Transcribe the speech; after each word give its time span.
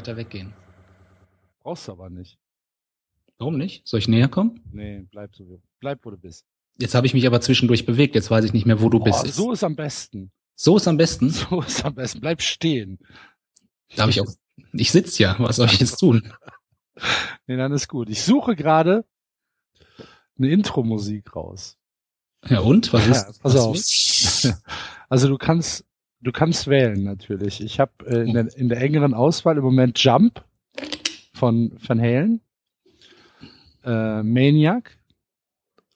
weiter 0.00 0.16
weggehen. 0.16 0.54
Brauchst 1.62 1.86
du 1.86 1.92
aber 1.92 2.08
nicht. 2.08 2.38
Warum 3.36 3.58
nicht? 3.58 3.86
Soll 3.86 4.00
ich 4.00 4.08
näher 4.08 4.28
kommen? 4.28 4.62
Nee, 4.72 5.06
bleib 5.10 5.34
so. 5.36 5.60
Bleib, 5.78 6.06
wo 6.06 6.10
du 6.10 6.16
bist. 6.16 6.46
Jetzt 6.78 6.94
habe 6.94 7.06
ich 7.06 7.12
mich 7.12 7.26
aber 7.26 7.42
zwischendurch 7.42 7.84
bewegt. 7.84 8.14
Jetzt 8.14 8.30
weiß 8.30 8.46
ich 8.46 8.54
nicht 8.54 8.64
mehr, 8.64 8.80
wo 8.80 8.88
du 8.88 9.00
bist. 9.00 9.24
Oh, 9.24 9.28
so 9.28 9.52
ist 9.52 9.62
am 9.62 9.76
besten. 9.76 10.32
so 10.54 10.78
ist 10.78 10.88
am 10.88 10.96
besten. 10.96 11.28
So 11.30 11.60
ist 11.60 11.84
am 11.84 11.94
besten. 11.94 12.20
Bleib 12.20 12.40
stehen. 12.40 12.98
Darf 13.94 14.08
ich 14.08 14.22
auch. 14.22 14.26
Ich 14.72 14.90
sitze 14.90 15.22
ja. 15.22 15.36
Was 15.38 15.56
soll 15.56 15.66
ich 15.66 15.80
jetzt 15.80 15.98
tun? 15.98 16.32
Nee, 17.46 17.56
dann 17.56 17.72
ist 17.72 17.88
gut. 17.88 18.10
Ich 18.10 18.22
suche 18.22 18.54
gerade 18.54 19.06
eine 20.38 20.50
Intro-Musik 20.50 21.34
raus. 21.34 21.78
Ja 22.46 22.60
und? 22.60 22.92
Was 22.92 23.06
ist? 23.06 23.16
Ja, 23.16 23.24
pass 23.24 23.40
was 23.42 23.56
auf. 23.56 23.74
ist? 23.74 24.54
Also 25.08 25.26
du 25.28 25.38
kannst, 25.38 25.84
du 26.20 26.32
kannst 26.32 26.66
wählen 26.66 27.02
natürlich. 27.04 27.60
Ich 27.62 27.80
habe 27.80 27.92
äh, 28.06 28.28
in, 28.28 28.34
der, 28.34 28.56
in 28.56 28.68
der 28.68 28.80
engeren 28.80 29.14
Auswahl 29.14 29.56
im 29.56 29.64
Moment 29.64 29.98
Jump 30.02 30.44
von 31.32 31.72
Van 31.86 32.00
Halen, 32.00 32.40
äh, 33.84 34.22
Maniac 34.22 34.96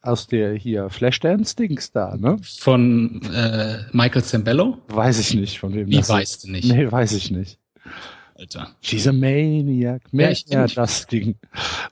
aus 0.00 0.26
der 0.26 0.54
hier 0.54 0.90
Flashdance 0.90 1.56
Dings 1.56 1.90
da, 1.90 2.16
ne? 2.16 2.36
Von 2.42 3.22
äh, 3.32 3.84
Michael 3.92 4.22
Zambello? 4.22 4.78
Weiß 4.88 5.18
ich 5.18 5.34
nicht 5.34 5.58
von 5.58 5.74
wem 5.74 5.88
Wie 5.88 5.96
das 5.96 6.08
weißt 6.08 6.44
du 6.44 6.50
nicht? 6.50 6.70
Nee, 6.70 6.90
weiß 6.90 7.12
ich 7.12 7.30
nicht. 7.30 7.58
Alter. 8.34 8.74
She's 8.80 9.06
a 9.06 9.12
Maniac. 9.12 10.02
Ich 10.12 10.46
ja, 10.48 10.66
das 10.66 11.06
Ding. 11.06 11.36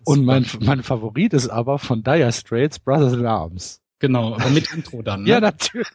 Und 0.05 0.25
mein, 0.25 0.45
mein 0.61 0.83
Favorit 0.83 1.33
ist 1.33 1.49
aber 1.49 1.79
von 1.79 2.03
Dire 2.03 2.33
Straits 2.33 2.79
Brothers 2.79 3.15
in 3.15 3.27
Arms. 3.27 3.81
Genau, 4.01 4.35
aber 4.35 4.51
mit 4.51 4.73
Intro 4.75 5.03
dann. 5.03 5.23
Ne? 5.23 5.31
Ja, 5.31 5.41
natürlich. 5.41 5.87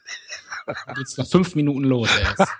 Geht's 0.95 1.17
nach 1.17 1.27
fünf 1.27 1.55
Minuten 1.55 1.83
los 1.83 2.09
erst. 2.19 2.51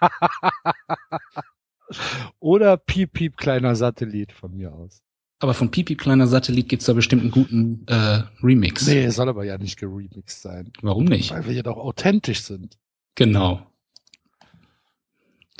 Oder 2.40 2.78
Piep 2.78 3.14
Piep 3.14 3.38
kleiner 3.38 3.76
Satellit 3.76 4.32
von 4.32 4.56
mir 4.56 4.74
aus. 4.74 5.02
Aber 5.40 5.54
von 5.54 5.70
Pipi 5.70 5.96
kleiner 5.96 6.28
Satellit 6.28 6.68
gibt's 6.68 6.86
da 6.86 6.94
bestimmt 6.94 7.22
einen 7.22 7.32
guten 7.32 7.86
äh, 7.88 8.24
Remix. 8.42 8.88
Nee, 8.88 9.10
soll 9.10 9.30
aber 9.30 9.46
ja 9.46 9.58
nicht 9.58 9.78
geremixed 9.78 10.42
sein. 10.42 10.72
Warum 10.82 11.06
nicht? 11.06 11.32
Weil 11.32 11.46
wir 11.46 11.54
ja 11.54 11.64
doch 11.64 11.78
authentisch 11.78 12.42
sind. 12.42 12.78
Genau. 13.16 13.66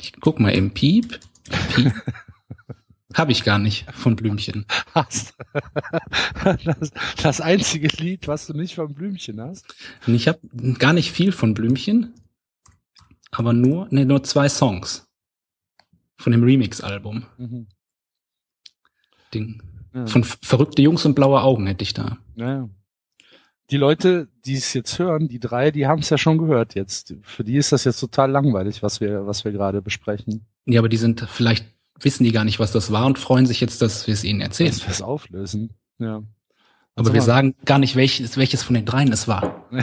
Ich 0.00 0.12
guck 0.20 0.40
mal 0.40 0.50
im 0.50 0.72
Piep. 0.72 1.20
Piep. 1.74 1.92
Hab 3.14 3.30
ich 3.30 3.42
gar 3.42 3.58
nicht 3.58 3.90
von 3.92 4.16
Blümchen. 4.16 4.66
Hast. 4.94 5.34
Das, 6.64 6.92
das 7.20 7.40
einzige 7.40 7.88
Lied, 7.88 8.28
was 8.28 8.46
du 8.46 8.54
nicht 8.54 8.76
vom 8.76 8.94
Blümchen 8.94 9.40
hast. 9.40 9.74
Ich 10.06 10.28
habe 10.28 10.38
gar 10.78 10.92
nicht 10.92 11.10
viel 11.12 11.32
von 11.32 11.52
Blümchen, 11.52 12.14
aber 13.38 13.52
nur, 13.52 13.86
nee, 13.90 14.04
nur 14.04 14.24
zwei 14.24 14.48
Songs 14.48 15.06
von 16.16 16.32
dem 16.32 16.42
Remix-Album. 16.42 17.24
Mhm. 17.36 17.68
Ding. 19.32 19.62
Ja. 19.94 20.06
Von 20.06 20.24
Verrückte 20.24 20.82
Jungs 20.82 21.06
und 21.06 21.14
blaue 21.14 21.40
Augen 21.40 21.68
hätte 21.68 21.84
ich 21.84 21.94
da. 21.94 22.18
Ja. 22.34 22.68
Die 23.70 23.76
Leute, 23.76 24.26
die 24.44 24.54
es 24.54 24.72
jetzt 24.72 24.98
hören, 24.98 25.28
die 25.28 25.38
drei, 25.38 25.70
die 25.70 25.86
haben 25.86 26.00
es 26.00 26.10
ja 26.10 26.18
schon 26.18 26.38
gehört 26.38 26.74
jetzt. 26.74 27.14
Für 27.22 27.44
die 27.44 27.56
ist 27.56 27.70
das 27.70 27.84
jetzt 27.84 28.00
total 28.00 28.28
langweilig, 28.32 28.82
was 28.82 29.00
wir, 29.00 29.24
was 29.28 29.44
wir 29.44 29.52
gerade 29.52 29.82
besprechen. 29.82 30.44
Ja, 30.66 30.80
aber 30.80 30.88
die 30.88 30.96
sind, 30.96 31.20
vielleicht 31.20 31.64
wissen 32.00 32.24
die 32.24 32.32
gar 32.32 32.44
nicht, 32.44 32.58
was 32.58 32.72
das 32.72 32.90
war 32.90 33.06
und 33.06 33.20
freuen 33.20 33.46
sich 33.46 33.60
jetzt, 33.60 33.80
dass 33.82 34.08
wir 34.08 34.14
es 34.14 34.24
ihnen 34.24 34.40
erzählen. 34.40 34.70
Dass 34.70 34.82
wir 34.82 34.90
es 34.90 35.02
auflösen. 35.02 35.74
Ja. 35.98 36.24
Aber 36.96 37.14
wir 37.14 37.22
sagen 37.22 37.54
gar 37.64 37.78
nicht, 37.78 37.94
welches, 37.94 38.36
welches 38.36 38.64
von 38.64 38.74
den 38.74 38.84
dreien 38.84 39.12
es 39.12 39.28
war. 39.28 39.64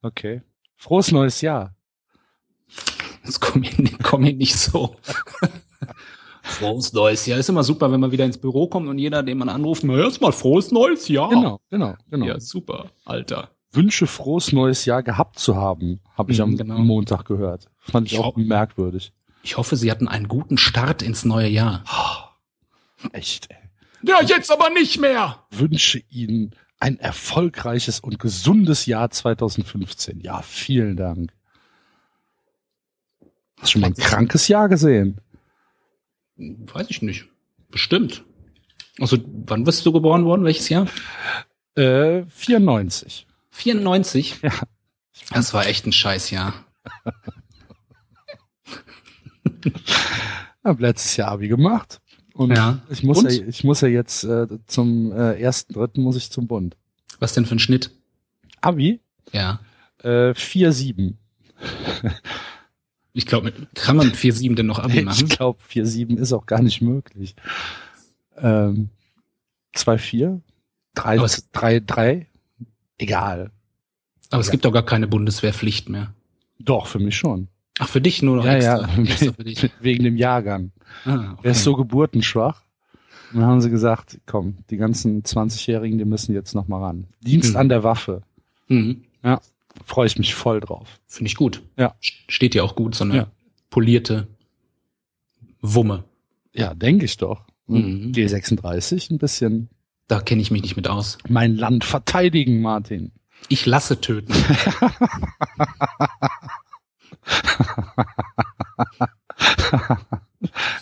Okay. 0.00 0.42
Frohes 0.76 1.10
neues 1.10 1.40
Jahr. 1.40 1.74
Das 3.28 3.40
kommt 3.40 3.78
mir, 3.78 3.90
kommt 4.02 4.24
mir 4.24 4.32
nicht 4.32 4.56
so. 4.56 4.96
Frohes 6.42 6.94
neues 6.94 7.26
Jahr. 7.26 7.38
Ist 7.38 7.50
immer 7.50 7.62
super, 7.62 7.92
wenn 7.92 8.00
man 8.00 8.10
wieder 8.10 8.24
ins 8.24 8.38
Büro 8.38 8.68
kommt 8.68 8.88
und 8.88 8.96
jeder, 8.98 9.22
den 9.22 9.36
man 9.36 9.50
anruft, 9.50 9.84
na 9.84 9.94
erstmal 9.98 10.32
frohes 10.32 10.72
neues 10.72 11.08
Jahr. 11.08 11.28
Genau, 11.28 11.60
genau, 11.68 11.94
genau. 12.10 12.24
Ja, 12.26 12.40
super, 12.40 12.86
Alter. 13.04 13.50
Wünsche 13.70 14.06
frohes 14.06 14.52
neues 14.52 14.86
Jahr 14.86 15.02
gehabt 15.02 15.38
zu 15.38 15.56
haben, 15.56 16.00
habe 16.16 16.32
ich 16.32 16.38
Mhm, 16.38 16.44
am 16.44 16.56
genau. 16.56 16.78
Montag 16.78 17.26
gehört. 17.26 17.66
Fand 17.80 18.06
ich 18.06 18.14
Ich 18.14 18.18
auch 18.18 18.34
merkwürdig. 18.36 19.12
Ich 19.42 19.58
hoffe, 19.58 19.76
Sie 19.76 19.90
hatten 19.90 20.08
einen 20.08 20.26
guten 20.26 20.56
Start 20.56 21.02
ins 21.02 21.26
neue 21.26 21.48
Jahr. 21.48 21.84
Echt, 23.12 23.50
ey. 23.50 23.56
Ja, 24.02 24.22
jetzt 24.22 24.50
aber 24.50 24.70
nicht 24.70 24.98
mehr. 24.98 25.44
Wünsche 25.50 26.00
Ihnen 26.08 26.52
ein 26.80 26.98
erfolgreiches 26.98 28.00
und 28.00 28.18
gesundes 28.18 28.86
Jahr 28.86 29.10
2015. 29.10 30.20
Ja, 30.20 30.40
vielen 30.40 30.96
Dank. 30.96 31.32
Hast 33.60 33.62
du 33.62 33.66
schon 33.72 33.80
mal 33.82 33.88
ein 33.88 33.94
krankes 33.94 34.48
Jahr 34.48 34.68
gesehen? 34.68 35.20
Weiß 36.36 36.86
ich 36.90 37.02
nicht. 37.02 37.26
Bestimmt. 37.70 38.24
Also, 39.00 39.18
wann 39.46 39.64
bist 39.64 39.84
du 39.86 39.92
geboren 39.92 40.24
worden? 40.24 40.44
Welches 40.44 40.68
Jahr? 40.68 40.86
Äh, 41.76 42.24
94. 42.28 43.26
94? 43.50 44.40
Ja. 44.42 44.52
Das 45.32 45.52
war 45.52 45.66
echt 45.66 45.84
ein 45.86 45.92
Scheißjahr. 45.92 46.54
Hab 50.64 50.80
letztes 50.80 51.16
Jahr 51.16 51.30
Abi 51.32 51.48
gemacht. 51.48 52.00
Und 52.34 52.54
Ja. 52.56 52.80
ich 52.88 53.02
muss 53.02 53.18
Und? 53.18 53.32
ja, 53.32 53.44
ich 53.46 53.64
muss 53.64 53.80
ja 53.80 53.88
jetzt 53.88 54.24
äh, 54.24 54.46
zum 54.66 55.10
äh, 55.12 55.40
ersten, 55.40 55.72
dritten 55.74 56.02
muss 56.02 56.16
ich 56.16 56.30
zum 56.30 56.46
Bund. 56.46 56.76
Was 57.18 57.32
denn 57.32 57.46
für 57.46 57.56
ein 57.56 57.58
Schnitt? 57.58 57.90
Abi 58.60 59.00
Ja. 59.32 59.60
äh, 60.02 60.30
4-7. 60.34 61.14
Ich 63.12 63.26
glaube, 63.26 63.52
kann 63.74 63.96
man 63.96 64.06
mit 64.08 64.16
4-7 64.16 64.54
denn 64.54 64.66
noch 64.66 64.78
Abi 64.84 64.98
Ich 64.98 65.04
machen? 65.04 65.28
glaube, 65.28 65.58
4-7 65.70 66.16
ist 66.18 66.32
auch 66.32 66.46
gar 66.46 66.62
nicht 66.62 66.80
möglich. 66.82 67.34
Ähm, 68.36 68.90
2-4? 69.74 70.40
3, 70.94 71.16
Aber 71.16 71.24
es- 71.26 71.48
3, 71.52 71.80
3? 71.80 72.26
Egal. 72.98 73.50
Aber 74.30 74.40
es 74.40 74.46
Ja. 74.48 74.52
gibt 74.52 74.64
doch 74.64 74.72
gar 74.72 74.84
keine 74.84 75.06
Bundeswehrpflicht 75.08 75.88
mehr. 75.88 76.12
Doch, 76.58 76.86
für 76.86 76.98
mich 76.98 77.16
schon. 77.16 77.48
Ach, 77.78 77.88
für 77.88 78.00
dich 78.00 78.22
nur 78.22 78.36
noch 78.36 78.44
ja, 78.44 78.54
extra. 78.54 78.88
ja, 78.88 78.98
Extra 79.02 79.32
für 79.32 79.44
dich. 79.44 79.70
wegen 79.80 80.04
dem 80.04 80.16
Jahrgang. 80.16 80.72
Ah, 81.04 81.32
okay. 81.32 81.40
Er 81.44 81.50
ist 81.52 81.64
so 81.64 81.76
geburtenschwach. 81.76 82.62
Und 83.32 83.40
dann 83.40 83.48
haben 83.48 83.60
sie 83.60 83.70
gesagt, 83.70 84.18
komm, 84.26 84.56
die 84.70 84.78
ganzen 84.78 85.22
20-Jährigen, 85.22 85.98
die 85.98 86.04
müssen 86.06 86.32
jetzt 86.34 86.54
noch 86.54 86.66
mal 86.66 86.80
ran. 86.82 87.06
Dienst 87.20 87.50
Mhm. 87.50 87.56
an 87.58 87.68
der 87.68 87.84
Waffe. 87.84 88.22
Mhm. 88.68 89.04
Freue 89.84 90.06
ich 90.06 90.18
mich 90.18 90.34
voll 90.34 90.60
drauf. 90.60 91.00
Finde 91.06 91.28
ich 91.28 91.36
gut. 91.36 91.62
Ja. 91.76 91.94
Steht 92.00 92.54
ja 92.54 92.62
auch 92.62 92.76
gut, 92.76 92.94
so 92.94 93.04
eine 93.04 93.16
Ja. 93.16 93.26
polierte 93.70 94.28
Wumme. 95.60 96.04
Ja, 96.54 96.74
denke 96.74 97.04
ich 97.04 97.16
doch. 97.16 97.44
Mhm. 97.66 98.12
G36, 98.12 99.12
ein 99.12 99.18
bisschen 99.18 99.68
Da 100.08 100.20
kenne 100.20 100.40
ich 100.42 100.50
mich 100.50 100.62
nicht 100.62 100.76
mit 100.76 100.88
aus. 100.88 101.18
mein 101.28 101.56
Land 101.56 101.84
verteidigen, 101.84 102.60
Martin. 102.62 103.12
Ich 103.48 103.66
lasse 103.66 104.00
töten. 104.00 104.32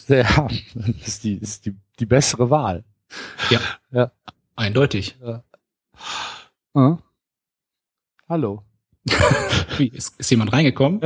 ja, 0.08 0.48
das 0.74 1.06
ist 1.06 1.24
die, 1.24 1.34
ist 1.34 1.66
die, 1.66 1.76
die 1.98 2.06
bessere 2.06 2.50
Wahl. 2.50 2.84
Eindeutig. 4.56 5.16
Hm? 6.74 6.98
Hallo. 8.28 8.62
Wie, 9.78 9.88
ist, 9.88 10.18
ist 10.18 10.30
jemand 10.30 10.52
reingekommen? 10.52 11.00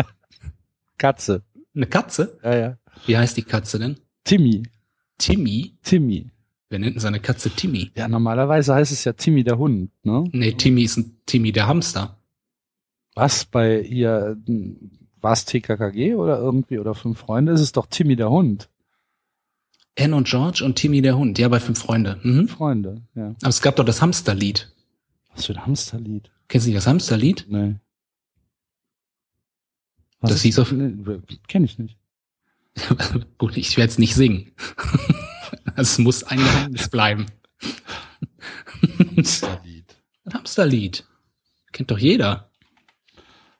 Katze. 0.99 1.43
Eine 1.75 1.87
Katze? 1.87 2.39
Ja, 2.43 2.57
ja. 2.57 2.79
Wie 3.07 3.17
heißt 3.17 3.37
die 3.37 3.43
Katze 3.43 3.79
denn? 3.79 3.97
Timmy. 4.25 4.65
Timmy? 5.19 5.75
Timmy. 5.83 6.31
Wer 6.69 6.79
nennt 6.79 6.95
denn 6.95 7.01
seine 7.01 7.21
Katze 7.21 7.51
Timmy? 7.51 7.91
Ja, 7.97 8.09
normalerweise 8.09 8.75
heißt 8.75 8.93
es 8.93 9.05
ja 9.05 9.13
Timmy 9.13 9.43
der 9.43 9.59
Hund, 9.59 9.91
ne? 10.05 10.25
Nee, 10.33 10.53
Timmy 10.53 10.85
ist 10.85 10.97
ein 10.97 11.17
Timmy 11.27 11.53
der 11.53 11.67
Hamster. 11.67 12.17
Was 13.15 13.45
bei 13.45 13.81
ihr, 13.81 14.37
war 15.21 15.33
es 15.33 15.45
TKKG 15.45 16.15
oder 16.15 16.39
irgendwie 16.39 16.79
oder 16.79 16.95
Fünf 16.95 17.19
Freunde? 17.19 17.53
Ist 17.53 17.61
es 17.61 17.73
doch 17.73 17.87
Timmy 17.87 18.15
der 18.15 18.31
Hund. 18.31 18.69
Anne 19.99 20.15
und 20.15 20.29
George 20.29 20.63
und 20.65 20.77
Timmy 20.77 21.03
der 21.03 21.17
Hund. 21.17 21.39
Ja, 21.39 21.49
bei 21.49 21.59
Fünf 21.61 21.81
Freunde. 21.81 22.21
Mhm. 22.23 22.49
Freunde, 22.49 23.03
ja. 23.17 23.35
Aber 23.41 23.49
es 23.49 23.61
gab 23.63 23.77
doch 23.77 23.85
das 23.85 24.01
Hamsterlied. 24.01 24.73
Was 25.35 25.47
für 25.47 25.55
ein 25.55 25.67
Hamsterlied? 25.67 26.31
Kennst 26.49 26.67
du 26.67 26.71
nicht 26.71 26.79
das 26.79 26.87
Hamsterlied? 26.87 27.47
Nee. 27.49 27.75
Das 30.21 30.43
hieß 30.43 30.59
auf- 30.59 30.73
Nee, 30.73 31.19
kenn 31.49 31.65
ich 31.65 31.79
nicht. 31.79 31.97
Gut, 33.39 33.57
ich 33.57 33.77
werde 33.77 33.91
es 33.91 33.99
nicht 33.99 34.15
singen. 34.15 34.53
Es 35.77 35.99
muss 35.99 36.23
ein 36.25 36.39
Geheimnis 36.39 36.89
bleiben. 36.89 37.27
Hamsterlied. 38.99 39.97
Ein 40.25 40.35
Hamsterlied. 40.35 41.05
Kennt 41.73 41.91
doch 41.91 41.99
jeder. 41.99 42.51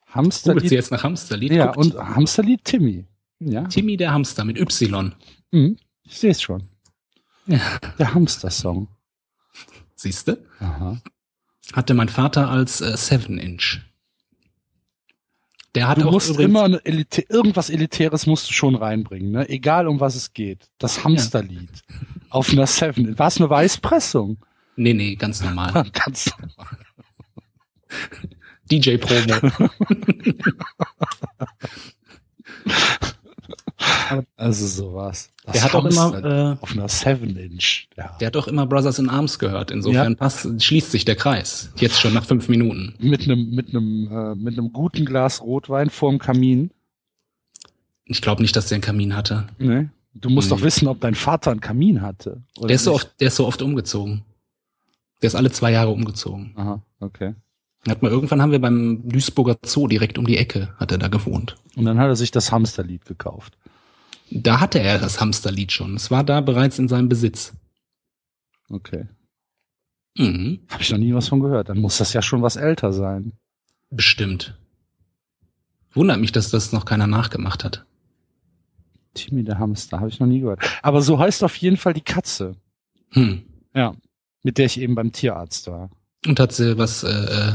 Hamsterlied. 0.09 0.71
du 0.71 0.75
jetzt 0.75 0.91
nach 0.91 1.03
Hamsterlied? 1.03 1.53
Ja, 1.53 1.67
Guckt. 1.73 1.95
und 1.95 1.95
Hamsterlied 1.99 2.65
Timmy. 2.65 3.07
Ja, 3.39 3.65
Timmy 3.65 3.97
der 3.97 4.13
Hamster 4.13 4.45
mit 4.45 4.59
Y. 4.59 5.15
mhm. 5.53 5.79
ich 6.05 6.19
sehe 6.19 6.31
es 6.33 6.43
schon. 6.43 6.69
Ja. 7.47 7.61
Der 7.99 8.13
Hamster-Song. 8.15 8.89
Siehste? 9.95 10.45
Aha. 10.59 11.01
Hatte 11.73 11.95
mein 11.95 12.09
Vater 12.09 12.51
als 12.51 12.81
äh, 12.81 12.97
Seven 12.97 13.39
Inch. 13.39 13.81
Der 15.75 15.89
hat 15.89 15.99
Du 15.99 16.11
musst 16.11 16.39
immer 16.39 16.65
Elite 16.85 17.25
irgendwas 17.29 17.71
Elitäres 17.71 18.27
musst 18.27 18.51
du 18.51 18.53
schon 18.53 18.75
reinbringen, 18.75 19.31
ne? 19.31 19.49
Egal 19.49 19.87
um 19.87 20.01
was 20.01 20.17
es 20.17 20.33
geht. 20.33 20.69
Das 20.79 21.05
Hamsterlied. 21.05 21.71
Auf 22.29 22.51
einer 22.51 22.67
Seven. 22.67 23.19
War 23.19 23.29
es 23.29 23.37
eine 23.37 23.51
Weißpressung? 23.51 24.39
Nee, 24.77 24.95
nee, 24.95 25.15
ganz 25.15 25.43
normal. 25.43 25.85
Ganz 25.93 26.33
DJ 28.71 28.97
Promo. 28.97 29.41
Also 34.37 34.67
sowas. 34.67 35.31
Das 35.45 35.55
Der 35.55 35.63
hat 35.65 35.75
auch 35.75 35.85
immer, 35.87 36.13
Hamsterlied 36.13 36.59
äh, 36.59 36.63
auf 36.63 36.73
einer 36.73 36.89
Seven 36.89 37.37
Inch. 37.37 37.89
Ja. 37.97 38.17
der 38.21 38.27
hat 38.27 38.37
auch 38.37 38.47
immer 38.49 38.67
Brothers 38.67 38.99
in 38.99 39.09
Arms 39.09 39.39
gehört. 39.39 39.71
Insofern 39.71 40.17
passt, 40.17 40.63
schließt 40.63 40.91
sich 40.91 41.05
der 41.05 41.17
Kreis. 41.17 41.71
Jetzt 41.77 42.01
schon 42.01 42.13
nach 42.13 42.25
fünf 42.27 42.49
Minuten. 42.49 42.95
Mit 42.99 43.23
einem 43.25 43.51
mit 43.51 43.71
einem 43.71 44.09
äh, 44.11 44.35
mit 44.35 44.59
einem 44.59 44.73
guten 44.73 45.05
Glas 45.07 45.41
Rotwein 45.41 45.91
vorm 45.91 46.19
Kamin. 46.19 46.71
Ich 48.05 48.21
glaube 48.21 48.43
nicht, 48.43 48.55
dass 48.57 48.67
der 48.67 48.77
einen 48.77 48.83
Kamin 48.83 49.17
hatte. 49.17 49.47
Ne? 49.59 49.91
Du 50.15 50.29
musst 50.29 50.51
Nee. 50.51 50.57
doch 50.57 50.63
wissen, 50.65 50.89
ob 50.89 51.01
dein 51.01 51.15
Vater 51.15 51.53
einen 51.53 51.61
Kamin 51.61 52.03
hatte. 52.03 52.43
Der 52.61 52.71
ist, 52.71 52.85
so 52.85 52.95
oft, 52.95 53.15
der 53.21 53.29
ist 53.29 53.37
so 53.37 53.47
oft 53.47 53.63
umgezogen. 53.63 54.25
Der 55.23 55.29
ist 55.29 55.37
alle 55.37 55.51
zwei 55.53 55.71
Jahre 55.71 55.91
umgezogen. 55.91 56.53
Aha, 56.57 56.83
okay. 56.99 57.35
Hat 57.89 58.03
mal, 58.03 58.11
irgendwann 58.11 58.43
haben 58.43 58.51
wir 58.53 58.61
beim 58.61 59.09
Duisburger 59.09 59.57
Zoo 59.65 59.87
direkt 59.87 60.19
um 60.19 60.27
die 60.27 60.37
Ecke, 60.37 60.75
hat 60.79 60.91
er 60.93 60.99
da 60.99 61.09
gewohnt. 61.09 61.57
Und 61.77 61.85
dann 61.85 61.99
hat 61.99 62.09
er 62.09 62.17
sich 62.17 62.31
das 62.31 62.51
Hamsterlied 62.53 63.05
gekauft. 63.07 63.57
Da 64.31 64.61
hatte 64.61 64.79
er 64.81 64.99
das 64.99 65.21
Hamsterlied 65.21 65.73
schon. 65.73 65.95
Es 65.97 66.11
war 66.11 66.25
da 66.25 66.41
bereits 66.41 66.79
in 66.79 66.89
seinem 66.89 67.09
Besitz. 67.09 67.53
Okay. 68.69 69.09
Mhm. 70.17 70.61
Habe 70.69 70.83
ich 70.83 70.91
noch 70.91 70.99
nie 70.99 71.15
was 71.15 71.29
von 71.29 71.41
gehört. 71.41 71.69
Dann 71.69 71.79
muss 71.79 71.99
das 71.99 72.13
ja 72.13 72.23
schon 72.23 72.43
was 72.43 72.57
älter 72.57 72.93
sein. 72.93 73.33
Bestimmt. 73.91 74.57
Wundert 75.93 76.21
mich, 76.21 76.31
dass 76.33 76.51
das 76.51 76.73
noch 76.73 76.85
keiner 76.85 77.09
nachgemacht 77.09 77.65
hat. 77.65 77.85
Timmy 79.15 79.43
der 79.43 79.59
Hamster, 79.59 79.99
habe 79.99 80.09
ich 80.09 80.21
noch 80.21 80.29
nie 80.29 80.41
gehört. 80.41 80.63
Aber 80.83 81.03
so 81.03 81.19
heißt 81.19 81.43
auf 81.43 81.57
jeden 81.57 81.77
Fall 81.77 81.95
die 81.95 82.01
Katze, 82.01 82.55
Hm. 83.13 83.43
mit 84.45 84.59
der 84.59 84.67
ich 84.67 84.81
eben 84.81 84.95
beim 84.95 85.11
Tierarzt 85.11 85.67
war. 85.67 85.91
Und 86.25 86.39
hat 86.39 86.53
sie 86.53 86.79
was, 86.79 87.03
äh, 87.03 87.09
äh, 87.09 87.53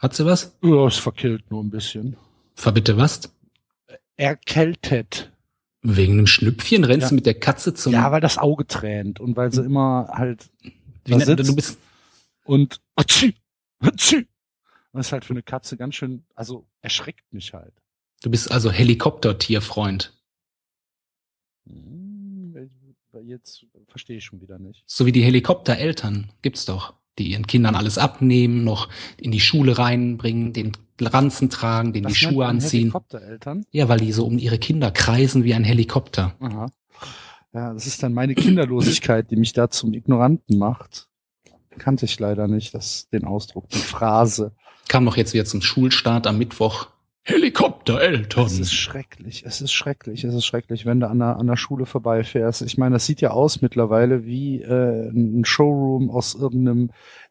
hat 0.00 0.14
sie 0.14 0.24
was? 0.24 0.56
Ja, 0.62 0.86
es 0.86 0.98
verkillt 0.98 1.50
nur 1.50 1.62
ein 1.62 1.70
bisschen. 1.70 2.16
Verbitte 2.54 2.96
was? 2.96 3.34
Erkältet. 4.16 5.31
Wegen 5.84 6.12
einem 6.14 6.26
Schnüpfchen 6.28 6.84
rennst 6.84 7.02
Ja. 7.04 7.08
du 7.08 7.14
mit 7.16 7.26
der 7.26 7.34
Katze 7.38 7.74
zum. 7.74 7.92
Ja, 7.92 8.12
weil 8.12 8.20
das 8.20 8.38
Auge 8.38 8.66
tränt 8.66 9.18
und 9.18 9.36
weil 9.36 9.52
sie 9.52 9.62
immer 9.64 10.08
halt 10.12 10.48
Wie 11.04 11.16
nennt- 11.16 11.40
du 11.40 11.56
bist, 11.56 11.76
und 12.44 12.80
Atschü, 12.94 13.32
Atschü. 13.80 14.24
Das 14.92 15.06
ist 15.06 15.12
halt 15.12 15.24
für 15.24 15.32
eine 15.32 15.42
Katze 15.42 15.76
ganz 15.76 15.94
schön, 15.96 16.24
also 16.34 16.66
erschreckt 16.82 17.32
mich 17.32 17.52
halt. 17.52 17.72
du 18.22 18.30
bist 18.30 18.52
also 18.52 18.70
Helikoptertierfreund. 18.70 20.12
Hm, 21.66 22.70
Jetzt 23.24 23.66
verstehe 23.88 24.16
ich 24.18 24.24
schon 24.24 24.40
wieder 24.40 24.58
nicht. 24.58 24.84
So 24.86 25.04
wie 25.04 25.12
die 25.12 25.22
Helikoptereltern 25.22 26.30
gibt's 26.40 26.64
doch, 26.64 26.94
die 27.18 27.32
ihren 27.32 27.46
Kindern 27.46 27.74
alles 27.74 27.98
abnehmen, 27.98 28.64
noch 28.64 28.88
in 29.18 29.30
die 29.32 29.40
Schule 29.40 29.76
reinbringen, 29.76 30.52
den 30.54 30.72
Ranzen 31.06 31.50
tragen, 31.50 31.92
den 31.92 32.06
die 32.06 32.14
Schuhe 32.14 32.46
anziehen. 32.46 32.80
Helikoptereltern. 32.80 33.64
Ja, 33.70 33.88
weil 33.88 33.98
die 33.98 34.12
so 34.12 34.26
um 34.26 34.38
ihre 34.38 34.58
Kinder 34.58 34.90
kreisen 34.90 35.44
wie 35.44 35.54
ein 35.54 35.64
Helikopter. 35.64 36.34
Aha. 36.40 36.66
Ja, 37.52 37.74
das 37.74 37.86
ist 37.86 38.02
dann 38.02 38.14
meine 38.14 38.34
Kinderlosigkeit, 38.34 39.30
die 39.30 39.36
mich 39.36 39.52
da 39.52 39.68
zum 39.68 39.92
Ignoranten 39.92 40.58
macht. 40.58 41.08
Kannte 41.78 42.06
ich 42.06 42.18
leider 42.18 42.48
nicht, 42.48 42.74
das, 42.74 43.08
den 43.10 43.24
Ausdruck, 43.24 43.68
die 43.68 43.78
Phrase. 43.78 44.52
Kam 44.88 45.04
doch 45.04 45.16
jetzt 45.16 45.34
wieder 45.34 45.44
zum 45.44 45.62
Schulstart 45.62 46.26
am 46.26 46.38
Mittwoch. 46.38 46.88
Helikoptereltern. 47.24 48.46
Es 48.46 48.58
ist 48.58 48.74
schrecklich, 48.74 49.44
es 49.46 49.60
ist 49.60 49.72
schrecklich, 49.72 50.24
es 50.24 50.34
ist 50.34 50.44
schrecklich, 50.44 50.86
wenn 50.86 50.98
du 50.98 51.08
an 51.08 51.20
der, 51.20 51.36
an 51.36 51.46
der 51.46 51.56
Schule 51.56 51.86
vorbeifährst. 51.86 52.62
Ich 52.62 52.78
meine, 52.78 52.96
das 52.96 53.06
sieht 53.06 53.20
ja 53.20 53.30
aus 53.30 53.62
mittlerweile 53.62 54.24
wie 54.24 54.60
äh, 54.60 55.08
ein 55.10 55.44
Showroom 55.44 56.10
aus 56.10 56.34
irgendeinem 56.34 56.90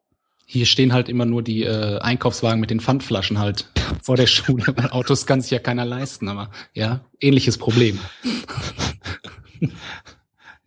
Hier 0.45 0.65
stehen 0.65 0.93
halt 0.93 1.09
immer 1.09 1.25
nur 1.25 1.41
die 1.43 1.63
äh, 1.63 1.99
Einkaufswagen 1.99 2.59
mit 2.59 2.69
den 2.69 2.79
Pfandflaschen 2.79 3.39
halt 3.39 3.69
vor 4.01 4.15
der 4.17 4.27
Schule, 4.27 4.93
Autos 4.93 5.25
kann 5.25 5.41
sich 5.41 5.51
ja 5.51 5.59
keiner 5.59 5.85
leisten, 5.85 6.27
aber 6.27 6.51
ja, 6.73 7.01
ähnliches 7.19 7.57
Problem. 7.57 7.99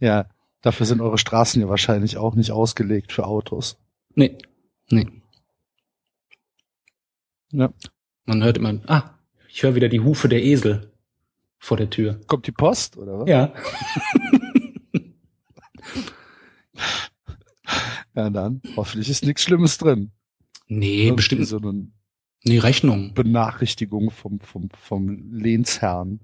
Ja, 0.01 0.27
dafür 0.61 0.87
sind 0.87 1.01
eure 1.01 1.19
Straßen 1.19 1.63
ja 1.63 1.69
wahrscheinlich 1.69 2.17
auch 2.17 2.35
nicht 2.35 2.51
ausgelegt 2.51 3.13
für 3.13 3.27
Autos. 3.27 3.79
Nee, 4.15 4.39
nee. 4.91 5.09
Ja. 7.51 7.73
Man 8.27 8.43
hört 8.43 8.59
immer, 8.59 8.81
ah, 8.87 9.15
ich 9.49 9.63
höre 9.63 9.75
wieder 9.75 9.89
die 9.89 10.01
Hufe 10.01 10.29
der 10.29 10.43
Esel 10.43 10.94
vor 11.65 11.77
der 11.79 11.89
Tür. 11.89 12.21
Kommt 12.27 12.47
die 12.47 12.53
Post, 12.53 12.97
oder 12.97 13.21
was? 13.21 13.29
Ja. 13.29 13.53
Ja, 18.17 18.31
dann. 18.31 18.63
Hoffentlich 18.77 19.09
ist 19.11 19.25
nichts 19.25 19.43
Schlimmes 19.43 19.77
drin. 19.77 20.13
Nee, 20.69 21.07
Irgendwie 21.07 21.17
bestimmt. 21.17 21.49
So 21.49 21.59
eine 21.59 21.89
Nee, 22.45 22.59
Rechnungen. 22.59 23.13
Benachrichtigung 23.13 24.13
vom, 24.13 24.39
vom, 24.39 24.69
vom 24.71 25.33
Lehnsherrn. 25.33 26.21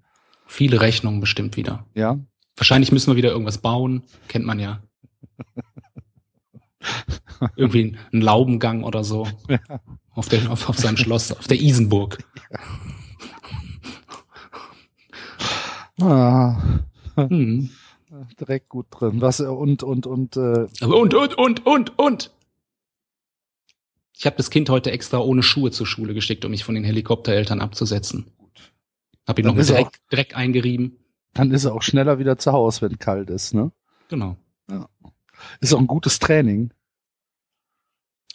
Viele 0.46 0.80
Rechnungen 0.80 1.18
bestimmt 1.20 1.56
wieder. 1.56 1.86
Ja. 1.94 2.20
Wahrscheinlich 2.56 2.92
müssen 2.92 3.10
wir 3.10 3.16
wieder 3.16 3.30
irgendwas 3.30 3.58
bauen. 3.58 4.04
Kennt 4.28 4.46
man 4.46 4.60
ja. 4.60 4.84
Irgendwie 7.56 7.96
ein 8.12 8.20
Laubengang 8.20 8.84
oder 8.84 9.02
so. 9.02 9.26
Ja. 9.48 9.58
Auf, 10.12 10.28
der, 10.28 10.50
auf, 10.50 10.68
auf 10.68 10.78
seinem 10.78 10.96
Schloss, 10.96 11.32
auf 11.32 11.48
der 11.48 11.60
Isenburg. 11.60 12.18
Ah, 16.00 16.80
Hm. 17.16 17.70
direkt 18.40 18.68
gut 18.68 18.86
drin. 18.90 19.20
Was, 19.20 19.40
und, 19.40 19.82
und, 19.82 20.06
und, 20.06 20.36
äh, 20.36 20.66
Und, 20.82 21.14
und, 21.14 21.34
und, 21.38 21.66
und, 21.66 21.98
und. 21.98 22.30
Ich 24.16 24.26
habe 24.26 24.36
das 24.36 24.50
Kind 24.50 24.68
heute 24.68 24.90
extra 24.90 25.18
ohne 25.18 25.42
Schuhe 25.42 25.70
zur 25.70 25.86
Schule 25.86 26.12
geschickt, 26.12 26.44
um 26.44 26.50
mich 26.50 26.64
von 26.64 26.74
den 26.74 26.84
Helikoptereltern 26.84 27.60
abzusetzen. 27.60 28.30
Hab 29.26 29.38
ihn 29.38 29.46
Dann 29.46 29.56
noch 29.56 29.62
er 29.70 29.84
Dreck, 29.84 30.00
Dreck 30.10 30.36
eingerieben. 30.36 30.98
dann 31.34 31.52
ist 31.52 31.64
er 31.64 31.74
auch 31.74 31.82
schneller 31.82 32.18
wieder 32.18 32.36
zu 32.36 32.52
Hause, 32.52 32.82
wenn 32.82 32.98
kalt 32.98 33.30
ist, 33.30 33.54
ne? 33.54 33.72
Genau. 34.08 34.36
Ist 35.60 35.72
auch 35.72 35.78
ein 35.78 35.86
gutes 35.86 36.18
Training. 36.18 36.70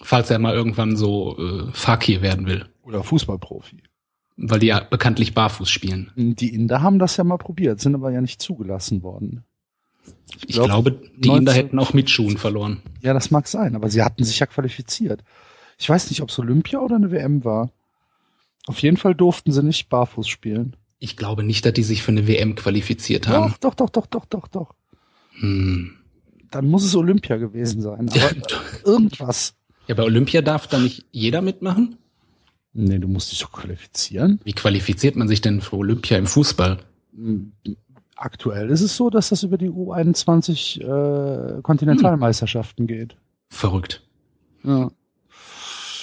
Falls 0.02 0.30
er 0.30 0.40
mal 0.40 0.54
irgendwann 0.56 0.96
so 0.96 1.38
äh, 1.38 1.72
Fakir 1.72 2.22
werden 2.22 2.48
will. 2.48 2.68
Oder 2.82 3.04
Fußballprofi. 3.04 3.84
Weil 4.38 4.60
die 4.60 4.68
ja 4.68 4.82
bekanntlich 4.82 5.34
barfuß 5.34 5.70
spielen. 5.70 6.12
Die 6.16 6.54
Inder 6.54 6.82
haben 6.82 7.00
das 7.00 7.16
ja 7.18 7.24
mal 7.24 7.38
probiert, 7.38 7.80
sind 7.80 7.96
aber 7.96 8.12
ja 8.12 8.22
nicht 8.22 8.42
zugelassen 8.42 9.02
worden. 9.02 9.46
Ich 10.46 10.56
glaub, 10.56 10.68
glaube, 10.68 10.92
die 10.92 11.30
19 11.30 11.38
Inder 11.40 11.54
hätten 11.54 11.80
auch 11.80 11.94
mit 11.94 12.10
Schuhen 12.10 12.38
verloren. 12.38 12.82
Ja, 13.02 13.14
das 13.14 13.32
mag 13.32 13.48
sein, 13.48 13.76
aber 13.76 13.90
sie 13.90 14.04
hatten 14.04 14.24
sich 14.24 14.40
ja 14.40 14.46
qualifiziert. 14.46 15.24
Ich 15.78 15.90
weiß 15.90 16.10
nicht, 16.10 16.22
ob 16.22 16.30
es 16.30 16.40
Olympia 16.40 16.80
oder 16.80 16.96
eine 16.96 17.12
WM 17.12 17.44
war. 17.46 17.72
Auf 18.68 18.80
jeden 18.80 18.98
Fall 18.98 19.16
durften 19.16 19.52
sie 19.52 19.64
nicht 19.64 19.90
barfuß 19.90 20.28
spielen. 20.28 20.76
Ich 21.00 21.18
glaube 21.18 21.44
nicht, 21.44 21.66
dass 21.66 21.74
die 21.74 21.84
sich 21.84 22.02
für 22.04 22.12
eine 22.12 22.28
WM 22.28 22.56
qualifiziert 22.56 23.28
haben. 23.28 23.54
Doch, 23.62 23.74
doch, 23.74 23.90
doch, 23.90 23.90
doch, 23.90 24.06
doch, 24.08 24.26
doch, 24.26 24.48
doch. 24.48 24.76
Hm. 25.40 25.94
Dann 26.52 26.68
muss 26.68 26.84
es 26.84 26.96
Olympia 26.96 27.38
gewesen 27.38 27.82
sein. 27.82 28.10
Ja, 28.14 28.28
Aber 28.28 28.36
irgendwas. 28.86 29.56
ja, 29.88 29.96
bei 29.96 30.04
Olympia 30.04 30.42
darf 30.42 30.68
da 30.68 30.80
nicht 30.80 31.06
jeder 31.12 31.42
mitmachen? 31.42 31.98
Nee, 32.78 33.00
du 33.00 33.08
musst 33.08 33.32
dich 33.32 33.40
doch 33.40 33.54
qualifizieren. 33.54 34.40
Wie 34.44 34.52
qualifiziert 34.52 35.16
man 35.16 35.30
sich 35.30 35.40
denn 35.40 35.62
für 35.62 35.78
Olympia 35.78 36.18
im 36.18 36.28
Fußball? 36.28 36.80
Aktuell 38.18 38.70
ist 38.70 38.82
es 38.82 38.98
so, 38.98 39.10
dass 39.10 39.30
das 39.30 39.44
über 39.44 39.58
die 39.58 39.70
U21 39.70 40.82
äh, 40.82 41.62
Kontinentalmeisterschaften 41.62 42.86
geht. 42.86 43.16
Verrückt. 43.50 44.02
Ja. 44.64 44.92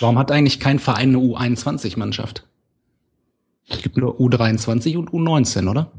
Warum 0.00 0.18
hat 0.18 0.30
eigentlich 0.32 0.60
kein 0.60 0.78
Verein 0.78 1.10
eine 1.10 1.18
U21-Mannschaft? 1.18 2.46
Es 3.68 3.82
gibt 3.82 3.98
nur 3.98 4.18
U23 4.18 4.96
und 4.96 5.10
U19, 5.10 5.68
oder? 5.70 5.90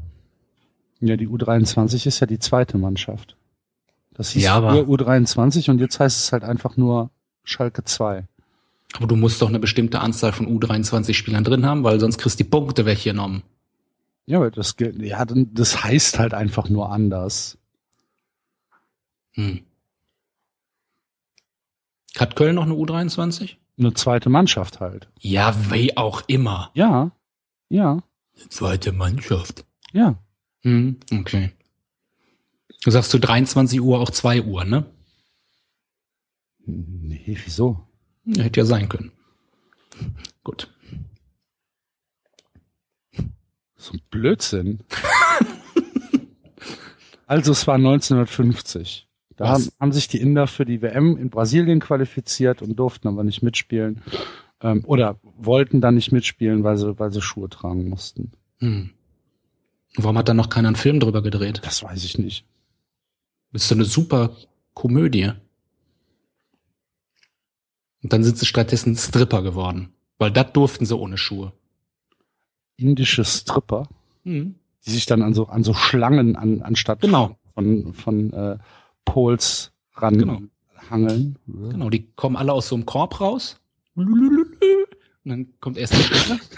ja, 1.00 1.16
die 1.16 1.28
U23 1.28 2.06
ist 2.06 2.18
ja 2.20 2.26
die 2.26 2.38
zweite 2.38 2.78
Mannschaft. 2.78 3.36
Das 4.14 4.30
hieß 4.30 4.42
Ja, 4.42 4.54
aber- 4.54 4.72
früher 4.72 4.84
U23 4.88 5.70
und 5.70 5.78
jetzt 5.80 6.00
heißt 6.00 6.18
es 6.18 6.32
halt 6.32 6.42
einfach 6.44 6.76
nur 6.76 7.10
Schalke 7.44 7.84
2. 7.84 8.24
Aber 8.96 9.06
du 9.08 9.16
musst 9.16 9.42
doch 9.42 9.48
eine 9.48 9.58
bestimmte 9.58 10.00
Anzahl 10.00 10.32
von 10.32 10.46
U23-Spielern 10.46 11.42
drin 11.44 11.66
haben, 11.66 11.82
weil 11.82 11.98
sonst 11.98 12.18
kriegst 12.18 12.38
du 12.38 12.44
die 12.44 12.50
Punkte 12.50 12.86
weggenommen. 12.86 13.42
Ja, 14.26 14.38
aber 14.38 14.50
das, 14.50 14.76
ja, 14.78 15.24
das 15.26 15.82
heißt 15.84 16.18
halt 16.18 16.32
einfach 16.32 16.68
nur 16.68 16.90
anders. 16.90 17.58
Hm. 19.32 19.64
Hat 22.16 22.36
Köln 22.36 22.54
noch 22.54 22.62
eine 22.62 22.74
U23? 22.74 23.56
Eine 23.76 23.94
zweite 23.94 24.30
Mannschaft 24.30 24.78
halt. 24.80 25.08
Ja, 25.18 25.54
wie 25.72 25.96
auch 25.96 26.22
immer. 26.28 26.70
Ja, 26.74 27.10
ja, 27.68 28.02
Zweite 28.48 28.92
Mannschaft. 28.92 29.64
ja. 29.92 30.16
Hm, 30.62 30.96
okay. 31.12 31.50
Du 32.82 32.90
sagst 32.90 33.10
zu 33.10 33.18
23 33.18 33.82
Uhr 33.82 34.00
auch 34.00 34.10
2 34.10 34.42
Uhr, 34.42 34.64
ne? 34.64 34.86
Nee, 36.64 37.38
wieso? 37.44 37.86
Hätte 38.26 38.60
ja 38.60 38.66
sein 38.66 38.88
können. 38.88 39.12
Gut. 40.42 40.70
So 43.76 43.92
ein 43.92 44.00
Blödsinn. 44.10 44.80
also 47.26 47.52
es 47.52 47.66
war 47.66 47.74
1950. 47.74 49.06
Da 49.36 49.48
haben, 49.48 49.68
haben 49.80 49.92
sich 49.92 50.08
die 50.08 50.20
Inder 50.20 50.46
für 50.46 50.64
die 50.64 50.80
WM 50.80 51.16
in 51.16 51.28
Brasilien 51.28 51.80
qualifiziert 51.80 52.62
und 52.62 52.76
durften 52.76 53.08
aber 53.08 53.24
nicht 53.24 53.42
mitspielen. 53.42 54.02
Ähm, 54.60 54.84
oder 54.86 55.18
wollten 55.22 55.80
dann 55.80 55.96
nicht 55.96 56.12
mitspielen, 56.12 56.64
weil 56.64 56.76
sie, 56.76 56.98
weil 56.98 57.12
sie 57.12 57.20
Schuhe 57.20 57.48
tragen 57.48 57.88
mussten. 57.88 58.32
Hm. 58.60 58.90
Warum 59.96 60.18
hat 60.18 60.28
da 60.28 60.34
noch 60.34 60.48
keiner 60.48 60.68
einen 60.68 60.76
Film 60.76 61.00
drüber 61.00 61.22
gedreht? 61.22 61.60
Das 61.64 61.82
weiß 61.82 62.04
ich 62.04 62.18
nicht. 62.18 62.46
Das 63.52 63.62
ist 63.62 63.68
so 63.68 63.74
eine 63.74 63.84
super 63.84 64.36
Komödie. 64.72 65.32
Und 68.04 68.12
dann 68.12 68.22
sind 68.22 68.38
sie 68.38 68.46
stattdessen 68.46 68.94
Stripper 68.96 69.42
geworden. 69.42 69.92
Weil 70.18 70.30
das 70.30 70.52
durften 70.52 70.86
sie 70.86 70.96
ohne 70.96 71.18
Schuhe. 71.18 71.52
Indische 72.76 73.24
Stripper, 73.24 73.88
Hm. 74.24 74.54
die 74.86 74.90
sich 74.90 75.06
dann 75.06 75.22
an 75.22 75.34
so, 75.34 75.48
an 75.48 75.64
so 75.64 75.74
Schlangen 75.74 76.36
an, 76.36 76.62
anstatt 76.62 77.00
Genau. 77.00 77.36
von, 77.54 77.94
von 77.94 78.32
äh, 78.32 78.58
Pols 79.04 79.72
ran 79.94 80.18
Genau. 80.18 80.42
hangeln. 80.90 81.38
Genau, 81.46 81.90
die 81.90 82.06
kommen 82.14 82.36
alle 82.36 82.52
aus 82.52 82.68
so 82.68 82.76
einem 82.76 82.84
Korb 82.86 83.20
raus. 83.20 83.58
Und 83.96 84.10
dann 85.24 85.54
kommt 85.60 85.78
erst 85.78 85.94
der 85.94 85.98
Stecker. 86.02 86.38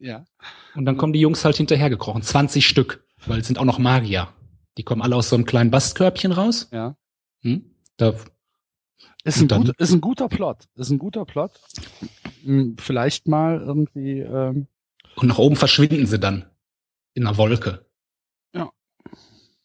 Ja. 0.00 0.26
Und 0.74 0.84
dann 0.84 0.98
kommen 0.98 1.14
die 1.14 1.20
Jungs 1.20 1.44
halt 1.46 1.56
hinterhergekrochen. 1.56 2.20
20 2.20 2.66
Stück. 2.66 3.04
Weil 3.26 3.40
es 3.40 3.46
sind 3.46 3.58
auch 3.58 3.64
noch 3.64 3.78
Magier. 3.78 4.28
Die 4.76 4.82
kommen 4.82 5.00
alle 5.00 5.16
aus 5.16 5.30
so 5.30 5.36
einem 5.36 5.46
kleinen 5.46 5.70
Bastkörbchen 5.70 6.32
raus. 6.32 6.68
Ja. 6.72 6.96
Hm? 7.40 7.64
Da, 7.96 8.12
Ist 9.24 9.40
ein, 9.40 9.48
gut, 9.48 9.74
ist 9.78 9.92
ein 9.92 10.02
guter 10.02 10.28
Plot. 10.28 10.68
Ist 10.76 10.90
ein 10.90 10.98
guter 10.98 11.24
Plot. 11.24 11.58
Hm, 12.44 12.76
Vielleicht 12.78 13.26
mal 13.26 13.58
irgendwie. 13.58 14.20
Ähm, 14.20 14.66
und 15.16 15.28
nach 15.28 15.38
oben 15.38 15.56
verschwinden 15.56 16.06
sie 16.06 16.18
dann. 16.18 16.44
In 17.14 17.26
einer 17.26 17.38
Wolke. 17.38 17.86
Ja. 18.52 18.70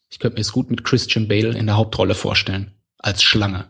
Ich 0.10 0.20
könnte 0.20 0.36
mir 0.36 0.42
es 0.42 0.54
gut 0.54 0.70
mit 0.70 0.86
Christian 0.86 1.28
Bale 1.28 1.58
in 1.58 1.66
der 1.66 1.76
Hauptrolle 1.76 2.16
vorstellen. 2.16 2.72
Als 2.98 3.22
Schlange. 3.22 3.70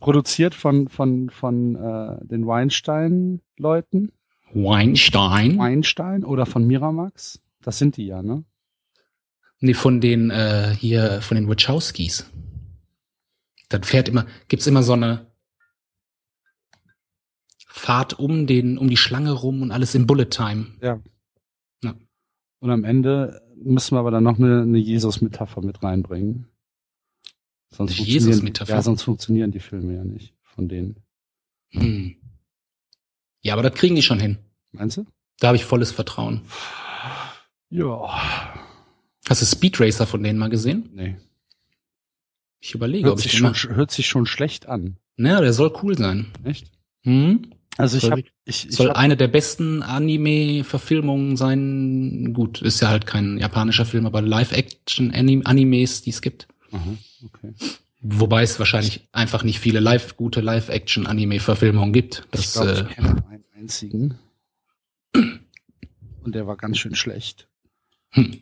produziert 0.00 0.54
von 0.54 0.88
von 0.88 1.30
von 1.30 1.76
äh, 1.76 2.26
den 2.26 2.46
Weinstein-Leuten. 2.46 4.12
Weinstein. 4.52 5.58
Weinstein 5.58 6.24
oder 6.24 6.44
von 6.44 6.66
Miramax. 6.66 7.40
Das 7.62 7.78
sind 7.78 7.96
die 7.96 8.06
ja, 8.06 8.22
ne? 8.22 8.44
Nee, 9.60 9.74
von 9.74 10.00
den 10.00 10.30
äh, 10.30 10.74
hier, 10.78 11.22
von 11.22 11.36
den 11.36 11.48
Wachowskis. 11.48 12.30
Dann 13.68 13.82
fährt 13.82 14.08
immer, 14.08 14.26
gibt's 14.48 14.66
immer 14.66 14.82
so 14.82 14.92
eine 14.92 15.26
Fahrt 17.66 18.18
um 18.18 18.46
den, 18.46 18.78
um 18.78 18.88
die 18.88 18.96
Schlange 18.96 19.32
rum 19.32 19.62
und 19.62 19.70
alles 19.70 19.94
in 19.94 20.06
Bullet 20.06 20.26
Time. 20.26 20.74
Und 22.60 22.70
am 22.70 22.84
Ende 22.84 23.42
müssen 23.56 23.94
wir 23.94 24.00
aber 24.00 24.10
dann 24.10 24.24
noch 24.24 24.38
eine, 24.38 24.62
eine 24.62 24.78
Jesus-Metapher 24.78 25.62
mit 25.62 25.82
reinbringen. 25.82 26.48
Sonst 27.70 27.98
Jesus-Metapher? 27.98 28.72
Ja, 28.72 28.82
sonst 28.82 29.02
funktionieren 29.02 29.50
die 29.50 29.60
Filme 29.60 29.94
ja 29.94 30.04
nicht 30.04 30.34
von 30.42 30.68
denen. 30.68 30.96
Hm. 31.70 32.16
Ja, 33.42 33.52
aber 33.52 33.62
das 33.62 33.74
kriegen 33.74 33.94
die 33.94 34.02
schon 34.02 34.20
hin. 34.20 34.38
Meinst 34.72 34.96
du? 34.96 35.06
Da 35.38 35.48
habe 35.48 35.56
ich 35.56 35.64
volles 35.64 35.92
Vertrauen. 35.92 36.42
Ja. 37.68 38.54
Hast 39.28 39.42
du 39.42 39.46
Speed 39.46 39.80
Racer 39.80 40.06
von 40.06 40.22
denen 40.22 40.38
mal 40.38 40.48
gesehen? 40.48 40.88
Nee. 40.94 41.16
Ich 42.66 42.74
überlege, 42.74 43.04
Hört 43.04 43.12
ob 43.12 43.18
ich 43.20 43.22
sich, 43.22 43.32
den 43.32 43.38
schon, 43.38 43.46
mal... 43.50 43.54
sch- 43.54 43.76
hört 43.76 43.90
sich 43.92 44.08
schon 44.08 44.26
schlecht 44.26 44.66
an. 44.66 44.96
Naja, 45.16 45.40
der 45.40 45.52
soll 45.52 45.72
cool 45.84 45.96
sein. 45.96 46.26
Echt? 46.42 46.72
Hm? 47.04 47.52
Also 47.76 47.96
ich 47.96 48.02
Soll 48.02 48.10
habe 48.10 48.20
ich- 48.22 48.32
ich, 48.44 48.68
ich 48.70 48.74
Soll 48.74 48.88
hab, 48.88 48.96
eine 48.96 49.16
der 49.16 49.28
besten 49.28 49.84
Anime-Verfilmungen 49.84 51.36
sein. 51.36 52.32
Gut, 52.34 52.62
ist 52.62 52.80
ja 52.80 52.88
halt 52.88 53.06
kein 53.06 53.38
japanischer 53.38 53.84
Film, 53.84 54.04
aber 54.04 54.20
Live-Action-Animes, 54.20 56.02
die 56.02 56.10
es 56.10 56.20
gibt. 56.20 56.48
Aha, 56.72 56.96
okay. 57.24 57.54
Wobei 58.00 58.42
es 58.42 58.58
wahrscheinlich 58.58 59.06
einfach 59.12 59.44
nicht 59.44 59.60
viele 59.60 59.78
live, 59.78 60.16
gute 60.16 60.40
Live-Action-Anime-Verfilmungen 60.40 61.92
gibt. 61.92 62.24
Ich 62.34 62.40
Das, 62.40 62.52
glaube, 62.54 62.70
äh, 62.72 62.80
ich 62.82 62.88
kenne 62.96 63.24
einen 63.30 63.44
einzigen. 63.54 64.18
Und 65.14 66.34
der 66.34 66.48
war 66.48 66.56
ganz 66.56 66.78
schön 66.78 66.96
schlecht. 66.96 67.46
hm. 68.10 68.40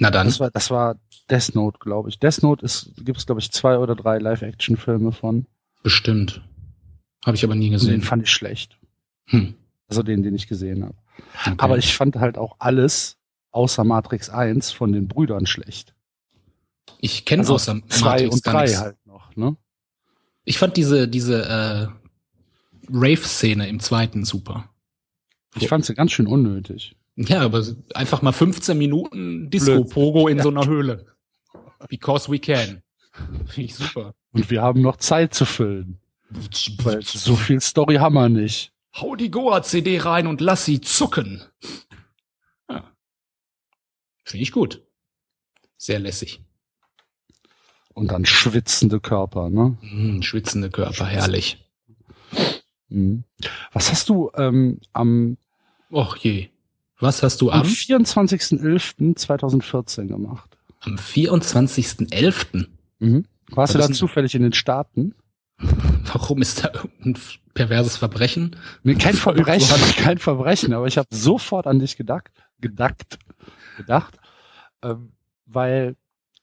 Na 0.00 0.12
dann, 0.12 0.28
Das 0.28 0.38
war, 0.38 0.52
das 0.52 0.70
war 0.70 0.96
Death 1.30 1.54
Note, 1.54 1.78
glaube 1.80 2.08
ich. 2.08 2.18
Death 2.18 2.42
Note 2.42 2.64
ist, 2.64 2.92
gibt 3.04 3.18
es, 3.18 3.26
glaube 3.26 3.40
ich, 3.40 3.50
zwei 3.52 3.78
oder 3.78 3.94
drei 3.94 4.18
Live-Action-Filme 4.18 5.12
von. 5.12 5.46
bestimmt. 5.82 6.42
Habe 7.26 7.36
ich 7.36 7.44
aber 7.44 7.54
nie 7.54 7.66
Und 7.66 7.72
den 7.72 7.78
gesehen. 7.80 8.02
fand 8.02 8.22
ich 8.22 8.30
schlecht. 8.30 8.78
Hm. 9.26 9.54
Also 9.88 10.02
den, 10.02 10.22
den 10.22 10.34
ich 10.34 10.46
gesehen 10.46 10.84
habe. 10.84 10.94
Okay. 11.42 11.54
Aber 11.58 11.76
ich 11.78 11.94
fand 11.96 12.16
halt 12.16 12.38
auch 12.38 12.56
alles 12.60 13.16
außer 13.50 13.84
Matrix 13.84 14.30
1 14.30 14.70
von 14.70 14.92
den 14.92 15.08
Brüdern 15.08 15.46
schlecht. 15.46 15.94
ich 17.00 17.24
kenne 17.24 17.40
Also 17.40 17.54
außer 17.54 17.80
zwei 17.88 18.10
Matrix 18.22 18.34
und 18.36 18.44
gar 18.44 18.54
drei 18.54 18.62
nichts. 18.64 18.80
halt 18.80 18.96
noch, 19.06 19.34
ne? 19.36 19.56
Ich 20.44 20.58
fand 20.58 20.76
diese, 20.76 21.08
diese 21.08 21.44
äh, 21.44 21.86
Rave-Szene 22.90 23.68
im 23.68 23.80
zweiten 23.80 24.24
super. 24.24 24.68
Ich 25.56 25.68
fand 25.68 25.84
sie 25.84 25.94
ganz 25.94 26.12
schön 26.12 26.26
unnötig. 26.26 26.94
Ja, 27.16 27.40
aber 27.40 27.64
einfach 27.94 28.22
mal 28.22 28.32
15 28.32 28.78
Minuten 28.78 29.50
Disco-Pogo 29.50 30.28
in 30.28 30.40
so 30.40 30.50
einer 30.50 30.66
Höhle. 30.66 31.06
Because 31.88 32.30
we 32.30 32.38
can. 32.38 32.82
Finde 33.46 33.62
ich 33.62 33.74
super. 33.74 34.14
Und 34.32 34.50
wir 34.50 34.62
haben 34.62 34.82
noch 34.82 34.96
Zeit 34.96 35.34
zu 35.34 35.44
füllen. 35.44 36.00
Weil 36.82 37.02
so 37.02 37.36
viel 37.36 37.60
Story 37.60 37.96
haben 37.96 38.14
wir 38.14 38.28
nicht. 38.28 38.72
Hau 38.94 39.16
die 39.16 39.30
Goa-CD 39.30 40.00
rein 40.00 40.26
und 40.26 40.40
lass 40.40 40.64
sie 40.64 40.80
zucken. 40.80 41.42
Ja. 42.68 42.84
Finde 44.24 44.42
ich 44.42 44.50
gut. 44.52 44.82
Sehr 45.76 46.00
lässig. 46.00 46.42
Und 47.94 48.10
dann 48.12 48.26
schwitzende 48.26 49.00
Körper, 49.00 49.50
ne? 49.50 49.76
Hm, 49.80 50.22
schwitzende 50.22 50.70
Körper, 50.70 51.06
herrlich. 51.06 51.68
Mhm. 52.88 53.24
Was 53.72 53.90
hast 53.90 54.08
du 54.08 54.30
ähm, 54.34 54.80
am, 54.92 55.36
Och 55.90 56.16
je. 56.16 56.48
Was 57.00 57.22
hast 57.22 57.40
du 57.40 57.50
am 57.50 57.60
am, 57.60 57.66
24.11.2014 57.66 60.06
gemacht? 60.06 60.47
Am 60.80 60.96
24.11.? 60.96 62.66
Mhm. 62.98 63.24
Warst 63.50 63.74
du 63.74 63.78
da 63.78 63.90
zufällig 63.90 64.34
in 64.34 64.42
den 64.42 64.52
Staaten? 64.52 65.14
Warum 65.58 66.42
ist 66.42 66.64
da 66.64 66.70
irgendein 66.72 67.18
perverses 67.54 67.96
Verbrechen? 67.96 68.56
Nee, 68.82 68.94
kein 68.94 69.14
Verbrechen, 69.14 69.80
kein 69.96 70.18
Verbrechen, 70.18 70.72
aber 70.72 70.86
ich 70.86 70.98
habe 70.98 71.08
sofort 71.10 71.66
an 71.66 71.78
dich 71.78 71.96
gedacht, 71.96 72.30
gedacht, 72.60 73.18
gedacht, 73.76 74.18
ähm, 74.82 75.12
weil 75.46 75.96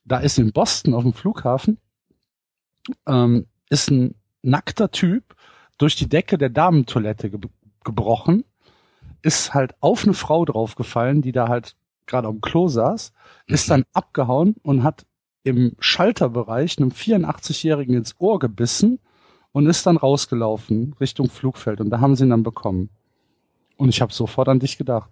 da 0.04 0.18
ist 0.18 0.38
in 0.38 0.52
Boston 0.52 0.94
auf 0.94 1.02
dem 1.02 1.12
Flughafen 1.12 1.78
ähm, 3.06 3.46
ist 3.68 3.90
ein 3.90 4.14
nackter 4.42 4.90
Typ 4.90 5.34
durch 5.78 5.96
die 5.96 6.08
Decke 6.08 6.38
der 6.38 6.50
Damentoilette 6.50 7.30
ge 7.30 7.40
gebrochen, 7.84 8.44
ist 9.22 9.54
halt 9.54 9.74
auf 9.80 10.02
eine 10.02 10.14
Frau 10.14 10.44
draufgefallen, 10.44 11.22
die 11.22 11.30
da 11.30 11.46
halt 11.46 11.76
gerade 12.06 12.28
am 12.28 12.40
Klo 12.40 12.68
saß, 12.68 13.12
ist 13.46 13.70
dann 13.70 13.84
abgehauen 13.92 14.56
und 14.62 14.82
hat 14.82 15.06
im 15.42 15.76
Schalterbereich 15.78 16.78
einem 16.78 16.90
84-Jährigen 16.90 17.94
ins 17.94 18.16
Ohr 18.18 18.38
gebissen 18.38 18.98
und 19.52 19.66
ist 19.66 19.86
dann 19.86 19.96
rausgelaufen 19.96 20.94
Richtung 21.00 21.30
Flugfeld 21.30 21.80
und 21.80 21.90
da 21.90 22.00
haben 22.00 22.16
sie 22.16 22.24
ihn 22.24 22.30
dann 22.30 22.42
bekommen. 22.42 22.90
Und 23.76 23.88
ich 23.90 24.00
habe 24.00 24.12
sofort 24.12 24.48
an 24.48 24.60
dich 24.60 24.78
gedacht. 24.78 25.10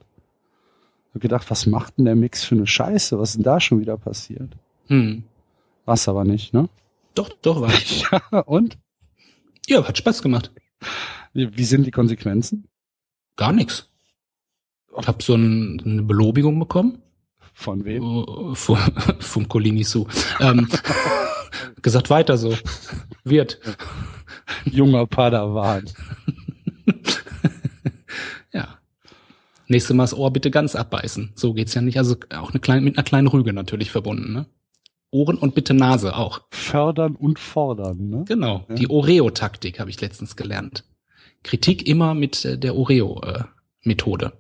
Hab 1.15 1.23
gedacht, 1.23 1.51
was 1.51 1.67
macht 1.67 1.99
denn 1.99 2.07
der 2.07 2.17
Mix 2.17 2.43
für 2.43 2.57
eine 2.57 2.67
Scheiße? 2.67 3.19
Was 3.19 3.31
ist 3.31 3.37
denn 3.37 3.45
da 3.45 3.61
schon 3.61 3.81
wieder 3.81 3.97
passiert? 3.97 4.57
Hm. 4.89 5.25
War's 5.85 6.09
aber 6.09 6.25
nicht, 6.25 6.53
ne? 6.53 6.69
Doch, 7.15 7.29
doch, 7.43 7.61
war 7.61 7.71
ich. 7.71 8.05
Ja, 8.33 8.41
und? 8.41 8.79
Ja, 9.67 9.87
hat 9.87 9.99
Spaß 9.99 10.23
gemacht. 10.23 10.53
Wie, 11.33 11.57
wie 11.57 11.65
sind 11.65 11.87
die 11.87 11.91
Konsequenzen? 11.91 12.69
Gar 13.37 13.53
nichts. 13.53 13.89
Ich 15.01 15.07
habe 15.09 15.23
so 15.23 15.35
ein, 15.35 15.81
eine 15.85 16.03
Belobigung 16.03 16.59
bekommen 16.59 17.03
Von 17.53 17.85
wem? 17.85 18.03
äh, 18.03 18.55
vom, 18.55 18.79
vom 19.21 19.49
Colini 19.49 19.85
Su. 19.85 20.07
Ähm, 20.41 20.69
gesagt, 21.83 22.11
weiter 22.11 22.37
so. 22.37 22.57
Wird. 23.25 23.61
Junger 24.65 25.07
Padawan. 25.07 25.85
Ja. 28.53 28.79
Nächstes 29.67 29.97
Mal 29.97 30.05
das 30.05 30.15
Ohr 30.15 30.33
bitte 30.33 30.51
ganz 30.51 30.77
abbeißen. 30.77 31.33
So 31.35 31.55
geht's 31.55 31.75
ja 31.75 31.81
nicht. 31.83 31.99
Also 31.99 32.17
auch 32.37 32.51
eine 32.53 32.61
kleine, 32.61 32.83
mit 32.83 32.97
einer 32.97 33.05
kleinen 33.05 33.27
Rüge 33.27 33.53
natürlich 33.53 33.91
verbunden, 33.91 34.33
ne? 34.33 34.47
Ohren 35.11 35.37
und 35.39 35.55
bitte 35.57 35.75
Nase 35.75 36.17
auch. 36.17 36.43
Fördern 36.51 37.17
und 37.17 37.39
fordern, 37.41 38.09
ne? 38.11 38.25
Genau. 38.29 38.65
Ja. 38.69 38.75
Die 38.77 38.89
Oreo-Taktik 38.91 39.81
habe 39.81 39.91
ich 39.91 40.01
letztens 40.01 40.37
gelernt. 40.37 40.85
Kritik 41.43 41.87
immer 41.87 42.15
mit 42.15 42.45
äh, 42.45 42.59
der 42.59 42.77
Oreo-Methode. 42.77 44.33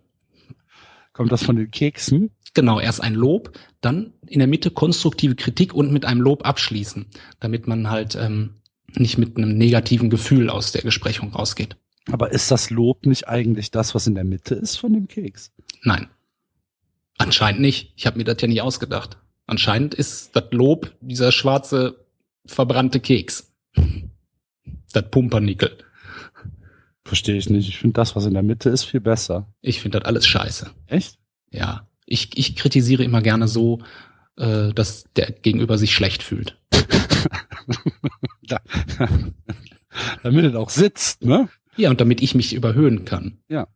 Kommt 1.14 1.32
das 1.32 1.44
von 1.44 1.56
den 1.56 1.70
Keksen? 1.70 2.30
Genau, 2.54 2.78
erst 2.78 3.02
ein 3.02 3.14
Lob, 3.14 3.56
dann 3.80 4.12
in 4.26 4.40
der 4.40 4.48
Mitte 4.48 4.70
konstruktive 4.70 5.34
Kritik 5.34 5.72
und 5.72 5.92
mit 5.92 6.04
einem 6.04 6.20
Lob 6.20 6.44
abschließen, 6.44 7.06
damit 7.40 7.66
man 7.66 7.88
halt 7.88 8.16
ähm, 8.16 8.56
nicht 8.94 9.16
mit 9.16 9.36
einem 9.36 9.56
negativen 9.56 10.10
Gefühl 10.10 10.50
aus 10.50 10.72
der 10.72 10.82
Besprechung 10.82 11.32
rausgeht. 11.32 11.76
Aber 12.10 12.32
ist 12.32 12.50
das 12.50 12.70
Lob 12.70 13.06
nicht 13.06 13.28
eigentlich 13.28 13.70
das, 13.70 13.94
was 13.94 14.06
in 14.06 14.14
der 14.14 14.24
Mitte 14.24 14.54
ist 14.54 14.76
von 14.76 14.92
dem 14.92 15.08
Keks? 15.08 15.52
Nein. 15.82 16.08
Anscheinend 17.16 17.60
nicht. 17.60 17.92
Ich 17.96 18.06
habe 18.06 18.18
mir 18.18 18.24
das 18.24 18.42
ja 18.42 18.48
nicht 18.48 18.62
ausgedacht. 18.62 19.16
Anscheinend 19.46 19.94
ist 19.94 20.34
das 20.34 20.44
Lob 20.50 20.92
dieser 21.00 21.32
schwarze 21.32 22.04
verbrannte 22.44 23.00
Keks. 23.00 23.52
Das 24.92 25.10
Pumpernickel. 25.10 25.78
Verstehe 27.04 27.36
ich 27.36 27.50
nicht. 27.50 27.68
Ich 27.68 27.78
finde 27.78 27.94
das, 27.94 28.16
was 28.16 28.24
in 28.24 28.34
der 28.34 28.42
Mitte 28.42 28.70
ist, 28.70 28.84
viel 28.84 29.00
besser. 29.00 29.52
Ich 29.60 29.80
finde 29.80 29.98
das 29.98 30.06
alles 30.06 30.26
scheiße. 30.26 30.70
Echt? 30.86 31.18
Ja. 31.50 31.86
Ich, 32.06 32.36
ich 32.36 32.56
kritisiere 32.56 33.04
immer 33.04 33.22
gerne 33.22 33.48
so, 33.48 33.80
äh, 34.36 34.72
dass 34.72 35.04
der 35.16 35.30
Gegenüber 35.30 35.78
sich 35.78 35.92
schlecht 35.92 36.22
fühlt. 36.22 36.58
Da, 38.46 38.60
damit 40.22 40.44
es 40.44 40.54
auch 40.54 40.68
sitzt, 40.68 41.24
ne? 41.24 41.48
Ja, 41.76 41.88
und 41.88 41.98
damit 41.98 42.22
ich 42.22 42.34
mich 42.34 42.52
überhöhen 42.52 43.06
kann. 43.06 43.38
Ja. 43.48 43.68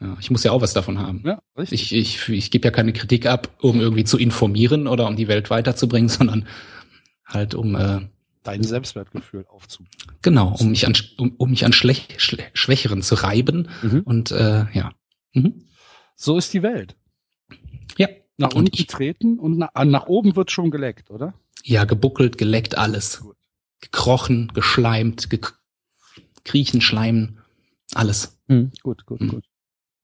ja 0.00 0.16
ich 0.20 0.32
muss 0.32 0.42
ja 0.42 0.50
auch 0.50 0.62
was 0.62 0.74
davon 0.74 0.98
haben. 0.98 1.22
Ja, 1.24 1.40
richtig. 1.56 1.92
Ich, 1.92 2.26
ich, 2.26 2.28
ich 2.28 2.50
gebe 2.50 2.66
ja 2.66 2.72
keine 2.72 2.92
Kritik 2.92 3.26
ab, 3.26 3.56
um 3.60 3.80
irgendwie 3.80 4.02
zu 4.02 4.18
informieren 4.18 4.88
oder 4.88 5.06
um 5.06 5.14
die 5.14 5.28
Welt 5.28 5.48
weiterzubringen, 5.48 6.08
sondern 6.08 6.46
halt 7.24 7.54
um 7.54 7.76
äh, 7.76 8.00
Dein 8.46 8.62
Selbstwertgefühl 8.62 9.44
aufzubauen. 9.48 9.90
genau, 10.22 10.54
um 10.58 10.70
mich 10.70 10.86
an 10.86 10.94
um, 11.18 11.34
um 11.36 11.50
mich 11.50 11.64
an 11.64 11.72
Schlech, 11.72 12.08
Schle 12.18 12.44
Schwächeren 12.54 13.02
zu 13.02 13.14
reiben 13.16 13.68
Mhm. 13.82 14.00
und 14.04 14.30
äh, 14.30 14.66
ja. 14.72 14.92
Mhm. 15.32 15.64
So 16.14 16.38
ist 16.38 16.52
die 16.54 16.62
Welt. 16.62 16.96
Ja. 17.98 18.08
Nach 18.38 18.48
Und 18.50 18.56
unten 18.56 18.74
ich- 18.74 18.86
treten 18.86 19.38
und 19.38 19.56
nach, 19.58 19.70
nach 19.84 20.06
oben 20.06 20.36
wird 20.36 20.50
schon 20.50 20.70
geleckt, 20.70 21.10
oder? 21.10 21.34
Ja, 21.64 21.84
gebuckelt, 21.84 22.38
geleckt, 22.38 22.76
alles. 22.78 23.20
Gut. 23.20 23.36
Gekrochen, 23.80 24.52
geschleimt, 24.54 25.28
ge 25.30 25.40
kriechen, 26.44 26.80
schleimen, 26.80 27.40
alles. 27.94 28.38
Mhm. 28.46 28.70
Gut, 28.82 29.04
gut, 29.06 29.20
gut. 29.28 29.44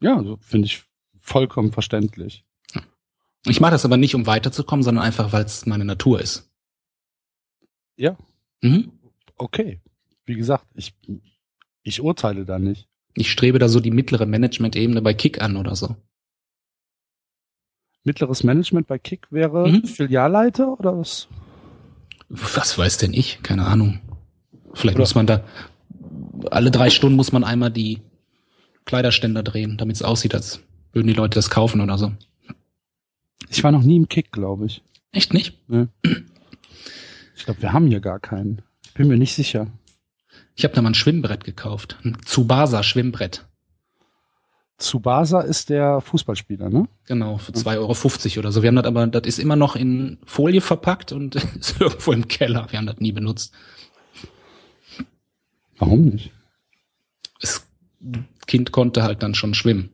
Ja, 0.00 0.22
so 0.22 0.36
finde 0.40 0.66
ich 0.66 0.82
vollkommen 1.20 1.72
verständlich. 1.72 2.44
Ich 3.46 3.60
mache 3.60 3.72
das 3.72 3.84
aber 3.84 3.96
nicht, 3.96 4.14
um 4.14 4.26
weiterzukommen, 4.26 4.82
sondern 4.82 5.04
einfach, 5.04 5.32
weil 5.32 5.44
es 5.44 5.66
meine 5.66 5.84
Natur 5.84 6.20
ist. 6.20 6.50
Ja. 7.96 8.16
Mhm. 8.62 8.92
Okay. 9.36 9.80
Wie 10.24 10.34
gesagt, 10.34 10.66
ich, 10.74 10.94
ich 11.82 12.00
urteile 12.00 12.44
da 12.44 12.58
nicht. 12.58 12.88
Ich 13.14 13.30
strebe 13.30 13.58
da 13.58 13.68
so 13.68 13.80
die 13.80 13.90
mittlere 13.90 14.24
Management-Ebene 14.26 15.02
bei 15.02 15.14
Kick 15.14 15.42
an 15.42 15.56
oder 15.56 15.76
so. 15.76 15.96
Mittleres 18.04 18.42
Management 18.42 18.86
bei 18.86 18.98
Kick 18.98 19.30
wäre 19.30 19.68
Mhm. 19.68 19.84
Filialleiter 19.84 20.78
oder 20.78 20.98
was? 20.98 21.28
Was 22.28 22.76
weiß 22.78 22.98
denn 22.98 23.12
ich? 23.12 23.42
Keine 23.42 23.66
Ahnung. 23.66 24.00
Vielleicht 24.74 24.96
Oder- 24.96 25.02
muss 25.02 25.14
man 25.14 25.26
da 25.26 25.44
alle 26.50 26.70
drei 26.70 26.90
Stunden 26.90 27.14
muss 27.16 27.30
man 27.32 27.44
einmal 27.44 27.70
die 27.70 28.00
Kleiderständer 28.86 29.42
drehen, 29.44 29.76
damit 29.76 29.96
es 29.96 30.02
aussieht, 30.02 30.34
als 30.34 30.60
würden 30.92 31.06
die 31.06 31.12
Leute 31.14 31.36
das 31.36 31.50
kaufen 31.50 31.80
oder 31.80 31.98
so. 31.98 32.12
Ich 33.48 33.62
war 33.62 33.70
noch 33.70 33.82
nie 33.82 33.96
im 33.96 34.08
Kick, 34.08 34.32
glaube 34.32 34.66
ich. 34.66 34.82
Echt 35.12 35.32
nicht? 35.34 35.58
Ich 37.42 37.46
glaube, 37.46 37.62
wir 37.62 37.72
haben 37.72 37.88
hier 37.88 37.98
gar 37.98 38.20
keinen. 38.20 38.62
Ich 38.84 38.94
bin 38.94 39.08
mir 39.08 39.18
nicht 39.18 39.34
sicher. 39.34 39.66
Ich 40.54 40.62
habe 40.62 40.76
da 40.76 40.80
mal 40.80 40.90
ein 40.90 40.94
Schwimmbrett 40.94 41.42
gekauft. 41.42 41.98
Ein 42.04 42.16
Tsubasa 42.24 42.84
Schwimmbrett. 42.84 43.44
Tsubasa 44.78 45.40
ist 45.40 45.68
der 45.68 46.00
Fußballspieler, 46.00 46.70
ne? 46.70 46.86
Genau, 47.08 47.38
für 47.38 47.50
2,50 47.50 48.36
Euro 48.36 48.38
oder 48.38 48.52
so. 48.52 48.62
Wir 48.62 48.68
haben 48.68 48.76
das 48.76 48.84
aber, 48.84 49.08
das 49.08 49.26
ist 49.26 49.40
immer 49.40 49.56
noch 49.56 49.74
in 49.74 50.18
Folie 50.24 50.60
verpackt 50.60 51.10
und 51.10 51.34
ist 51.58 51.80
irgendwo 51.80 52.12
im 52.12 52.28
Keller. 52.28 52.68
Wir 52.70 52.78
haben 52.78 52.86
das 52.86 53.00
nie 53.00 53.10
benutzt. 53.10 53.52
Warum 55.78 56.02
nicht? 56.10 56.30
Das 57.40 57.66
Kind 58.46 58.70
konnte 58.70 59.02
halt 59.02 59.24
dann 59.24 59.34
schon 59.34 59.54
schwimmen. 59.54 59.90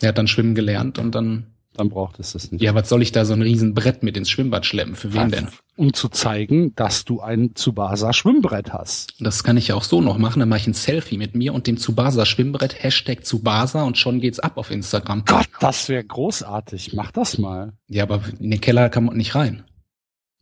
Er 0.00 0.10
hat 0.10 0.18
dann 0.18 0.28
schwimmen 0.28 0.54
gelernt 0.54 1.00
und 1.00 1.12
dann, 1.12 1.51
Dann 1.74 1.88
braucht 1.88 2.20
es 2.20 2.32
das 2.32 2.52
nicht. 2.52 2.60
ja, 2.62 2.74
was 2.74 2.88
soll 2.90 3.00
ich 3.00 3.12
da 3.12 3.24
so 3.24 3.32
ein 3.32 3.40
riesen 3.40 3.72
Brett 3.72 4.02
mit 4.02 4.16
ins 4.18 4.28
Schwimmbad 4.28 4.66
schleppen? 4.66 4.94
Für 4.94 5.14
wen 5.14 5.30
denn? 5.30 5.48
Um 5.76 5.94
zu 5.94 6.10
zeigen, 6.10 6.74
dass 6.74 7.06
du 7.06 7.20
ein 7.22 7.54
Tsubasa 7.54 8.12
Schwimmbrett 8.12 8.74
hast. 8.74 9.14
Das 9.20 9.42
kann 9.42 9.56
ich 9.56 9.68
ja 9.68 9.74
auch 9.74 9.82
so 9.82 10.02
noch 10.02 10.18
machen. 10.18 10.40
Dann 10.40 10.50
mache 10.50 10.58
ich 10.60 10.66
ein 10.66 10.74
Selfie 10.74 11.16
mit 11.16 11.34
mir 11.34 11.54
und 11.54 11.66
dem 11.66 11.78
Tsubasa 11.78 12.26
Schwimmbrett, 12.26 12.82
Hashtag 12.82 13.24
Tsubasa 13.24 13.84
und 13.84 13.96
schon 13.96 14.20
geht's 14.20 14.38
ab 14.38 14.58
auf 14.58 14.70
Instagram. 14.70 15.24
Gott, 15.24 15.48
das 15.60 15.88
wäre 15.88 16.04
großartig. 16.04 16.92
Mach 16.92 17.10
das 17.10 17.38
mal. 17.38 17.72
Ja, 17.88 18.02
aber 18.02 18.20
in 18.38 18.50
den 18.50 18.60
Keller 18.60 18.90
kann 18.90 19.04
man 19.06 19.16
nicht 19.16 19.34
rein. 19.34 19.64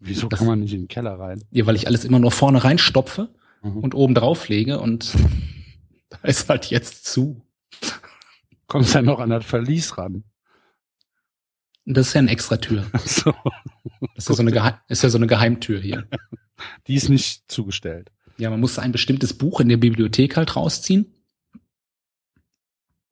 Wieso 0.01 0.27
Das- 0.29 0.39
kann 0.41 0.49
man 0.49 0.59
nicht 0.61 0.73
in 0.73 0.83
den 0.83 0.89
Keller 0.89 1.19
rein? 1.21 1.45
Ja, 1.53 1.65
weil 1.67 1.77
ich 1.77 1.87
alles 1.87 2.05
immer 2.05 2.19
nur 2.19 2.33
vorne 2.33 2.65
reinstopfe 2.65 3.29
Mhm. 3.63 3.77
und 3.79 3.95
oben 3.95 4.15
drauf 4.15 4.49
lege 4.49 4.81
und 4.81 5.13
da 6.09 6.19
ist 6.25 6.49
halt 6.49 6.67
jetzt 6.71 7.05
zu. 7.05 7.41
Kommst 8.67 8.95
ja 8.95 9.03
noch 9.03 9.21
an 9.21 9.31
das 9.31 9.45
Verlies 9.45 9.97
ran. 9.99 10.25
Das 11.95 12.09
ist 12.09 12.15
ja 12.15 12.21
eine 12.21 12.31
extra 12.31 12.57
Tür. 12.57 12.87
So. 13.05 13.35
Das 14.15 14.25
ist 14.25 14.29
ja 14.29 14.35
so 14.35 14.43
eine, 14.43 14.53
Geheim 14.53 14.75
ist 14.89 15.03
ja 15.03 15.11
so 15.11 15.19
eine 15.19 15.27
Geheimtür 15.27 15.81
hier. 15.81 16.07
Die 16.87 16.95
ist 16.95 17.09
nicht 17.09 17.51
zugestellt. 17.51 18.11
Ja, 18.39 18.51
man 18.51 18.61
muss 18.61 18.79
ein 18.79 18.93
bestimmtes 18.93 19.37
Buch 19.37 19.61
in 19.61 19.69
der 19.69 19.77
Bibliothek 19.77 20.37
halt 20.37 20.57
rausziehen. 20.57 21.07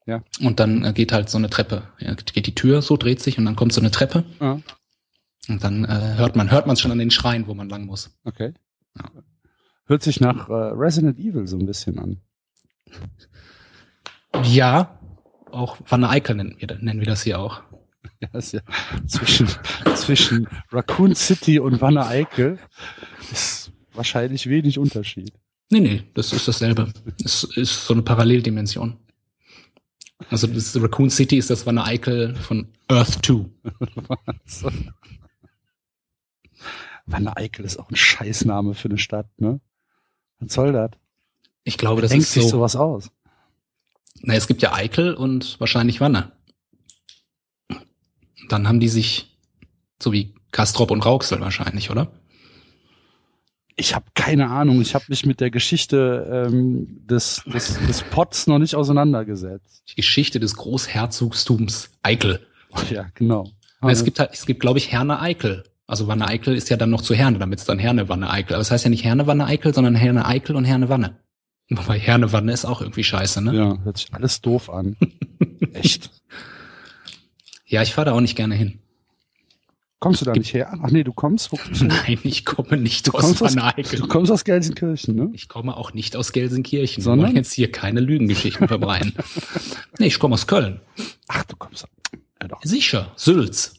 Ja. 0.05 0.23
Und 0.41 0.59
dann 0.59 0.83
äh, 0.83 0.93
geht 0.93 1.11
halt 1.11 1.29
so 1.29 1.37
eine 1.37 1.49
Treppe. 1.49 1.87
Ja, 1.99 2.15
geht 2.15 2.47
die 2.47 2.55
Tür 2.55 2.81
so, 2.81 2.97
dreht 2.97 3.21
sich 3.21 3.37
und 3.37 3.45
dann 3.45 3.55
kommt 3.55 3.73
so 3.73 3.81
eine 3.81 3.91
Treppe. 3.91 4.23
Ja, 4.39 4.59
Und 5.47 5.63
dann 5.63 5.85
äh, 5.85 6.15
hört 6.17 6.35
man 6.35 6.49
hört 6.49 6.65
man 6.65 6.77
schon 6.77 6.91
an 6.91 6.97
den 6.97 7.11
Schreien, 7.11 7.45
wo 7.47 7.53
man 7.53 7.69
lang 7.69 7.85
muss. 7.85 8.17
okay. 8.23 8.53
Ja. 8.97 9.11
Hört 9.85 10.03
sich 10.03 10.19
nach 10.19 10.49
äh, 10.49 10.53
Resident 10.53 11.17
Evil 11.19 11.47
so 11.47 11.57
ein 11.57 11.65
bisschen 11.65 11.97
an. 11.99 12.21
Ja, 14.43 14.99
auch 15.51 15.77
Wanne 15.87 16.09
Eickel 16.09 16.35
nennen 16.35 16.55
wir, 16.59 16.67
nennen 16.79 16.99
wir 16.99 17.07
das 17.07 17.23
hier 17.23 17.39
auch. 17.39 17.63
Ja, 18.21 18.29
ist 18.33 18.53
ja 18.53 18.61
zwischen, 19.07 19.47
zwischen 19.95 20.47
Raccoon 20.71 21.15
City 21.15 21.59
und 21.59 21.81
Wanne 21.81 22.05
Eickel 22.05 22.59
ist 23.31 23.71
wahrscheinlich 23.93 24.47
wenig 24.49 24.77
Unterschied. 24.77 25.33
Nee, 25.69 25.79
nee, 25.79 26.03
das 26.13 26.33
ist 26.33 26.47
dasselbe. 26.47 26.91
Es 27.23 27.43
ist 27.43 27.85
so 27.85 27.93
eine 27.93 28.01
Paralleldimension. 28.01 28.97
Also 30.29 30.47
das 30.47 30.75
Raccoon 30.81 31.09
City 31.09 31.37
ist 31.37 31.49
das 31.49 31.65
Wanne 31.65 31.83
Eickel 31.85 32.35
von 32.35 32.67
Earth 32.87 33.25
2. 33.25 33.45
So. 34.45 34.71
Wanne 37.05 37.35
Eickel 37.37 37.65
ist 37.65 37.77
auch 37.79 37.89
ein 37.89 37.95
Scheißname 37.95 38.73
für 38.75 38.89
eine 38.89 38.97
Stadt, 38.97 39.27
ne? 39.39 39.59
Was 40.39 40.53
soll 40.53 40.71
das? 40.73 40.91
Ich 41.63 41.77
glaube, 41.77 42.01
das 42.01 42.11
Denkt 42.11 42.25
ist 42.25 42.33
sich 42.33 42.43
so. 42.43 42.49
sowas 42.49 42.75
aus. 42.75 43.11
Na, 44.21 44.33
es 44.35 44.47
gibt 44.47 44.61
ja 44.61 44.73
Eickel 44.73 45.13
und 45.13 45.59
wahrscheinlich 45.59 46.01
Wanne. 46.01 46.31
Dann 48.51 48.67
haben 48.67 48.79
die 48.79 48.89
sich, 48.89 49.37
so 50.01 50.11
wie 50.11 50.33
Kastrop 50.51 50.91
und 50.91 51.05
Rauxel 51.05 51.39
wahrscheinlich, 51.39 51.89
oder? 51.89 52.11
Ich 53.75 53.95
habe 53.95 54.05
keine 54.13 54.49
Ahnung. 54.49 54.81
Ich 54.81 54.93
habe 54.93 55.05
mich 55.07 55.25
mit 55.25 55.39
der 55.39 55.51
Geschichte 55.51 56.47
ähm, 56.49 57.05
des, 57.07 57.43
des, 57.45 57.79
des 57.87 58.01
Pots 58.03 58.47
noch 58.47 58.59
nicht 58.59 58.75
auseinandergesetzt. 58.75 59.83
Die 59.89 59.95
Geschichte 59.95 60.39
des 60.41 60.55
Großherzogstums 60.55 61.89
Eickel. 62.03 62.45
Ja, 62.89 63.07
genau. 63.15 63.49
Es 63.81 64.03
gibt 64.03 64.19
halt, 64.19 64.31
es 64.33 64.45
gibt, 64.45 64.59
glaube 64.59 64.79
ich, 64.79 64.91
Herne 64.91 65.21
Eickel. 65.21 65.63
Also 65.87 66.07
Wanne 66.07 66.27
Eickel 66.27 66.55
ist 66.55 66.69
ja 66.69 66.75
dann 66.75 66.89
noch 66.89 67.01
zu 67.01 67.15
Herne, 67.15 67.39
damit 67.39 67.59
es 67.59 67.65
dann 67.65 67.79
Herne 67.79 68.09
Wanne 68.09 68.29
Eickel. 68.29 68.55
Aber 68.55 68.61
es 68.61 68.69
heißt 68.69 68.83
ja 68.83 68.89
nicht 68.89 69.05
Herne 69.05 69.27
Wanne 69.27 69.45
Eickel, 69.45 69.73
sondern 69.73 69.95
Herne 69.95 70.25
Eickel 70.25 70.57
und 70.57 70.65
Herne 70.65 70.89
Wanne. 70.89 71.17
Wobei 71.69 71.99
Hernewanne 71.99 72.51
ist 72.51 72.65
auch 72.65 72.81
irgendwie 72.81 73.03
scheiße, 73.03 73.41
ne? 73.43 73.55
Ja, 73.55 73.77
hört 73.83 73.97
sich 73.97 74.13
alles 74.13 74.41
doof 74.41 74.69
an. 74.69 74.97
Echt. 75.73 76.09
Ja, 77.69 77.83
ich 77.83 77.93
fahre 77.93 78.07
da 78.07 78.11
auch 78.13 78.19
nicht 78.21 78.35
gerne 78.35 78.55
hin. 78.55 78.79
Kommst 79.99 80.21
du 80.21 80.25
da 80.25 80.31
nicht 80.31 80.53
her? 80.53 80.73
Ach 80.81 80.89
nee, 80.89 81.03
du 81.03 81.13
kommst 81.13 81.51
wirklich. 81.51 81.81
Nein, 81.81 82.17
ich 82.23 82.45
komme 82.45 82.77
nicht 82.77 83.07
Du 83.07 83.11
aus 83.11 83.21
kommst 83.21 83.43
aus, 83.43 83.55
Van 83.55 83.73
du 83.77 84.07
kommst 84.07 84.31
aus 84.31 84.43
Gelsenkirchen, 84.43 85.13
ne? 85.15 85.29
Ich 85.33 85.49
komme 85.49 85.77
auch 85.77 85.93
nicht 85.93 86.15
aus 86.15 86.31
Gelsenkirchen. 86.31 87.03
Sondern? 87.03 87.19
Wir 87.19 87.27
wollen 87.27 87.35
jetzt 87.35 87.53
hier 87.53 87.71
keine 87.71 87.99
Lügengeschichten 87.99 88.67
verbreiten. 88.67 89.13
nee, 89.99 90.07
ich 90.07 90.17
komme 90.17 90.33
aus 90.33 90.47
Köln. 90.47 90.79
Ach, 91.27 91.43
du 91.43 91.55
kommst. 91.57 91.85
Ja, 92.41 92.47
doch. 92.47 92.59
Sicher, 92.63 93.11
Sülz. 93.17 93.73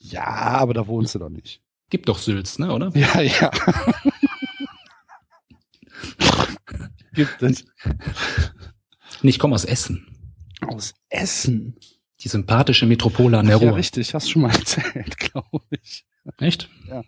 ja, 0.00 0.26
aber 0.26 0.74
da 0.74 0.86
wohnst 0.86 1.14
du 1.14 1.20
doch 1.20 1.30
nicht. 1.30 1.62
Gibt 1.88 2.08
doch 2.08 2.18
Sülz, 2.18 2.58
ne, 2.58 2.72
oder? 2.72 2.90
Ja, 2.94 3.20
ja. 3.22 3.50
Gibt 7.14 7.42
es. 7.42 7.64
Nee, 9.22 9.30
ich 9.30 9.38
komme 9.38 9.54
aus 9.54 9.64
Essen. 9.64 10.06
Aus 10.66 10.94
Essen. 11.08 11.76
Die 12.20 12.28
sympathische 12.28 12.86
Metropole 12.86 13.38
an 13.38 13.46
der 13.46 13.58
ja, 13.58 13.68
Ruhr. 13.68 13.76
richtig, 13.76 14.14
hast 14.14 14.26
du 14.26 14.32
schon 14.32 14.42
mal 14.42 14.50
erzählt, 14.54 15.18
glaube 15.18 15.64
ich. 15.70 16.04
Echt? 16.38 16.68
Ja. 16.88 17.02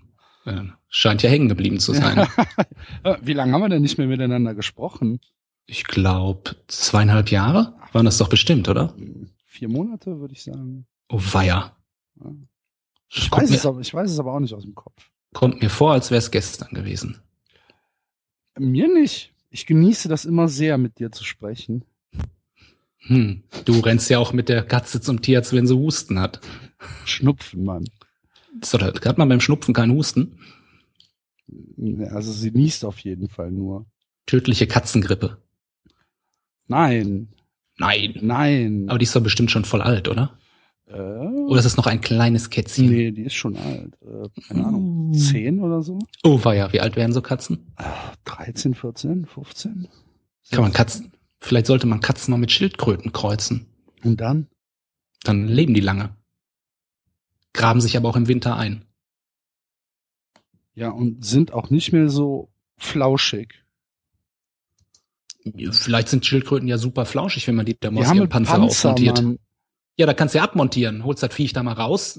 Äh, 0.44 0.64
Scheint 0.88 1.22
ja 1.22 1.30
hängen 1.30 1.48
geblieben 1.48 1.78
zu 1.78 1.92
sein. 1.94 2.26
Wie 3.22 3.32
lange 3.32 3.52
haben 3.52 3.60
wir 3.62 3.68
denn 3.68 3.82
nicht 3.82 3.98
mehr 3.98 4.06
miteinander 4.06 4.54
gesprochen? 4.54 5.20
Ich 5.66 5.84
glaube, 5.84 6.56
zweieinhalb 6.66 7.30
Jahre 7.30 7.74
waren 7.92 8.04
das 8.04 8.18
doch 8.18 8.28
bestimmt, 8.28 8.68
oder? 8.68 8.94
Vier 9.46 9.68
Monate, 9.68 10.18
würde 10.18 10.34
ich 10.34 10.42
sagen. 10.42 10.86
Oh, 11.08 11.20
weia. 11.32 11.76
Ja. 12.20 12.30
Ich 13.10 13.30
weiß, 13.30 13.50
es 13.50 13.64
mir, 13.64 13.68
aber, 13.68 13.80
ich 13.80 13.92
weiß 13.92 14.10
es 14.10 14.18
aber 14.18 14.34
auch 14.34 14.40
nicht 14.40 14.54
aus 14.54 14.62
dem 14.64 14.74
Kopf. 14.74 15.10
kommt 15.34 15.60
mir 15.62 15.68
vor, 15.68 15.92
als 15.92 16.10
wäre 16.10 16.18
es 16.18 16.30
gestern 16.30 16.70
gewesen. 16.70 17.20
Mir 18.58 18.92
nicht. 18.92 19.32
Ich 19.50 19.66
genieße 19.66 20.08
das 20.08 20.24
immer 20.24 20.48
sehr, 20.48 20.78
mit 20.78 20.98
dir 20.98 21.12
zu 21.12 21.24
sprechen. 21.24 21.84
Hm, 23.06 23.42
du 23.64 23.80
rennst 23.80 24.08
ja 24.10 24.18
auch 24.18 24.32
mit 24.32 24.48
der 24.48 24.62
Katze 24.62 25.00
zum 25.00 25.20
Tierarzt, 25.22 25.52
wenn 25.52 25.66
sie 25.66 25.74
Husten 25.76 26.20
hat. 26.20 26.40
Schnupfen, 27.04 27.64
Mann. 27.64 27.84
Doch, 28.70 28.80
hat 28.80 29.18
man 29.18 29.28
beim 29.28 29.40
Schnupfen 29.40 29.74
keinen 29.74 29.92
Husten? 29.92 30.38
Also 32.10 32.32
sie 32.32 32.50
niest 32.50 32.84
auf 32.84 32.98
jeden 33.00 33.28
Fall 33.28 33.50
nur. 33.50 33.86
Tödliche 34.26 34.66
Katzengrippe. 34.66 35.38
Nein, 36.68 37.28
Nein. 37.78 38.14
nein. 38.20 38.84
Aber 38.88 38.98
die 38.98 39.04
ist 39.04 39.16
doch 39.16 39.22
bestimmt 39.22 39.50
schon 39.50 39.64
voll 39.64 39.82
alt, 39.82 40.06
oder? 40.08 40.38
äh, 40.86 40.92
Oder 40.92 41.58
ist 41.58 41.64
es 41.66 41.76
noch 41.76 41.86
ein 41.86 42.00
kleines 42.00 42.50
Kätzchen? 42.50 42.86
nee, 42.88 43.10
die 43.10 43.22
ist 43.22 43.34
schon 43.34 43.56
alt. 43.56 43.94
Äh, 44.02 44.28
keine 44.46 44.66
Ahnung. 44.66 45.10
Uh. 45.10 45.12
Zehn 45.14 45.60
oder 45.60 45.82
so? 45.82 45.98
Oh, 46.22 46.38
weia, 46.44 46.72
wie 46.72 46.80
alt 46.80 46.96
werden 46.96 47.12
so 47.12 47.20
Katzen? 47.22 47.72
Ah, 47.76 48.12
13, 48.26 48.74
14, 48.74 49.26
15? 49.26 49.88
Kann 50.50 50.62
man 50.62 50.72
Katzen, 50.72 51.12
vielleicht 51.42 51.66
sollte 51.66 51.86
man 51.86 52.00
Katzen 52.00 52.30
mal 52.30 52.38
mit 52.38 52.52
Schildkröten 52.52 53.12
kreuzen. 53.12 53.66
Und 54.02 54.20
dann? 54.20 54.48
Dann 55.22 55.46
leben 55.46 55.74
die 55.74 55.80
lange. 55.80 56.16
Graben 57.52 57.80
sich 57.80 57.96
aber 57.96 58.08
auch 58.08 58.16
im 58.16 58.28
Winter 58.28 58.56
ein. 58.56 58.84
Ja, 60.74 60.90
und 60.90 61.24
sind 61.24 61.52
auch 61.52 61.68
nicht 61.68 61.92
mehr 61.92 62.08
so 62.08 62.50
flauschig. 62.78 63.62
Vielleicht 65.72 66.08
sind 66.08 66.24
Schildkröten 66.24 66.68
ja 66.68 66.78
super 66.78 67.04
flauschig, 67.04 67.46
wenn 67.48 67.56
man 67.56 67.66
die 67.66 67.76
da 67.78 67.90
mal 67.90 68.04
einen 68.04 68.28
Panzer, 68.28 68.52
Panzer, 68.52 68.90
aufmontiert. 68.90 69.22
Mann. 69.22 69.38
Ja, 69.96 70.06
da 70.06 70.14
kannst 70.14 70.34
du 70.34 70.38
ja 70.38 70.44
abmontieren. 70.44 71.04
Holst 71.04 71.22
das 71.22 71.34
Viech 71.34 71.52
da 71.52 71.62
mal 71.62 71.72
raus. 71.72 72.18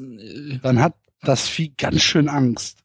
Dann 0.62 0.80
hat 0.80 0.96
das 1.22 1.48
Vieh 1.48 1.74
ganz 1.76 2.02
schön 2.02 2.28
Angst. 2.28 2.80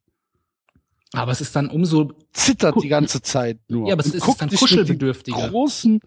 Aber 1.12 1.33
es 1.33 1.40
ist 1.40 1.57
dann 1.57 1.68
umso, 1.68 2.12
Zittert 2.33 2.77
die 2.83 2.88
ganze 2.88 3.20
Zeit 3.20 3.59
nur. 3.68 3.88
ja, 3.88 3.94
aber 3.94 4.05
es 4.05 4.14
ist 4.14 4.40
dann 4.40 4.51
kuschelbedürftiger. 4.51 5.48
großen 5.48 6.01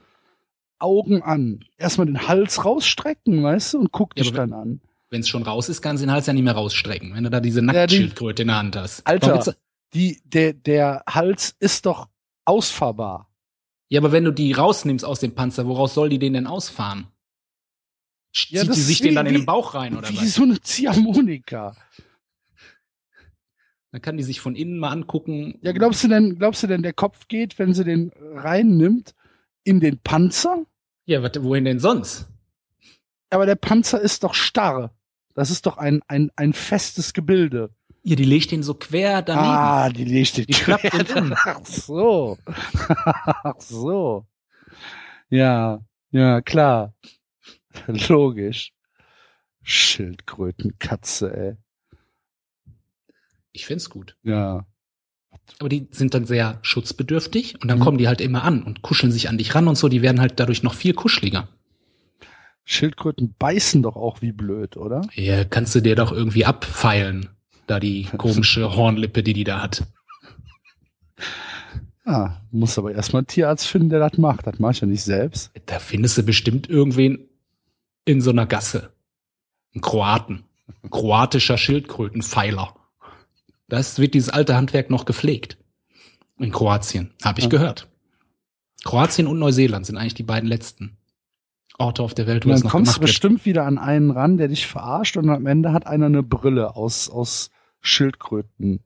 Augen 0.81 1.21
an. 1.21 1.63
Erstmal 1.77 2.07
den 2.07 2.27
Hals 2.27 2.63
rausstrecken, 2.65 3.43
weißt 3.43 3.73
du, 3.75 3.79
und 3.79 3.91
guckt 3.91 4.17
Ja, 4.17 4.23
dich 4.23 4.31
aber 4.33 4.47
dann 4.47 4.53
an. 4.53 4.81
Wenn 5.09 5.21
es 5.21 5.27
schon 5.29 5.43
raus 5.43 5.67
ist, 5.69 5.81
kannst 5.81 6.01
du 6.01 6.05
den 6.07 6.11
Hals 6.13 6.25
ja 6.27 6.33
nicht 6.33 6.43
mehr 6.43 6.53
rausstrecken, 6.55 7.13
wenn 7.15 7.23
du 7.23 7.29
da 7.29 7.39
diese 7.41 7.59
Ja, 7.59 7.67
die- 7.71 7.77
Nacktschildkröte 7.77 8.43
in 8.43 8.47
der 8.47 8.57
Hand 8.57 8.75
hast. 8.75 9.05
Alter. 9.05 9.55
Die, 9.93 10.21
der, 10.23 10.53
der 10.53 11.03
Hals 11.09 11.53
ist 11.59 11.85
doch 11.85 12.07
ausfahrbar. 12.45 13.29
Ja, 13.89 13.99
aber 13.99 14.13
wenn 14.13 14.23
du 14.23 14.31
die 14.31 14.53
rausnimmst 14.53 15.03
aus 15.03 15.19
dem 15.19 15.35
Panzer, 15.35 15.67
woraus 15.67 15.93
soll 15.93 16.07
die 16.07 16.17
den 16.19 16.31
denn 16.33 16.47
ausfahren? 16.47 17.07
Zieht 18.33 18.51
Ja, 18.51 18.63
die 18.63 18.71
sich 18.79 19.01
wie- 19.01 19.07
den 19.07 19.15
dann 19.15 19.25
in 19.25 19.33
wie- 19.33 19.39
den 19.39 19.45
Bauch 19.45 19.73
rein 19.75 19.97
oder 19.97 20.07
Wie 20.09 20.15
was? 20.17 20.33
so 20.35 20.43
eine 20.43 20.61
Ziehharmonika. 20.61 21.75
Dann 23.91 24.01
kann 24.01 24.15
die 24.15 24.23
sich 24.23 24.39
von 24.39 24.55
innen 24.55 24.79
mal 24.79 24.91
angucken. 24.91 25.59
Ja, 25.61 25.73
glaubst 25.73 26.01
du 26.03 26.07
denn, 26.07 26.39
glaubst 26.39 26.63
du 26.63 26.67
denn, 26.67 26.81
der 26.83 26.93
Kopf 26.93 27.27
geht, 27.27 27.59
wenn 27.59 27.73
sie 27.73 27.83
den 27.83 28.13
reinnimmt, 28.15 29.13
in 29.65 29.81
den 29.81 29.97
Panzer? 29.99 30.65
Ja, 31.05 31.23
wat, 31.23 31.41
wohin 31.43 31.65
denn 31.65 31.79
sonst? 31.79 32.27
Aber 33.29 33.45
der 33.45 33.55
Panzer 33.55 33.99
ist 34.01 34.23
doch 34.23 34.33
starr. 34.33 34.93
Das 35.33 35.49
ist 35.49 35.65
doch 35.65 35.77
ein, 35.77 36.01
ein, 36.07 36.29
ein 36.35 36.53
festes 36.53 37.13
Gebilde. 37.13 37.69
Ja, 38.03 38.15
die 38.15 38.25
legt 38.25 38.51
den 38.51 38.63
so 38.63 38.73
quer 38.73 39.21
daneben. 39.21 39.47
Ah, 39.47 39.89
die 39.89 40.05
legt 40.05 40.37
den 40.37 40.45
Die 40.47 40.53
klappt 40.53 40.83
quer 40.83 41.03
den 41.03 41.29
da- 41.29 41.37
Ach 41.45 41.65
so. 41.65 42.37
Ach 42.95 43.59
so. 43.59 44.25
Ja, 45.29 45.79
ja, 46.11 46.41
klar. 46.41 46.93
Logisch. 47.87 48.73
Schildkrötenkatze, 49.61 51.33
ey. 51.33 51.57
Ich 53.53 53.65
find's 53.65 53.89
gut. 53.89 54.17
Ja. 54.23 54.65
Aber 55.59 55.69
die 55.69 55.87
sind 55.91 56.13
dann 56.13 56.25
sehr 56.25 56.57
schutzbedürftig 56.63 57.61
und 57.61 57.67
dann 57.69 57.79
Mhm. 57.79 57.83
kommen 57.83 57.97
die 57.97 58.07
halt 58.07 58.21
immer 58.21 58.43
an 58.43 58.63
und 58.63 58.81
kuscheln 58.81 59.11
sich 59.11 59.29
an 59.29 59.37
dich 59.37 59.53
ran 59.53 59.67
und 59.67 59.75
so. 59.77 59.89
Die 59.89 60.01
werden 60.01 60.19
halt 60.21 60.39
dadurch 60.39 60.63
noch 60.63 60.73
viel 60.73 60.93
kuscheliger. 60.93 61.47
Schildkröten 62.63 63.35
beißen 63.37 63.81
doch 63.83 63.95
auch 63.95 64.21
wie 64.21 64.31
blöd, 64.31 64.77
oder? 64.77 65.01
Ja, 65.13 65.43
kannst 65.43 65.75
du 65.75 65.81
dir 65.81 65.95
doch 65.95 66.11
irgendwie 66.11 66.45
abfeilen. 66.45 67.29
Da 67.67 67.79
die 67.79 68.03
komische 68.17 68.75
Hornlippe, 68.75 69.23
die 69.23 69.33
die 69.33 69.43
da 69.43 69.61
hat. 69.61 69.83
Ah, 72.03 72.37
muss 72.51 72.77
aber 72.79 72.91
erstmal 72.93 73.21
einen 73.21 73.27
Tierarzt 73.27 73.67
finden, 73.67 73.89
der 73.89 73.99
das 73.99 74.17
macht. 74.17 74.47
Das 74.47 74.57
mache 74.59 74.71
ich 74.73 74.81
ja 74.81 74.87
nicht 74.87 75.03
selbst. 75.03 75.51
Da 75.67 75.79
findest 75.79 76.17
du 76.17 76.23
bestimmt 76.23 76.67
irgendwen 76.69 77.29
in 78.05 78.21
so 78.21 78.31
einer 78.31 78.47
Gasse. 78.47 78.91
Ein 79.75 79.81
Kroaten. 79.81 80.43
Ein 80.83 80.89
kroatischer 80.89 81.57
Schildkrötenpfeiler. 81.59 82.75
Das 83.71 83.99
wird 83.99 84.13
dieses 84.15 84.27
alte 84.27 84.55
Handwerk 84.57 84.89
noch 84.89 85.05
gepflegt. 85.05 85.57
In 86.37 86.51
Kroatien. 86.51 87.13
Habe 87.23 87.39
ich 87.39 87.45
Ja. 87.45 87.49
gehört. 87.49 87.87
Kroatien 88.83 89.27
und 89.27 89.39
Neuseeland 89.39 89.85
sind 89.85 89.95
eigentlich 89.95 90.13
die 90.13 90.23
beiden 90.23 90.49
letzten 90.49 90.97
Orte 91.77 92.03
auf 92.03 92.13
der 92.13 92.27
Welt, 92.27 92.43
wo 92.43 92.49
Und 92.49 92.51
das 92.51 92.59
dann 92.61 92.65
noch 92.67 92.71
kommst 92.73 92.89
du 92.89 92.93
gemacht 92.95 93.01
wird. 93.01 93.07
bestimmt 93.09 93.45
wieder 93.45 93.65
an 93.65 93.77
einen 93.77 94.11
ran, 94.11 94.35
der 94.35 94.49
dich 94.49 94.67
verarscht 94.67 95.15
und 95.15 95.29
am 95.29 95.45
Ende 95.45 95.71
hat 95.71 95.87
einer 95.87 96.07
eine 96.07 96.21
Brille 96.21 96.75
aus, 96.75 97.09
aus 97.09 97.49
Schildkrötenpanzer. 97.79 98.81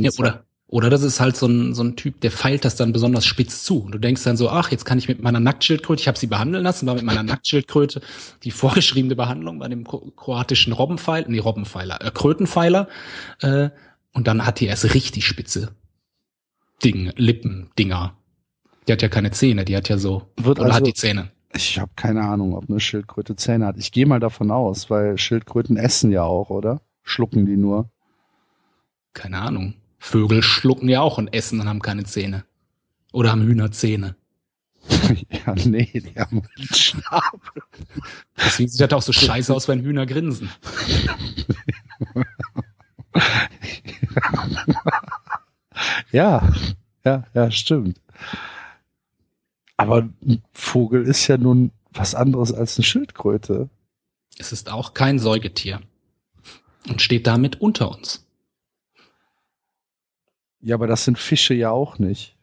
Ja, 0.00 0.10
oder, 0.18 0.45
oder 0.68 0.90
das 0.90 1.02
ist 1.02 1.20
halt 1.20 1.36
so 1.36 1.46
ein, 1.46 1.74
so 1.74 1.84
ein 1.84 1.94
Typ, 1.94 2.20
der 2.22 2.32
feilt 2.32 2.64
das 2.64 2.74
dann 2.74 2.92
besonders 2.92 3.24
spitz 3.24 3.62
zu. 3.62 3.82
Und 3.84 3.92
du 3.92 3.98
denkst 3.98 4.24
dann 4.24 4.36
so, 4.36 4.50
ach, 4.50 4.70
jetzt 4.72 4.84
kann 4.84 4.98
ich 4.98 5.06
mit 5.06 5.22
meiner 5.22 5.38
Nacktschildkröte, 5.38 6.00
ich 6.00 6.08
habe 6.08 6.18
sie 6.18 6.26
behandeln 6.26 6.64
lassen, 6.64 6.86
war 6.86 6.94
mit 6.96 7.04
meiner 7.04 7.22
Nacktschildkröte 7.24 8.00
die 8.42 8.50
vorgeschriebene 8.50 9.14
Behandlung 9.14 9.60
bei 9.60 9.68
dem 9.68 9.84
kro- 9.84 10.10
kroatischen 10.16 10.72
Robbenpfeiler, 10.72 11.28
nee, 11.28 11.38
Robbenpfeiler, 11.38 12.04
äh, 12.04 12.10
Krötenpfeiler. 12.10 12.88
Äh, 13.42 13.70
und 14.12 14.26
dann 14.26 14.44
hat 14.44 14.58
die 14.60 14.66
erst 14.66 14.92
richtig 14.94 15.24
spitze 15.26 15.72
Ding, 16.82 17.12
Lippen, 17.16 17.70
Dinger. 17.78 18.16
Die 18.88 18.92
hat 18.92 19.02
ja 19.02 19.08
keine 19.08 19.30
Zähne, 19.30 19.64
die 19.64 19.76
hat 19.76 19.88
ja 19.88 19.98
so, 19.98 20.26
Wird 20.36 20.58
oder 20.58 20.66
also, 20.66 20.78
hat 20.78 20.86
die 20.86 20.94
Zähne. 20.94 21.30
ich 21.54 21.78
habe 21.78 21.90
keine 21.96 22.22
Ahnung, 22.22 22.54
ob 22.54 22.68
eine 22.68 22.80
Schildkröte 22.80 23.36
Zähne 23.36 23.66
hat. 23.66 23.76
Ich 23.78 23.92
gehe 23.92 24.06
mal 24.06 24.20
davon 24.20 24.50
aus, 24.50 24.90
weil 24.90 25.16
Schildkröten 25.16 25.76
essen 25.76 26.10
ja 26.10 26.22
auch, 26.24 26.50
oder? 26.50 26.80
Schlucken 27.02 27.46
die 27.46 27.56
nur. 27.56 27.88
Keine 29.14 29.38
Ahnung. 29.38 29.74
Vögel 29.98 30.42
schlucken 30.42 30.88
ja 30.88 31.00
auch 31.00 31.18
und 31.18 31.28
essen 31.28 31.60
und 31.60 31.68
haben 31.68 31.82
keine 31.82 32.04
Zähne. 32.04 32.44
Oder 33.12 33.30
haben 33.30 33.42
Hühner 33.42 33.72
Zähne. 33.72 34.16
ja, 35.46 35.54
nee, 35.64 35.90
die 35.94 36.14
haben 36.18 36.42
einen 36.56 36.68
Schnabel. 36.74 37.62
Deswegen 38.36 38.68
sieht 38.68 38.80
das 38.80 38.92
auch 38.92 39.02
so 39.02 39.12
scheiße 39.12 39.52
aus, 39.52 39.68
wenn 39.68 39.82
Hühner 39.82 40.06
grinsen. 40.06 40.50
Ja, 46.12 46.52
ja, 47.04 47.24
ja, 47.34 47.50
stimmt. 47.50 48.00
Aber 49.76 50.08
ein 50.24 50.42
Vogel 50.52 51.02
ist 51.04 51.26
ja 51.26 51.36
nun 51.36 51.72
was 51.92 52.14
anderes 52.14 52.52
als 52.52 52.78
eine 52.78 52.84
Schildkröte. 52.84 53.68
Es 54.38 54.52
ist 54.52 54.70
auch 54.70 54.94
kein 54.94 55.18
Säugetier 55.18 55.80
und 56.88 57.02
steht 57.02 57.26
damit 57.26 57.60
unter 57.60 57.90
uns. 57.90 58.25
Ja, 60.66 60.74
aber 60.74 60.88
das 60.88 61.04
sind 61.04 61.16
Fische 61.16 61.54
ja 61.54 61.70
auch 61.70 62.00
nicht. 62.00 62.34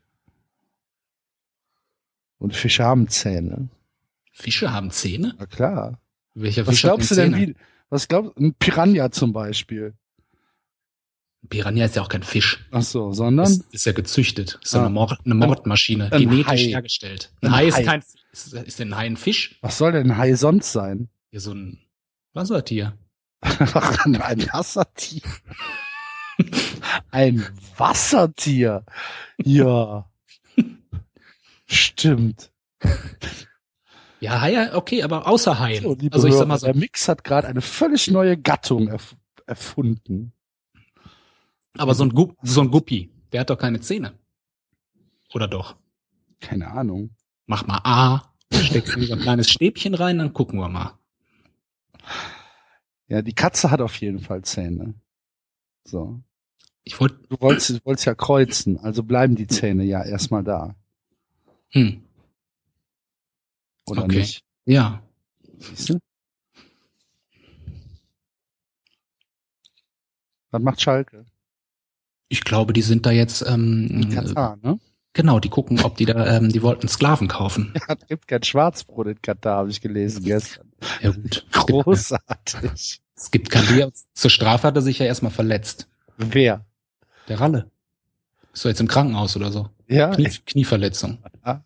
Und 2.37 2.55
Fische 2.55 2.85
haben 2.85 3.09
Zähne. 3.09 3.67
Fische 4.31 4.71
haben 4.71 4.91
Zähne? 4.91 5.35
Na 5.37 5.45
klar. 5.45 5.99
Welcher 6.33 6.65
Was 6.65 6.75
Fisch 6.75 6.83
hat 6.85 6.91
glaubst 6.91 7.11
du 7.11 7.15
denn, 7.15 7.33
Zähne? 7.33 7.47
wie, 7.49 7.55
was 7.89 8.07
glaubst 8.07 8.37
ein 8.39 8.53
Piranha 8.53 9.11
zum 9.11 9.33
Beispiel? 9.33 9.93
Piranha 11.49 11.83
ist 11.83 11.97
ja 11.97 12.01
auch 12.01 12.07
kein 12.07 12.23
Fisch. 12.23 12.65
Ach 12.71 12.81
so, 12.81 13.11
sondern? 13.11 13.47
Ist, 13.51 13.73
ist 13.73 13.85
ja 13.85 13.91
gezüchtet. 13.91 14.57
Ist 14.63 14.73
ja 14.73 14.79
Ah. 14.79 14.85
eine, 14.85 14.93
Mord, 14.93 15.19
eine 15.25 15.35
Mordmaschine. 15.35 16.09
Ein 16.13 16.21
genetisch 16.21 16.47
Hai. 16.47 16.57
hergestellt. 16.69 17.33
Ein 17.41 17.47
Ein 17.49 17.53
Hai 17.55 17.67
ist 17.67 17.75
Hai. 17.75 17.83
kein, 17.83 18.03
ist, 18.31 18.53
ist 18.53 18.79
denn 18.79 18.93
ein 18.93 18.97
Hai 18.97 19.05
ein 19.07 19.17
Fisch? 19.17 19.57
Was 19.59 19.77
soll 19.77 19.91
denn 19.91 20.11
ein 20.11 20.17
Hai 20.17 20.33
sonst 20.35 20.71
sein? 20.71 21.09
Ja, 21.31 21.41
so 21.41 21.51
ein 21.53 21.77
Wassertier. 22.31 22.97
ein 23.41 24.47
Wassertier. 24.53 25.21
Ein 27.11 27.45
Wassertier. 27.77 28.85
Ja. 29.43 30.09
Stimmt. 31.65 32.51
Ja, 34.19 34.39
Haie, 34.41 34.73
okay, 34.73 35.03
aber 35.03 35.27
außer 35.27 35.59
Haien. 35.59 35.83
So, 35.83 35.97
also 36.11 36.27
ich 36.27 36.33
sag 36.33 36.47
mal 36.47 36.57
so, 36.57 36.67
der 36.67 36.75
Mix 36.75 37.07
hat 37.07 37.23
gerade 37.23 37.47
eine 37.47 37.61
völlig 37.61 38.09
neue 38.09 38.37
Gattung 38.37 38.87
erf 38.87 39.15
erfunden. 39.45 40.31
aber 41.77 41.93
so 41.93 42.05
ein, 42.05 42.09
Gu 42.11 42.33
so 42.41 42.61
ein 42.61 42.71
Guppi, 42.71 43.09
der 43.33 43.41
hat 43.41 43.49
doch 43.49 43.57
keine 43.57 43.81
Zähne. 43.81 44.17
Oder 45.33 45.49
doch? 45.49 45.75
Keine 46.39 46.71
Ahnung. 46.71 47.09
Mach 47.47 47.67
mal 47.67 47.81
A, 47.83 48.21
steckst 48.53 48.93
so 48.97 49.13
ein 49.13 49.19
kleines 49.19 49.49
Stäbchen 49.49 49.93
rein, 49.93 50.19
dann 50.19 50.31
gucken 50.31 50.59
wir 50.59 50.69
mal. 50.69 50.97
Ja, 53.09 53.21
die 53.21 53.33
Katze 53.33 53.69
hat 53.69 53.81
auf 53.81 53.99
jeden 53.99 54.19
Fall 54.19 54.43
Zähne. 54.43 54.93
So. 55.85 56.21
Ich 56.83 56.99
wollte, 56.99 57.15
Du 57.29 57.37
wolltest, 57.39 57.69
du 57.69 57.79
wolltest 57.85 58.05
ja 58.05 58.15
kreuzen, 58.15 58.77
also 58.77 59.03
bleiben 59.03 59.35
die 59.35 59.47
Zähne 59.47 59.83
ja 59.83 60.03
erstmal 60.03 60.43
da. 60.43 60.75
hm, 61.71 62.03
Oder 63.89 64.03
Okay. 64.03 64.17
nicht? 64.19 64.43
ja. 64.65 65.01
Siehst 65.59 65.89
du? 65.89 65.99
Was 70.51 70.61
macht 70.61 70.81
Schalke? 70.81 71.25
Ich 72.29 72.43
glaube, 72.43 72.73
die 72.73 72.81
sind 72.81 73.05
da 73.05 73.11
jetzt, 73.11 73.41
In 73.43 73.53
ähm, 73.53 74.09
Katar, 74.13 74.57
ne? 74.57 74.79
genau, 75.13 75.39
die 75.39 75.49
gucken, 75.49 75.81
ob 75.81 75.97
die 75.97 76.05
da, 76.05 76.37
ähm, 76.37 76.49
die 76.51 76.61
wollten 76.63 76.87
Sklaven 76.87 77.27
kaufen. 77.27 77.73
Ja, 77.87 77.95
es 77.99 78.07
gibt 78.07 78.27
kein 78.27 78.43
Schwarzbrot 78.43 79.07
in 79.07 79.21
Katar, 79.21 79.57
habe 79.57 79.69
ich 79.69 79.81
gelesen 79.81 80.23
gestern. 80.23 80.71
Ja 81.01 81.11
gut. 81.11 81.45
Großartig. 81.51 83.01
Es 83.23 83.31
gibt 83.31 83.49
kein 83.49 83.65
Bier. 83.65 83.91
Zur 84.13 84.29
Strafe 84.29 84.67
hat 84.67 84.75
er 84.75 84.81
sich 84.81 84.99
ja 84.99 85.05
erstmal 85.05 85.31
verletzt. 85.31 85.87
Wer? 86.17 86.65
Der 87.29 87.39
Ralle. 87.39 87.71
Ist 88.53 88.65
doch 88.65 88.69
jetzt 88.69 88.81
im 88.81 88.87
Krankenhaus 88.87 89.35
oder 89.35 89.51
so. 89.51 89.69
Ja, 89.87 90.09
Knie, 90.11 90.29
Knieverletzung. 90.45 91.19
Ah. 91.41 91.61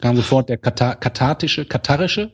Kam 0.00 0.16
sofort 0.16 0.48
der 0.48 0.58
Katar, 0.58 0.96
katatische, 0.96 1.64
katarische 1.66 2.32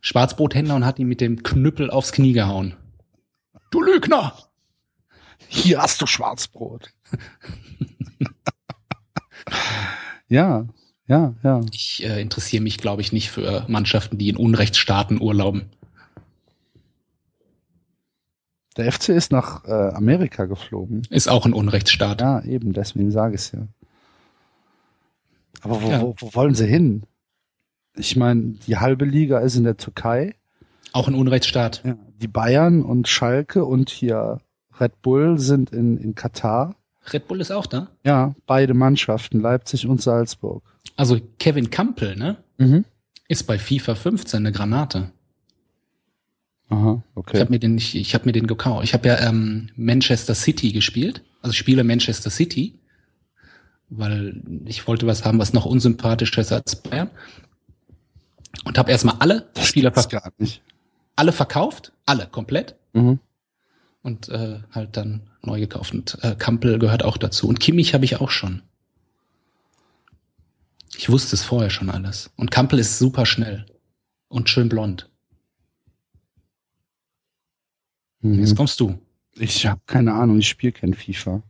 Schwarzbrothändler 0.00 0.74
und 0.74 0.86
hat 0.86 0.98
ihn 0.98 1.06
mit 1.06 1.20
dem 1.20 1.42
Knüppel 1.42 1.90
aufs 1.90 2.12
Knie 2.12 2.32
gehauen. 2.32 2.76
Du 3.70 3.82
Lügner! 3.82 4.32
hier 5.48 5.82
hast 5.82 6.00
du 6.00 6.06
Schwarzbrot. 6.06 6.90
ja, 10.28 10.66
ja, 11.06 11.34
ja. 11.42 11.60
Ich 11.72 12.02
äh, 12.04 12.22
interessiere 12.22 12.62
mich, 12.62 12.78
glaube 12.78 13.02
ich, 13.02 13.12
nicht 13.12 13.30
für 13.30 13.66
Mannschaften, 13.68 14.16
die 14.16 14.30
in 14.30 14.36
Unrechtsstaaten 14.36 15.20
urlauben. 15.20 15.70
Der 18.76 18.90
FC 18.90 19.10
ist 19.10 19.32
nach 19.32 19.64
äh, 19.66 19.70
Amerika 19.72 20.46
geflogen. 20.46 21.02
Ist 21.10 21.28
auch 21.28 21.44
ein 21.46 21.52
Unrechtsstaat. 21.52 22.20
Ja, 22.20 22.42
eben, 22.42 22.72
deswegen 22.72 23.10
sage 23.10 23.34
ich 23.34 23.42
es 23.42 23.52
ja. 23.52 23.66
Aber 25.62 25.82
wo, 25.82 25.88
Ja. 25.90 26.00
wo, 26.00 26.14
wo 26.18 26.34
wollen 26.34 26.54
sie 26.54 26.66
hin? 26.66 27.02
Ich 27.94 28.16
meine, 28.16 28.54
die 28.66 28.78
halbe 28.78 29.04
Liga 29.04 29.38
ist 29.40 29.56
in 29.56 29.64
der 29.64 29.76
Türkei. 29.76 30.34
Auch 30.92 31.08
ein 31.08 31.14
Unrechtsstaat. 31.14 31.82
Ja, 31.84 31.96
die 32.20 32.28
Bayern 32.28 32.82
und 32.82 33.08
Schalke 33.08 33.64
und 33.64 33.90
hier 33.90 34.40
Red 34.80 35.00
Bull 35.02 35.38
sind 35.38 35.70
in, 35.70 35.98
in 35.98 36.14
Katar. 36.14 36.74
Red 37.12 37.28
Bull 37.28 37.40
ist 37.40 37.50
auch 37.50 37.66
da. 37.66 37.88
Ja, 38.04 38.34
beide 38.46 38.74
Mannschaften, 38.74 39.40
Leipzig 39.40 39.86
und 39.86 40.00
Salzburg. 40.00 40.62
Also 40.96 41.18
Kevin 41.38 41.70
Campbell, 41.70 42.16
ne? 42.16 42.36
Mhm. 42.58 42.84
Ist 43.28 43.44
bei 43.46 43.58
FIFA 43.58 43.94
15 43.94 44.40
eine 44.40 44.52
Granate. 44.52 45.10
Aha, 46.72 47.02
Ich 47.10 47.16
okay. 47.16 47.40
habe 47.40 47.50
mir 47.50 47.58
den 47.58 47.74
nicht, 47.74 47.94
ich 47.94 48.14
habe 48.14 48.24
mir 48.24 48.32
den 48.32 48.46
gekauft. 48.46 48.84
Ich 48.84 48.94
habe 48.94 49.06
ja 49.08 49.20
ähm, 49.20 49.68
Manchester 49.76 50.34
City 50.34 50.72
gespielt, 50.72 51.22
also 51.42 51.52
ich 51.52 51.58
spiele 51.58 51.84
Manchester 51.84 52.30
City, 52.30 52.78
weil 53.90 54.40
ich 54.64 54.86
wollte 54.86 55.06
was 55.06 55.24
haben, 55.24 55.38
was 55.38 55.52
noch 55.52 55.66
unsympathischer 55.66 56.40
ist 56.40 56.50
als 56.52 56.76
Bayern. 56.76 57.10
Und 58.64 58.78
habe 58.78 58.90
erstmal 58.90 59.16
alle 59.18 59.50
Das 59.54 59.66
Spieler 59.66 59.90
gibt's 59.90 60.06
ver 60.10 60.20
gar 60.20 60.32
nicht. 60.38 60.62
alle 61.16 61.32
verkauft, 61.32 61.92
alle 62.06 62.26
komplett 62.26 62.76
Mhm. 62.94 63.18
und 64.02 64.28
äh, 64.30 64.60
halt 64.70 64.96
dann 64.96 65.22
neu 65.42 65.58
gekauft. 65.60 65.92
Und 65.92 66.18
äh, 66.22 66.34
Kampel 66.38 66.78
gehört 66.78 67.02
auch 67.04 67.16
dazu. 67.18 67.48
Und 67.48 67.60
Kimmich 67.60 67.92
habe 67.94 68.04
ich 68.04 68.16
auch 68.20 68.30
schon. 68.30 68.62
Ich 70.96 71.08
wusste 71.10 71.34
es 71.36 71.42
vorher 71.42 71.70
schon 71.70 71.88
alles. 71.90 72.30
Und 72.36 72.50
Kampel 72.50 72.78
ist 72.78 72.98
super 72.98 73.24
schnell 73.26 73.66
und 74.28 74.48
schön 74.50 74.68
blond. 74.68 75.08
Jetzt 78.22 78.52
Mhm. 78.52 78.56
kommst 78.56 78.80
du. 78.80 78.98
Ich 79.34 79.66
habe 79.66 79.80
keine 79.86 80.14
Ahnung, 80.14 80.38
ich 80.38 80.48
spiele 80.48 80.72
kein 80.72 80.94
FIFA. 80.94 81.42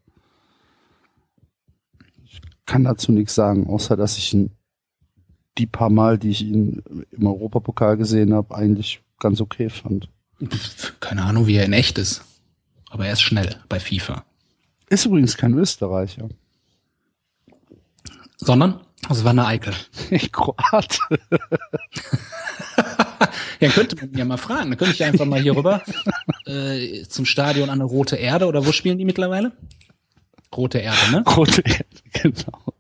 Ich 2.25 2.41
kann 2.67 2.85
dazu 2.85 3.13
nichts 3.13 3.35
sagen, 3.35 3.67
außer 3.67 3.97
dass 3.97 4.17
ich 4.19 4.33
ihn 4.33 4.51
die 5.59 5.67
paar 5.67 5.91
Mal, 5.91 6.17
die 6.19 6.31
ich 6.31 6.43
ihn 6.43 6.83
im 7.11 7.27
Europapokal 7.27 7.97
gesehen 7.99 8.33
habe, 8.33 8.55
eigentlich 8.55 9.03
ganz 9.19 9.41
okay 9.41 9.69
fand. 9.69 10.09
Keine 11.01 11.23
Ahnung, 11.25 11.47
wie 11.47 11.57
er 11.57 11.67
in 11.67 11.73
echt 11.75 11.99
ist. 11.99 12.25
Aber 12.91 13.07
er 13.07 13.13
ist 13.13 13.21
schnell 13.21 13.61
bei 13.69 13.79
FIFA. 13.79 14.25
Ist 14.89 15.05
übrigens 15.05 15.37
kein 15.37 15.53
Österreicher. 15.55 16.29
Sondern 18.39 18.81
aus 19.09 19.25
Wanne 19.25 19.45
Eickel. 19.47 19.75
Kroat. 20.33 20.99
ja, 23.61 23.69
könnte 23.69 23.97
man 23.97 24.13
ja 24.15 24.25
mal 24.25 24.37
fragen. 24.37 24.71
Dann 24.71 24.79
könnte 24.79 24.95
ich 24.95 25.05
einfach 25.05 25.25
mal 25.25 25.41
hier 25.41 25.57
rüber 25.57 25.83
äh, 26.47 27.03
zum 27.05 27.25
Stadion 27.25 27.69
an 27.71 27.81
eine 27.81 27.85
Rote 27.85 28.17
Erde. 28.17 28.47
Oder 28.47 28.67
wo 28.67 28.73
spielen 28.73 28.99
die 28.99 29.05
mittlerweile? 29.05 29.53
Rote 30.55 30.79
Erde, 30.79 31.11
ne? 31.11 31.25
Rote 31.27 31.63
Erde, 31.63 31.87
genau. 32.23 32.75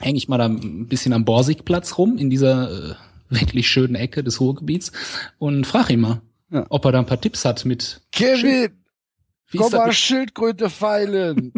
Hänge 0.00 0.18
ich 0.18 0.28
mal 0.28 0.38
da 0.38 0.46
ein 0.46 0.88
bisschen 0.88 1.12
am 1.12 1.24
Borsigplatz 1.24 1.96
rum, 1.96 2.18
in 2.18 2.28
dieser 2.30 2.90
äh, 2.90 2.94
wirklich 3.30 3.68
schönen 3.68 3.94
Ecke 3.94 4.22
des 4.22 4.40
Ruhrgebiets 4.40 4.92
und 5.38 5.66
frag 5.66 5.88
ihn 5.90 6.00
mal, 6.00 6.20
Ja. 6.50 6.66
ob 6.68 6.84
er 6.84 6.92
da 6.92 6.98
ein 6.98 7.06
paar 7.06 7.20
Tipps 7.20 7.44
hat 7.44 7.64
mit 7.64 8.02
Kevin, 8.12 8.72
wie 9.50 9.56
komm 9.58 9.66
ist 9.66 9.72
das 9.72 9.80
mal 9.86 9.92
Schildkröte 9.92 10.68
feilen. 10.68 11.52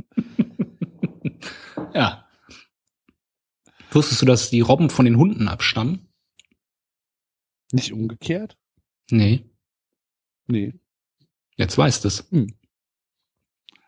Ja. 1.94 2.25
Wusstest 3.90 4.23
du, 4.23 4.27
dass 4.27 4.51
die 4.51 4.61
Robben 4.61 4.90
von 4.90 5.05
den 5.05 5.16
Hunden 5.16 5.49
abstammen? 5.49 6.09
Nicht 7.74 7.92
umgekehrt? 7.92 8.56
Nee, 9.10 9.44
Nee. 10.46 10.74
jetzt 11.56 11.76
weißt 11.76 12.04
es. 12.04 12.28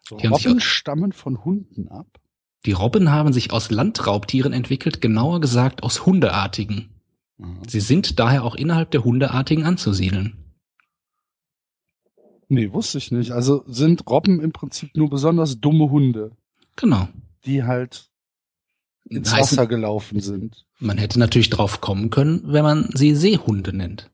So, 0.09 0.17
Die 0.17 0.27
haben 0.27 0.35
sich 0.35 0.47
Robben 0.47 0.61
stammen 0.61 1.13
von 1.13 1.45
Hunden 1.45 1.89
ab. 1.89 2.21
Die 2.65 2.73
Robben 2.73 3.11
haben 3.11 3.33
sich 3.33 3.53
aus 3.53 3.71
Landraubtieren 3.71 4.53
entwickelt, 4.53 5.01
genauer 5.01 5.41
gesagt 5.41 5.83
aus 5.83 6.05
Hundeartigen. 6.05 6.91
Aha. 7.41 7.63
Sie 7.69 7.81
sind 7.81 8.19
daher 8.19 8.45
auch 8.45 8.55
innerhalb 8.57 8.91
der 8.91 9.05
Hundeartigen 9.05 9.65
anzusiedeln. 9.65 10.37
Nee, 12.49 12.73
wusste 12.73 12.99
ich 12.99 13.11
nicht. 13.13 13.33
Also 13.33 13.65
sind 13.67 14.09
Robben 14.09 14.41
im 14.41 14.53
Prinzip 14.53 14.97
nur 14.97 15.11
besonders 15.11 15.61
dumme 15.61 15.91
Hunde, 15.91 16.37
Genau. 16.77 17.09
die 17.45 17.63
halt 17.65 18.11
ins 19.09 19.33
Heißt, 19.33 19.53
Wasser 19.53 19.67
gelaufen 19.67 20.21
sind. 20.21 20.65
man 20.79 20.99
hätte 20.99 21.19
natürlich 21.19 21.51
drauf 21.51 21.81
kommen 21.81 22.11
können, 22.11 22.43
wenn 22.47 22.63
man 22.63 22.91
sie 22.95 23.15
Seehunde 23.15 23.73
nennt. 23.77 24.11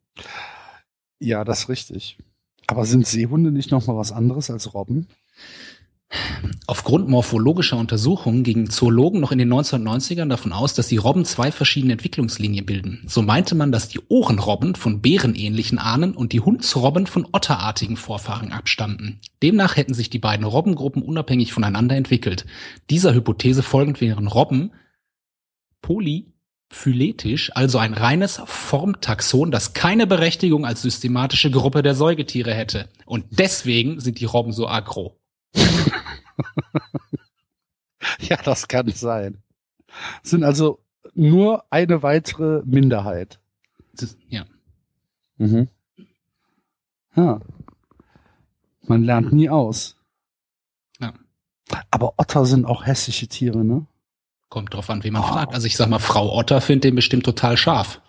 Ja, 1.18 1.44
das 1.44 1.60
ist 1.60 1.68
richtig. 1.68 2.18
Aber 2.66 2.84
sind 2.84 3.06
Seehunde 3.06 3.52
nicht 3.52 3.70
noch 3.70 3.86
mal 3.86 3.96
was 3.96 4.12
anderes 4.12 4.50
als 4.50 4.74
Robben? 4.74 5.08
Aufgrund 6.66 7.08
morphologischer 7.08 7.78
Untersuchungen 7.78 8.44
gingen 8.44 8.68
Zoologen 8.68 9.20
noch 9.20 9.32
in 9.32 9.38
den 9.38 9.52
1990ern 9.52 10.28
davon 10.28 10.52
aus, 10.52 10.74
dass 10.74 10.88
die 10.88 10.98
Robben 10.98 11.24
zwei 11.24 11.50
verschiedene 11.50 11.94
Entwicklungslinien 11.94 12.66
bilden. 12.66 13.02
So 13.06 13.22
meinte 13.22 13.54
man, 13.54 13.72
dass 13.72 13.88
die 13.88 14.00
Ohrenrobben 14.08 14.74
von 14.74 15.00
bärenähnlichen 15.00 15.78
Ahnen 15.78 16.14
und 16.14 16.32
die 16.32 16.40
Hundsrobben 16.40 17.06
von 17.06 17.26
otterartigen 17.32 17.96
Vorfahren 17.96 18.52
abstammten. 18.52 19.20
Demnach 19.42 19.76
hätten 19.76 19.94
sich 19.94 20.10
die 20.10 20.18
beiden 20.18 20.44
Robbengruppen 20.44 21.02
unabhängig 21.02 21.52
voneinander 21.52 21.96
entwickelt. 21.96 22.44
Dieser 22.90 23.14
Hypothese 23.14 23.62
folgend 23.62 24.00
wären 24.00 24.26
Robben 24.26 24.70
polyphyletisch, 25.82 27.54
also 27.54 27.78
ein 27.78 27.94
reines 27.94 28.40
Formtaxon, 28.46 29.50
das 29.50 29.74
keine 29.74 30.06
Berechtigung 30.06 30.64
als 30.64 30.82
systematische 30.82 31.50
Gruppe 31.50 31.82
der 31.82 31.94
Säugetiere 31.94 32.54
hätte. 32.54 32.88
Und 33.04 33.26
deswegen 33.30 34.00
sind 34.00 34.20
die 34.20 34.24
Robben 34.24 34.52
so 34.52 34.68
aggro. 34.68 35.18
Ja, 38.20 38.36
das 38.36 38.68
kann 38.68 38.88
sein. 38.90 39.42
Sind 40.22 40.44
also 40.44 40.80
nur 41.14 41.64
eine 41.70 42.02
weitere 42.02 42.62
Minderheit. 42.64 43.38
Ja. 44.28 44.44
Mhm. 45.36 45.68
Ja. 47.14 47.40
Man 48.82 49.04
lernt 49.04 49.32
nie 49.32 49.50
aus. 49.50 49.96
Aber 51.90 52.14
Otter 52.18 52.44
sind 52.44 52.64
auch 52.66 52.86
hässliche 52.86 53.28
Tiere, 53.28 53.64
ne? 53.64 53.86
Kommt 54.52 54.74
drauf 54.74 54.90
an, 54.90 55.02
wie 55.02 55.10
man 55.10 55.22
Oh. 55.22 55.28
fragt. 55.28 55.54
Also 55.54 55.66
ich 55.66 55.76
sag 55.78 55.88
mal, 55.88 55.98
Frau 55.98 56.36
Otter 56.36 56.60
findet 56.60 56.84
den 56.84 56.94
bestimmt 56.94 57.24
total 57.24 57.56
scharf. 57.56 58.02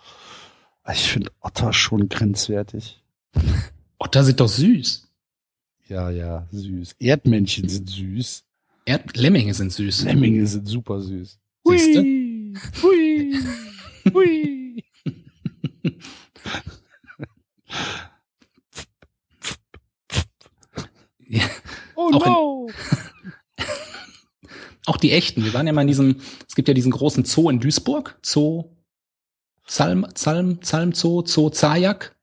Ich 0.92 1.10
finde 1.10 1.30
Otter 1.40 1.72
schon 1.72 2.10
grenzwertig. 2.10 3.02
Otter 3.98 4.22
sind 4.24 4.40
doch 4.40 4.48
süß. 4.48 5.08
Ja, 5.88 6.10
ja, 6.10 6.46
süß. 6.52 6.96
Erdmännchen 6.98 7.70
sind 7.70 7.88
süß. 7.88 8.44
Erd 8.84 9.16
Lemminge 9.16 9.54
sind 9.54 9.72
süß. 9.72 10.04
Lemminge 10.04 10.46
sind 10.46 10.66
super 10.68 11.00
süß. 11.00 11.38
Siehste? 11.64 12.00
Hui, 12.02 12.52
hui, 12.82 13.42
hui. 14.12 14.84
Ja. 21.26 21.44
Oh 21.96 22.10
Auch 22.12 22.26
in- 22.26 22.32
no! 22.32 22.70
Auch 24.86 24.96
die 24.98 25.12
echten. 25.12 25.44
Wir 25.44 25.54
waren 25.54 25.66
ja 25.66 25.72
mal 25.72 25.82
in 25.82 25.88
diesem, 25.88 26.20
es 26.46 26.54
gibt 26.54 26.68
ja 26.68 26.74
diesen 26.74 26.92
großen 26.92 27.24
Zoo 27.24 27.48
in 27.50 27.60
Duisburg. 27.60 28.18
Zoo 28.24 28.70
Zalm, 29.66 30.06
Zalm, 30.14 30.60
Zalm 30.62 30.92
Zoo, 30.92 31.24
Zoo 31.24 31.48
Zajak, 31.50 32.14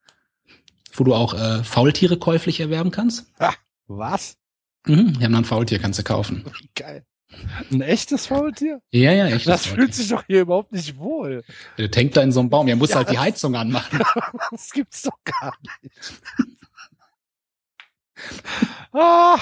wo 0.93 1.03
du 1.03 1.15
auch 1.15 1.33
äh, 1.33 1.63
Faultiere 1.63 2.17
käuflich 2.17 2.59
erwerben 2.59 2.91
kannst. 2.91 3.25
Was? 3.87 4.37
Mhm, 4.85 5.17
wir 5.19 5.25
haben 5.25 5.35
ein 5.35 5.45
Faultier, 5.45 5.79
kannst 5.79 5.99
du 5.99 6.03
kaufen. 6.03 6.45
Geil. 6.75 7.05
Ein 7.71 7.81
echtes 7.81 8.25
Faultier? 8.27 8.81
Ja, 8.91 9.13
ja, 9.13 9.27
echt. 9.27 9.47
Das 9.47 9.65
fühlt 9.65 9.93
sich 9.93 10.09
doch 10.09 10.23
hier 10.27 10.41
überhaupt 10.41 10.73
nicht 10.73 10.97
wohl. 10.97 11.43
Der 11.77 11.89
hängt 11.93 12.17
da 12.17 12.21
in 12.21 12.31
so 12.33 12.41
einem 12.41 12.49
Baum. 12.49 12.67
Ja, 12.67 12.75
muss 12.75 12.89
Ja, 12.89 12.97
halt 12.97 13.09
die 13.09 13.19
Heizung 13.19 13.55
anmachen. 13.55 13.99
Das 14.51 14.69
gibt's 14.71 15.03
doch 15.03 15.17
gar 15.23 15.55
nicht. 15.81 16.21
ah, 18.91 19.37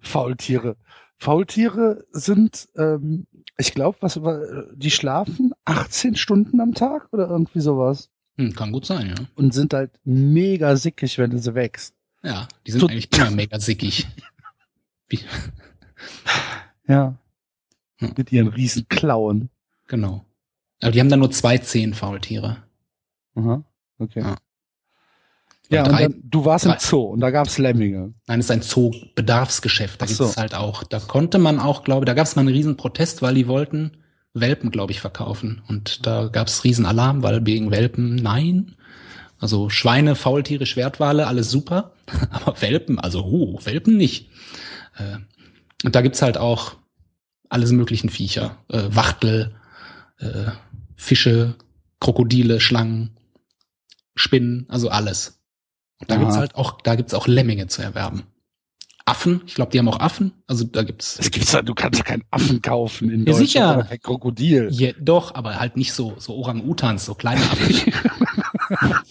Faultiere. 0.00 0.76
Faultiere 1.20 2.04
sind, 2.12 2.68
ähm, 2.76 3.26
ich 3.58 3.74
glaube, 3.74 3.98
was 4.00 4.22
war, 4.22 4.40
die 4.74 4.90
schlafen 4.90 5.52
18 5.66 6.16
Stunden 6.16 6.60
am 6.60 6.72
Tag 6.74 7.08
oder 7.12 7.28
irgendwie 7.28 7.60
sowas 7.60 8.10
Hm, 8.38 8.54
kann 8.54 8.72
gut 8.72 8.86
sein, 8.86 9.08
ja. 9.08 9.14
und 9.34 9.52
sind 9.52 9.74
halt 9.74 9.90
mega 10.04 10.74
sickig, 10.76 11.18
wenn 11.18 11.30
du 11.30 11.38
sie 11.38 11.54
wächst. 11.54 11.94
Ja, 12.22 12.48
die 12.66 12.70
sind 12.70 12.80
Tot- 12.80 12.90
eigentlich 12.90 13.08
immer 13.16 13.30
mega 13.30 13.60
sickig. 13.60 14.06
Ja. 16.86 17.14
Hm. 17.98 18.14
Mit 18.16 18.32
ihren 18.32 18.48
riesen 18.48 18.88
Klauen. 18.88 19.50
genau. 19.88 20.24
Aber 20.82 20.92
die 20.92 21.00
haben 21.00 21.10
dann 21.10 21.20
nur 21.20 21.30
zwei 21.30 21.58
Zehen 21.58 21.92
Faultiere. 21.92 22.56
Aha. 23.34 23.62
Okay. 23.98 24.20
Ja. 24.20 24.36
Ja, 25.70 25.84
drei- 25.84 26.08
dann, 26.08 26.20
du 26.24 26.44
warst 26.44 26.66
drei- 26.66 26.72
im 26.74 26.78
Zoo 26.80 27.02
und 27.02 27.20
da 27.20 27.30
gab's 27.30 27.58
Lemminge. 27.58 28.14
Nein, 28.26 28.40
es 28.40 28.46
ist 28.46 28.50
ein 28.50 28.62
Zoo-Bedarfsgeschäft. 28.62 30.02
Da 30.02 30.06
so. 30.06 30.24
es 30.24 30.36
halt 30.36 30.54
auch, 30.54 30.82
da 30.84 30.98
konnte 31.00 31.38
man 31.38 31.58
auch, 31.60 31.84
glaube 31.84 32.06
da 32.06 32.14
gab 32.14 32.26
es 32.26 32.36
mal 32.36 32.42
einen 32.42 32.48
riesen 32.54 32.76
Protest, 32.76 33.22
weil 33.22 33.34
die 33.34 33.46
wollten 33.46 33.98
Welpen, 34.34 34.70
glaube 34.70 34.92
ich, 34.92 35.00
verkaufen. 35.00 35.62
Und 35.68 36.06
da 36.06 36.28
gab 36.28 36.48
es 36.48 36.64
riesen 36.64 36.86
Alarm, 36.86 37.22
weil 37.22 37.44
wegen 37.46 37.70
Welpen 37.70 38.16
nein. 38.16 38.76
Also 39.38 39.70
Schweine, 39.70 40.16
Faultiere, 40.16 40.66
Schwertwale, 40.66 41.26
alles 41.26 41.50
super. 41.50 41.92
Aber 42.30 42.60
Welpen, 42.60 42.98
also 42.98 43.24
huh, 43.24 43.58
Welpen 43.64 43.96
nicht. 43.96 44.28
Äh, 44.96 45.18
und 45.84 45.94
da 45.94 46.02
gibt's 46.02 46.20
halt 46.22 46.36
auch 46.36 46.74
alles 47.48 47.72
möglichen 47.72 48.10
Viecher. 48.10 48.56
Äh, 48.68 48.82
Wachtel, 48.90 49.54
äh, 50.18 50.50
Fische, 50.96 51.56
Krokodile, 52.00 52.60
Schlangen, 52.60 53.16
Spinnen, 54.14 54.66
also 54.68 54.90
alles. 54.90 55.39
Und 56.00 56.10
da 56.10 56.14
Aha. 56.16 56.22
gibt's 56.22 56.36
halt 56.36 56.54
auch, 56.54 56.80
da 56.82 56.94
gibt's 56.96 57.14
auch 57.14 57.26
Lemminge 57.26 57.66
zu 57.68 57.82
erwerben. 57.82 58.24
Affen, 59.06 59.42
ich 59.46 59.54
glaube, 59.54 59.72
die 59.72 59.78
haben 59.78 59.88
auch 59.88 59.98
Affen. 60.00 60.32
Also 60.46 60.64
da 60.64 60.82
gibt's. 60.82 61.16
Das 61.16 61.30
gibt's 61.30 61.52
ja, 61.52 61.62
du 61.62 61.74
kannst 61.74 61.98
ja 61.98 62.04
keinen 62.04 62.22
Affen 62.30 62.62
kaufen 62.62 63.10
in 63.10 63.20
Ja, 63.20 63.24
Deutschland. 63.26 63.46
sicher. 63.48 63.74
Oder 63.78 63.84
kein 63.84 64.00
Krokodil. 64.00 64.68
Ja, 64.70 64.92
doch, 65.00 65.34
aber 65.34 65.58
halt 65.58 65.76
nicht 65.76 65.92
so, 65.92 66.14
so 66.18 66.34
Orang-Utans, 66.34 67.04
so 67.06 67.14
kleine 67.14 67.40
Affen. 67.40 67.92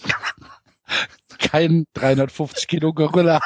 Kein 1.38 1.84
350 1.94 2.68
Kilo 2.68 2.92
Gorilla. 2.92 3.40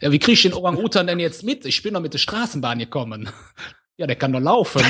ja, 0.00 0.12
wie 0.12 0.18
krieg 0.18 0.34
ich 0.34 0.42
den 0.42 0.52
Orang-Utan 0.52 1.06
denn 1.06 1.18
jetzt 1.18 1.42
mit? 1.42 1.64
Ich 1.66 1.82
bin 1.82 1.94
doch 1.94 2.00
mit 2.00 2.14
der 2.14 2.18
Straßenbahn 2.18 2.78
gekommen. 2.78 3.28
Ja, 3.96 4.06
der 4.06 4.16
kann 4.16 4.32
doch 4.32 4.40
laufen. 4.40 4.82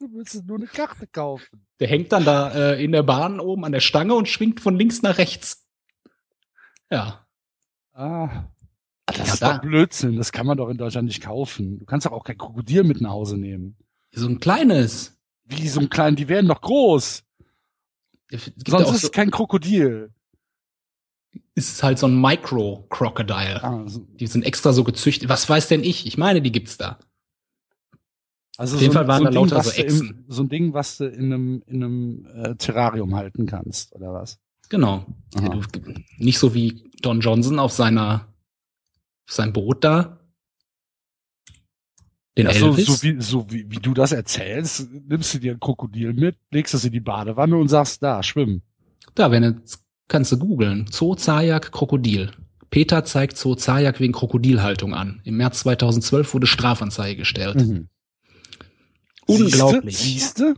du 0.00 0.08
müsstest 0.08 0.46
nur 0.46 0.58
eine 0.58 0.66
Karte 0.66 1.06
kaufen. 1.06 1.64
Der 1.80 1.88
hängt 1.88 2.12
dann 2.12 2.24
da 2.24 2.50
äh, 2.72 2.84
in 2.84 2.92
der 2.92 3.02
Bahn 3.02 3.40
oben 3.40 3.64
an 3.64 3.72
der 3.72 3.80
Stange 3.80 4.14
und 4.14 4.28
schwingt 4.28 4.60
von 4.60 4.76
links 4.76 5.02
nach 5.02 5.18
rechts. 5.18 5.61
Ja. 6.92 7.26
Ah. 7.94 8.44
Das 9.06 9.16
Ja, 9.18 9.24
ist 9.34 9.42
da- 9.42 9.54
doch 9.54 9.62
Blödsinn. 9.62 10.16
Das 10.16 10.30
kann 10.32 10.46
man 10.46 10.56
doch 10.58 10.68
in 10.68 10.76
Deutschland 10.78 11.06
nicht 11.08 11.22
kaufen. 11.22 11.78
Du 11.78 11.84
kannst 11.86 12.06
doch 12.06 12.12
auch 12.12 12.24
kein 12.24 12.38
Krokodil 12.38 12.84
mit 12.84 13.00
nach 13.00 13.10
Hause 13.10 13.36
nehmen. 13.38 13.76
So 14.12 14.28
ein 14.28 14.38
kleines. 14.40 15.18
Wie 15.44 15.68
so 15.68 15.80
ein 15.80 15.88
kleinen, 15.90 16.16
die 16.16 16.28
werden 16.28 16.46
doch 16.48 16.60
groß. 16.60 17.24
Sonst 18.30 18.46
ist 18.94 19.00
so, 19.00 19.06
es 19.08 19.12
kein 19.12 19.30
Krokodil. 19.30 20.12
ist 21.54 21.82
halt 21.82 21.98
so 21.98 22.06
ein 22.06 22.18
Micro-Crocodile. 22.20 23.62
Ah, 23.62 23.82
so- 23.88 24.06
Die 24.14 24.26
sind 24.26 24.44
extra 24.44 24.72
so 24.72 24.84
gezüchtet. 24.84 25.28
Was 25.28 25.48
weiß 25.48 25.68
denn 25.68 25.82
ich? 25.82 26.06
Ich 26.06 26.16
meine, 26.18 26.40
die 26.42 26.52
gibt's 26.52 26.76
da. 26.78 26.98
Also 28.58 28.76
Auf 28.76 28.82
jeden 28.82 28.92
so, 28.92 28.98
Fall 28.98 29.08
waren 29.08 29.18
so, 29.18 29.24
da 29.24 29.30
lauter 29.30 29.62
so 29.62 29.82
im, 29.82 30.24
so 30.28 30.42
ein 30.42 30.48
Ding, 30.50 30.74
was 30.74 30.98
du 30.98 31.06
in 31.06 31.32
einem, 31.32 31.62
in 31.66 31.82
einem 31.82 32.26
äh, 32.34 32.54
Terrarium 32.56 33.14
halten 33.16 33.46
kannst, 33.46 33.94
oder 33.94 34.12
was? 34.12 34.38
Genau. 34.72 35.04
Aha. 35.34 35.60
Nicht 36.16 36.38
so 36.38 36.54
wie 36.54 36.90
Don 37.02 37.20
Johnson 37.20 37.58
auf 37.58 37.72
seiner, 37.72 38.32
auf 39.28 39.34
seinem 39.34 39.52
Boot 39.52 39.84
da. 39.84 40.18
Den 42.38 42.46
Ja, 42.46 42.54
so, 42.54 42.68
Elvis. 42.68 42.86
so, 42.86 43.02
wie, 43.02 43.20
so 43.20 43.50
wie, 43.50 43.70
wie 43.70 43.80
du 43.80 43.92
das 43.92 44.12
erzählst, 44.12 44.88
nimmst 44.90 45.34
du 45.34 45.40
dir 45.40 45.52
ein 45.52 45.60
Krokodil 45.60 46.14
mit, 46.14 46.38
legst 46.50 46.72
es 46.72 46.86
in 46.86 46.92
die 46.92 47.00
Badewanne 47.00 47.54
und 47.58 47.68
sagst, 47.68 48.02
da, 48.02 48.22
schwimmen. 48.22 48.62
Da, 49.14 49.30
wenn 49.30 49.42
du, 49.42 49.62
kannst 50.08 50.32
du 50.32 50.38
googeln. 50.38 50.86
Zoo 50.90 51.16
Zajak 51.16 51.70
Krokodil. 51.70 52.32
Peter 52.70 53.04
zeigt 53.04 53.36
Zoo 53.36 53.54
Zajak 53.54 54.00
wegen 54.00 54.14
Krokodilhaltung 54.14 54.94
an. 54.94 55.20
Im 55.24 55.36
März 55.36 55.60
2012 55.60 56.32
wurde 56.32 56.46
Strafanzeige 56.46 57.18
gestellt. 57.18 57.56
Mhm. 57.56 57.88
Unglaublich. 59.26 59.98
Siehste? 59.98 60.54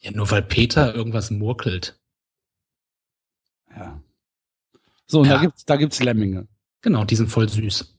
Ja, 0.00 0.10
nur 0.10 0.28
weil 0.32 0.42
Peter 0.42 0.92
irgendwas 0.92 1.30
murkelt. 1.30 1.99
Ja. 3.76 4.00
So, 5.06 5.20
und 5.20 5.26
Ja. 5.26 5.34
da 5.36 5.40
gibt's, 5.42 5.64
da 5.64 5.76
gibt's 5.76 6.02
Lemminge. 6.02 6.46
Genau, 6.82 7.04
die 7.04 7.16
sind 7.16 7.28
voll 7.28 7.48
süß. 7.48 7.96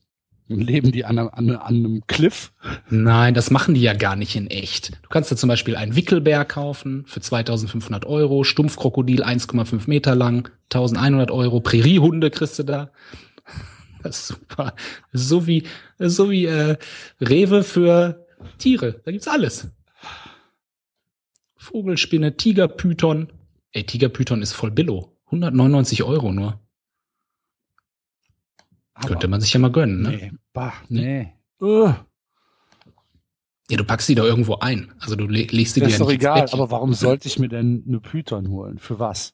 Und 0.49 0.59
leben 0.61 0.91
die 0.91 1.05
an 1.05 1.17
einem, 1.17 1.29
an, 1.31 1.49
an 1.51 1.75
einem 1.75 2.03
Cliff? 2.07 2.51
Nein, 2.89 3.33
das 3.33 3.51
machen 3.51 3.73
die 3.73 3.81
ja 3.81 3.93
gar 3.93 4.17
nicht 4.17 4.35
in 4.35 4.47
echt. 4.47 4.91
Du 5.01 5.09
kannst 5.09 5.31
dir 5.31 5.37
zum 5.37 5.47
Beispiel 5.47 5.77
einen 5.77 5.95
Wickelbär 5.95 6.43
kaufen 6.43 7.05
für 7.05 7.21
2500 7.21 8.05
Euro, 8.05 8.43
Stumpfkrokodil 8.43 9.23
1,5 9.23 9.83
Meter 9.87 10.13
lang, 10.13 10.51
1100 10.65 11.31
Euro, 11.31 11.61
Präriehunde 11.61 12.31
kriegst 12.31 12.59
du 12.59 12.63
da. 12.63 12.91
Das 14.03 14.17
ist 14.21 14.27
super. 14.29 14.73
So 15.13 15.45
wie, 15.45 15.67
so 15.99 16.31
wie 16.31 16.45
äh, 16.47 16.75
Rewe 17.21 17.63
für 17.63 18.25
Tiere. 18.57 18.99
Da 19.05 19.11
gibt's 19.11 19.27
alles. 19.27 19.69
Vogelspinne, 21.55 22.35
Tigerpython. 22.35 23.31
Ey, 23.73 23.85
Tigerpython 23.85 24.41
ist 24.41 24.53
voll 24.53 24.71
billo. 24.71 25.10
199 25.31 26.03
Euro 26.03 26.31
nur. 26.31 26.59
Könnte 29.05 29.27
man 29.27 29.41
sich 29.41 29.51
ja 29.53 29.59
mal 29.59 29.71
gönnen, 29.71 30.01
ne? 30.03 30.09
Nee, 30.09 30.31
bah, 30.53 30.73
nee. 30.89 31.33
Uh, 31.59 31.93
Ja, 33.69 33.77
du 33.77 33.83
packst 33.83 34.09
die 34.09 34.15
da 34.15 34.23
irgendwo 34.23 34.55
ein. 34.57 34.93
Also 34.99 35.15
du 35.15 35.25
le 35.27 35.43
legst 35.45 35.75
die 35.75 35.79
das 35.79 35.87
dir 35.89 35.93
ist 35.93 35.99
ja 35.99 36.05
doch 36.05 36.11
egal, 36.11 36.41
Bettchen. 36.41 36.59
aber 36.59 36.69
warum 36.71 36.93
sollte 36.93 37.27
ich 37.27 37.39
mir 37.39 37.47
denn 37.49 37.83
eine 37.87 37.99
Python 37.99 38.49
holen? 38.49 38.77
Für 38.77 38.99
was? 38.99 39.33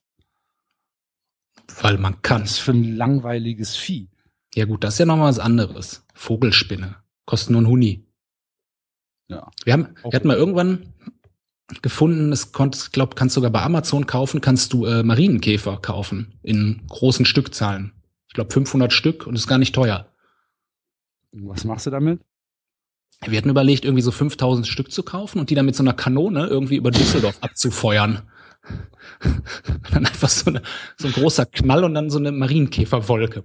Weil 1.81 1.97
man 1.97 2.21
kann. 2.21 2.43
Was 2.43 2.59
für 2.59 2.71
ein 2.71 2.95
langweiliges 2.95 3.75
Vieh. 3.75 4.09
Ja 4.55 4.65
gut, 4.65 4.83
das 4.83 4.93
ist 4.93 4.99
ja 4.99 5.05
noch 5.05 5.17
mal 5.17 5.27
was 5.29 5.39
anderes. 5.39 6.05
Vogelspinne. 6.13 6.95
Kostet 7.25 7.49
nur 7.51 7.61
ein 7.61 7.67
Huni. 7.67 8.05
Ja. 9.27 9.51
Wir 9.65 9.73
haben, 9.73 9.95
Auch- 10.03 10.11
wir 10.11 10.15
hatten 10.15 10.27
mal 10.27 10.37
irgendwann 10.37 10.93
gefunden, 11.81 12.31
es 12.31 12.51
konntest, 12.51 12.87
ich 12.87 12.91
glaube, 12.91 13.15
kannst 13.15 13.35
sogar 13.35 13.51
bei 13.51 13.61
Amazon 13.61 14.05
kaufen, 14.05 14.41
kannst 14.41 14.73
du 14.73 14.85
äh, 14.85 15.03
Marienkäfer 15.03 15.77
kaufen. 15.77 16.39
In 16.43 16.81
großen 16.87 17.25
Stückzahlen. 17.25 17.93
Ich 18.27 18.33
glaube 18.33 18.51
500 18.51 18.93
Stück 18.93 19.27
und 19.27 19.35
ist 19.35 19.47
gar 19.47 19.57
nicht 19.57 19.75
teuer. 19.75 20.11
Was 21.31 21.65
machst 21.65 21.85
du 21.85 21.89
damit? 21.89 22.21
Wir 23.25 23.37
hatten 23.37 23.49
überlegt, 23.49 23.83
irgendwie 23.83 24.03
so 24.03 24.11
5000 24.11 24.67
Stück 24.67 24.91
zu 24.91 25.03
kaufen 25.03 25.39
und 25.39 25.49
die 25.49 25.55
dann 25.55 25.65
mit 25.65 25.75
so 25.75 25.83
einer 25.83 25.93
Kanone 25.93 26.45
irgendwie 26.47 26.75
über 26.75 26.91
Düsseldorf 26.91 27.37
abzufeuern. 27.41 28.21
Und 29.23 29.91
dann 29.93 30.05
einfach 30.05 30.29
so, 30.29 30.51
eine, 30.51 30.61
so 30.97 31.07
ein 31.07 31.13
großer 31.13 31.45
Knall 31.45 31.83
und 31.83 31.93
dann 31.93 32.09
so 32.09 32.19
eine 32.19 32.31
Marienkäferwolke. 32.31 33.43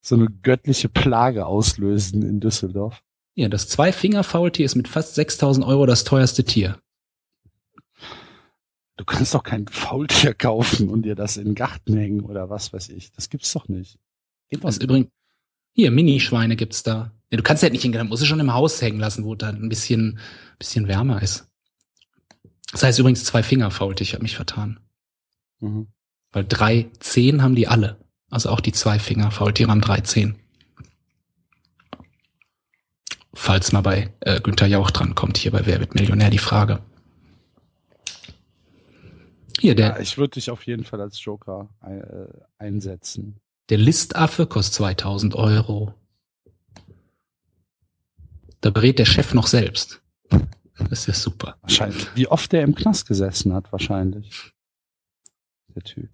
So 0.00 0.14
eine 0.14 0.28
göttliche 0.42 0.88
Plage 0.88 1.46
auslösen 1.46 2.22
in 2.22 2.38
Düsseldorf. 2.38 3.02
Ja, 3.34 3.48
das 3.48 3.68
Zwei-Finger-Faultier 3.68 4.64
ist 4.64 4.76
mit 4.76 4.88
fast 4.88 5.14
6000 5.16 5.66
Euro 5.66 5.86
das 5.86 6.04
teuerste 6.04 6.44
Tier. 6.44 6.78
Du 8.96 9.04
kannst 9.04 9.34
doch 9.34 9.42
kein 9.42 9.66
Faultier 9.66 10.34
kaufen 10.34 10.88
und 10.88 11.02
dir 11.02 11.16
das 11.16 11.36
in 11.36 11.46
den 11.46 11.54
Garten 11.56 11.96
hängen 11.96 12.20
oder 12.20 12.48
was 12.48 12.72
weiß 12.72 12.90
ich. 12.90 13.10
Das 13.12 13.28
gibt's 13.28 13.52
doch 13.52 13.66
nicht. 13.68 13.98
Nicht. 14.50 14.82
übrigens, 14.82 15.10
hier, 15.72 15.90
Minischweine 15.90 16.54
gibt's 16.54 16.84
da. 16.84 17.10
Nee, 17.30 17.36
du 17.36 17.42
kannst 17.42 17.64
ja 17.64 17.70
nicht 17.70 17.82
hingehen, 17.82 17.98
dann 17.98 18.08
musst 18.08 18.22
du 18.22 18.26
schon 18.26 18.38
im 18.38 18.54
Haus 18.54 18.80
hängen 18.80 19.00
lassen, 19.00 19.24
wo 19.24 19.34
dann 19.34 19.60
ein 19.60 19.68
bisschen, 19.68 20.20
bisschen 20.60 20.86
wärmer 20.86 21.20
ist. 21.20 21.48
Das 22.70 22.84
heißt 22.84 22.98
übrigens 23.00 23.24
zwei 23.24 23.42
Finger 23.42 23.72
faulte, 23.72 24.04
ich 24.04 24.12
habe 24.12 24.22
mich 24.22 24.36
vertan. 24.36 24.78
Mhm. 25.58 25.88
Weil 26.30 26.44
drei 26.44 26.88
Zehen 27.00 27.42
haben 27.42 27.56
die 27.56 27.66
alle. 27.66 27.98
Also 28.30 28.50
auch 28.50 28.60
die 28.60 28.72
zwei 28.72 29.00
Finger 29.00 29.32
Faultiere 29.32 29.70
haben 29.70 29.80
drei 29.80 30.00
Zehen. 30.00 30.36
Falls 33.34 33.72
mal 33.72 33.80
bei 33.82 34.12
äh, 34.20 34.40
Günther 34.40 34.66
Jauch 34.66 34.90
dran 34.90 35.14
kommt, 35.14 35.36
hier 35.38 35.50
bei 35.50 35.66
Wer 35.66 35.80
wird 35.80 35.94
Millionär 35.94 36.30
die 36.30 36.38
Frage. 36.38 36.80
Hier, 39.60 39.74
der, 39.74 39.88
Ja, 39.88 39.98
ich 40.00 40.18
würde 40.18 40.32
dich 40.34 40.50
auf 40.50 40.66
jeden 40.66 40.84
Fall 40.84 41.00
als 41.00 41.22
Joker 41.24 41.68
ein, 41.80 42.00
äh, 42.00 42.26
einsetzen. 42.58 43.40
der 43.70 43.78
Listaffe 43.78 44.46
kostet 44.46 44.74
2000 44.74 45.34
Euro. 45.34 45.94
Da 48.60 48.70
berät 48.70 48.98
der 48.98 49.04
Chef 49.04 49.34
noch 49.34 49.46
selbst. 49.46 50.00
Das 50.78 51.00
ist 51.00 51.06
ja 51.06 51.14
super. 51.14 51.56
Wahrscheinlich. 51.62 52.06
Wie 52.14 52.26
oft 52.28 52.50
der 52.52 52.62
im 52.62 52.74
Knast 52.74 53.06
gesessen 53.06 53.52
hat, 53.52 53.70
wahrscheinlich. 53.72 54.52
Der 55.74 55.82
Typ. 55.82 56.10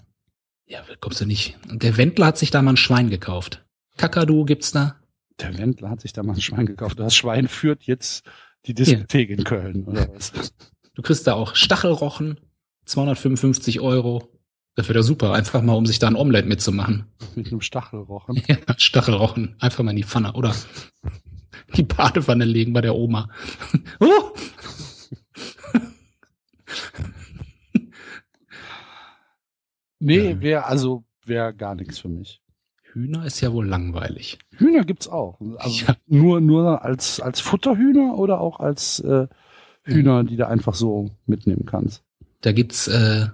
Ja, 0.67 0.85
kommst 1.01 1.21
du 1.21 1.27
nicht. 1.27 1.59
Der 1.71 1.97
Wendler 1.97 2.27
hat 2.27 2.39
sich 2.39 2.51
da 2.51 2.63
mal 2.63 2.73
ein 2.73 2.77
Schwein 2.77 3.11
gekauft. 3.11 3.65
Kakadu 3.97 4.45
gibt's 4.45 4.73
da. 4.73 5.00
Der 5.41 5.57
Wendler 5.59 5.91
hat 5.91 6.01
sich 6.01 6.13
da 6.13 6.23
mal 6.23 6.35
ein 6.35 6.41
Schwein 6.41 6.67
gekauft. 6.67 6.99
Das 6.99 7.15
Schwein 7.15 7.49
führt 7.49 7.83
jetzt 7.85 8.25
die 8.67 8.75
Diskothek 8.75 9.31
in 9.31 9.45
Köln, 9.45 9.85
oder 9.87 10.09
was? 10.15 10.33
Du 10.95 11.03
kriegst 11.03 11.27
da 11.27 11.35
auch 11.35 11.55
Stachelrochen, 11.57 12.41
255 12.85 13.81
Euro. 13.81 14.29
Das 14.75 14.89
wäre 14.89 14.99
ja 14.99 15.03
super, 15.03 15.33
einfach 15.33 15.63
mal, 15.63 15.75
um 15.75 15.87
sich 15.87 15.99
da 15.99 16.07
ein 16.09 16.17
Omelette 16.17 16.49
mitzumachen. 16.49 17.07
Mit 17.35 17.49
einem 17.49 17.61
Stachelrochen. 17.61 18.43
Ja, 18.49 18.57
Stachelrochen, 18.77 19.57
einfach 19.59 19.83
mal 19.83 19.91
in 19.91 19.97
die 19.97 20.05
Pfanne 20.05 20.33
oder 20.35 20.55
die 21.77 21.83
Badewanne 21.83 22.45
legen 22.45 22.73
bei 22.73 22.81
der 22.81 22.95
Oma. 22.95 23.29
Oh! 24.01 24.33
Nee, 29.99 30.31
Ja. 30.31 30.41
wäre 30.41 30.65
also 30.67 31.05
wäre 31.25 31.55
gar 31.55 31.75
nichts 31.75 31.99
für 31.99 32.09
mich. 32.09 32.41
Hühner 32.93 33.25
ist 33.25 33.41
ja 33.41 33.53
wohl 33.53 33.67
langweilig. 33.67 34.39
Hühner 34.57 34.85
gibt's 34.85 35.09
auch. 35.09 35.41
Also 35.59 35.87
Ja. 35.87 35.97
nur 36.07 36.41
nur 36.41 36.85
als 36.85 37.21
als 37.21 37.41
Futterhühner 37.41 38.19
oder 38.19 38.41
auch 38.41 38.61
als 38.61 39.01
äh, 39.01 39.29
Hühner, 39.83 40.25
die 40.25 40.37
du 40.37 40.47
einfach 40.47 40.75
so 40.75 41.11
mitnehmen 41.27 41.67
kannst. 41.67 42.03
Da 42.41 42.53
gibt's 42.53 42.89
äh, 42.89 43.29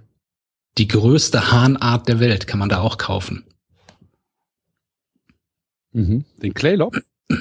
die 0.78 0.88
größte 0.88 1.50
Hahnart 1.52 2.06
der 2.08 2.20
Welt, 2.20 2.46
kann 2.46 2.58
man 2.58 2.68
da 2.68 2.80
auch 2.80 2.98
kaufen. 2.98 3.44
Mhm. 5.92 6.24
Den 6.42 6.52
Claylop? 6.54 7.00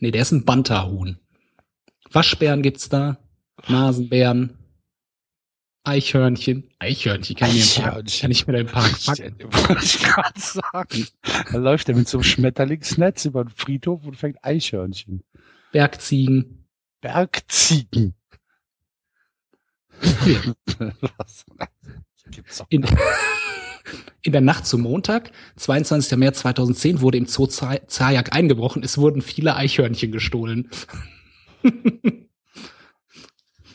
nee, 0.00 0.10
der 0.10 0.22
ist 0.22 0.32
ein 0.32 0.44
Banterhuhn. 0.44 1.18
Waschbären 2.10 2.62
gibt's 2.62 2.88
da, 2.88 3.18
Nasenbären, 3.68 4.56
Eichhörnchen. 5.86 6.68
Eichhörnchen 6.78 7.36
kann 7.36 7.50
ich 7.50 7.76
mir 7.78 7.82
Park, 7.84 7.94
Eichhörnchen. 7.94 8.20
kann 8.20 8.30
ich 8.30 8.46
mir 8.46 8.52
da 8.54 8.58
im 8.60 8.66
Park 8.66 9.04
packen. 9.04 9.36
Wollte 9.40 9.84
ich 9.84 9.98
gerade 10.00 10.40
sagen. 10.40 11.06
Da 11.52 11.58
läuft 11.58 11.88
er 11.88 11.94
mit 11.96 12.08
so 12.08 12.18
einem 12.18 12.24
Schmetterlingsnetz 12.24 13.24
über 13.24 13.44
den 13.44 13.50
Friedhof 13.50 14.04
und 14.04 14.16
fängt 14.16 14.44
Eichhörnchen. 14.44 15.22
Bergziegen. 15.72 16.66
Bergziegen. 17.00 18.14
In, 22.68 22.84
in 24.22 24.32
der 24.32 24.40
Nacht 24.40 24.66
zum 24.66 24.80
Montag, 24.82 25.30
22. 25.56 26.18
März 26.18 26.40
2010, 26.40 27.00
wurde 27.00 27.18
im 27.18 27.26
Zoo 27.26 27.46
Za- 27.46 27.86
Zajak 27.86 28.34
eingebrochen. 28.34 28.82
Es 28.82 28.98
wurden 28.98 29.22
viele 29.22 29.54
Eichhörnchen 29.54 30.10
gestohlen. 30.12 30.68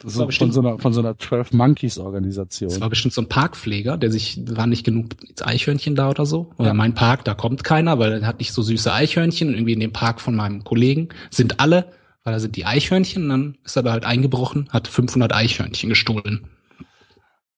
Das 0.04 0.16
war 0.18 0.24
ist 0.24 0.28
bestimmt- 0.28 0.54
von 0.54 0.64
so 0.64 0.68
einer, 0.68 0.80
von 0.80 0.94
so 0.94 1.00
einer 1.00 1.18
12 1.18 1.54
Monkeys 1.54 1.98
Organisation. 1.98 2.70
Es 2.72 2.82
war 2.82 2.90
bestimmt 2.90 3.14
so 3.14 3.22
ein 3.22 3.30
Parkpfleger, 3.30 3.98
der 3.98 4.12
sich, 4.12 4.40
war 4.50 4.66
nicht 4.68 4.84
genug 4.84 5.10
Eichhörnchen 5.42 5.96
da 5.96 6.10
oder 6.10 6.26
so. 6.26 6.52
Oder 6.58 6.70
Ja. 6.70 6.74
mein 6.74 6.94
Park, 6.96 7.24
da 7.26 7.34
kommt 7.36 7.64
keiner, 7.64 8.00
weil 8.00 8.12
er 8.22 8.26
hat 8.28 8.40
nicht 8.40 8.52
so 8.54 8.62
süße 8.62 8.92
Eichhörnchen. 8.92 9.50
Und 9.50 9.54
irgendwie 9.56 9.74
in 9.74 9.80
dem 9.80 9.94
Park 9.94 10.20
von 10.22 10.36
meinem 10.36 10.64
Kollegen 10.64 11.10
sind 11.30 11.60
alle, 11.60 11.92
weil 12.24 12.34
da 12.34 12.40
sind 12.40 12.56
die 12.56 12.66
Eichhörnchen. 12.66 13.24
Und 13.24 13.30
dann 13.30 13.58
ist 13.64 13.76
er 13.76 13.84
da 13.84 13.92
halt 13.92 14.06
eingebrochen, 14.06 14.70
hat 14.70 14.88
500 14.88 15.34
Eichhörnchen 15.34 15.90
gestohlen. 15.90 16.48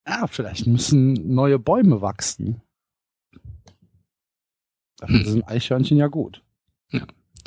Ja, 0.06 0.28
vielleicht 0.28 0.68
müssen 0.68 1.34
neue 1.34 1.60
Bäume 1.60 2.02
wachsen. 2.02 2.62
Dafür 4.98 5.20
Hm. 5.20 5.26
sind 5.26 5.48
Eichhörnchen 5.48 5.98
ja 5.98 6.08
gut. 6.08 6.42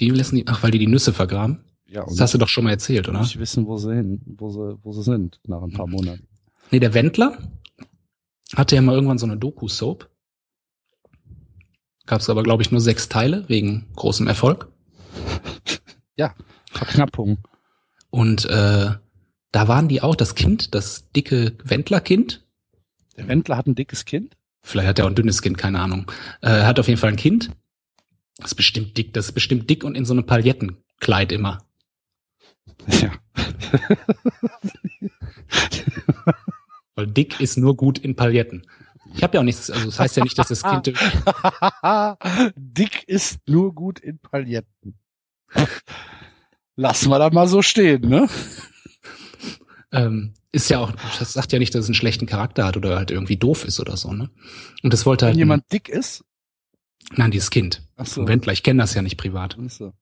Die 0.01 0.11
lassen 0.11 0.37
die, 0.37 0.47
ach, 0.47 0.63
weil 0.63 0.71
die 0.71 0.79
die 0.79 0.87
Nüsse 0.89 1.13
vergraben. 1.13 1.61
Ja, 1.89 2.05
Das 2.05 2.21
hast 2.21 2.35
du 2.35 2.39
doch 2.39 2.49
schon 2.49 2.65
mal 2.65 2.71
erzählt, 2.71 3.09
oder? 3.09 3.21
nicht 3.21 3.39
wissen, 3.39 3.67
wo 3.67 3.77
sie 3.77 3.95
hin, 3.95 4.21
wo 4.27 4.51
sie, 4.51 4.79
wo 4.83 4.93
sie 4.93 5.03
sind 5.03 5.39
nach 5.47 5.63
ein 5.63 5.73
paar 5.73 5.87
Monaten. 5.87 6.27
Nee, 6.71 6.81
der 6.81 6.95
Wendler 6.95 7.39
hatte 8.55 8.75
ja 8.75 8.83
mal 8.83 8.95
irgendwann 8.95 9.19
so 9.19 9.27
eine 9.27 9.37
Doku-Soap. 9.37 10.09
Gab 12.07 12.21
es 12.21 12.31
aber, 12.31 12.43
glaube 12.43 12.63
ich, 12.63 12.71
nur 12.71 12.81
sechs 12.81 13.09
Teile 13.09 13.49
wegen 13.49 13.87
großem 13.95 14.27
Erfolg. 14.27 14.69
Verknappung. 16.77 17.39
Und 18.11 18.45
äh, 18.47 18.91
da 19.53 19.69
waren 19.69 19.89
die 19.89 20.03
auch 20.03 20.15
das 20.17 20.35
Kind, 20.35 20.75
das 20.75 21.11
dicke 21.13 21.57
Wendler-Kind. 21.65 22.45
Der 23.17 23.29
Wendler 23.29 23.57
hat 23.57 23.67
ein 23.67 23.75
dickes 23.75 24.05
Kind. 24.05 24.37
Vielleicht 24.63 24.89
hat 24.89 24.99
er 24.99 25.05
auch 25.07 25.11
ein 25.11 25.15
dünnes 25.15 25.43
Kind, 25.43 25.59
keine 25.59 25.81
Ahnung. 25.81 26.11
Äh, 26.43 26.49
er 26.49 26.67
hat 26.67 26.79
auf 26.79 26.89
jeden 26.89 27.01
Fall 27.01 27.11
ein 27.11 27.17
Kind. 27.17 27.51
Das 28.37 28.53
ist 28.53 28.57
bestimmt 28.57 28.97
dick, 28.99 29.15
das 29.15 29.27
ist 29.27 29.33
bestimmt 29.33 29.71
dick 29.71 29.85
und 29.85 29.95
in 29.95 30.05
so 30.05 30.13
einem 30.13 30.27
Palettenkleid 30.27 31.33
immer. 31.33 31.66
Ja. 32.89 33.13
Weil 36.95 37.07
dick 37.09 37.41
ist 37.41 37.59
nur 37.59 37.77
gut 37.77 37.99
in 37.99 38.17
Pailletten. 38.17 38.67
Ich 39.15 39.23
habe 39.23 39.35
ja 39.35 39.41
auch 39.41 39.45
nichts, 39.45 39.71
also 39.71 39.87
das 39.87 39.99
heißt 39.99 40.17
ja 40.17 40.25
nicht, 40.25 40.39
dass 40.39 40.49
das 40.49 40.63
Kind 40.63 40.87
Dick 42.57 43.05
ist 43.07 43.39
nur 43.49 43.75
gut 43.75 43.99
in 43.99 44.19
Pailletten. 44.19 44.99
Lassen 46.77 47.09
wir 47.09 47.19
da 47.19 47.31
mal 47.31 47.49
so 47.49 47.63
stehen, 47.63 48.09
ne? 48.09 48.29
ähm, 49.93 50.35
ist 50.53 50.69
ja 50.69 50.79
auch, 50.81 50.93
das 51.19 51.33
sagt 51.33 51.53
ja 51.53 51.59
nicht, 51.59 51.75
dass 51.75 51.83
es 51.85 51.89
einen 51.89 51.95
schlechten 51.95 52.27
Charakter 52.27 52.65
hat 52.67 52.77
oder 52.77 52.97
halt 52.97 53.11
irgendwie 53.11 53.37
doof 53.37 53.65
ist 53.65 53.81
oder 53.81 53.97
so, 53.97 54.13
ne? 54.13 54.31
Und 54.83 54.93
das 54.93 55.07
wollte 55.07 55.25
Wenn 55.25 55.29
halt 55.29 55.39
jemand 55.39 55.73
dick 55.73 55.89
ist. 55.89 56.25
nein, 57.15 57.31
dieses 57.31 57.51
Kind. 57.51 57.83
Ach 57.97 58.07
Vom 58.07 58.29
Wendler, 58.29 58.53
ich 58.53 58.63
kenne 58.63 58.83
das 58.83 58.95
ja 58.95 59.03
nicht 59.03 59.17
privat. 59.17 59.57
Ach 59.59 59.71
so. 59.71 59.93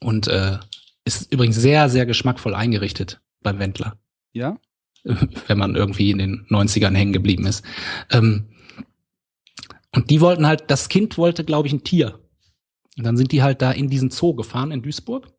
Und 0.00 0.26
äh, 0.28 0.58
ist 1.04 1.32
übrigens 1.32 1.56
sehr, 1.56 1.88
sehr 1.88 2.06
geschmackvoll 2.06 2.54
eingerichtet 2.54 3.20
beim 3.42 3.58
Wendler. 3.58 3.98
Ja? 4.32 4.58
wenn 5.04 5.58
man 5.58 5.74
irgendwie 5.74 6.10
in 6.10 6.18
den 6.18 6.46
90ern 6.48 6.94
hängen 6.94 7.12
geblieben 7.12 7.46
ist. 7.46 7.64
Ähm, 8.10 8.48
und 9.94 10.10
die 10.10 10.20
wollten 10.20 10.46
halt, 10.46 10.70
das 10.70 10.88
Kind 10.88 11.18
wollte, 11.18 11.44
glaube 11.44 11.68
ich, 11.68 11.74
ein 11.74 11.84
Tier. 11.84 12.20
Und 12.96 13.04
dann 13.04 13.16
sind 13.16 13.32
die 13.32 13.42
halt 13.42 13.62
da 13.62 13.72
in 13.72 13.88
diesen 13.88 14.10
Zoo 14.10 14.34
gefahren 14.34 14.70
in 14.70 14.82
Duisburg 14.82 15.32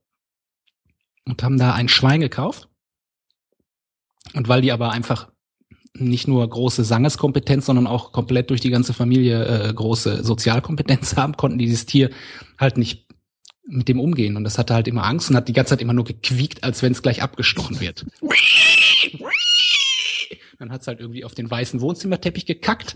und 1.25 1.41
haben 1.43 1.57
da 1.57 1.73
ein 1.73 1.89
Schwein 1.89 2.21
gekauft. 2.21 2.69
Und 4.33 4.47
weil 4.47 4.61
die 4.61 4.71
aber 4.71 4.91
einfach 4.91 5.31
nicht 5.95 6.27
nur 6.27 6.47
große 6.47 6.83
Sangeskompetenz, 6.83 7.67
sondern 7.67 7.87
auch 7.87 8.11
komplett 8.11 8.49
durch 8.49 8.61
die 8.61 8.71
ganze 8.71 8.93
Familie 8.93 9.45
äh, 9.45 9.73
große 9.73 10.23
Sozialkompetenz 10.23 11.15
haben, 11.17 11.37
konnten 11.37 11.59
die 11.59 11.65
dieses 11.65 11.85
Tier 11.85 12.09
halt 12.57 12.77
nicht 12.77 13.07
mit 13.65 13.87
dem 13.87 13.99
umgehen. 13.99 14.35
Und 14.35 14.43
das 14.43 14.57
hatte 14.57 14.73
halt 14.73 14.87
immer 14.87 15.03
Angst 15.03 15.29
und 15.29 15.35
hat 15.35 15.47
die 15.47 15.53
ganze 15.53 15.71
Zeit 15.71 15.81
immer 15.81 15.93
nur 15.93 16.05
gequiekt, 16.05 16.63
als 16.63 16.81
wenn 16.81 16.91
es 16.91 17.01
gleich 17.01 17.21
abgestochen 17.21 17.79
wird. 17.79 18.05
Dann 20.59 20.71
hat's 20.71 20.87
halt 20.87 20.99
irgendwie 20.99 21.25
auf 21.25 21.33
den 21.33 21.49
weißen 21.49 21.81
Wohnzimmerteppich 21.81 22.45
gekackt. 22.45 22.95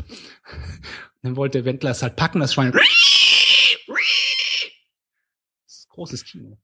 Dann 1.21 1.35
wollte 1.35 1.59
der 1.59 1.65
Wendler 1.65 1.91
es 1.91 2.03
halt 2.03 2.15
packen, 2.15 2.39
das 2.39 2.53
Schwein. 2.53 2.71
Das 2.71 2.81
ist 5.67 5.89
großes 5.89 6.23
Kino. 6.25 6.57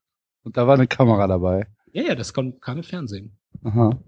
Und 0.44 0.58
da 0.58 0.68
war 0.68 0.76
eine 0.76 0.88
Kamera 0.88 1.28
dabei. 1.28 1.68
Ja, 1.92 2.04
ja, 2.04 2.16
das 2.16 2.34
kam, 2.34 2.60
kam 2.60 2.78
im 2.78 2.84
Fernsehen. 2.84 3.38
Aha. 3.64 4.02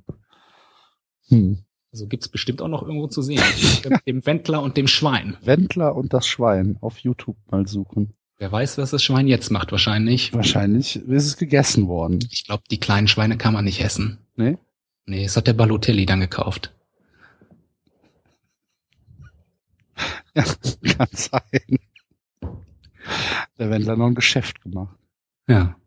Hm. 1.27 1.65
Also 1.91 2.07
gibt's 2.07 2.27
bestimmt 2.27 2.61
auch 2.61 2.67
noch 2.67 2.81
irgendwo 2.83 3.07
zu 3.07 3.21
sehen. 3.21 3.41
dem 4.05 4.25
Wendler 4.25 4.61
und 4.61 4.75
dem 4.75 4.87
Schwein. 4.87 5.37
Wendler 5.41 5.95
und 5.95 6.13
das 6.13 6.27
Schwein 6.27 6.77
auf 6.81 6.99
YouTube 6.99 7.37
mal 7.49 7.67
suchen. 7.67 8.13
Wer 8.37 8.51
weiß, 8.51 8.77
was 8.77 8.89
das 8.91 9.01
Schwein 9.03 9.27
jetzt 9.27 9.49
macht, 9.49 9.71
wahrscheinlich. 9.71 10.33
Wahrscheinlich 10.33 10.97
ist 10.97 11.25
es 11.25 11.37
gegessen 11.37 11.87
worden. 11.87 12.19
Ich 12.31 12.43
glaube, 12.45 12.63
die 12.69 12.79
kleinen 12.79 13.07
Schweine 13.07 13.37
kann 13.37 13.53
man 13.53 13.63
nicht 13.63 13.81
essen. 13.81 14.17
Nee? 14.35 14.57
Nee, 15.05 15.23
es 15.23 15.37
hat 15.37 15.47
der 15.47 15.53
Balotelli 15.53 16.05
dann 16.05 16.19
gekauft. 16.19 16.73
Ja, 20.35 20.43
kann 20.97 21.07
sein. 21.13 21.79
Der 23.57 23.69
Wendler 23.69 23.95
noch 23.95 24.07
ein 24.07 24.15
Geschäft 24.15 24.59
gemacht. 24.61 24.97
Ja. 25.47 25.77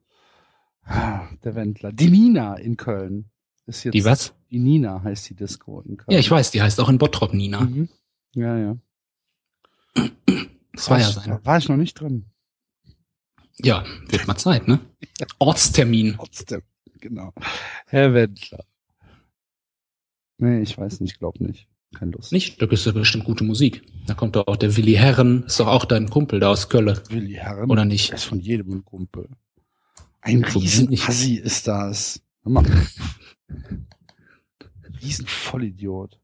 Ah, 0.85 1.29
Der 1.45 1.55
Wendler. 1.55 1.93
Die 1.93 2.09
Nina 2.09 2.55
in 2.55 2.79
Köln. 2.79 3.27
Ist 3.67 3.85
jetzt 3.85 3.93
Die 3.93 4.07
was? 4.07 4.33
Die 4.51 4.59
Nina 4.59 5.03
heißt 5.03 5.29
die 5.29 5.35
Disco 5.35 5.83
in 5.83 5.99
Köln. 5.99 6.15
Ja, 6.15 6.19
ich 6.19 6.31
weiß, 6.31 6.51
die 6.51 6.63
heißt 6.63 6.81
auch 6.81 6.89
in 6.89 6.97
Bottrop 6.97 7.35
Nina. 7.35 7.61
Mhm. 7.61 7.91
Ja, 8.35 8.57
ja. 8.57 8.77
Das 10.73 10.89
war 10.89 10.99
ja 10.99 11.09
ich, 11.11 11.15
sein. 11.15 11.39
War 11.45 11.59
ich 11.59 11.69
noch 11.69 11.77
nicht 11.77 12.01
drin. 12.01 12.25
Ja, 13.63 13.85
wird 14.09 14.27
mal 14.27 14.37
Zeit, 14.37 14.69
ne? 14.69 14.81
Ortstermin. 15.39 16.15
Trotzdem, 16.17 16.63
genau. 17.01 17.33
Herr 17.87 18.15
Wendler. 18.15 18.65
Nee, 20.39 20.61
ich 20.63 20.79
weiß 20.79 21.01
nicht, 21.01 21.19
glaub 21.19 21.41
nicht. 21.41 21.67
Keine 21.97 22.13
Lust. 22.13 22.33
Nicht? 22.33 22.61
Da 22.61 22.67
ist 22.67 22.85
ja 22.87 22.93
bestimmt 22.93 23.25
gute 23.25 23.45
Musik. 23.45 23.83
Da 24.07 24.15
kommt 24.15 24.37
doch 24.37 24.47
auch 24.47 24.57
der 24.57 24.77
Willi 24.77 24.93
Herren, 24.95 25.45
ist 25.45 25.59
doch 25.59 25.67
auch 25.67 25.85
dein 25.87 26.11
Kumpel 26.11 26.39
da 26.39 26.51
aus 26.51 26.69
Kölle. 26.69 27.03
Willi 27.09 27.33
Herren. 27.35 27.71
Oder 27.71 27.85
nicht? 27.85 28.13
Ist 28.13 28.25
von 28.25 28.41
jedem 28.41 28.73
ein 28.73 28.85
Kumpel. 28.85 29.29
Ein 30.21 30.45
So 30.49 30.59
riesen 30.59 30.91
nicht. 30.91 31.09
Assi 31.09 31.35
ist 31.37 31.67
das. 31.67 32.21
Hör 32.43 32.53
mal. 32.53 32.65
Riesen 35.03 35.27
Vollidiot. 35.27 36.19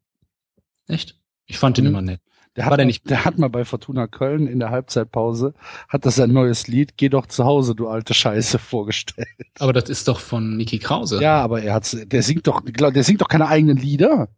Echt? 0.87 1.19
Ich 1.47 1.59
fand 1.59 1.77
den 1.79 1.85
Mhm. 1.85 1.91
immer 1.91 2.03
nett. 2.03 2.21
Der 2.57 2.67
hat, 2.67 2.85
nicht- 2.85 3.11
der 3.11 3.25
hat 3.25 3.37
mal 3.39 3.49
bei 3.51 3.65
Fortuna 3.65 4.07
Köln 4.07 4.47
in 4.47 4.61
der 4.61 4.71
Halbzeitpause, 4.71 5.55
hat 5.89 6.07
das 6.07 6.15
sein 6.17 6.33
neues 6.33 6.69
Lied, 6.69 6.97
Geh 6.97 7.09
doch 7.09 7.27
zu 7.27 7.45
Hause, 7.45 7.75
du 7.75 7.89
alte 7.89 8.15
Scheiße, 8.15 8.59
vorgestellt. 8.61 9.27
Aber 9.59 9.73
das 9.73 9.91
ist 9.91 10.07
doch 10.07 10.21
von 10.21 10.57
Niki 10.57 10.79
Krause. 10.79 11.21
Ja, 11.21 11.43
aber 11.43 11.63
er 11.63 11.75
hat's, 11.75 11.97
der 12.07 12.23
singt 12.23 12.47
doch, 12.47 12.63
der 12.65 13.03
singt 13.05 13.21
doch 13.21 13.29
keine 13.29 13.49
eigenen 13.49 13.77
Lieder. 13.77 14.29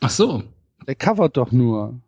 Ach 0.00 0.10
so. 0.10 0.42
Der 0.86 0.94
covert 0.94 1.36
doch 1.36 1.52
nur. 1.52 2.00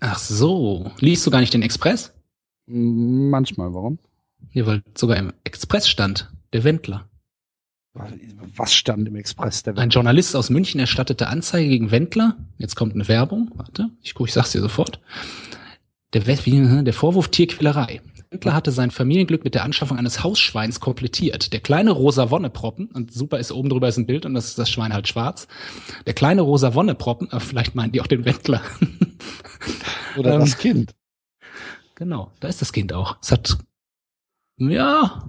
Ach 0.00 0.18
so. 0.18 0.90
Liest 1.00 1.26
du 1.26 1.30
gar 1.30 1.40
nicht 1.40 1.54
den 1.54 1.62
Express? 1.62 2.12
Manchmal, 2.66 3.72
warum? 3.72 3.98
Ja, 4.52 4.66
weil 4.66 4.82
sogar 4.96 5.16
im 5.16 5.32
Express 5.44 5.88
stand. 5.88 6.30
Der 6.52 6.64
Wendler. 6.64 7.07
Was 7.94 8.74
stand 8.74 9.08
im 9.08 9.16
Express? 9.16 9.62
Der 9.64 9.76
Ein 9.76 9.90
Journalist 9.90 10.36
aus 10.36 10.50
München 10.50 10.78
erstattete 10.80 11.26
Anzeige 11.28 11.68
gegen 11.68 11.90
Wendler. 11.90 12.36
Jetzt 12.58 12.76
kommt 12.76 12.94
eine 12.94 13.08
Werbung. 13.08 13.50
Warte, 13.54 13.90
ich 14.02 14.14
gucke, 14.14 14.28
ich 14.28 14.34
sag's 14.34 14.52
dir 14.52 14.60
sofort. 14.60 15.00
Der, 16.12 16.26
wie- 16.26 16.84
der 16.84 16.94
Vorwurf 16.94 17.28
Tierquälerei. 17.28 18.00
Wendler 18.30 18.52
hatte 18.54 18.72
sein 18.72 18.90
Familienglück 18.90 19.42
mit 19.44 19.54
der 19.54 19.64
Anschaffung 19.64 19.96
eines 19.98 20.22
Hausschweins 20.22 20.80
komplettiert. 20.80 21.52
Der 21.52 21.60
kleine 21.60 21.90
rosa 21.92 22.30
Wonneproppen, 22.30 22.86
und 22.88 23.12
super 23.12 23.38
ist 23.38 23.50
oben 23.52 23.70
drüber 23.70 23.88
ist 23.88 23.96
ein 23.96 24.06
Bild 24.06 24.26
und 24.26 24.34
das 24.34 24.46
ist 24.48 24.58
das 24.58 24.70
Schwein 24.70 24.92
halt 24.92 25.08
schwarz. 25.08 25.48
Der 26.06 26.12
kleine 26.14 26.42
rosa 26.42 26.74
Wonneproppen, 26.74 27.30
äh, 27.32 27.40
vielleicht 27.40 27.74
meinen 27.74 27.92
die 27.92 28.00
auch 28.00 28.06
den 28.06 28.24
Wendler. 28.24 28.60
Oder 30.16 30.34
ähm, 30.34 30.40
das 30.40 30.58
Kind. 30.58 30.94
Genau, 31.94 32.30
da 32.40 32.48
ist 32.48 32.60
das 32.60 32.72
Kind 32.72 32.92
auch. 32.92 33.16
Es 33.22 33.32
hat, 33.32 33.58
ja, 34.58 35.26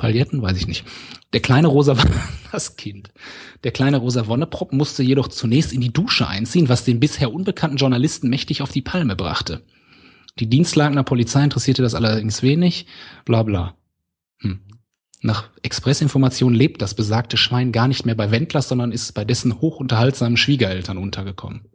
Pailletten, 0.00 0.40
weiß 0.40 0.56
ich 0.56 0.66
nicht. 0.66 0.86
Der 1.34 1.40
kleine 1.40 1.68
rosa, 1.68 1.94
das 2.52 2.76
Kind. 2.76 3.12
Der 3.64 3.70
kleine 3.70 3.98
rosa 3.98 4.26
Wonneprop 4.26 4.72
musste 4.72 5.02
jedoch 5.02 5.28
zunächst 5.28 5.74
in 5.74 5.82
die 5.82 5.92
Dusche 5.92 6.26
einziehen, 6.26 6.70
was 6.70 6.84
den 6.84 7.00
bisher 7.00 7.32
unbekannten 7.32 7.76
Journalisten 7.76 8.30
mächtig 8.30 8.62
auf 8.62 8.72
die 8.72 8.80
Palme 8.80 9.14
brachte. 9.14 9.62
Die 10.38 10.48
Dienstlagener 10.48 11.02
Polizei 11.04 11.44
interessierte 11.44 11.82
das 11.82 11.94
allerdings 11.94 12.42
wenig, 12.42 12.86
bla 13.26 13.42
bla. 13.42 13.76
Hm. 14.38 14.60
Nach 15.20 15.50
Expressinformationen 15.62 16.58
lebt 16.58 16.80
das 16.80 16.94
besagte 16.94 17.36
Schwein 17.36 17.70
gar 17.70 17.86
nicht 17.86 18.06
mehr 18.06 18.14
bei 18.14 18.30
Wendlers, 18.30 18.70
sondern 18.70 18.92
ist 18.92 19.12
bei 19.12 19.26
dessen 19.26 19.60
hochunterhaltsamen 19.60 20.38
Schwiegereltern 20.38 20.96
untergekommen. 20.96 21.66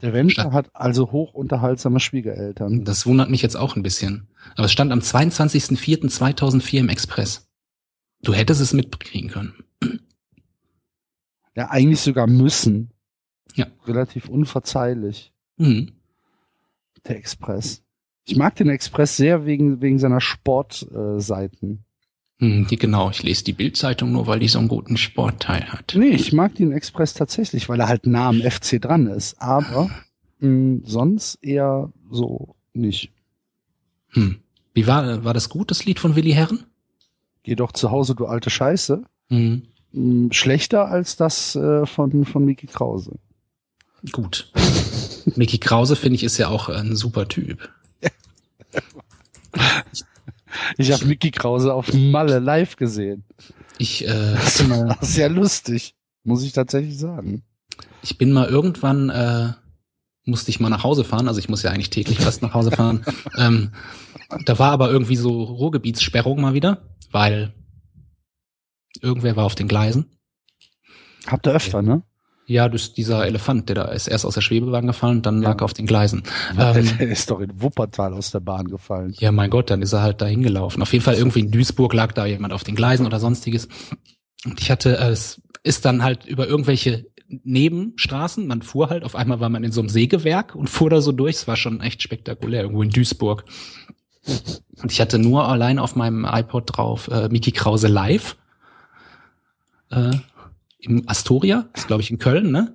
Der 0.00 0.12
Wendler 0.12 0.52
hat 0.52 0.70
also 0.74 1.10
hochunterhaltsame 1.10 1.98
Schwiegereltern. 1.98 2.84
Das 2.84 3.06
wundert 3.06 3.30
mich 3.30 3.42
jetzt 3.42 3.56
auch 3.56 3.74
ein 3.74 3.82
bisschen. 3.82 4.28
Aber 4.54 4.66
es 4.66 4.72
stand 4.72 4.92
am 4.92 5.00
22.04.2004 5.00 6.78
im 6.78 6.88
Express. 6.88 7.48
Du 8.22 8.32
hättest 8.32 8.60
es 8.60 8.72
mitkriegen 8.72 9.30
können. 9.30 9.54
Ja, 11.54 11.70
eigentlich 11.70 12.00
sogar 12.00 12.28
müssen. 12.28 12.92
Ja. 13.54 13.66
Relativ 13.86 14.28
unverzeihlich. 14.28 15.32
Mhm. 15.56 15.92
Der 17.06 17.16
Express. 17.16 17.82
Ich 18.24 18.36
mag 18.36 18.54
den 18.54 18.68
Express 18.68 19.16
sehr 19.16 19.46
wegen, 19.46 19.80
wegen 19.80 19.98
seiner 19.98 20.20
Sportseiten. 20.20 21.84
Hm, 22.40 22.68
die, 22.68 22.76
genau, 22.76 23.10
ich 23.10 23.22
lese 23.22 23.42
die 23.44 23.52
Bildzeitung 23.52 24.12
nur, 24.12 24.26
weil 24.28 24.38
die 24.38 24.48
so 24.48 24.58
einen 24.60 24.68
guten 24.68 24.96
Sportteil 24.96 25.64
hat. 25.72 25.94
nee, 25.96 26.10
ich 26.10 26.32
mag 26.32 26.54
den 26.54 26.70
Express 26.72 27.14
tatsächlich, 27.14 27.68
weil 27.68 27.80
er 27.80 27.88
halt 27.88 28.06
nah 28.06 28.28
am 28.28 28.40
FC 28.40 28.80
dran 28.80 29.08
ist. 29.08 29.40
Aber 29.42 29.90
mh, 30.38 30.82
sonst 30.84 31.36
eher 31.42 31.92
so 32.10 32.54
nicht. 32.74 33.10
Hm. 34.10 34.38
Wie 34.72 34.86
war, 34.86 35.24
war 35.24 35.34
das 35.34 35.48
gut, 35.48 35.70
das 35.72 35.84
Lied 35.84 35.98
von 35.98 36.14
Willi 36.14 36.30
Herren? 36.30 36.64
Geh 37.42 37.56
doch 37.56 37.72
zu 37.72 37.90
Hause, 37.90 38.14
du 38.14 38.26
alte 38.26 38.50
Scheiße. 38.50 39.02
Hm. 39.30 39.62
Mh, 39.92 40.32
schlechter 40.32 40.88
als 40.88 41.16
das 41.16 41.56
äh, 41.56 41.86
von, 41.86 42.24
von 42.24 42.44
Miki 42.44 42.68
Krause. 42.68 43.18
Gut. 44.12 44.52
Mickey 45.34 45.58
Krause, 45.58 45.96
finde 45.96 46.16
ich, 46.16 46.22
ist 46.22 46.38
ja 46.38 46.48
auch 46.48 46.68
ein 46.68 46.94
super 46.94 47.26
Typ. 47.26 47.68
Ich 49.92 50.04
habe 50.92 51.06
Miki 51.06 51.30
Krause 51.30 51.72
auf 51.72 51.92
Malle 51.92 52.38
live 52.38 52.76
gesehen. 52.76 53.24
Ich, 53.78 54.06
äh, 54.06 54.36
mal, 54.68 54.96
Das 55.00 55.10
ist 55.10 55.16
ja 55.16 55.28
lustig, 55.28 55.94
muss 56.24 56.42
ich 56.42 56.52
tatsächlich 56.52 56.98
sagen. 56.98 57.42
ich 58.02 58.18
bin 58.18 58.32
mal 58.32 58.48
irgendwann, 58.48 59.10
äh, 59.10 59.52
musste 60.24 60.50
ich 60.50 60.60
mal 60.60 60.68
nach 60.68 60.84
Hause 60.84 61.04
fahren, 61.04 61.28
also 61.28 61.38
ich 61.38 61.48
muss 61.48 61.62
ja 61.62 61.70
eigentlich 61.70 61.90
täglich 61.90 62.18
fast 62.18 62.42
nach 62.42 62.54
Hause 62.54 62.70
fahren. 62.70 63.04
ähm, 63.38 63.72
da 64.44 64.58
war 64.58 64.72
aber 64.72 64.90
irgendwie 64.90 65.16
so 65.16 65.42
Ruhrgebietssperrung 65.44 66.40
mal 66.40 66.54
wieder, 66.54 66.82
weil 67.10 67.54
irgendwer 69.00 69.36
war 69.36 69.44
auf 69.44 69.54
den 69.54 69.68
Gleisen. 69.68 70.06
Habt 71.26 71.46
ihr 71.46 71.52
öfter, 71.52 71.82
ne? 71.82 72.02
Ja, 72.48 72.68
das, 72.68 72.94
dieser 72.94 73.26
Elefant, 73.26 73.68
der 73.68 73.76
da 73.76 73.84
ist 73.84 74.08
erst 74.08 74.24
aus 74.24 74.34
der 74.34 74.40
Schwebebahn 74.40 74.86
gefallen, 74.86 75.20
dann 75.22 75.42
Ja. 75.42 75.50
lag 75.50 75.60
er 75.60 75.64
auf 75.66 75.74
den 75.74 75.86
Gleisen. 75.86 76.22
Der 76.56 76.74
Ähm, 76.76 76.86
ist 76.98 77.30
doch 77.30 77.40
in 77.40 77.60
Wuppertal 77.62 78.14
aus 78.14 78.30
der 78.30 78.40
Bahn 78.40 78.68
gefallen. 78.68 79.14
ja, 79.18 79.30
mein 79.32 79.50
Gott, 79.50 79.70
dann 79.70 79.82
ist 79.82 79.92
er 79.92 80.00
halt 80.02 80.20
da 80.22 80.26
hingelaufen. 80.26 80.80
Auf 80.82 80.92
jeden 80.92 81.04
Fall 81.04 81.14
irgendwie 81.16 81.40
in 81.40 81.50
Duisburg 81.50 81.92
lag 81.92 82.12
da 82.12 82.24
jemand 82.26 82.52
auf 82.54 82.64
den 82.64 82.74
Gleisen 82.74 83.04
oder 83.06 83.20
sonstiges. 83.20 83.68
Und 84.46 84.60
ich 84.60 84.70
hatte, 84.70 84.96
äh, 84.98 85.10
es 85.10 85.42
ist 85.62 85.84
dann 85.84 86.02
halt 86.02 86.24
über 86.26 86.48
irgendwelche 86.48 87.06
Nebenstraßen, 87.28 88.46
man 88.46 88.62
fuhr 88.62 88.88
halt, 88.88 89.04
auf 89.04 89.14
einmal 89.14 89.38
war 89.40 89.50
man 89.50 89.62
in 89.62 89.70
so 89.72 89.82
einem 89.82 89.90
Sägewerk 89.90 90.54
und 90.54 90.70
fuhr 90.70 90.88
da 90.88 91.02
so 91.02 91.12
durch. 91.12 91.36
Es 91.36 91.48
war 91.48 91.56
schon 91.56 91.82
echt 91.82 92.02
spektakulär, 92.02 92.62
irgendwo 92.62 92.82
in 92.82 92.88
Duisburg. 92.88 93.44
Und 94.80 94.90
ich 94.92 95.02
hatte 95.02 95.18
nur 95.18 95.46
allein 95.46 95.78
auf 95.78 95.96
meinem 95.96 96.24
iPod 96.24 96.64
drauf 96.76 97.08
äh, 97.08 97.28
Miki 97.28 97.52
Krause 97.52 97.88
live. 97.88 98.36
Äh, 99.90 100.12
Im 100.78 101.08
Astoria, 101.08 101.68
ist 101.74 101.86
glaube 101.88 102.02
ich 102.02 102.10
in 102.10 102.18
Köln, 102.18 102.50
ne? 102.52 102.74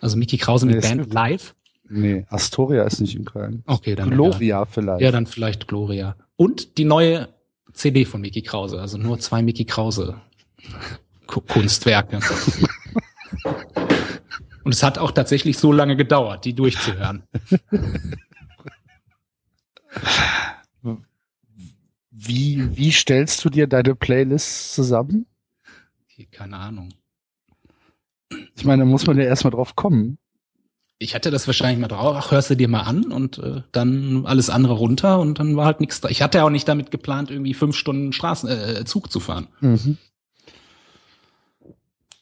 Also 0.00 0.16
Miki 0.16 0.36
Krause 0.38 0.66
mit 0.66 0.76
Nee, 0.76 0.80
es 0.82 0.88
Band 0.88 1.12
live. 1.12 1.54
Nee, 1.88 2.26
Astoria 2.28 2.84
ist 2.84 3.00
nicht 3.00 3.16
in 3.16 3.24
Köln. 3.24 3.62
Okay, 3.66 3.94
dann. 3.96 4.10
Gloria 4.10 4.64
vielleicht. 4.66 5.00
Ja, 5.00 5.10
dann 5.10 5.26
vielleicht 5.26 5.66
Gloria. 5.68 6.16
Und 6.36 6.78
die 6.78 6.84
neue 6.84 7.28
CD 7.72 8.04
von 8.04 8.20
Mickey 8.20 8.42
Krause, 8.42 8.80
also 8.80 8.98
nur 8.98 9.18
zwei 9.18 9.42
Mickey 9.42 9.64
Krause 9.64 10.20
Ku- 11.26 11.40
Kunstwerke. 11.40 12.20
Und 14.64 14.74
es 14.74 14.82
hat 14.82 14.98
auch 14.98 15.12
tatsächlich 15.12 15.56
so 15.58 15.72
lange 15.72 15.96
gedauert, 15.96 16.44
die 16.44 16.52
durchzuhören. 16.52 17.22
Wie, 22.10 22.76
wie 22.76 22.92
stellst 22.92 23.44
du 23.44 23.50
dir 23.50 23.66
deine 23.66 23.94
Playlists 23.94 24.74
zusammen? 24.74 25.26
Keine 26.32 26.56
Ahnung. 26.56 26.88
Ich 28.56 28.64
meine, 28.64 28.82
da 28.82 28.86
muss 28.88 29.06
man 29.06 29.18
ja 29.18 29.24
erstmal 29.24 29.52
drauf 29.52 29.76
kommen. 29.76 30.18
Ich 31.00 31.14
hatte 31.14 31.30
das 31.30 31.46
wahrscheinlich 31.46 31.78
mal 31.78 31.86
drauf, 31.86 32.16
ach, 32.18 32.30
hörst 32.32 32.50
du 32.50 32.56
dir 32.56 32.68
mal 32.68 32.80
an 32.80 33.12
und 33.12 33.38
äh, 33.38 33.62
dann 33.70 34.26
alles 34.26 34.50
andere 34.50 34.74
runter 34.74 35.20
und 35.20 35.38
dann 35.38 35.56
war 35.56 35.66
halt 35.66 35.80
nichts 35.80 36.00
da. 36.00 36.08
Ich 36.08 36.22
hatte 36.22 36.38
ja 36.38 36.44
auch 36.44 36.50
nicht 36.50 36.66
damit 36.66 36.90
geplant, 36.90 37.30
irgendwie 37.30 37.54
fünf 37.54 37.76
Stunden 37.76 38.12
Straßen, 38.12 38.48
äh, 38.48 38.84
Zug 38.84 39.10
zu 39.12 39.20
fahren. 39.20 39.46
Mhm. 39.60 39.96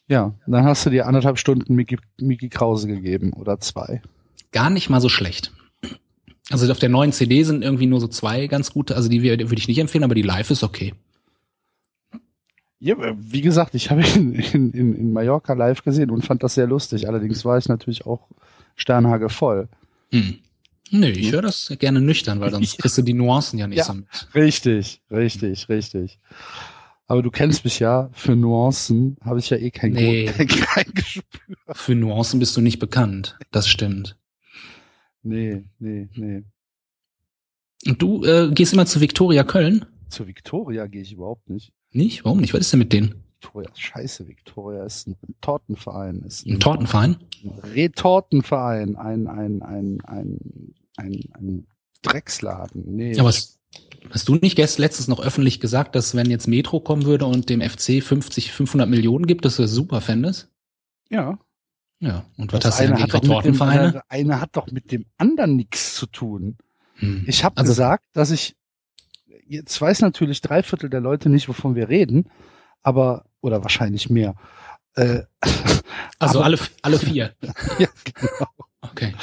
Ja, 0.08 0.34
dann 0.46 0.64
hast 0.64 0.84
du 0.84 0.90
dir 0.90 1.06
anderthalb 1.06 1.38
Stunden 1.38 1.74
Miki, 1.74 1.98
Miki 2.20 2.48
Krause 2.48 2.86
gegeben 2.86 3.32
oder 3.32 3.58
zwei. 3.60 4.02
Gar 4.52 4.70
nicht 4.70 4.90
mal 4.90 5.00
so 5.00 5.08
schlecht. 5.08 5.52
Also 6.50 6.70
auf 6.70 6.78
der 6.78 6.90
neuen 6.90 7.12
CD 7.12 7.42
sind 7.42 7.62
irgendwie 7.62 7.86
nur 7.86 8.00
so 8.00 8.06
zwei 8.06 8.46
ganz 8.46 8.72
gute, 8.72 8.94
also 8.94 9.08
die 9.08 9.22
würde 9.22 9.54
ich 9.56 9.68
nicht 9.68 9.78
empfehlen, 9.78 10.04
aber 10.04 10.14
die 10.14 10.22
Live 10.22 10.50
ist 10.50 10.62
okay. 10.62 10.94
Ja, 12.86 12.96
wie 13.18 13.40
gesagt, 13.40 13.74
ich 13.74 13.90
habe 13.90 14.02
ihn 14.02 14.32
in, 14.34 14.70
in, 14.70 14.94
in 14.94 15.12
Mallorca 15.12 15.54
live 15.54 15.82
gesehen 15.82 16.10
und 16.10 16.24
fand 16.24 16.42
das 16.44 16.54
sehr 16.54 16.68
lustig. 16.68 17.08
Allerdings 17.08 17.44
war 17.44 17.58
ich 17.58 17.68
natürlich 17.68 18.06
auch 18.06 18.28
Sternhage 18.76 19.28
voll. 19.28 19.68
Hm. 20.12 20.38
Nö, 20.92 21.08
ich 21.08 21.32
höre 21.32 21.42
das 21.42 21.74
gerne 21.80 22.00
nüchtern, 22.00 22.38
weil 22.38 22.52
sonst 22.52 22.78
kriegst 22.78 22.96
du 22.96 23.02
die 23.02 23.12
Nuancen 23.12 23.58
ja 23.58 23.66
nicht 23.66 23.78
Ja. 23.78 23.84
so 23.84 23.94
mit. 23.94 24.06
Richtig, 24.36 25.00
richtig, 25.10 25.68
richtig. 25.68 26.20
Aber 27.08 27.22
du 27.22 27.30
kennst 27.32 27.64
mich 27.64 27.80
ja, 27.80 28.08
für 28.12 28.36
Nuancen 28.36 29.16
habe 29.24 29.40
ich 29.40 29.50
ja 29.50 29.56
eh 29.56 29.70
kein, 29.72 29.92
Nee. 29.92 30.26
kein, 30.26 30.46
kein 30.46 30.92
Gespür. 30.94 31.56
Für 31.72 31.94
Nuancen 31.96 32.38
bist 32.38 32.56
du 32.56 32.60
nicht 32.60 32.78
bekannt. 32.78 33.36
Das 33.50 33.68
stimmt. 33.68 34.16
Nee, 35.24 35.64
nee, 35.80 36.08
nee. 36.14 36.44
Und 37.86 38.00
du 38.00 38.24
äh, 38.24 38.50
gehst 38.52 38.72
immer 38.72 38.86
zu 38.86 39.00
Viktoria 39.00 39.42
Köln? 39.42 39.86
Zur 40.08 40.28
Victoria 40.28 40.86
gehe 40.86 41.02
ich 41.02 41.12
überhaupt 41.12 41.50
nicht. 41.50 41.72
Nicht? 41.92 42.24
Warum 42.24 42.40
nicht? 42.40 42.52
Was 42.54 42.60
ist 42.60 42.72
denn 42.72 42.78
mit 42.80 42.92
denen? 42.92 43.22
Victoria, 43.40 43.70
scheiße, 43.74 44.26
Victoria 44.26 44.84
ist 44.84 45.06
ein 45.06 45.16
Tortenverein. 45.40 46.22
Ist 46.22 46.46
Ein 46.46 46.58
Tortenverein? 46.58 47.16
Retortenverein, 47.74 48.96
ein, 48.96 49.26
ein, 49.28 49.62
ein, 49.62 50.00
ein, 50.04 50.38
ein, 50.96 51.20
ein 51.34 51.66
Drecksladen. 52.02 52.82
Nee. 52.96 53.18
Aber 53.18 53.28
hast, 53.28 53.58
hast 54.10 54.28
du 54.28 54.34
nicht 54.36 54.56
gest 54.56 54.78
letztens 54.78 55.08
noch 55.08 55.20
öffentlich 55.20 55.60
gesagt, 55.60 55.94
dass 55.94 56.14
wenn 56.14 56.30
jetzt 56.30 56.48
Metro 56.48 56.80
kommen 56.80 57.04
würde 57.04 57.26
und 57.26 57.48
dem 57.48 57.60
FC 57.60 58.02
50, 58.02 58.52
500 58.52 58.88
Millionen 58.88 59.26
gibt, 59.26 59.44
dass 59.44 59.56
du 59.56 59.62
das 59.62 59.72
super 59.72 60.00
fändest? 60.00 60.48
ja. 61.10 61.38
Ja. 61.98 62.26
Und 62.36 62.52
was 62.52 62.60
Das 62.60 62.74
hast 62.74 62.80
du 62.80 62.88
denn 62.94 62.96
gegen 63.06 63.28
mit 63.28 63.44
dem, 63.46 63.62
eine, 63.62 64.02
eine 64.10 64.38
hat 64.38 64.54
doch 64.54 64.70
mit 64.70 64.92
dem 64.92 65.06
anderen 65.16 65.56
nichts 65.56 65.94
zu 65.94 66.04
tun. 66.04 66.58
Hm. 66.96 67.24
Ich 67.26 67.42
habe 67.42 67.56
Also- 67.56 67.70
gesagt, 67.70 68.04
dass 68.12 68.30
ich 68.30 68.54
jetzt 69.48 69.80
weiß 69.80 70.00
natürlich 70.00 70.40
drei 70.40 70.62
Viertel 70.62 70.90
der 70.90 71.00
Leute 71.00 71.28
nicht, 71.28 71.48
wovon 71.48 71.74
wir 71.74 71.88
reden, 71.88 72.28
aber 72.82 73.24
oder 73.40 73.62
wahrscheinlich 73.62 74.10
mehr. 74.10 74.34
Äh, 74.94 75.22
Also 76.18 76.38
aber- 76.38 76.46
alle, 76.46 76.58
alle 76.82 76.98
vier. 76.98 77.34
ja, 77.78 77.88
genau. 78.04 78.48
Okay. 78.80 79.14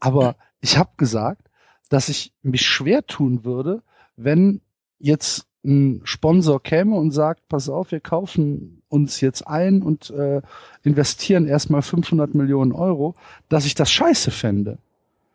Aber 0.00 0.36
ich 0.60 0.78
habe 0.78 0.90
gesagt, 0.96 1.48
dass 1.90 2.08
ich 2.08 2.32
mich 2.42 2.62
schwer 2.66 3.06
tun 3.06 3.44
würde, 3.44 3.82
wenn 4.16 4.60
jetzt 4.98 5.46
ein 5.64 6.00
Sponsor 6.04 6.62
käme 6.62 6.94
und 6.96 7.10
sagt, 7.10 7.46
pass 7.48 7.68
auf, 7.68 7.90
wir 7.90 8.00
kaufen 8.00 8.80
uns 8.88 9.20
jetzt 9.20 9.46
ein 9.46 9.82
und 9.82 10.08
äh, 10.10 10.40
investieren 10.84 11.46
erstmal 11.46 11.82
500 11.82 12.34
Millionen 12.34 12.72
Euro, 12.72 13.14
dass 13.50 13.66
ich 13.66 13.74
das 13.74 13.90
scheiße 13.90 14.30
fände, 14.30 14.78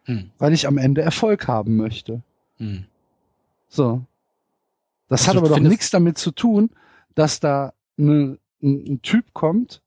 Hm. 0.05 0.31
weil 0.39 0.53
ich 0.53 0.65
am 0.67 0.77
Ende 0.77 1.01
Erfolg 1.01 1.47
haben 1.47 1.75
möchte. 1.77 2.21
Hm. 2.57 2.85
So. 3.69 4.01
Das 5.07 5.27
Also 5.27 5.31
hat 5.31 5.37
aber 5.37 5.55
doch 5.55 5.59
nichts 5.59 5.89
damit 5.89 6.17
zu 6.17 6.31
tun, 6.31 6.69
dass 7.15 7.39
da 7.39 7.73
ne, 7.97 8.37
ein, 8.61 8.85
ein 8.87 9.01
Typ 9.01 9.33
kommt, 9.33 9.81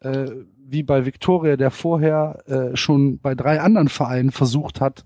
äh, 0.00 0.26
wie 0.64 0.82
bei 0.82 1.04
Victoria, 1.04 1.56
der 1.56 1.70
vorher 1.70 2.42
äh, 2.46 2.76
schon 2.76 3.18
bei 3.18 3.34
drei 3.34 3.60
anderen 3.60 3.88
Vereinen 3.88 4.30
versucht 4.30 4.80
hat, 4.80 5.04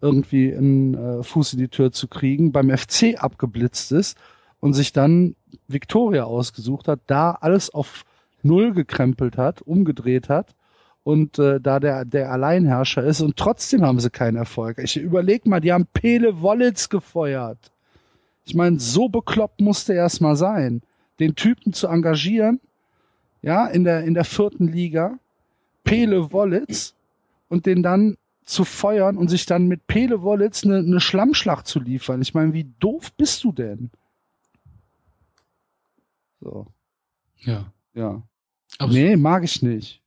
irgendwie 0.00 0.54
einen 0.54 0.94
äh, 0.94 1.22
Fuß 1.22 1.54
in 1.54 1.58
die 1.58 1.68
Tür 1.68 1.92
zu 1.92 2.08
kriegen, 2.08 2.52
beim 2.52 2.70
FC 2.76 3.16
abgeblitzt 3.18 3.90
ist 3.92 4.16
und 4.60 4.74
sich 4.74 4.92
dann 4.92 5.34
Victoria 5.66 6.24
ausgesucht 6.24 6.88
hat, 6.88 7.00
da 7.06 7.32
alles 7.32 7.70
auf 7.72 8.04
Null 8.42 8.72
gekrempelt 8.72 9.36
hat, 9.36 9.62
umgedreht 9.62 10.28
hat 10.28 10.54
und 11.02 11.38
äh, 11.38 11.60
da 11.60 11.80
der, 11.80 12.04
der 12.04 12.30
Alleinherrscher 12.30 13.02
ist 13.02 13.20
und 13.20 13.36
trotzdem 13.36 13.82
haben 13.82 13.98
sie 13.98 14.10
keinen 14.10 14.36
Erfolg. 14.36 14.78
Ich 14.78 14.96
überleg 14.96 15.46
mal, 15.46 15.60
die 15.60 15.72
haben 15.72 15.86
Pele 15.86 16.40
Wollitz 16.42 16.88
gefeuert. 16.88 17.72
Ich 18.48 18.54
meine, 18.54 18.80
so 18.80 19.10
bekloppt 19.10 19.60
musste 19.60 19.92
er 19.92 20.04
erst 20.04 20.22
mal 20.22 20.34
sein, 20.34 20.80
den 21.20 21.34
Typen 21.34 21.74
zu 21.74 21.86
engagieren, 21.86 22.60
ja, 23.42 23.66
in 23.66 23.84
der, 23.84 24.04
in 24.04 24.14
der 24.14 24.24
vierten 24.24 24.68
Liga, 24.68 25.18
Pele 25.84 26.32
Wollitz 26.32 26.94
und 27.48 27.66
den 27.66 27.82
dann 27.82 28.16
zu 28.46 28.64
feuern 28.64 29.18
und 29.18 29.28
sich 29.28 29.44
dann 29.44 29.66
mit 29.66 29.86
Pele 29.86 30.22
Wollitz 30.22 30.64
eine, 30.64 30.78
eine 30.78 30.98
Schlammschlacht 30.98 31.66
zu 31.66 31.78
liefern. 31.78 32.22
Ich 32.22 32.32
meine, 32.32 32.54
wie 32.54 32.72
doof 32.80 33.12
bist 33.12 33.44
du 33.44 33.52
denn? 33.52 33.90
So, 36.40 36.66
Ja. 37.40 37.70
ja. 37.92 38.22
Aber 38.78 38.92
nee, 38.92 39.16
mag 39.16 39.44
ich 39.44 39.60
nicht. 39.60 40.00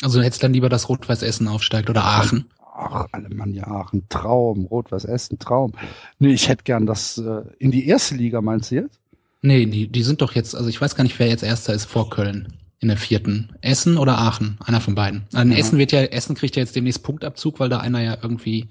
Also 0.00 0.20
du 0.20 0.24
hättest 0.24 0.42
dann 0.42 0.54
lieber, 0.54 0.70
dass 0.70 0.88
Rot-Weiß 0.88 1.22
Essen 1.22 1.48
aufsteigt 1.48 1.90
oder 1.90 2.04
Aachen. 2.04 2.48
Ach, 2.80 3.06
Alemannia 3.10 3.66
Aachen, 3.66 4.08
Traum, 4.08 4.66
Rot-Weiß 4.66 5.04
Essen, 5.04 5.40
Traum. 5.40 5.72
Nee, 6.20 6.32
ich 6.32 6.48
hätte 6.48 6.62
gern 6.62 6.86
das 6.86 7.18
äh, 7.18 7.42
in 7.58 7.72
die 7.72 7.88
erste 7.88 8.14
Liga, 8.14 8.40
meinst 8.40 8.70
du 8.70 8.76
jetzt? 8.76 9.00
Nee, 9.42 9.66
die, 9.66 9.88
die 9.88 10.02
sind 10.04 10.22
doch 10.22 10.32
jetzt, 10.32 10.54
also 10.54 10.68
ich 10.68 10.80
weiß 10.80 10.94
gar 10.94 11.02
nicht, 11.02 11.18
wer 11.18 11.26
jetzt 11.26 11.42
erster 11.42 11.74
ist 11.74 11.86
vor 11.86 12.08
Köln 12.08 12.52
in 12.78 12.86
der 12.86 12.96
vierten. 12.96 13.52
Essen 13.62 13.98
oder 13.98 14.18
Aachen? 14.18 14.58
Einer 14.64 14.80
von 14.80 14.94
beiden. 14.94 15.26
Also 15.32 15.50
Ja. 15.50 15.58
Essen 15.58 15.78
wird 15.78 15.90
ja, 15.90 16.02
Essen 16.02 16.36
kriegt 16.36 16.54
ja 16.54 16.62
jetzt 16.62 16.76
demnächst 16.76 17.02
Punktabzug, 17.02 17.58
weil 17.58 17.68
da 17.68 17.80
einer 17.80 18.00
ja 18.00 18.16
irgendwie 18.22 18.68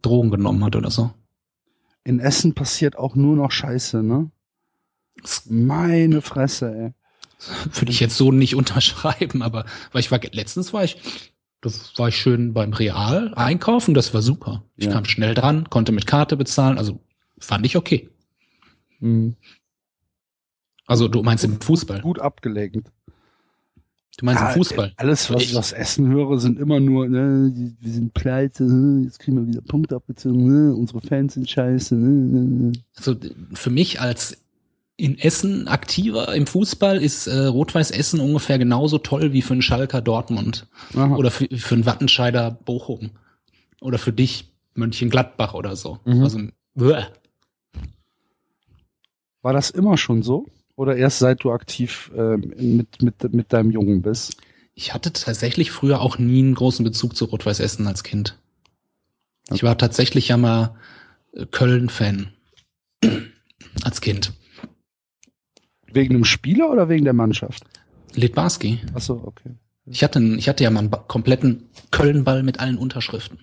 Drogen 0.00 0.30
genommen 0.30 0.64
hat 0.64 0.74
oder 0.74 0.90
so. 0.90 1.10
In 2.04 2.20
Essen 2.20 2.54
passiert 2.54 2.96
auch 2.96 3.16
nur 3.16 3.36
noch 3.36 3.50
Scheiße, 3.50 4.02
ne? 4.02 4.30
Meine 5.46 6.22
Fresse, 6.22 6.74
ey. 6.74 6.92
Würde 7.78 7.92
ich 7.92 8.00
jetzt 8.00 8.16
so 8.16 8.32
nicht 8.32 8.54
unterschreiben, 8.56 9.42
aber 9.42 9.66
weil 9.92 10.00
ich 10.00 10.10
war 10.10 10.20
letztens 10.32 10.72
war 10.72 10.84
ich, 10.84 10.96
da 11.60 11.70
war 11.96 12.08
ich 12.08 12.16
schön 12.16 12.52
beim 12.52 12.72
Real 12.72 13.32
einkaufen, 13.34 13.94
das 13.94 14.14
war 14.14 14.22
super. 14.22 14.62
Ich 14.76 14.86
Ja. 14.86 14.92
kam 14.92 15.04
schnell 15.04 15.34
dran, 15.34 15.68
konnte 15.70 15.92
mit 15.92 16.06
Karte 16.06 16.36
bezahlen, 16.36 16.78
also 16.78 17.00
fand 17.38 17.66
ich 17.66 17.76
okay. 17.76 18.08
Hm. 19.00 19.34
Also 20.86 21.08
du 21.08 21.22
meinst 21.22 21.44
im 21.44 21.60
Fußball. 21.60 22.00
Gut 22.00 22.20
abgelenkt. 22.20 22.90
Du 24.18 24.24
meinst 24.24 24.40
Ja, 24.40 24.48
im 24.48 24.54
Fußball. 24.54 24.92
Alles, 24.96 25.28
was 25.30 25.42
ich 25.42 25.56
aus 25.56 25.72
Essen 25.72 26.08
höre, 26.08 26.38
sind 26.38 26.58
immer 26.58 26.80
nur, 26.80 27.08
ne, 27.08 27.52
wir 27.80 27.92
sind 27.92 28.14
pleite, 28.14 28.64
ne, 28.64 29.04
jetzt 29.04 29.18
kriegen 29.18 29.36
wir 29.36 29.46
wieder 29.46 29.60
Punkte 29.60 29.96
abgezogen, 29.96 30.46
ne, 30.46 30.74
unsere 30.74 31.02
Fans 31.02 31.34
sind 31.34 31.50
scheiße. 31.50 31.94
Ne, 31.96 32.08
ne, 32.08 32.68
ne. 32.68 32.72
Also 32.94 33.14
für 33.52 33.70
mich 33.70 34.00
als 34.00 34.38
in 34.96 35.18
Essen 35.18 35.68
aktiver 35.68 36.34
im 36.34 36.46
Fußball 36.46 37.02
ist 37.02 37.26
äh, 37.26 37.46
Rot-Weiß 37.46 37.90
Essen 37.90 38.20
ungefähr 38.20 38.58
genauso 38.58 38.98
toll 38.98 39.32
wie 39.32 39.42
für 39.42 39.52
einen 39.52 39.62
Schalker 39.62 40.00
Dortmund 40.00 40.66
Aha. 40.94 41.16
oder 41.16 41.30
für, 41.30 41.48
für 41.54 41.74
einen 41.74 41.86
Wattenscheider 41.86 42.50
Bochum 42.50 43.10
oder 43.80 43.98
für 43.98 44.12
dich 44.12 44.52
Mönchengladbach 44.74 45.54
oder 45.54 45.76
so. 45.76 45.98
Mhm. 46.04 46.22
Also 46.22 46.40
bäh. 46.74 47.04
War 49.42 49.52
das 49.52 49.70
immer 49.70 49.96
schon 49.98 50.22
so? 50.22 50.46
Oder 50.76 50.96
erst 50.96 51.18
seit 51.18 51.44
du 51.44 51.52
aktiv 51.52 52.10
ähm, 52.16 52.52
mit, 52.56 53.02
mit, 53.02 53.34
mit 53.34 53.52
deinem 53.52 53.70
Jungen 53.70 54.02
bist? 54.02 54.36
ich 54.76 54.92
hatte 54.92 55.12
tatsächlich 55.12 55.72
früher 55.72 56.00
auch 56.00 56.18
nie 56.18 56.40
einen 56.40 56.54
großen 56.54 56.84
Bezug 56.84 57.16
zu 57.16 57.24
Rot-Weiß 57.24 57.60
Essen 57.60 57.86
als 57.88 58.04
Kind. 58.04 58.38
Ich 59.50 59.62
war 59.62 59.78
tatsächlich 59.78 60.28
ja 60.28 60.36
mal 60.36 60.76
äh, 61.32 61.46
Köln-Fan 61.46 62.28
als 63.82 64.00
Kind. 64.00 64.34
Wegen 65.96 66.14
einem 66.14 66.24
Spieler 66.26 66.70
oder 66.70 66.90
wegen 66.90 67.04
der 67.04 67.14
Mannschaft? 67.14 67.64
Litbarski. 68.14 68.80
Achso, 68.92 69.22
okay. 69.24 69.54
Ich 69.86 70.04
hatte, 70.04 70.20
ich 70.22 70.46
hatte 70.48 70.62
ja 70.62 70.70
mal 70.70 70.80
einen 70.80 70.90
kompletten 70.90 71.70
Köln-Ball 71.90 72.42
mit 72.42 72.60
allen 72.60 72.76
Unterschriften. 72.76 73.38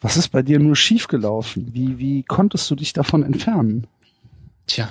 Was 0.00 0.16
ist 0.16 0.28
bei 0.28 0.42
dir 0.42 0.60
nur 0.60 0.76
schiefgelaufen? 0.76 1.74
Wie, 1.74 1.98
wie 1.98 2.22
konntest 2.22 2.70
du 2.70 2.76
dich 2.76 2.92
davon 2.92 3.24
entfernen? 3.24 3.88
Tja. 4.68 4.90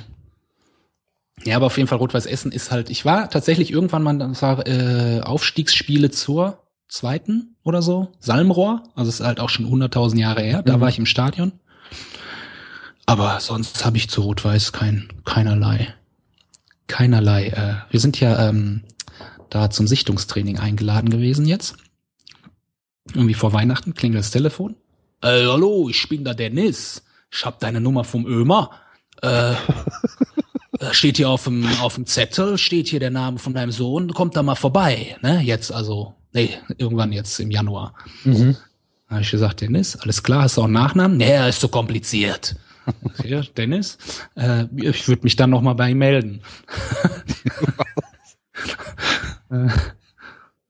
Ja, 1.45 1.55
aber 1.55 1.67
auf 1.67 1.77
jeden 1.77 1.87
Fall 1.87 1.99
Rot-Weiß 1.99 2.25
Essen 2.25 2.51
ist 2.51 2.69
halt, 2.71 2.89
ich 2.89 3.05
war 3.05 3.29
tatsächlich 3.29 3.71
irgendwann 3.71 4.03
mal, 4.03 4.17
das 4.17 4.41
war 4.41 4.67
äh, 4.67 5.21
Aufstiegsspiele 5.21 6.11
zur 6.11 6.59
zweiten 6.89 7.55
oder 7.63 7.81
so, 7.81 8.09
Salmrohr, 8.19 8.83
also 8.95 9.07
es 9.07 9.21
ist 9.21 9.25
halt 9.25 9.39
auch 9.39 9.49
schon 9.49 9.65
100.000 9.67 10.17
Jahre 10.17 10.41
her, 10.41 10.63
da 10.63 10.75
Mhm. 10.75 10.81
war 10.81 10.89
ich 10.89 10.99
im 10.99 11.05
Stadion. 11.05 11.53
Aber 13.11 13.41
sonst 13.41 13.83
habe 13.83 13.97
ich 13.97 14.09
zu 14.09 14.21
Rot-Weiß 14.21 14.71
kein, 14.71 15.09
keinerlei, 15.25 15.93
keinerlei, 16.87 17.47
äh, 17.47 17.73
wir 17.91 17.99
sind 17.99 18.17
ja 18.21 18.47
ähm, 18.47 18.83
da 19.49 19.69
zum 19.69 19.85
Sichtungstraining 19.85 20.59
eingeladen 20.59 21.09
gewesen 21.09 21.45
jetzt. 21.45 21.75
Irgendwie 23.13 23.33
vor 23.33 23.51
Weihnachten 23.51 23.95
klingelt 23.95 24.23
das 24.23 24.31
Telefon. 24.31 24.77
Äh, 25.21 25.45
hallo, 25.45 25.89
ich 25.89 26.07
bin 26.07 26.23
da 26.23 26.33
Dennis. 26.33 27.03
Ich 27.29 27.45
hab 27.45 27.59
deine 27.59 27.81
Nummer 27.81 28.05
vom 28.05 28.25
Ömer. 28.25 28.71
Äh, 29.21 29.55
äh, 30.79 30.93
steht 30.93 31.17
hier 31.17 31.29
auf 31.29 31.43
dem, 31.43 31.67
auf 31.81 31.95
dem 31.95 32.05
Zettel, 32.05 32.57
steht 32.57 32.87
hier 32.87 33.01
der 33.01 33.11
Name 33.11 33.39
von 33.39 33.53
deinem 33.53 33.73
Sohn, 33.73 34.13
kommt 34.13 34.37
da 34.37 34.41
mal 34.41 34.55
vorbei, 34.55 35.17
ne? 35.21 35.41
Jetzt 35.41 35.73
also, 35.73 36.15
nee, 36.31 36.51
irgendwann 36.77 37.11
jetzt 37.11 37.41
im 37.41 37.51
Januar. 37.51 37.93
Mhm. 38.23 38.55
Da 39.09 39.15
habe 39.15 39.23
ich 39.23 39.31
gesagt, 39.31 39.59
Dennis, 39.59 39.97
alles 39.97 40.23
klar, 40.23 40.43
hast 40.43 40.55
du 40.55 40.61
auch 40.61 40.65
einen 40.65 40.73
Nachnamen? 40.75 41.17
Nee, 41.17 41.31
er 41.31 41.49
ist 41.49 41.59
so 41.59 41.67
kompliziert. 41.67 42.55
Ja, 43.23 43.41
Dennis, 43.41 43.97
äh, 44.35 44.65
ich 44.75 45.07
würde 45.07 45.23
mich 45.23 45.35
dann 45.35 45.49
noch 45.49 45.61
mal 45.61 45.73
bei 45.73 45.91
ihm 45.91 45.97
melden. 45.97 46.41
äh, 49.49 49.67
ja, 49.67 49.71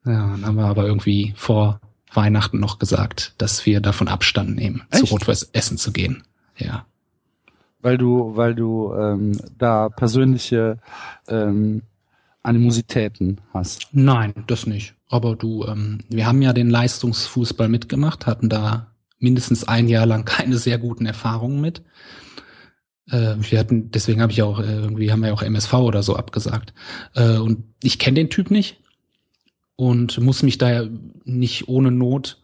dann 0.03 0.45
haben 0.45 0.55
wir 0.55 0.65
aber 0.65 0.85
irgendwie 0.85 1.33
vor 1.35 1.79
Weihnachten 2.13 2.59
noch 2.59 2.79
gesagt, 2.79 3.33
dass 3.37 3.65
wir 3.65 3.79
davon 3.79 4.07
Abstand 4.07 4.55
nehmen, 4.55 4.83
zu 4.91 5.03
Echt? 5.03 5.11
Rot-Weiß 5.11 5.49
Essen 5.53 5.77
zu 5.77 5.91
gehen. 5.91 6.23
Ja. 6.57 6.85
Weil 7.81 7.97
du, 7.97 8.35
weil 8.35 8.53
du 8.53 8.93
ähm, 8.93 9.39
da 9.57 9.89
persönliche 9.89 10.77
ähm, 11.27 11.81
Animositäten 12.43 13.39
hast. 13.53 13.87
Nein, 13.91 14.33
das 14.47 14.65
nicht. 14.65 14.95
Aber 15.09 15.35
du, 15.35 15.65
ähm, 15.65 15.99
wir 16.09 16.25
haben 16.25 16.41
ja 16.41 16.53
den 16.53 16.69
Leistungsfußball 16.69 17.69
mitgemacht, 17.69 18.25
hatten 18.25 18.49
da 18.49 18.90
mindestens 19.21 19.63
ein 19.63 19.87
Jahr 19.87 20.05
lang 20.05 20.25
keine 20.25 20.57
sehr 20.57 20.77
guten 20.77 21.05
Erfahrungen 21.05 21.61
mit. 21.61 21.83
Äh, 23.09 23.35
wir 23.39 23.59
hatten, 23.59 23.91
deswegen 23.91 24.21
habe 24.21 24.31
ich 24.31 24.41
auch, 24.41 24.59
äh, 24.59 24.63
irgendwie 24.63 25.11
haben 25.11 25.21
wir 25.21 25.27
ja 25.27 25.33
auch 25.33 25.43
MSV 25.43 25.73
oder 25.73 26.03
so 26.03 26.15
abgesagt. 26.15 26.73
Äh, 27.15 27.37
und 27.37 27.63
ich 27.83 27.99
kenne 27.99 28.15
den 28.15 28.29
Typ 28.29 28.51
nicht 28.51 28.81
und 29.75 30.19
muss 30.19 30.43
mich 30.43 30.57
da 30.57 30.71
ja 30.71 30.89
nicht 31.23 31.67
ohne 31.67 31.91
Not 31.91 32.41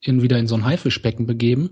in, 0.00 0.22
wieder 0.22 0.38
in 0.38 0.46
so 0.46 0.54
ein 0.54 0.64
Haifischbecken 0.64 1.26
begeben, 1.26 1.70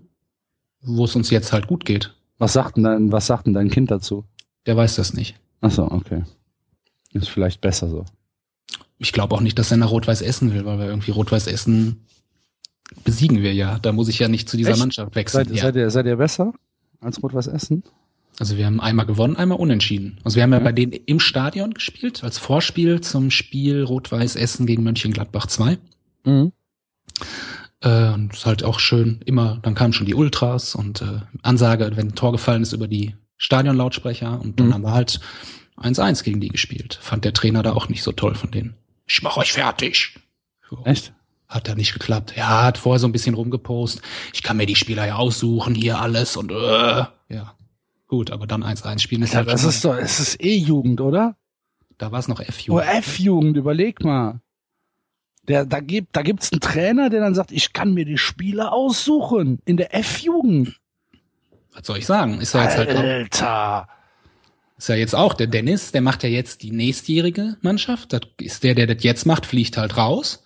wo 0.83 1.05
es 1.05 1.17
uns 1.17 1.31
jetzt 1.31 1.53
halt 1.53 1.67
gut 1.67 1.85
geht. 1.85 2.15
Was 2.39 2.53
sagt 2.53 2.77
denn 2.77 2.85
dein, 2.85 3.13
was 3.13 3.27
sagt 3.27 3.47
denn 3.47 3.55
dein 3.55 3.71
Kind 3.71 3.91
dazu? 3.91 4.25
Der 4.67 4.77
weiß 4.77 4.97
das 4.97 5.15
nicht. 5.15 5.37
Achso, 5.61 5.91
okay. 5.91 6.25
Ist 7.13 7.29
vielleicht 7.29 7.61
besser 7.61 7.89
so. 7.89 8.05
Ich 8.99 9.13
glaube 9.13 9.35
auch 9.35 9.41
nicht, 9.41 9.59
dass 9.59 9.71
er 9.71 9.77
nach 9.77 9.91
Rot-Weiß 9.91 10.23
Essen 10.23 10.53
will, 10.53 10.65
weil 10.65 10.79
wir 10.79 10.87
irgendwie 10.87 11.11
Rot-Weiß 11.11 11.47
Essen 11.47 12.07
besiegen 13.05 13.43
wir 13.43 13.55
ja. 13.55 13.79
Da 13.79 13.93
muss 13.93 14.09
ich 14.09 14.19
ja 14.19 14.29
nicht 14.29 14.49
zu 14.49 14.57
dieser 14.57 14.71
Echt? 14.71 14.79
Mannschaft 14.81 15.15
wechseln. 15.15 15.47
Seid, 15.49 15.57
ja. 15.57 15.63
seid, 15.63 15.77
ihr, 15.77 15.91
seid 15.91 16.07
ihr 16.07 16.17
besser 16.17 16.53
als 17.01 17.23
Rot-Weiß 17.23 17.47
Essen? 17.49 17.83
Also 18.41 18.57
wir 18.57 18.67
haben 18.67 18.81
einmal 18.81 19.07
gewonnen, 19.07 19.37
einmal 19.37 19.59
unentschieden. 19.59 20.19
Also 20.25 20.37
wir 20.37 20.45
haben 20.45 20.53
ja, 20.53 20.59
Ja. 20.59 20.65
bei 20.65 20.73
denen 20.73 20.93
im 20.93 21.19
Stadion 21.21 21.75
gespielt, 21.75 22.23
als 22.23 22.39
Vorspiel 22.39 23.01
zum 23.01 23.31
Spiel 23.31 23.83
Rot-Weiß 23.83 24.37
Essen 24.37 24.67
gegen 24.67 24.85
Mönchengladbach 24.85 25.47
2. 25.47 25.79
Mhm. 26.25 26.53
Äh, 27.81 28.13
und 28.13 28.33
ist 28.33 28.47
halt 28.47 28.65
auch 28.65 28.81
schön, 28.81 29.21
immer, 29.25 29.59
dann 29.63 29.75
kamen 29.75 29.93
schon 29.93 30.07
die 30.07 30.15
Ultras 30.15 30.75
und 30.75 31.03
äh, 31.03 31.21
Ansage, 31.43 31.91
wenn 31.95 32.09
ein 32.09 32.15
Tor 32.15 32.33
gefallen 32.33 32.63
ist 32.63 32.73
über 32.73 32.89
die 32.89 33.15
Stadionlautsprecher 33.37 34.41
und 34.41 34.59
dann 34.59 34.69
Mhm. 34.69 34.75
haben 34.75 34.83
wir 34.83 34.93
halt 34.93 35.21
1-1 35.77 36.25
gegen 36.25 36.41
die 36.41 36.49
gespielt. 36.49 36.99
Fand 37.01 37.25
der 37.25 37.33
Trainer 37.33 37.63
da 37.63 37.73
auch 37.73 37.89
nicht 37.89 38.03
so 38.03 38.11
toll 38.13 38.35
von 38.35 38.51
denen. 38.51 38.75
Ich 39.07 39.23
mach 39.23 39.37
euch 39.37 39.53
fertig. 39.53 40.15
So. 40.69 40.83
Echt? 40.85 41.13
Hat 41.49 41.67
da 41.67 41.75
nicht 41.75 41.95
geklappt. 41.95 42.35
Ja, 42.37 42.65
hat 42.65 42.77
vorher 42.79 43.01
so 43.01 43.09
ein 43.09 43.13
bisschen 43.13 43.35
rumgepost. 43.35 44.03
Ich 44.35 44.43
kann 44.43 44.59
mir 44.59 44.67
die 44.67 44.77
Spieler 44.77 45.07
ja 45.07 45.17
aussuchen, 45.17 45.75
hier 45.75 45.99
alles 45.99 46.37
und 46.37 46.53
äh, 46.53 47.05
ja. 47.29 47.55
Gut, 48.07 48.31
aber 48.31 48.47
dann 48.47 48.63
1-1 48.63 49.01
spielen 49.01 49.23
ist 49.23 49.35
Alter, 49.35 49.51
halt 49.51 49.55
das 49.55 49.65
ist 49.65 49.85
doch, 49.85 49.97
es 49.97 50.21
ist 50.21 50.43
E-Jugend, 50.43 51.01
oder? 51.01 51.37
Da 51.99 52.13
war 52.13 52.21
es 52.21 52.29
noch 52.29 52.39
Oh, 52.41 52.43
F-Jugend. 52.43 52.87
F-Jugend, 52.87 53.57
überleg 53.57 54.05
mal. 54.05 54.41
Der, 55.49 55.65
da 55.65 55.81
gibt, 55.81 56.15
da 56.15 56.23
gibt's 56.23 56.53
einen 56.53 56.61
Trainer, 56.61 57.11
der 57.11 57.21
dann 57.21 57.35
sagt, 57.35 57.53
ich 57.53 57.73
kann 57.73 57.93
mir 57.95 58.05
die 58.05 58.19
Spieler 58.19 58.73
aussuchen. 58.73 59.61
In 59.65 59.77
der 59.77 59.95
F-Jugend. 59.95 60.79
Was 61.73 61.87
soll 61.87 61.99
ich 61.99 62.07
sagen? 62.07 62.41
Ist 62.41 62.55
ja 62.55 62.65
jetzt 62.65 62.77
halt 62.77 62.91
auch, 62.91 63.03
Alter. 63.03 63.89
ist 64.77 64.89
ja 64.89 64.95
jetzt 64.95 65.15
auch 65.15 65.35
der 65.35 65.47
Dennis, 65.47 65.93
der 65.93 66.03
macht 66.03 66.23
ja 66.23 66.29
jetzt 66.29 66.63
die 66.63 66.71
nächstjährige 66.71 67.57
Mannschaft. 67.63 68.13
Das 68.13 68.21
ist 68.41 68.63
der, 68.63 68.75
der 68.75 68.87
das 68.87 69.03
jetzt 69.03 69.27
macht, 69.27 69.47
fliegt 69.47 69.77
halt 69.77 69.97
raus. 69.97 70.43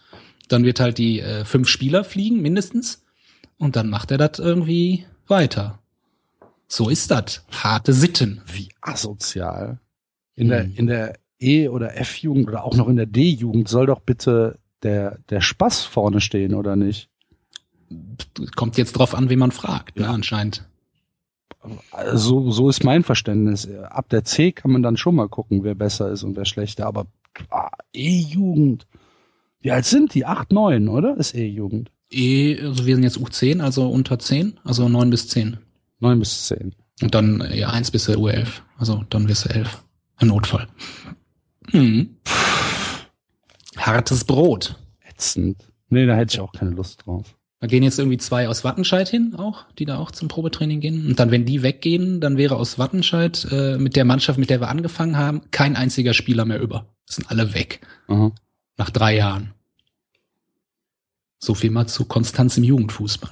Dann 0.52 0.64
wird 0.64 0.80
halt 0.80 0.98
die 0.98 1.20
äh, 1.20 1.44
fünf 1.44 1.68
Spieler 1.68 2.04
fliegen, 2.04 2.42
mindestens. 2.42 3.04
Und 3.58 3.76
dann 3.76 3.88
macht 3.88 4.10
er 4.10 4.18
das 4.18 4.38
irgendwie 4.38 5.06
weiter. 5.28 5.78
So 6.68 6.88
ist 6.88 7.10
das. 7.10 7.44
Harte 7.50 7.92
Sitten. 7.92 8.42
Wie 8.52 8.68
asozial. 8.80 9.78
In 10.34 10.48
der, 10.48 10.64
Mhm. 10.64 10.74
in 10.76 10.86
der 10.86 11.18
E- 11.38 11.68
oder 11.68 11.96
F-Jugend 11.98 12.48
oder 12.48 12.64
auch 12.64 12.74
noch 12.76 12.88
in 12.88 12.96
der 12.96 13.06
D-Jugend 13.06 13.68
soll 13.68 13.86
doch 13.86 14.00
bitte 14.00 14.58
der, 14.82 15.18
der 15.30 15.40
Spaß 15.40 15.84
vorne 15.84 16.20
stehen, 16.20 16.54
oder 16.54 16.76
nicht? 16.76 17.08
Kommt 18.56 18.76
jetzt 18.78 18.92
drauf 18.92 19.14
an, 19.14 19.28
wen 19.28 19.38
man 19.38 19.52
fragt, 19.52 19.98
ne, 19.98 20.08
anscheinend. 20.08 20.66
Also, 21.90 22.50
so 22.50 22.68
ist 22.68 22.82
mein 22.82 23.04
Verständnis. 23.04 23.68
Ab 23.70 24.08
der 24.08 24.24
C 24.24 24.50
kann 24.52 24.72
man 24.72 24.82
dann 24.82 24.96
schon 24.96 25.14
mal 25.14 25.28
gucken, 25.28 25.62
wer 25.62 25.74
besser 25.74 26.10
ist 26.10 26.22
und 26.24 26.36
wer 26.36 26.44
schlechter. 26.44 26.86
Aber 26.86 27.06
ah, 27.50 27.70
E-Jugend. 27.92 28.86
Wie 29.62 29.70
alt 29.70 29.86
sind 29.86 30.14
die? 30.14 30.26
Acht, 30.26 30.52
neun, 30.52 30.88
oder? 30.88 31.16
Ist 31.16 31.34
E-Jugend. 31.34 31.90
Eh, 32.10 32.60
also 32.60 32.84
wir 32.84 32.94
sind 32.94 33.04
jetzt 33.04 33.18
U10, 33.18 33.60
also 33.60 33.88
unter 33.88 34.18
10, 34.18 34.58
also 34.64 34.88
9 34.88 35.08
bis 35.08 35.28
10. 35.28 35.56
Neun 36.00 36.18
bis 36.18 36.46
zehn. 36.48 36.74
Und 37.00 37.14
dann 37.14 37.48
ja, 37.54 37.70
1 37.70 37.92
bis 37.92 38.08
U11. 38.08 38.48
Also 38.76 39.04
dann 39.08 39.26
du 39.26 39.32
11. 39.32 39.84
Im 40.20 40.28
Notfall. 40.28 40.66
Hm. 41.70 42.16
Hartes 43.76 44.24
Brot. 44.24 44.76
Ätzend. 45.08 45.68
Nee, 45.90 46.06
da 46.06 46.16
hätte 46.16 46.34
ich 46.34 46.40
auch 46.40 46.52
keine 46.52 46.72
Lust 46.72 47.06
drauf. 47.06 47.36
Da 47.60 47.68
gehen 47.68 47.84
jetzt 47.84 48.00
irgendwie 48.00 48.18
zwei 48.18 48.48
aus 48.48 48.64
Wattenscheid 48.64 49.08
hin, 49.08 49.36
auch, 49.36 49.64
die 49.78 49.84
da 49.84 49.98
auch 49.98 50.10
zum 50.10 50.26
Probetraining 50.26 50.80
gehen. 50.80 51.06
Und 51.06 51.20
dann, 51.20 51.30
wenn 51.30 51.44
die 51.44 51.62
weggehen, 51.62 52.20
dann 52.20 52.36
wäre 52.36 52.56
aus 52.56 52.76
Wattenscheid 52.80 53.46
äh, 53.52 53.78
mit 53.78 53.94
der 53.94 54.04
Mannschaft, 54.04 54.40
mit 54.40 54.50
der 54.50 54.60
wir 54.60 54.68
angefangen 54.68 55.16
haben, 55.16 55.42
kein 55.52 55.76
einziger 55.76 56.14
Spieler 56.14 56.44
mehr 56.44 56.60
über. 56.60 56.86
Das 57.06 57.16
sind 57.16 57.30
alle 57.30 57.54
weg. 57.54 57.80
Aha. 58.08 58.32
Nach 58.76 58.90
drei 58.90 59.16
Jahren. 59.16 59.54
So 61.38 61.54
viel 61.54 61.70
mal 61.70 61.86
zu 61.88 62.04
Konstanz 62.04 62.56
im 62.56 62.64
Jugendfußball. 62.64 63.30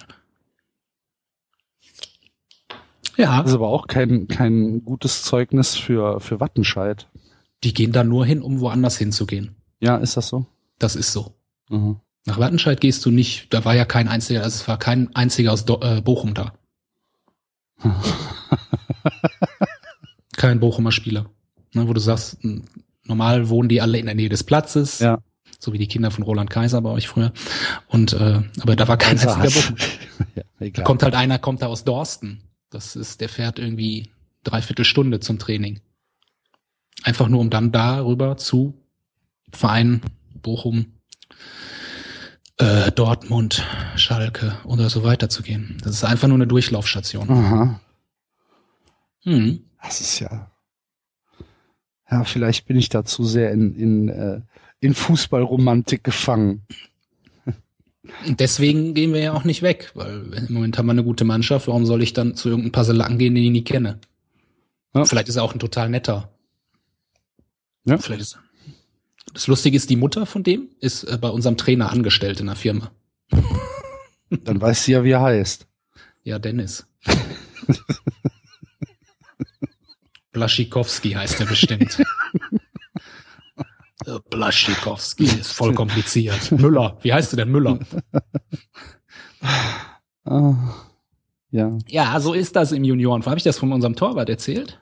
Ja, 3.16 3.43
Das 3.43 3.51
ist 3.51 3.55
aber 3.57 3.68
auch 3.68 3.86
kein, 3.86 4.28
kein 4.28 4.84
gutes 4.84 5.22
Zeugnis 5.22 5.76
für, 5.76 6.20
für 6.20 6.41
Wattenscheid. 6.41 7.07
die 7.64 7.74
gehen 7.74 7.93
da 7.93 8.03
nur 8.05 8.24
hin, 8.24 8.41
um 8.43 8.61
woanders 8.61 8.97
hinzugehen. 8.97 9.55
Ja, 9.80 9.97
ist 9.99 10.16
das 10.16 10.28
so? 10.28 10.47
Das 10.78 10.97
ist 10.97 11.12
so. 11.12 11.34
Aha. 11.70 12.01
Nach 12.26 12.38
Wattenscheid 12.38 12.80
gehst 12.80 13.05
du 13.05 13.11
nicht, 13.11 13.53
da 13.53 13.64
war 13.64 13.74
ja 13.74 13.84
kein 13.84 14.09
einziger, 14.09 14.43
also 14.43 14.55
es 14.62 14.68
war 14.68 14.78
kein 14.78 15.14
einziger 15.14 15.53
aus 15.53 15.64
Do 15.66 15.80
äh, 15.82 16.01
Bochum 16.01 16.34
da. 16.34 16.55
Kein 20.36 20.61
Bochumer 20.61 20.93
Spieler. 20.93 21.26
Ne, 21.74 21.86
wo 21.88 21.93
du 21.93 22.01
sagst, 22.01 22.38
normal 23.05 23.49
wohnen 23.49 23.68
die 23.68 23.80
alle 23.80 23.99
in 23.99 24.07
der 24.07 24.14
Nähe 24.14 24.28
des 24.28 24.45
Platzes, 24.45 24.99
Ja. 25.01 25.18
So 25.61 25.73
wie 25.73 25.79
die 25.79 25.87
Kinder 25.87 26.11
von 26.11 26.25
Roland 26.25 26.51
Kaiser 26.51 26.81
bei 26.81 26.91
euch 26.91 27.07
früher. 27.07 27.33
Und 27.87 28.15
äh, 28.15 28.43
aber 28.61 28.77
da 28.77 28.89
war 28.89 28.97
kein 28.97 29.19
einziger 29.19 29.37
Bochum. 29.37 29.77
ja, 30.35 30.71
Da 30.71 30.83
kommt 30.83 31.03
halt 31.03 31.15
einer, 31.15 31.39
kommt 31.39 31.63
da 31.63 31.67
aus 31.67 31.85
Dorsten. 31.85 32.41
Das 32.71 32.97
ist, 32.97 33.21
der 33.21 33.29
fährt 33.29 33.59
irgendwie 33.59 34.11
dreiviertel 34.43 34.85
Stunde 34.85 35.21
zum 35.21 35.39
Training. 35.39 35.81
Einfach 37.03 37.29
nur, 37.29 37.41
um 37.41 37.51
dann 37.51 37.73
darüber 37.73 38.37
zu 38.37 38.75
Vereinen 39.53 40.01
Bochum, 40.43 40.95
äh, 42.57 42.91
Dortmund, 42.93 43.67
Schalke 43.97 44.57
oder 44.65 44.89
so 44.89 45.03
weiter 45.03 45.29
zu 45.29 45.43
gehen. 45.43 45.79
Das 45.83 45.93
ist 45.93 46.05
einfach 46.05 46.29
nur 46.29 46.37
eine 46.37 46.47
Durchlaufstation. 46.47 47.31
Aha. 47.31 47.81
Hm. 49.25 49.65
Das 49.83 50.01
ist 50.01 50.21
ja. 50.21 50.51
Ja, 52.11 52.25
vielleicht 52.25 52.67
bin 52.67 52.77
ich 52.77 52.89
da 52.89 53.05
zu 53.05 53.25
sehr 53.25 53.53
in, 53.53 53.75
in, 53.75 54.09
äh, 54.09 54.41
in 54.81 54.95
Fußballromantik 54.95 56.05
gefangen. 56.05 56.62
Und 58.26 58.41
deswegen 58.41 58.95
gehen 58.95 59.12
wir 59.12 59.20
ja 59.20 59.33
auch 59.35 59.45
nicht 59.45 59.62
weg, 59.62 59.93
weil 59.95 60.33
im 60.35 60.55
Moment 60.55 60.78
haben 60.78 60.87
wir 60.87 60.93
eine 60.93 61.05
gute 61.05 61.24
Mannschaft. 61.24 61.68
Warum 61.68 61.87
soll 61.87 62.03
ich 62.03 62.12
dann 62.12 62.35
zu 62.35 62.49
irgendeinem 62.49 62.72
Paselacken 62.72 63.18
gehen, 63.18 63.35
den 63.35 63.45
ich 63.45 63.51
nie 63.51 63.64
kenne? 63.64 63.99
Ja. 64.95 65.05
Vielleicht 65.05 65.28
ist 65.28 65.37
er 65.37 65.45
auch 65.45 65.53
ein 65.53 65.61
total 65.61 65.89
netter. 65.89 66.31
Ja. 67.85 67.99
Vielleicht 67.99 68.22
ist 68.22 68.39
das 69.33 69.47
Lustige 69.47 69.76
ist, 69.76 69.91
die 69.91 69.97
Mutter 69.97 70.26
von 70.26 70.43
dem 70.43 70.68
ist 70.81 71.05
äh, 71.05 71.16
bei 71.16 71.28
unserem 71.28 71.57
Trainer 71.57 71.91
angestellt 71.91 72.41
in 72.41 72.47
der 72.47 72.57
Firma. 72.57 72.91
Dann 74.31 74.61
weiß 74.61 74.85
sie 74.85 74.93
ja, 74.93 75.05
wie 75.05 75.12
er 75.12 75.22
heißt. 75.22 75.66
Ja, 76.22 76.39
Dennis. 76.39 76.87
Blaschikowski 80.33 81.12
heißt 81.12 81.41
er 81.41 81.47
bestimmt. 81.47 82.03
Äh, 84.07 84.18
Blaschikowski 84.30 85.24
ist 85.24 85.53
voll 85.53 85.74
kompliziert. 85.74 86.53
Müller, 86.59 86.98
wie 87.03 87.12
heißt 87.12 87.32
du 87.32 87.36
denn 87.36 87.51
Müller? 87.51 87.78
Ah, 90.26 90.55
ja. 91.51 91.78
Ja, 91.88 92.20
so 92.20 92.34
ist 92.34 92.55
das 92.55 92.72
im 92.72 92.84
Junioren. 92.84 93.24
Habe 93.24 93.38
ich 93.38 93.42
das 93.42 93.59
von 93.59 93.72
unserem 93.72 93.96
Torwart 93.96 94.28
erzählt? 94.28 94.78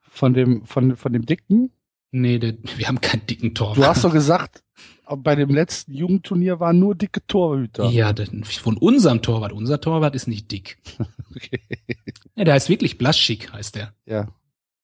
Von 0.00 0.34
dem, 0.34 0.66
von, 0.66 0.96
von 0.96 1.12
dem 1.12 1.24
Dicken? 1.24 1.70
Nee, 2.10 2.38
der, 2.38 2.54
wir 2.76 2.88
haben 2.88 3.00
keinen 3.00 3.24
dicken 3.26 3.54
Torwart. 3.54 3.76
Du 3.76 3.84
hast 3.84 4.04
doch 4.04 4.12
gesagt, 4.12 4.62
bei 5.16 5.34
dem 5.34 5.50
letzten 5.50 5.94
Jugendturnier 5.94 6.60
waren 6.60 6.78
nur 6.78 6.94
dicke 6.94 7.26
Torhüter. 7.26 7.88
Ja, 7.90 8.12
denn 8.12 8.44
von 8.44 8.76
unserem 8.76 9.22
Torwart. 9.22 9.52
Unser 9.52 9.80
Torwart 9.80 10.14
ist 10.14 10.26
nicht 10.26 10.50
dick. 10.50 10.78
Okay. 11.36 11.60
Ja, 12.36 12.44
der 12.44 12.54
heißt 12.54 12.68
wirklich 12.68 12.96
Blaschik, 12.96 13.52
heißt 13.52 13.74
der. 13.74 13.92
Ja. 14.06 14.20
Ist 14.20 14.28
ja 14.28 14.32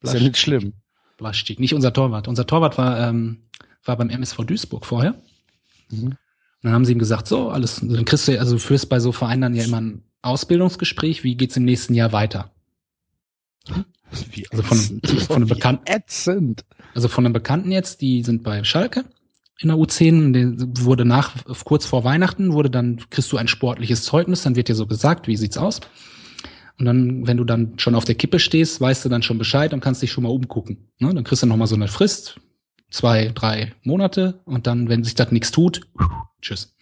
Blaschik. 0.00 0.22
nicht 0.22 0.36
schlimm. 0.36 0.72
Blaschik, 1.20 1.60
nicht 1.60 1.74
unser 1.74 1.92
Torwart. 1.92 2.26
Unser 2.28 2.46
Torwart 2.46 2.76
war, 2.78 2.98
ähm, 3.08 3.42
war 3.84 3.96
beim 3.96 4.10
MSV 4.10 4.38
Duisburg 4.44 4.84
vorher. 4.86 5.14
Mhm. 5.90 6.06
Und 6.06 6.16
dann 6.62 6.72
haben 6.72 6.84
sie 6.84 6.92
ihm 6.92 6.98
gesagt, 6.98 7.28
so, 7.28 7.50
alles, 7.50 7.76
dann 7.82 8.04
kriegst 8.04 8.26
du, 8.28 8.38
also 8.38 8.54
du 8.54 8.58
führst 8.58 8.88
bei 8.88 8.98
so 9.00 9.12
Vereinen 9.12 9.42
dann 9.42 9.54
ja 9.54 9.64
immer 9.64 9.80
ein 9.80 10.02
Ausbildungsgespräch, 10.22 11.22
wie 11.24 11.36
geht's 11.36 11.56
im 11.56 11.64
nächsten 11.64 11.94
Jahr 11.94 12.12
weiter? 12.12 12.50
Wie 14.32 14.46
Also 14.50 14.62
von- 14.64 15.00
von 15.26 15.36
einem 15.36 15.48
Bekannten- 15.48 15.86
Ätzend. 15.86 16.64
Also 16.94 17.08
von 17.08 17.24
einem 17.24 17.32
Bekannten 17.32 17.70
jetzt, 17.70 18.00
die 18.00 18.22
sind 18.24 18.42
bei 18.42 18.64
Schalke 18.64 19.04
in 19.60 19.68
der 19.68 19.76
U10, 19.76 20.32
der 20.32 20.84
wurde 20.84 21.04
nach, 21.04 21.34
kurz 21.64 21.84
vor 21.84 22.02
Weihnachten, 22.04 22.52
wurde 22.54 22.70
dann, 22.70 22.98
kriegst 23.10 23.30
du 23.30 23.36
ein 23.36 23.46
sportliches 23.48 24.04
Zeugnis, 24.04 24.42
dann 24.42 24.56
wird 24.56 24.68
dir 24.68 24.74
so 24.74 24.86
gesagt, 24.86 25.28
wie 25.28 25.36
sieht's 25.36 25.58
aus? 25.58 25.80
Und 26.81 26.87
dann, 26.87 27.26
wenn 27.26 27.37
du 27.37 27.45
dann 27.45 27.78
schon 27.78 27.95
auf 27.95 28.07
der 28.07 28.14
Kippe 28.14 28.39
stehst, 28.39 28.81
weißt 28.81 29.05
du 29.05 29.11
dann 29.11 29.22
schon 29.22 29.37
Bescheid 29.37 29.74
und 29.74 29.81
kannst 29.81 30.01
dich 30.01 30.11
schon 30.11 30.24
mal 30.24 30.31
umgucken. 30.31 30.89
Ne? 30.99 31.12
Dann 31.12 31.24
kriegst 31.24 31.43
du 31.43 31.47
noch 31.47 31.59
mal 31.59 31.66
so 31.66 31.74
eine 31.74 31.89
Frist, 31.89 32.41
zwei, 32.91 33.28
drei 33.35 33.74
Monate 33.83 34.41
und 34.47 34.66
dann, 34.66 34.89
wenn 34.89 35.05
sich 35.05 35.14
das 35.14 35.31
nichts 35.31 35.51
tut, 35.51 35.83
tschüss. 36.41 36.74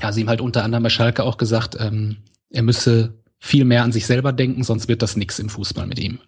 Ja, 0.00 0.12
sie 0.12 0.22
ihm 0.22 0.30
halt 0.30 0.40
unter 0.40 0.64
anderem 0.64 0.82
bei 0.82 0.88
Schalke 0.88 1.24
auch 1.24 1.36
gesagt, 1.36 1.76
ähm, 1.78 2.16
er 2.48 2.62
müsse 2.62 3.22
viel 3.38 3.66
mehr 3.66 3.82
an 3.82 3.92
sich 3.92 4.06
selber 4.06 4.32
denken, 4.32 4.64
sonst 4.64 4.88
wird 4.88 5.02
das 5.02 5.16
nix 5.16 5.38
im 5.38 5.50
Fußball 5.50 5.86
mit 5.86 5.98
ihm. 5.98 6.20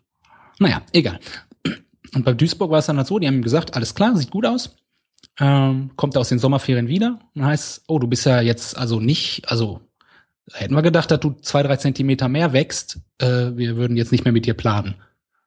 Naja, 0.59 0.83
egal. 0.93 1.21
Und 2.15 2.27
bei 2.27 2.35
Duisburg 2.35 2.71
war 2.71 2.81
es 2.81 2.87
dann 2.87 2.99
halt 2.99 3.07
so, 3.07 3.19
die 3.19 3.27
haben 3.27 3.37
ihm 3.37 3.43
gesagt, 3.43 3.75
alles 3.75 3.95
klar, 3.95 4.15
sieht 4.15 4.31
gut 4.31 4.45
aus. 4.45 4.77
Ähm, 5.41 5.93
kommt 5.97 6.19
aus 6.19 6.29
den 6.29 6.39
Sommerferien 6.39 6.89
wieder 6.89 7.19
und 7.35 7.47
heißt, 7.47 7.85
oh, 7.89 7.99
du 7.99 8.07
bist 8.07 8.27
ja 8.27 8.43
jetzt 8.43 8.77
also 8.77 9.01
nicht, 9.01 9.51
also 9.51 9.81
hätten 10.53 10.75
wir 10.75 10.83
gedacht, 10.83 11.11
dass 11.11 11.21
du 11.21 11.33
zwei, 11.41 11.63
drei 11.63 11.77
Zentimeter 11.77 12.29
mehr 12.29 12.53
wächst, 12.53 12.99
äh, 13.19 13.53
wir 13.55 13.77
würden 13.77 13.97
jetzt 13.97 14.13
nicht 14.13 14.25
mehr 14.25 14.33
mit 14.33 14.47
dir 14.47 14.55
planen, 14.55 14.95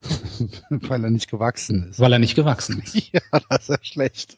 Weil 0.69 1.03
er 1.03 1.09
nicht 1.09 1.29
gewachsen 1.29 1.89
ist. 1.89 1.99
weil 1.99 2.13
er 2.13 2.19
nicht 2.19 2.35
gewachsen 2.35 2.81
ist. 2.81 2.95
Ja, 3.13 3.21
das 3.49 3.63
ist 3.63 3.69
ja 3.69 3.77
schlecht. 3.81 4.37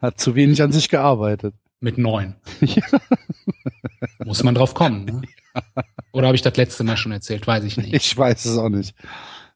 Hat 0.00 0.20
zu 0.20 0.34
wenig 0.34 0.62
an 0.62 0.72
sich 0.72 0.88
gearbeitet. 0.88 1.54
Mit 1.80 1.98
neun. 1.98 2.34
Ja. 2.60 2.82
Muss 4.24 4.42
man 4.42 4.54
drauf 4.54 4.74
kommen. 4.74 5.04
Ne? 5.04 5.22
Oder 6.12 6.26
habe 6.26 6.36
ich 6.36 6.42
das 6.42 6.56
letzte 6.56 6.84
Mal 6.84 6.96
schon 6.96 7.12
erzählt? 7.12 7.46
Weiß 7.46 7.64
ich 7.64 7.76
nicht. 7.76 7.94
Ich 7.94 8.16
weiß 8.16 8.44
es 8.44 8.58
auch 8.58 8.68
nicht. 8.68 8.94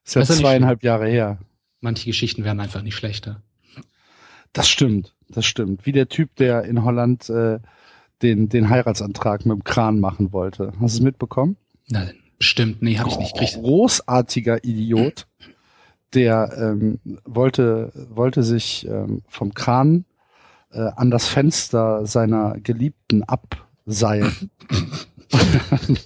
Ist 0.05 0.15
ja 0.15 0.23
zweieinhalb 0.25 0.83
Jahre 0.83 1.09
her. 1.09 1.39
Manche 1.81 2.07
Geschichten 2.07 2.45
werden 2.45 2.61
einfach 2.61 2.83
nicht 2.83 2.95
schlechter. 2.95 3.43
Das 4.53 4.69
stimmt, 4.69 5.15
das 5.29 5.45
stimmt. 5.45 5.87
Wie 5.87 5.93
der 5.93 6.09
Typ, 6.09 6.35
der 6.37 6.65
in 6.65 6.85
Holland 6.85 7.29
äh, 7.31 7.59
den, 8.23 8.49
den 8.49 8.69
Heiratsantrag 8.69 9.47
mit 9.47 9.57
dem 9.57 9.65
Kran 9.65 10.01
machen 10.01 10.33
wollte. 10.33 10.73
Hast 10.81 10.95
du 10.95 10.99
es 10.99 11.01
mitbekommen? 11.01 11.57
Nein, 11.89 12.15
stimmt. 12.39 12.83
Nee, 12.83 12.99
habe 12.99 13.09
ich 13.11 13.19
nicht 13.19 13.35
gekriegt. 13.35 13.55
Großartiger 13.55 14.65
Idiot, 14.65 15.27
der 16.15 16.53
ähm, 16.57 16.99
wollte, 17.25 17.93
wollte 18.11 18.43
sich 18.43 18.87
ähm, 18.87 19.23
vom 19.29 19.55
Kran 19.55 20.05
äh, 20.73 20.91
an 20.97 21.11
das 21.11 21.29
Fenster 21.29 22.07
seiner 22.07 22.59
Geliebten 22.61 23.23
abseilen. 23.25 24.51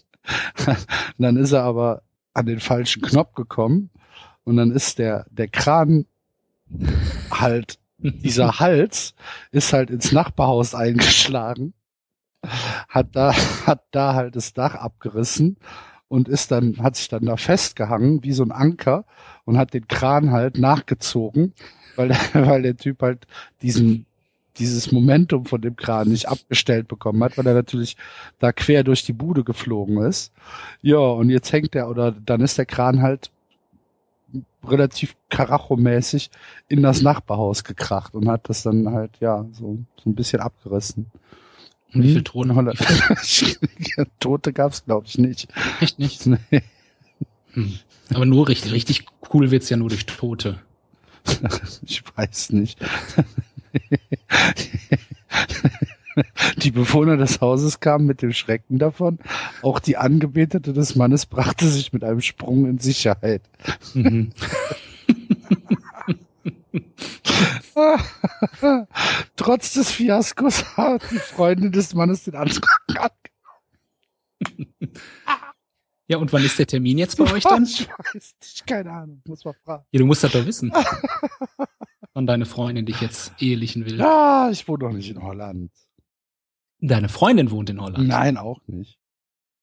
dann 1.18 1.36
ist 1.36 1.52
er 1.52 1.62
aber 1.62 2.02
an 2.32 2.46
den 2.46 2.60
falschen 2.60 3.02
Knopf 3.02 3.34
gekommen 3.34 3.90
und 4.44 4.56
dann 4.56 4.70
ist 4.72 4.98
der, 4.98 5.26
der 5.30 5.48
Kran 5.48 6.06
halt, 7.30 7.78
dieser 7.98 8.58
Hals 8.58 9.14
ist 9.52 9.72
halt 9.72 9.90
ins 9.90 10.12
Nachbarhaus 10.12 10.74
eingeschlagen, 10.74 11.74
hat 12.88 13.08
da, 13.12 13.32
hat 13.66 13.82
da 13.90 14.14
halt 14.14 14.36
das 14.36 14.52
Dach 14.54 14.74
abgerissen 14.74 15.56
und 16.08 16.28
ist 16.28 16.50
dann, 16.50 16.82
hat 16.82 16.96
sich 16.96 17.08
dann 17.08 17.24
da 17.26 17.36
festgehangen 17.36 18.22
wie 18.22 18.32
so 18.32 18.42
ein 18.44 18.52
Anker 18.52 19.04
und 19.44 19.58
hat 19.58 19.74
den 19.74 19.88
Kran 19.88 20.30
halt 20.32 20.58
nachgezogen, 20.58 21.52
weil, 21.96 22.08
der- 22.08 22.18
weil 22.46 22.62
der 22.62 22.76
Typ 22.76 23.02
halt 23.02 23.26
diesen, 23.62 24.06
dieses 24.58 24.92
Momentum 24.92 25.46
von 25.46 25.60
dem 25.60 25.76
Kran 25.76 26.08
nicht 26.08 26.28
abgestellt 26.28 26.86
bekommen 26.88 27.22
hat, 27.24 27.36
weil 27.36 27.46
er 27.46 27.54
natürlich 27.54 27.96
da 28.38 28.52
quer 28.52 28.84
durch 28.84 29.02
die 29.04 29.12
Bude 29.12 29.42
geflogen 29.44 29.98
ist. 30.02 30.32
Ja, 30.82 30.98
und 30.98 31.30
jetzt 31.30 31.52
hängt 31.52 31.74
der, 31.74 31.88
oder 31.88 32.12
dann 32.12 32.40
ist 32.40 32.58
der 32.58 32.66
Kran 32.66 33.02
halt 33.02 33.30
relativ 34.66 35.14
karachomäßig 35.28 36.30
in 36.68 36.82
das 36.82 37.02
Nachbarhaus 37.02 37.64
gekracht 37.64 38.14
und 38.14 38.28
hat 38.28 38.48
das 38.48 38.62
dann 38.62 38.90
halt, 38.90 39.12
ja, 39.20 39.44
so, 39.52 39.78
so 40.02 40.10
ein 40.10 40.14
bisschen 40.14 40.40
abgerissen. 40.40 41.06
Und 41.94 42.02
wie 42.02 42.06
Hm? 42.08 42.12
viele 42.12 42.24
Tote? 42.24 42.54
Holland. 42.54 42.78
Tote 44.20 44.52
gab's, 44.52 44.84
glaube 44.84 45.06
ich, 45.06 45.18
nicht. 45.18 45.48
Echt 45.80 45.98
nicht? 45.98 46.26
Nee. 46.50 46.62
Hm. 47.52 47.78
Aber 48.12 48.26
nur 48.26 48.48
richtig, 48.48 48.72
richtig 48.72 49.06
cool 49.32 49.50
wird's 49.52 49.70
ja 49.70 49.76
nur 49.76 49.88
durch 49.88 50.06
Tote. 50.06 50.58
Ich 51.86 52.02
weiß 52.16 52.50
nicht. 52.50 52.78
Die 56.58 56.70
Bewohner 56.70 57.16
des 57.16 57.40
Hauses 57.40 57.80
kamen 57.80 58.06
mit 58.06 58.22
dem 58.22 58.32
Schrecken 58.32 58.78
davon. 58.78 59.18
Auch 59.62 59.78
die 59.80 59.96
Angebetete 59.96 60.72
des 60.72 60.94
Mannes 60.96 61.26
brachte 61.26 61.66
sich 61.68 61.92
mit 61.92 62.04
einem 62.04 62.20
Sprung 62.20 62.66
in 62.66 62.78
Sicherheit. 62.78 63.42
Mhm. 63.94 64.30
Trotz 69.36 69.72
des 69.74 69.90
Fiaskos 69.90 70.76
hat 70.76 71.02
die 71.10 71.18
Freundin 71.18 71.72
des 71.72 71.94
Mannes 71.94 72.24
den 72.24 72.34
Antrag 72.36 73.12
Ja, 76.06 76.18
und 76.18 76.32
wann 76.32 76.44
ist 76.44 76.58
der 76.58 76.66
Termin 76.66 76.98
jetzt 76.98 77.16
bei 77.16 77.30
euch 77.32 77.44
dann? 77.44 77.64
Ich 77.68 77.88
weiß 77.88 78.34
nicht, 78.40 78.66
keine 78.66 78.92
Ahnung, 78.92 79.22
muss 79.26 79.44
man 79.44 79.54
fragen. 79.64 79.84
Ja, 79.90 79.98
du 79.98 80.06
musst 80.06 80.22
das 80.22 80.32
doch 80.32 80.44
wissen. 80.46 80.72
Wann 82.16 82.26
deine 82.26 82.46
Freundin 82.46 82.86
dich 82.86 83.00
jetzt 83.00 83.32
ehelichen 83.40 83.86
will. 83.86 83.98
Ja, 83.98 84.48
ich 84.50 84.68
wohne 84.68 84.78
doch 84.80 84.92
nicht 84.92 85.10
in 85.10 85.20
Holland. 85.20 85.72
Deine 86.78 87.08
Freundin 87.08 87.50
wohnt 87.50 87.70
in 87.70 87.80
Holland. 87.80 88.06
Nein, 88.06 88.36
auch 88.36 88.60
nicht. 88.68 89.00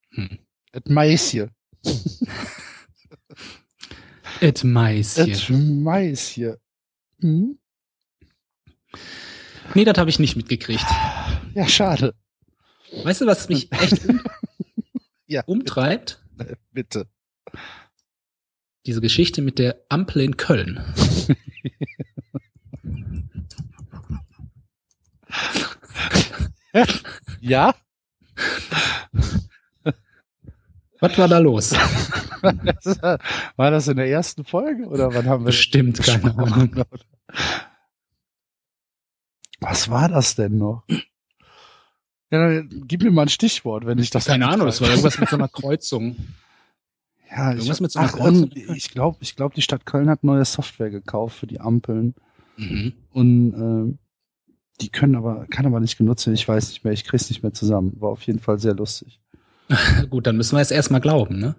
Hm. 0.10 0.40
Et 0.74 0.90
Maisje. 0.90 1.50
Et 4.42 4.64
Mais 4.66 5.16
hier. 5.16 5.28
Et 5.28 5.50
Maisje. 5.50 6.60
Hm? 7.20 7.58
Nee, 9.74 9.86
das 9.86 9.98
habe 9.98 10.10
ich 10.10 10.20
nicht 10.20 10.36
mitgekriegt. 10.36 10.86
Ja, 11.54 11.68
schade. 11.68 12.14
Weißt 13.04 13.22
du, 13.22 13.26
was 13.26 13.48
mich 13.50 13.72
echt 13.72 14.06
um, 14.06 14.22
Ja, 15.28 15.44
umtreibt? 15.46 16.22
bitte. 16.36 16.58
bitte. 16.72 17.08
Diese 18.86 19.00
Geschichte 19.00 19.42
mit 19.42 19.60
der 19.60 19.82
Ampel 19.90 20.24
in 20.24 20.36
Köln. 20.38 20.84
Ja? 27.40 27.76
Was 31.00 31.18
war 31.18 31.28
da 31.28 31.40
los? 31.40 31.72
War 33.56 33.70
das 33.72 33.88
in 33.88 33.98
der 33.98 34.08
ersten 34.08 34.44
Folge 34.46 34.88
oder 34.88 35.14
wann 35.14 35.28
haben 35.28 35.44
wir 35.44 35.48
das 35.52 35.58
Bestimmt, 35.58 36.02
keine? 36.02 36.36
Ahnung. 36.38 36.76
Was 39.62 39.90
war 39.90 40.10
das 40.10 40.36
denn 40.36 40.58
noch? 40.58 40.84
Ja, 42.32 42.62
gib 42.62 43.04
mir 43.04 43.12
mal 43.12 43.24
ein 43.24 43.30
Stichwort, 43.30 43.86
wenn 43.86 44.00
ich 44.00 44.10
das. 44.10 44.26
Keine 44.26 44.46
nicht 44.46 44.54
Ahnung, 44.54 44.66
das 44.68 44.82
war 44.82 44.90
irgendwas 44.90 45.18
mit 45.20 45.30
so 45.30 45.36
einer 45.38 45.48
Kreuzung. 45.48 46.16
Ja, 47.30 47.52
irgendwas 47.54 47.78
ich, 47.78 47.82
mit 47.82 47.92
so 47.92 48.00
einer 48.00 48.10
ach, 48.10 48.14
Kreuzung. 48.18 48.52
ich 48.76 48.90
glaube, 48.92 49.18
ich 49.22 49.36
glaube, 49.36 49.56
die 49.56 49.62
Stadt 49.62 49.86
Köln 49.86 50.10
hat 50.10 50.24
neue 50.24 50.44
Software 50.46 50.90
gekauft 50.90 51.38
für 51.38 51.48
die 51.48 51.60
Ampeln 51.62 52.14
Mhm. 52.58 52.94
und 53.12 53.54
ähm, 53.54 53.98
die 54.82 54.90
können 54.90 55.16
aber, 55.16 55.48
kann 55.48 55.66
aber 55.66 55.80
nicht 55.80 55.98
genutzt 55.98 56.26
werden. 56.28 56.36
Ich 56.36 56.48
weiß 56.48 56.68
nicht 56.70 56.84
mehr, 56.84 56.92
ich 56.94 57.06
krieg's 57.06 57.30
nicht 57.30 57.44
mehr 57.44 57.54
zusammen. 57.54 57.94
War 58.02 58.10
auf 58.10 58.24
jeden 58.24 58.40
Fall 58.40 58.60
sehr 58.60 58.74
lustig. 58.74 59.22
Gut, 60.10 60.28
dann 60.28 60.36
müssen 60.38 60.56
wir 60.56 60.60
jetzt 60.60 60.72
erstmal 60.74 61.00
glauben, 61.02 61.40
ne? 61.40 61.56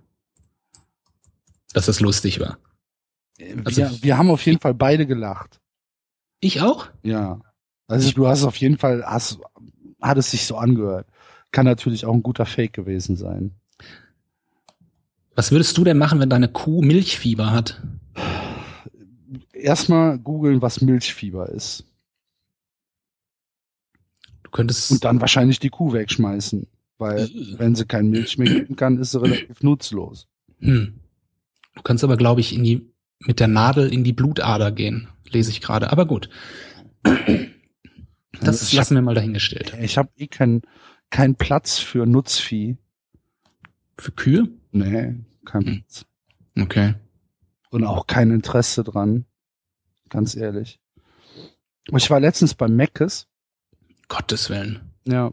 Dass 1.72 1.88
es 1.88 2.00
lustig 2.00 2.40
war. 2.40 2.58
Also- 3.64 3.76
wir, 3.82 4.02
wir 4.02 4.18
haben 4.18 4.30
auf 4.30 4.44
jeden 4.44 4.60
Fall 4.60 4.74
beide 4.74 5.06
gelacht. 5.06 5.60
Ich 6.40 6.60
auch? 6.60 6.88
Ja. 7.02 7.40
Also 7.92 8.10
du 8.12 8.26
hast 8.26 8.44
auf 8.44 8.56
jeden 8.56 8.78
Fall, 8.78 9.04
hast, 9.04 9.38
hat 10.00 10.18
es 10.18 10.30
sich 10.30 10.46
so 10.46 10.56
angehört. 10.56 11.06
Kann 11.50 11.66
natürlich 11.66 12.06
auch 12.06 12.14
ein 12.14 12.22
guter 12.22 12.46
Fake 12.46 12.72
gewesen 12.72 13.16
sein. 13.16 13.52
Was 15.34 15.52
würdest 15.52 15.76
du 15.76 15.84
denn 15.84 15.98
machen, 15.98 16.18
wenn 16.18 16.30
deine 16.30 16.48
Kuh 16.48 16.82
Milchfieber 16.82 17.52
hat? 17.52 17.82
Erstmal 19.52 20.18
googeln, 20.18 20.62
was 20.62 20.80
Milchfieber 20.80 21.50
ist. 21.50 21.84
Du 24.42 24.50
könntest. 24.50 24.90
Und 24.90 25.04
dann 25.04 25.20
wahrscheinlich 25.20 25.58
die 25.58 25.70
Kuh 25.70 25.92
wegschmeißen. 25.92 26.66
Weil 26.98 27.28
wenn 27.58 27.74
sie 27.74 27.84
kein 27.84 28.08
Milch 28.08 28.38
mehr 28.38 28.52
geben 28.52 28.76
kann, 28.76 28.98
ist 28.98 29.12
sie 29.12 29.20
relativ 29.20 29.62
nutzlos. 29.62 30.28
Hm. 30.60 30.94
Du 31.74 31.82
kannst 31.82 32.04
aber, 32.04 32.16
glaube 32.16 32.40
ich, 32.40 32.54
in 32.54 32.64
die, 32.64 32.86
mit 33.20 33.40
der 33.40 33.48
Nadel 33.48 33.92
in 33.92 34.04
die 34.04 34.12
Blutader 34.12 34.72
gehen. 34.72 35.08
Lese 35.30 35.50
ich 35.50 35.60
gerade. 35.60 35.92
Aber 35.92 36.06
gut. 36.06 36.30
Das 38.40 38.62
ich 38.62 38.72
lassen 38.72 38.94
wir 38.94 39.02
mal 39.02 39.14
dahingestellt. 39.14 39.76
Ich 39.80 39.98
habe 39.98 40.10
eh 40.16 40.26
keinen 40.26 40.62
kein 41.10 41.36
Platz 41.36 41.78
für 41.78 42.06
Nutzvieh. 42.06 42.76
Für 43.98 44.12
Kühe? 44.12 44.48
Nee, 44.72 45.14
kein 45.44 45.66
Hm. 45.66 45.82
Platz. 45.82 46.06
Okay. 46.58 46.94
Und 47.70 47.84
auch 47.84 48.06
kein 48.06 48.30
Interesse 48.30 48.84
dran. 48.84 49.26
Ganz 50.08 50.34
ehrlich. 50.34 50.80
Ich 51.94 52.10
war 52.10 52.20
letztens 52.20 52.54
bei 52.54 52.68
Meckes. 52.68 53.26
Gottes 54.08 54.50
Willen. 54.50 54.80
Ja. 55.06 55.32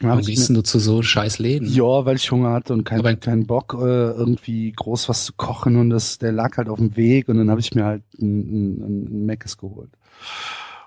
Warum 0.00 0.20
gehst 0.22 0.50
du 0.50 0.62
zu 0.62 0.78
so 0.78 1.02
scheiß 1.02 1.38
Läden? 1.38 1.68
Ja, 1.68 2.04
weil 2.04 2.16
ich 2.16 2.30
Hunger 2.30 2.52
hatte 2.52 2.74
und 2.74 2.84
kein, 2.84 3.20
keinen 3.20 3.46
Bock, 3.46 3.74
äh, 3.74 4.10
irgendwie 4.10 4.72
groß 4.72 5.08
was 5.08 5.24
zu 5.24 5.32
kochen 5.34 5.76
und 5.76 5.88
das, 5.88 6.18
der 6.18 6.32
lag 6.32 6.58
halt 6.58 6.68
auf 6.68 6.78
dem 6.78 6.96
Weg 6.96 7.28
und 7.28 7.38
dann 7.38 7.50
habe 7.50 7.60
ich 7.60 7.74
mir 7.74 7.84
halt 7.84 8.02
ein, 8.20 8.40
ein, 8.40 8.82
ein 8.82 9.26
Mc's 9.26 9.56
geholt. 9.56 9.90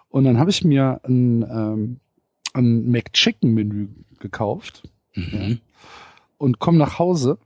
Und 0.10 0.24
dann 0.24 0.38
habe 0.40 0.50
ich 0.50 0.64
mir 0.64 1.02
ein, 1.04 1.44
ähm, 1.44 2.00
ein 2.54 2.90
McChicken-Menü 2.92 3.90
gekauft 4.20 4.84
Mhm. 5.16 5.60
und 6.38 6.60
komm 6.60 6.78
nach 6.78 7.00
Hause 7.00 7.38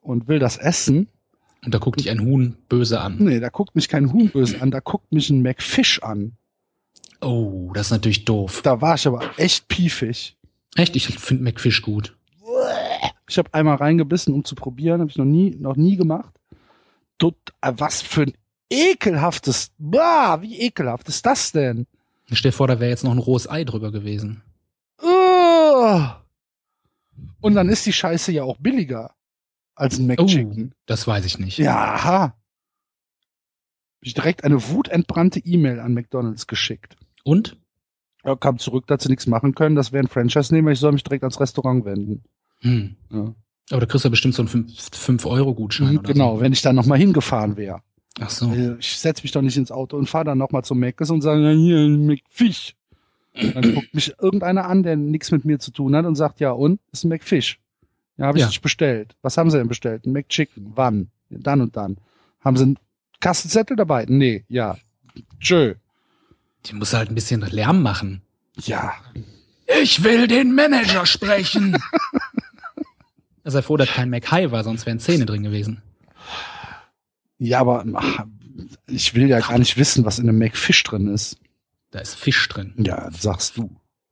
und 0.00 0.28
will 0.28 0.38
das 0.38 0.56
essen. 0.56 1.08
Und 1.64 1.72
da 1.74 1.78
guckt 1.78 2.00
dich 2.00 2.10
ein 2.10 2.20
Huhn 2.20 2.56
böse 2.68 3.00
an. 3.00 3.16
Nee, 3.18 3.40
da 3.40 3.48
guckt 3.48 3.74
mich 3.74 3.88
kein 3.88 4.12
Huhn 4.12 4.28
böse 4.30 4.60
an, 4.60 4.70
da 4.70 4.80
guckt 4.80 5.12
mich 5.12 5.30
ein 5.30 5.42
McFish 5.42 6.00
an. 6.02 6.32
Oh, 7.20 7.70
das 7.74 7.86
ist 7.86 7.90
natürlich 7.92 8.24
doof. 8.24 8.62
Da 8.62 8.80
war 8.80 8.96
ich 8.96 9.06
aber 9.06 9.22
echt 9.38 9.68
piefig. 9.68 10.36
Echt, 10.74 10.96
ich 10.96 11.06
finde 11.18 11.44
McFish 11.44 11.82
gut. 11.82 12.16
Ich 13.28 13.38
habe 13.38 13.54
einmal 13.54 13.76
reingebissen, 13.76 14.34
um 14.34 14.44
zu 14.44 14.54
probieren, 14.54 15.00
habe 15.00 15.10
ich 15.10 15.16
noch 15.16 15.24
nie, 15.24 15.54
noch 15.58 15.76
nie 15.76 15.96
gemacht. 15.96 16.34
Äh, 17.22 17.72
was 17.76 18.02
für 18.02 18.22
ein 18.22 18.32
ekelhaftes, 18.70 19.70
bah, 19.78 20.42
wie 20.42 20.60
ekelhaft 20.60 21.08
ist 21.08 21.24
das 21.24 21.52
denn? 21.52 21.86
Stell 22.36 22.50
dir 22.50 22.56
vor, 22.56 22.68
da 22.68 22.80
wäre 22.80 22.90
jetzt 22.90 23.04
noch 23.04 23.12
ein 23.12 23.18
rohes 23.18 23.48
Ei 23.48 23.64
drüber 23.64 23.92
gewesen. 23.92 24.42
Ugh. 25.02 26.16
Und 27.40 27.54
dann 27.54 27.68
ist 27.68 27.84
die 27.86 27.92
Scheiße 27.92 28.32
ja 28.32 28.44
auch 28.44 28.56
billiger 28.58 29.14
als 29.74 29.98
ein 29.98 30.06
McChicken. 30.06 30.74
Das 30.86 31.06
weiß 31.06 31.24
ich 31.24 31.38
nicht. 31.38 31.58
Ja. 31.58 32.04
Hab 32.04 32.36
ich 34.00 34.14
direkt 34.14 34.44
eine 34.44 34.68
wutentbrannte 34.68 35.40
E-Mail 35.40 35.80
an 35.80 35.94
McDonalds 35.94 36.46
geschickt. 36.46 36.96
Und? 37.24 37.56
Er 38.24 38.36
kam 38.36 38.58
zurück, 38.58 38.86
dass 38.86 39.02
sie 39.02 39.08
nichts 39.08 39.26
machen 39.26 39.54
können. 39.54 39.74
Das 39.74 39.92
wäre 39.92 40.04
ein 40.04 40.08
Franchise-Nehmer. 40.08 40.70
Ich 40.72 40.80
soll 40.80 40.92
mich 40.92 41.04
direkt 41.04 41.24
ans 41.24 41.40
Restaurant 41.40 41.84
wenden. 41.84 42.22
Hm. 42.60 42.96
Ja. 43.10 43.34
Aber 43.70 43.80
da 43.80 43.86
kriegst 43.86 44.04
du 44.04 44.10
bestimmt 44.10 44.34
so 44.34 44.42
einen 44.42 44.66
5-Euro-Gutschein. 44.68 45.98
oder 45.98 46.12
Genau, 46.12 46.40
wenn 46.40 46.52
ich 46.52 46.62
da 46.62 46.72
nochmal 46.72 46.98
hingefahren 46.98 47.56
wäre. 47.56 47.80
Ach 48.20 48.30
so. 48.30 48.52
Äh, 48.52 48.76
Ich 48.78 48.98
setze 48.98 49.22
mich 49.22 49.32
doch 49.32 49.42
nicht 49.42 49.56
ins 49.56 49.70
Auto 49.72 49.96
und 49.96 50.08
fahre 50.08 50.24
dann 50.26 50.38
nochmal 50.38 50.64
zum 50.64 50.78
Meckes 50.78 51.10
und 51.10 51.22
sage, 51.22 51.50
hier, 51.52 51.88
McFish. 51.88 52.74
Dann 53.34 53.74
guckt 53.74 53.94
mich 53.94 54.12
irgendeiner 54.20 54.66
an, 54.66 54.82
der 54.82 54.96
nichts 54.96 55.30
mit 55.30 55.44
mir 55.46 55.58
zu 55.58 55.70
tun 55.70 55.96
hat 55.96 56.04
und 56.04 56.16
sagt, 56.16 56.40
ja, 56.40 56.50
und? 56.52 56.80
Ist 56.92 57.04
ein 57.04 57.08
McFish. 57.08 57.58
Ja, 58.18 58.26
habe 58.26 58.36
ich 58.38 58.42
Ja. 58.42 58.48
nicht 58.48 58.60
bestellt. 58.60 59.14
Was 59.22 59.38
haben 59.38 59.50
sie 59.50 59.56
denn 59.56 59.68
bestellt? 59.68 60.04
Ein 60.06 60.12
McChicken. 60.12 60.72
Wann? 60.74 61.08
Dann 61.30 61.62
und 61.62 61.76
dann. 61.76 61.96
Haben 62.44 62.56
sie 62.58 62.64
einen 62.64 62.78
Kassenzettel 63.20 63.76
dabei? 63.76 64.04
Nee, 64.06 64.44
ja. 64.48 64.76
Tschö. 65.40 65.74
Die 66.66 66.74
muss 66.74 66.92
halt 66.92 67.10
ein 67.10 67.14
bisschen 67.14 67.40
Lärm 67.40 67.82
machen. 67.82 68.20
Ja. 68.60 68.92
Ich 69.82 70.04
will 70.04 70.26
den 70.26 70.54
Manager 70.54 71.06
sprechen. 71.06 71.78
Sei 73.44 73.62
froh, 73.62 73.76
dass 73.78 73.88
kein 73.88 74.10
McHigh 74.10 74.50
war, 74.52 74.62
sonst 74.62 74.84
wären 74.86 75.00
Zähne 75.00 75.24
drin 75.26 75.42
gewesen. 75.42 75.82
Ja, 77.42 77.58
aber 77.58 77.84
ach, 77.94 78.24
ich 78.86 79.14
will 79.14 79.28
ja 79.28 79.40
gar 79.40 79.58
nicht 79.58 79.76
wissen, 79.76 80.04
was 80.04 80.20
in 80.20 80.28
einem 80.28 80.38
McFish 80.38 80.84
drin 80.84 81.08
ist. 81.08 81.38
Da 81.90 81.98
ist 81.98 82.14
Fisch 82.14 82.48
drin. 82.48 82.72
Ja, 82.78 83.10
sagst 83.10 83.56
du. 83.56 83.68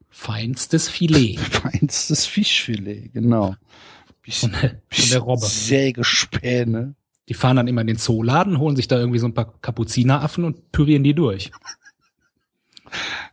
Feinstes 0.08 0.88
Filet. 0.88 1.38
Feinstes 1.38 2.26
Fischfilet, 2.26 3.12
genau. 3.12 3.54
Von 4.28 4.50
der, 4.50 4.82
von 4.90 5.10
der 5.10 5.18
Robbe. 5.20 5.46
Sägespäne. 5.46 6.96
Die 7.28 7.34
fahren 7.34 7.54
dann 7.54 7.68
immer 7.68 7.82
in 7.82 7.86
den 7.86 7.98
Zooladen, 7.98 8.58
holen 8.58 8.74
sich 8.74 8.88
da 8.88 8.98
irgendwie 8.98 9.20
so 9.20 9.26
ein 9.26 9.34
paar 9.34 9.54
Kapuzineraffen 9.60 10.42
und 10.42 10.72
pürieren 10.72 11.04
die 11.04 11.14
durch. 11.14 11.52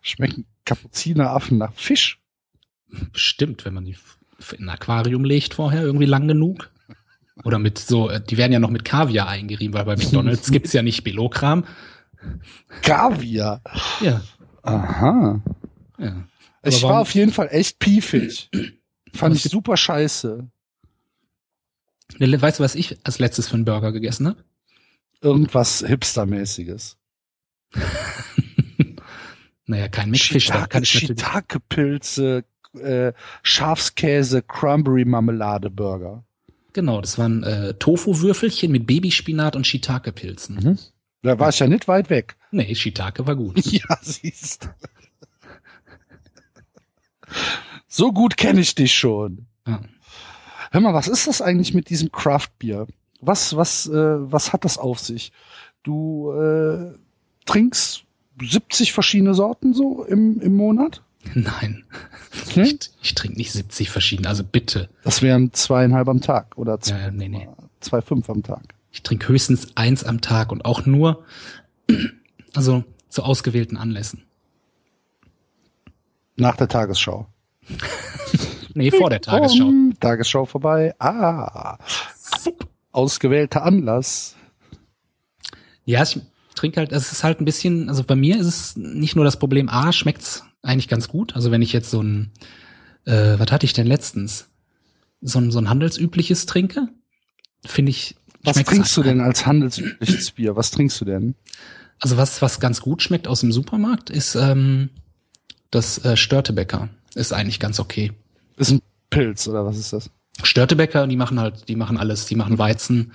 Schmecken 0.04 0.46
Kapuzineraffen 0.64 1.58
nach 1.58 1.74
Fisch? 1.74 2.22
Bestimmt, 3.12 3.66
wenn 3.66 3.74
man 3.74 3.86
die 3.86 3.98
in 4.56 4.66
ein 4.66 4.70
Aquarium 4.70 5.26
legt 5.26 5.56
vorher, 5.56 5.82
irgendwie 5.82 6.06
lang 6.06 6.28
genug. 6.28 6.72
Oder 7.44 7.60
mit 7.60 7.78
so, 7.78 8.10
äh, 8.10 8.22
die 8.22 8.38
werden 8.38 8.52
ja 8.52 8.60
noch 8.60 8.70
mit 8.70 8.86
Kaviar 8.86 9.28
eingerieben, 9.28 9.74
weil 9.74 9.86
bei 9.86 9.96
McDonalds 9.98 10.52
gibt's 10.52 10.74
ja 10.74 10.82
nicht 10.82 11.04
Bilokram. 11.04 11.66
Kaviar. 12.82 13.62
Ja, 14.02 14.22
Aha. 14.64 15.42
ja. 15.98 16.28
ich 16.64 16.84
war 16.84 17.02
auf 17.02 17.14
jeden 17.14 17.32
Fall 17.32 17.50
echt 17.52 17.80
piefig. 17.80 18.50
Fand 19.14 19.36
ich 19.36 19.44
super 19.44 19.78
scheiße. 19.78 20.48
Weißt 22.20 22.60
du, 22.60 22.64
was 22.64 22.76
ich 22.76 22.98
als 23.04 23.20
letztes 23.20 23.50
für 23.50 23.56
einen 23.56 23.66
Burger 23.66 23.92
gegessen 23.92 24.28
habe? 24.28 24.44
Irgendwas 25.22 25.84
Hipstermäßiges. 25.86 26.98
naja, 29.66 29.88
kein 29.90 30.12
natürlich. 30.12 30.46
Shiitake-Pilze, 30.46 32.46
äh, 32.80 33.14
Schafskäse, 33.44 34.42
Cranberry-Marmelade-Burger. 34.42 36.24
Genau, 36.78 37.02
das 37.02 37.18
waren 37.18 37.42
äh, 37.42 37.74
Tofu-Würfelchen 37.74 38.72
mit 38.72 38.86
Babyspinat 38.86 39.56
und 39.56 39.66
Shiitake-Pilzen. 39.66 40.56
Mhm. 40.58 40.78
Da 41.24 41.40
war 41.40 41.50
ich 41.50 41.58
ja 41.58 41.66
nicht 41.66 41.88
weit 41.88 42.12
weg. 42.12 42.36
Nee, 42.52 42.76
Shiitake 42.76 43.26
war 43.26 43.36
gut. 43.36 43.66
Ja, 43.72 43.98
siehst. 44.00 44.70
So 47.88 48.12
gut 48.14 48.38
kenne 48.38 48.62
ich 48.62 48.76
dich 48.76 48.94
schon. 48.94 49.48
Ja. 49.66 49.82
Hör 50.70 50.82
mal, 50.82 50.94
was 50.94 51.08
ist 51.08 51.26
das 51.26 51.42
eigentlich 51.42 51.74
mit 51.74 51.90
diesem 51.90 52.12
Craft-Bier? 52.12 52.86
Was, 53.22 53.56
was, 53.56 53.88
äh, 53.88 54.32
was 54.32 54.54
hat 54.54 54.64
das 54.64 54.78
auf 54.78 55.00
sich? 55.00 55.32
Du 55.82 56.32
äh, 56.32 56.94
trinkst 57.48 58.04
70 58.40 58.94
verschiedene 58.94 59.34
Sorten 59.34 59.74
so 59.74 60.04
im, 60.04 60.40
im 60.42 60.56
Monat? 60.56 61.02
Nein, 61.34 61.84
Hm? 62.54 62.64
ich, 62.64 62.92
ich 63.02 63.16
trinke 63.16 63.38
nicht 63.38 63.52
70 63.52 63.90
verschiedene, 63.90 64.30
also 64.30 64.44
bitte. 64.44 64.90
Das 65.04 65.22
wären 65.22 65.52
zweieinhalb 65.54 66.08
am 66.08 66.22
Tag 66.22 66.58
oder 66.58 66.80
zwei, 66.80 67.00
Ja, 67.00 67.12
nee, 67.12 67.28
nee. 67.28 67.48
zwei 67.80 68.02
fünf 68.02 68.30
am 68.30 68.44
Tag. 68.44 68.76
Ich 68.92 69.04
trinke 69.04 69.28
höchstens 69.28 69.76
eins 69.76 70.04
am 70.04 70.22
Tag 70.22 70.52
und 70.52 70.66
auch 70.66 70.86
nur, 70.86 71.24
also 72.56 72.84
zu 73.10 73.24
ausgewählten 73.24 73.78
Anlässen. 73.78 74.24
Nach 76.36 76.56
der 76.56 76.68
Tagesschau. 76.68 77.28
Nee, 78.74 78.92
vor 78.92 79.10
der 79.10 79.22
Tagesschau. 79.22 79.66
Um, 79.66 79.94
Tagesschau 80.00 80.46
vorbei. 80.46 80.94
Ah. 81.00 81.80
Ausgewählter 82.92 83.64
Anlass. 83.64 84.36
Ja, 85.84 86.04
ich 86.04 86.20
trinke 86.54 86.78
halt, 86.82 86.92
es 86.92 87.12
ist 87.12 87.24
halt 87.24 87.42
ein 87.42 87.46
bisschen, 87.46 87.90
also 87.90 88.04
bei 88.04 88.16
mir 88.16 88.38
ist 88.40 88.46
es 88.46 88.78
nicht 88.78 89.16
nur 89.16 89.26
das 89.26 89.40
Problem, 89.40 89.68
A, 89.68 89.92
schmeckt's 89.92 90.44
eigentlich 90.68 90.88
ganz 90.88 91.08
gut. 91.08 91.36
Also 91.36 91.52
wenn 91.52 91.62
ich 91.62 91.74
jetzt 91.74 91.90
so 91.90 92.02
ein, 92.02 92.32
äh, 93.06 93.40
was 93.40 93.52
hatte 93.52 93.66
ich 93.66 93.74
denn 93.74 93.88
letztens? 93.88 94.50
So 95.22 95.40
ein, 95.40 95.52
so 95.52 95.60
ein 95.60 95.70
handelsübliches 95.70 96.46
trinke, 96.46 96.88
finde 97.66 97.90
ich. 97.90 98.16
Was 98.44 98.64
trinkst 98.64 98.96
du 98.96 99.04
denn 99.04 99.20
als 99.20 99.46
handelsübliches 99.46 100.32
Bier? 100.32 100.56
Was 100.56 100.72
trinkst 100.72 101.02
du 101.02 101.06
denn? 101.06 101.36
Also 102.00 102.18
was, 102.18 102.42
was 102.42 102.60
ganz 102.60 102.82
gut 102.82 103.02
schmeckt 103.02 103.28
aus 103.28 103.42
dem 103.42 103.52
Supermarkt, 103.52 104.10
ist 104.10 104.36
ähm, 104.36 104.90
das 105.72 106.04
äh, 106.06 106.16
Störtebäcker. 106.16 106.90
Ist 107.16 107.34
eigentlich 107.34 107.60
ganz 107.60 107.80
okay. 107.80 108.14
Ist 108.58 108.72
ein 108.72 108.82
Pilz 109.10 109.48
oder 109.48 109.66
was 109.66 109.78
ist 109.78 109.94
das? 109.94 110.12
Störtebäcker, 110.44 111.08
die 111.08 111.16
machen 111.16 111.40
halt, 111.40 111.68
die 111.68 111.76
machen 111.76 111.98
alles, 111.98 112.28
die 112.28 112.36
machen 112.36 112.60
Weizen. 112.60 113.12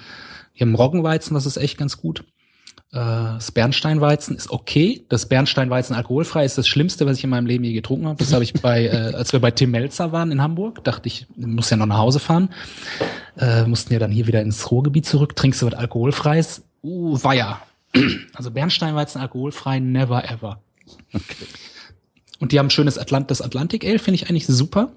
Die 0.56 0.62
haben 0.62 0.74
Roggenweizen, 0.74 1.34
das 1.34 1.46
ist 1.46 1.56
echt 1.56 1.78
ganz 1.78 1.96
gut. 1.96 2.24
Äh, 2.92 2.96
Das 2.96 3.50
Bernsteinweizen 3.50 4.36
ist 4.36 4.50
okay. 4.50 5.04
Das 5.08 5.26
Bernsteinweizen 5.26 5.96
alkoholfrei 5.96 6.44
ist 6.44 6.58
das 6.58 6.68
Schlimmste, 6.68 7.06
was 7.06 7.18
ich 7.18 7.24
in 7.24 7.30
meinem 7.30 7.46
Leben 7.46 7.64
je 7.64 7.72
getrunken 7.72 8.06
habe. 8.06 8.18
Das 8.18 8.32
habe 8.32 8.44
ich 8.44 8.52
bei, 8.54 8.86
äh, 8.86 9.14
als 9.14 9.32
wir 9.32 9.40
bei 9.40 9.50
Tim 9.50 9.70
Melzer 9.70 10.12
waren 10.12 10.30
in 10.30 10.40
Hamburg, 10.42 10.84
dachte 10.84 11.08
ich, 11.08 11.26
muss 11.36 11.70
ja 11.70 11.76
noch 11.76 11.86
nach 11.86 11.98
Hause 11.98 12.20
fahren. 12.20 12.50
Äh, 13.38 13.64
mussten 13.64 13.92
ja 13.92 13.98
dann 13.98 14.10
hier 14.10 14.26
wieder 14.26 14.42
ins 14.42 14.70
Ruhrgebiet 14.70 15.06
zurück. 15.06 15.34
Trinkst 15.34 15.62
du 15.62 15.66
was 15.66 15.74
alkoholfreies? 15.74 16.62
Uh, 16.82 17.18
weia. 17.22 17.62
Also 18.34 18.50
Bernsteinweizen 18.50 19.20
alkoholfrei, 19.20 19.78
never 19.78 20.28
ever. 20.30 20.60
Okay. 21.12 21.46
Und 22.40 22.52
die 22.52 22.58
haben 22.58 22.66
ein 22.66 22.70
schönes 22.70 22.98
Atlant 22.98 23.30
das 23.30 23.40
Atlantic 23.40 23.84
Ale, 23.84 23.98
finde 23.98 24.16
ich 24.16 24.28
eigentlich 24.28 24.46
super. 24.46 24.92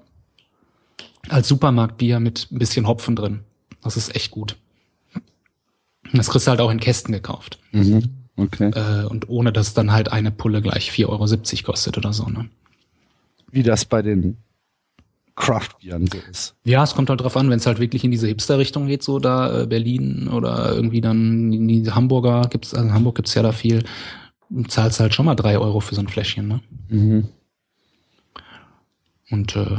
Als 1.28 1.48
Supermarktbier 1.48 2.20
mit 2.20 2.48
ein 2.50 2.58
bisschen 2.58 2.86
Hopfen 2.86 3.14
drin. 3.14 3.40
Das 3.82 3.96
ist 3.96 4.14
echt 4.16 4.30
gut. 4.30 4.56
Das 6.16 6.30
kriegst 6.30 6.46
du 6.46 6.50
halt 6.50 6.60
auch 6.60 6.70
in 6.70 6.80
Kästen 6.80 7.12
gekauft. 7.12 7.58
Mhm. 7.72 8.02
Okay. 8.36 8.70
Äh, 8.74 9.06
und 9.06 9.28
ohne 9.28 9.52
dass 9.52 9.74
dann 9.74 9.92
halt 9.92 10.12
eine 10.12 10.30
Pulle 10.30 10.60
gleich 10.60 10.90
4,70 10.90 11.06
Euro 11.08 11.72
kostet 11.72 11.96
oder 11.96 12.12
so. 12.12 12.26
Ne? 12.26 12.48
Wie 13.50 13.62
das 13.62 13.84
bei 13.84 14.02
den 14.02 14.36
Craft-Bieren 15.36 16.06
so 16.06 16.18
ist. 16.30 16.54
Ja, 16.64 16.82
es 16.82 16.94
kommt 16.94 17.10
halt 17.10 17.20
drauf 17.20 17.36
an, 17.36 17.50
wenn 17.50 17.58
es 17.58 17.66
halt 17.66 17.78
wirklich 17.78 18.04
in 18.04 18.10
diese 18.10 18.26
Hipster-Richtung 18.26 18.86
geht, 18.86 19.02
so 19.02 19.18
da 19.18 19.62
äh, 19.62 19.66
Berlin 19.66 20.28
oder 20.28 20.74
irgendwie 20.74 21.00
dann 21.00 21.52
in 21.52 21.68
die 21.68 21.90
Hamburger 21.90 22.48
gibt's, 22.50 22.74
also 22.74 22.86
in 22.86 22.94
Hamburg 22.94 23.16
gibt's 23.16 23.34
ja 23.34 23.42
da 23.42 23.52
viel, 23.52 23.84
zahlst 24.68 25.00
halt 25.00 25.14
schon 25.14 25.26
mal 25.26 25.34
drei 25.34 25.58
Euro 25.58 25.80
für 25.80 25.94
so 25.94 26.00
ein 26.00 26.08
Fläschchen, 26.08 26.48
ne? 26.48 26.60
Mhm. 26.88 27.28
Und 29.30 29.56
äh, 29.56 29.78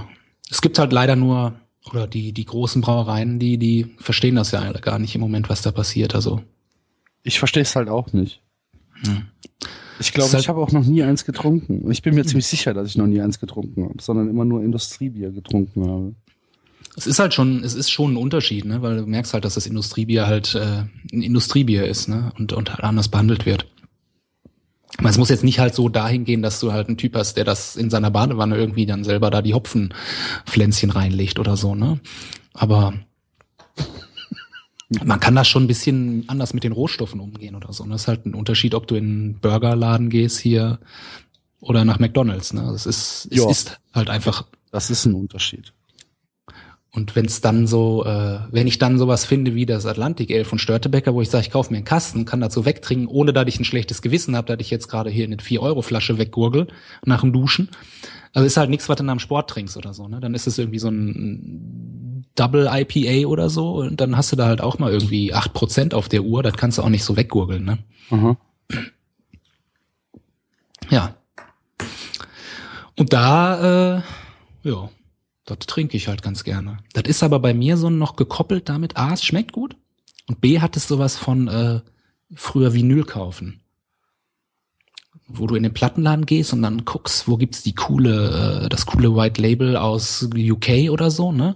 es 0.49 0.61
gibt 0.61 0.77
halt 0.77 0.93
leider 0.93 1.15
nur, 1.15 1.53
oder 1.91 2.07
die, 2.07 2.31
die 2.33 2.45
großen 2.45 2.81
Brauereien, 2.81 3.39
die, 3.39 3.57
die 3.57 3.95
verstehen 3.99 4.35
das 4.35 4.51
ja 4.51 4.59
alle 4.59 4.79
gar 4.79 4.99
nicht 4.99 5.15
im 5.15 5.21
Moment, 5.21 5.49
was 5.49 5.61
da 5.61 5.71
passiert. 5.71 6.15
Also, 6.15 6.41
Ich 7.23 7.39
verstehe 7.39 7.63
es 7.63 7.75
halt 7.75 7.89
auch 7.89 8.13
nicht. 8.13 8.41
hm. 9.03 9.23
Ich 9.99 10.13
glaube, 10.13 10.31
halt- 10.31 10.41
ich 10.43 10.49
habe 10.49 10.59
auch 10.59 10.71
noch 10.71 10.85
nie 10.85 11.01
eins 11.03 11.25
getrunken. 11.25 11.81
Und 11.81 11.91
ich 11.91 12.03
bin 12.03 12.13
mir 12.13 12.23
ziemlich 12.23 12.45
sicher, 12.45 12.73
dass 12.75 12.87
ich 12.87 12.97
noch 12.97 13.07
nie 13.07 13.19
eins 13.19 13.39
getrunken 13.39 13.83
habe, 13.85 13.95
sondern 13.99 14.29
immer 14.29 14.45
nur 14.45 14.63
Industriebier 14.63 15.31
getrunken 15.31 15.89
habe. 15.89 16.15
es 16.95 17.07
ist 17.07 17.17
halt 17.19 17.33
schon, 17.33 17.63
es 17.63 17.73
ist 17.73 17.89
schon 17.89 18.13
ein 18.13 18.17
Unterschied, 18.17 18.65
ne? 18.65 18.81
Weil 18.83 18.97
du 18.97 19.05
merkst 19.07 19.33
halt, 19.33 19.43
dass 19.45 19.55
das 19.55 19.65
Industriebier 19.65 20.27
halt 20.27 20.53
äh, 20.55 20.83
ein 21.13 21.21
Industriebier 21.23 21.87
ist, 21.87 22.07
ne? 22.09 22.31
Und, 22.37 22.53
und 22.53 22.69
halt 22.69 22.83
anders 22.83 23.07
behandelt 23.07 23.45
wird. 23.47 23.65
Aber 24.97 25.09
es 25.09 25.17
muss 25.17 25.29
jetzt 25.29 25.43
nicht 25.43 25.59
halt 25.59 25.75
so 25.75 25.89
dahin 25.89 26.23
gehen, 26.23 26.41
dass 26.41 26.59
du 26.59 26.71
halt 26.71 26.87
einen 26.87 26.97
Typ 26.97 27.15
hast, 27.15 27.35
der 27.37 27.43
das 27.43 27.75
in 27.75 27.89
seiner 27.89 28.09
Badewanne 28.09 28.55
irgendwie 28.55 28.85
dann 28.85 29.03
selber 29.03 29.29
da 29.29 29.41
die 29.41 29.53
Hopfenpflänzchen 29.53 30.89
reinlegt 30.89 31.39
oder 31.39 31.57
so, 31.57 31.75
ne? 31.75 31.99
Aber 32.53 32.93
man 35.03 35.19
kann 35.19 35.35
da 35.35 35.43
schon 35.43 35.65
ein 35.65 35.67
bisschen 35.67 36.23
anders 36.27 36.53
mit 36.53 36.63
den 36.63 36.71
Rohstoffen 36.71 37.19
umgehen 37.19 37.55
oder 37.55 37.73
so. 37.73 37.83
Ne? 37.83 37.91
Das 37.91 38.03
ist 38.03 38.07
halt 38.07 38.25
ein 38.25 38.33
Unterschied, 38.33 38.73
ob 38.73 38.87
du 38.87 38.95
in 38.95 39.03
einen 39.03 39.39
Burgerladen 39.39 40.09
gehst 40.09 40.39
hier 40.39 40.79
oder 41.59 41.83
nach 41.83 41.99
McDonalds. 41.99 42.53
Ne? 42.53 42.61
Das 42.71 42.85
ist, 42.85 43.27
es 43.31 43.45
ist 43.45 43.79
halt 43.93 44.09
einfach 44.09 44.45
Das 44.71 44.89
ist 44.89 45.05
ein 45.05 45.13
Unterschied. 45.13 45.73
Und 46.91 47.15
wenn 47.15 47.25
es 47.25 47.41
dann 47.41 47.67
so, 47.67 48.05
äh, 48.05 48.39
wenn 48.51 48.65
ich 48.65 48.79
dann 48.79 48.97
sowas 48.97 49.25
finde 49.25 49.53
wie 49.53 49.65
das 49.65 49.85
Atlantik 49.85 50.31
Ale 50.31 50.45
von 50.45 50.57
Störtebecker, 50.57 51.13
wo 51.13 51.21
ich 51.21 51.29
sage, 51.29 51.45
ich 51.45 51.51
kaufe 51.51 51.71
mir 51.71 51.77
einen 51.77 51.85
Kasten, 51.85 52.25
kann 52.25 52.47
so 52.49 52.65
wegtrinken, 52.65 53.07
ohne 53.07 53.33
dass 53.33 53.47
ich 53.47 53.59
ein 53.59 53.65
schlechtes 53.65 54.01
Gewissen 54.01 54.35
habe, 54.35 54.47
dass 54.47 54.65
ich 54.65 54.71
jetzt 54.71 54.87
gerade 54.87 55.09
hier 55.09 55.25
eine 55.25 55.35
4-Euro-Flasche 55.35 56.17
weggurgel 56.17 56.67
nach 57.05 57.21
dem 57.21 57.33
Duschen. 57.33 57.69
Also 58.33 58.45
ist 58.45 58.57
halt 58.57 58.69
nichts, 58.69 58.87
was 58.89 58.97
du 58.97 59.03
nach 59.03 59.13
dem 59.13 59.19
Sport 59.19 59.49
trinkst 59.49 59.77
oder 59.77 59.93
so. 59.93 60.07
Ne? 60.07 60.19
Dann 60.19 60.33
ist 60.33 60.47
es 60.47 60.57
irgendwie 60.57 60.79
so 60.79 60.89
ein 60.89 62.25
Double 62.35 62.69
IPA 62.71 63.27
oder 63.27 63.49
so 63.49 63.75
und 63.75 63.99
dann 63.99 64.15
hast 64.15 64.31
du 64.31 64.35
da 64.35 64.47
halt 64.47 64.61
auch 64.61 64.79
mal 64.79 64.91
irgendwie 64.91 65.33
8% 65.33 65.93
auf 65.93 66.07
der 66.07 66.23
Uhr. 66.23 66.41
Das 66.41 66.53
kannst 66.53 66.77
du 66.77 66.83
auch 66.83 66.89
nicht 66.89 67.03
so 67.03 67.17
weggurgeln. 67.17 67.65
Ne? 67.65 67.77
Aha. 68.11 68.37
Ja. 70.89 71.15
Und 72.95 73.13
da, 73.13 73.97
äh, 73.97 74.01
ja, 74.63 74.89
das 75.47 75.59
trinke 75.65 75.97
ich 75.97 76.07
halt 76.07 76.21
ganz 76.21 76.43
gerne. 76.43 76.77
Das 76.93 77.05
ist 77.05 77.23
aber 77.23 77.39
bei 77.39 77.53
mir 77.53 77.77
so 77.77 77.89
noch 77.89 78.15
gekoppelt 78.15 78.69
damit, 78.69 78.97
A, 78.97 79.13
es 79.13 79.23
schmeckt 79.23 79.53
gut 79.53 79.75
und 80.27 80.41
B, 80.41 80.59
hat 80.59 80.77
es 80.77 80.87
sowas 80.87 81.17
von 81.17 81.47
äh, 81.47 81.79
früher 82.35 82.73
Vinyl 82.73 83.05
kaufen. 83.05 83.61
Wo 85.29 85.47
du 85.47 85.55
in 85.55 85.63
den 85.63 85.73
Plattenladen 85.73 86.25
gehst 86.25 86.53
und 86.53 86.61
dann 86.61 86.85
guckst, 86.85 87.27
wo 87.27 87.37
gibt's 87.37 87.63
die 87.63 87.75
coole, 87.75 88.65
äh, 88.65 88.69
das 88.69 88.85
coole 88.85 89.15
White 89.15 89.41
Label 89.41 89.77
aus 89.77 90.29
UK 90.33 90.89
oder 90.91 91.11
so, 91.11 91.31
ne? 91.31 91.55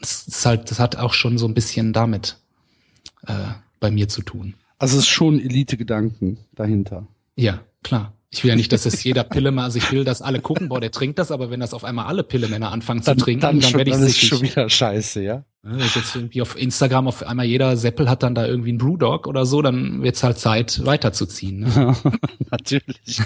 Das 0.00 0.26
ist 0.26 0.44
halt, 0.44 0.70
das 0.70 0.78
hat 0.78 0.96
auch 0.96 1.14
schon 1.14 1.38
so 1.38 1.46
ein 1.46 1.54
bisschen 1.54 1.92
damit 1.92 2.38
äh, 3.26 3.52
bei 3.80 3.90
mir 3.90 4.08
zu 4.08 4.22
tun. 4.22 4.54
Also 4.78 4.96
es 4.96 5.04
ist 5.04 5.08
schon 5.08 5.40
Elite-Gedanken 5.40 6.38
dahinter. 6.54 7.06
Ja, 7.36 7.60
klar. 7.82 8.12
Ich 8.30 8.44
will 8.44 8.50
ja 8.50 8.56
nicht, 8.56 8.72
dass 8.72 8.84
es 8.84 9.02
jeder 9.04 9.24
Pille 9.24 9.52
also 9.58 9.78
ich 9.78 9.90
will, 9.90 10.04
dass 10.04 10.20
alle 10.20 10.40
gucken, 10.40 10.68
boah, 10.68 10.80
der 10.80 10.90
trinkt 10.90 11.18
das, 11.18 11.30
aber 11.30 11.50
wenn 11.50 11.60
das 11.60 11.72
auf 11.72 11.84
einmal 11.84 12.06
alle 12.06 12.22
Pillemänner 12.22 12.70
anfangen 12.70 13.02
zu 13.02 13.16
trinken, 13.16 13.40
dann, 13.40 13.60
dann, 13.60 13.72
werde 13.72 13.90
ich 13.90 13.96
dann 13.96 14.06
ist 14.06 14.20
schon 14.20 14.42
wieder 14.42 14.68
scheiße, 14.68 15.22
ja? 15.22 15.44
Ja, 15.64 15.70
Wenn 15.72 15.78
jetzt 15.78 16.14
irgendwie 16.14 16.42
auf 16.42 16.56
Instagram 16.56 17.08
auf 17.08 17.26
einmal 17.26 17.46
jeder 17.46 17.76
Seppel 17.78 18.08
hat 18.08 18.22
dann 18.22 18.34
da 18.34 18.46
irgendwie 18.46 18.68
einen 18.68 18.78
Brewdog 18.78 19.26
oder 19.26 19.46
so, 19.46 19.62
dann 19.62 20.02
wird's 20.02 20.22
halt 20.22 20.38
Zeit 20.38 20.84
weiterzuziehen. 20.84 21.60
Ne? 21.60 21.96
Natürlich. 22.50 23.22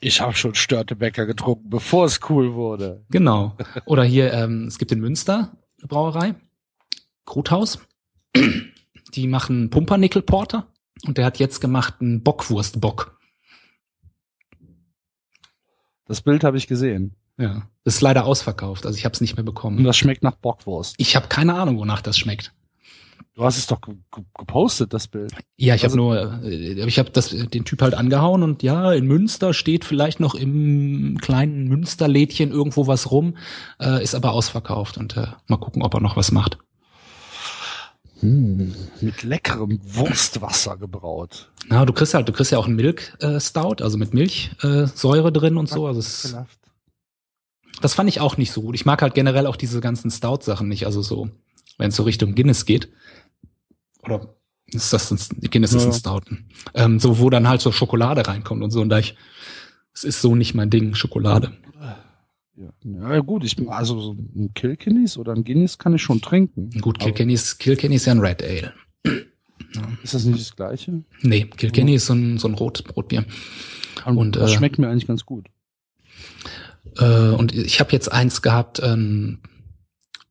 Ich 0.00 0.20
habe 0.20 0.34
schon 0.34 0.54
Störtebäcker 0.54 1.26
getrunken, 1.26 1.68
bevor 1.68 2.06
es 2.06 2.20
cool 2.30 2.54
wurde. 2.54 3.04
Genau. 3.10 3.56
Oder 3.84 4.04
hier, 4.04 4.32
ähm, 4.32 4.66
es 4.66 4.78
gibt 4.78 4.92
in 4.92 5.00
Münster 5.00 5.52
eine 5.78 5.88
Brauerei, 5.88 6.34
Kruthaus. 7.26 7.78
Die 9.14 9.26
machen 9.28 9.70
Pumpernickel-Porter 9.70 10.66
und 11.06 11.18
der 11.18 11.26
hat 11.26 11.38
jetzt 11.38 11.60
gemacht 11.60 11.96
einen 12.00 12.22
Bockwurstbock. 12.22 13.15
Das 16.06 16.20
Bild 16.22 16.44
habe 16.44 16.56
ich 16.56 16.66
gesehen. 16.66 17.14
Ja. 17.38 17.68
Das 17.84 17.96
ist 17.96 18.00
leider 18.00 18.24
ausverkauft, 18.24 18.86
also 18.86 18.96
ich 18.96 19.04
habe 19.04 19.12
es 19.12 19.20
nicht 19.20 19.36
mehr 19.36 19.44
bekommen. 19.44 19.78
Und 19.78 19.84
das 19.84 19.96
schmeckt 19.96 20.22
nach 20.22 20.36
Bockwurst. 20.36 20.94
Ich 20.98 21.16
habe 21.16 21.28
keine 21.28 21.54
Ahnung, 21.54 21.78
wonach 21.78 22.00
das 22.00 22.16
schmeckt. 22.18 22.52
Du 23.34 23.44
hast 23.44 23.58
es 23.58 23.66
doch 23.66 23.82
ge 23.82 23.96
ge 24.14 24.24
gepostet, 24.38 24.94
das 24.94 25.08
Bild. 25.08 25.32
Ja, 25.58 25.74
ich 25.74 25.84
Also- 25.84 25.98
habe 25.98 26.40
nur, 26.40 26.42
äh, 26.44 26.84
ich 26.86 26.98
habe 26.98 27.10
das 27.10 27.28
den 27.28 27.64
Typ 27.66 27.82
halt 27.82 27.92
angehauen 27.92 28.42
und 28.42 28.62
ja, 28.62 28.92
in 28.92 29.06
Münster 29.06 29.52
steht 29.52 29.84
vielleicht 29.84 30.20
noch 30.20 30.34
im 30.34 31.18
kleinen 31.20 31.68
Münsterlädchen 31.68 32.50
irgendwo 32.50 32.86
was 32.86 33.10
rum, 33.10 33.36
äh, 33.78 34.02
ist 34.02 34.14
aber 34.14 34.32
ausverkauft 34.32 34.96
und 34.96 35.18
äh, 35.18 35.26
mal 35.48 35.58
gucken, 35.58 35.82
ob 35.82 35.92
er 35.92 36.00
noch 36.00 36.16
was 36.16 36.32
macht. 36.32 36.56
Hm, 38.20 38.74
mit 39.00 39.22
leckerem 39.22 39.78
Wurstwasser 39.82 40.76
gebraut. 40.76 41.50
Na, 41.68 41.84
du 41.84 41.92
kriegst 41.92 42.14
halt, 42.14 42.28
du 42.28 42.32
kriegst 42.32 42.50
ja 42.52 42.58
auch 42.58 42.66
einen 42.66 42.76
Milk 42.76 43.14
äh, 43.20 43.38
Stout, 43.40 43.82
also 43.82 43.98
mit 43.98 44.14
Milchsäure 44.14 45.28
äh, 45.28 45.32
drin 45.32 45.56
und 45.58 45.68
so. 45.68 45.86
Also 45.86 46.00
es, 46.00 46.34
das 47.82 47.94
fand 47.94 48.08
ich 48.08 48.20
auch 48.20 48.36
nicht 48.38 48.52
so 48.52 48.62
gut. 48.62 48.74
Ich 48.74 48.86
mag 48.86 49.02
halt 49.02 49.14
generell 49.14 49.46
auch 49.46 49.56
diese 49.56 49.80
ganzen 49.80 50.10
Stout-Sachen 50.10 50.68
nicht, 50.68 50.86
also 50.86 51.02
so, 51.02 51.28
wenn 51.76 51.90
es 51.90 51.96
so 51.96 52.04
Richtung 52.04 52.34
Guinness 52.34 52.64
geht. 52.64 52.88
Oder 54.02 54.34
ist 54.66 54.92
das 54.92 55.10
ein, 55.10 55.18
Guinness 55.50 55.74
ist 55.74 55.82
Ja. 55.82 55.88
ein 55.88 55.92
Stout. 55.92 56.36
Ähm, 56.74 56.98
so, 56.98 57.18
wo 57.18 57.28
dann 57.28 57.48
halt 57.48 57.60
so 57.60 57.70
Schokolade 57.70 58.26
reinkommt 58.26 58.62
und 58.62 58.70
so. 58.70 58.80
Und 58.80 58.88
da 58.88 58.98
ich, 58.98 59.16
es 59.92 60.04
ist 60.04 60.22
so 60.22 60.34
nicht 60.34 60.54
mein 60.54 60.70
Ding, 60.70 60.94
Schokolade. 60.94 61.52
Ja, 62.56 63.14
ja 63.14 63.20
gut, 63.20 63.44
ich 63.44 63.56
also 63.68 64.00
so 64.00 64.12
ein 64.12 64.52
Kilkennies 64.54 65.18
oder 65.18 65.32
ein 65.32 65.44
Guinness 65.44 65.78
kann 65.78 65.94
ich 65.94 66.02
schon 66.02 66.20
trinken. 66.20 66.70
Gut, 66.80 66.96
Aber 66.96 67.04
Kilkenny 67.12 67.34
ist, 67.34 67.62
ja 68.06 68.12
ein 68.12 68.20
Red 68.20 68.42
Ale. 68.42 68.72
Ist 70.02 70.14
das 70.14 70.24
nicht 70.24 70.40
das 70.40 70.56
gleiche? 70.56 71.02
Nee, 71.22 71.44
Kilkenny 71.44 71.94
ist 71.94 72.06
so 72.06 72.14
ein, 72.14 72.38
so 72.38 72.48
ein 72.48 72.54
Rot, 72.54 72.84
Rotbier. 72.96 73.24
Und, 74.04 74.36
das 74.36 74.52
äh, 74.52 74.54
schmeckt 74.54 74.78
mir 74.78 74.88
eigentlich 74.88 75.06
ganz 75.06 75.26
gut. 75.26 75.48
Äh, 76.98 77.30
und 77.30 77.54
ich 77.54 77.80
habe 77.80 77.92
jetzt 77.92 78.10
eins 78.10 78.40
gehabt, 78.40 78.80
ähm, 78.82 79.40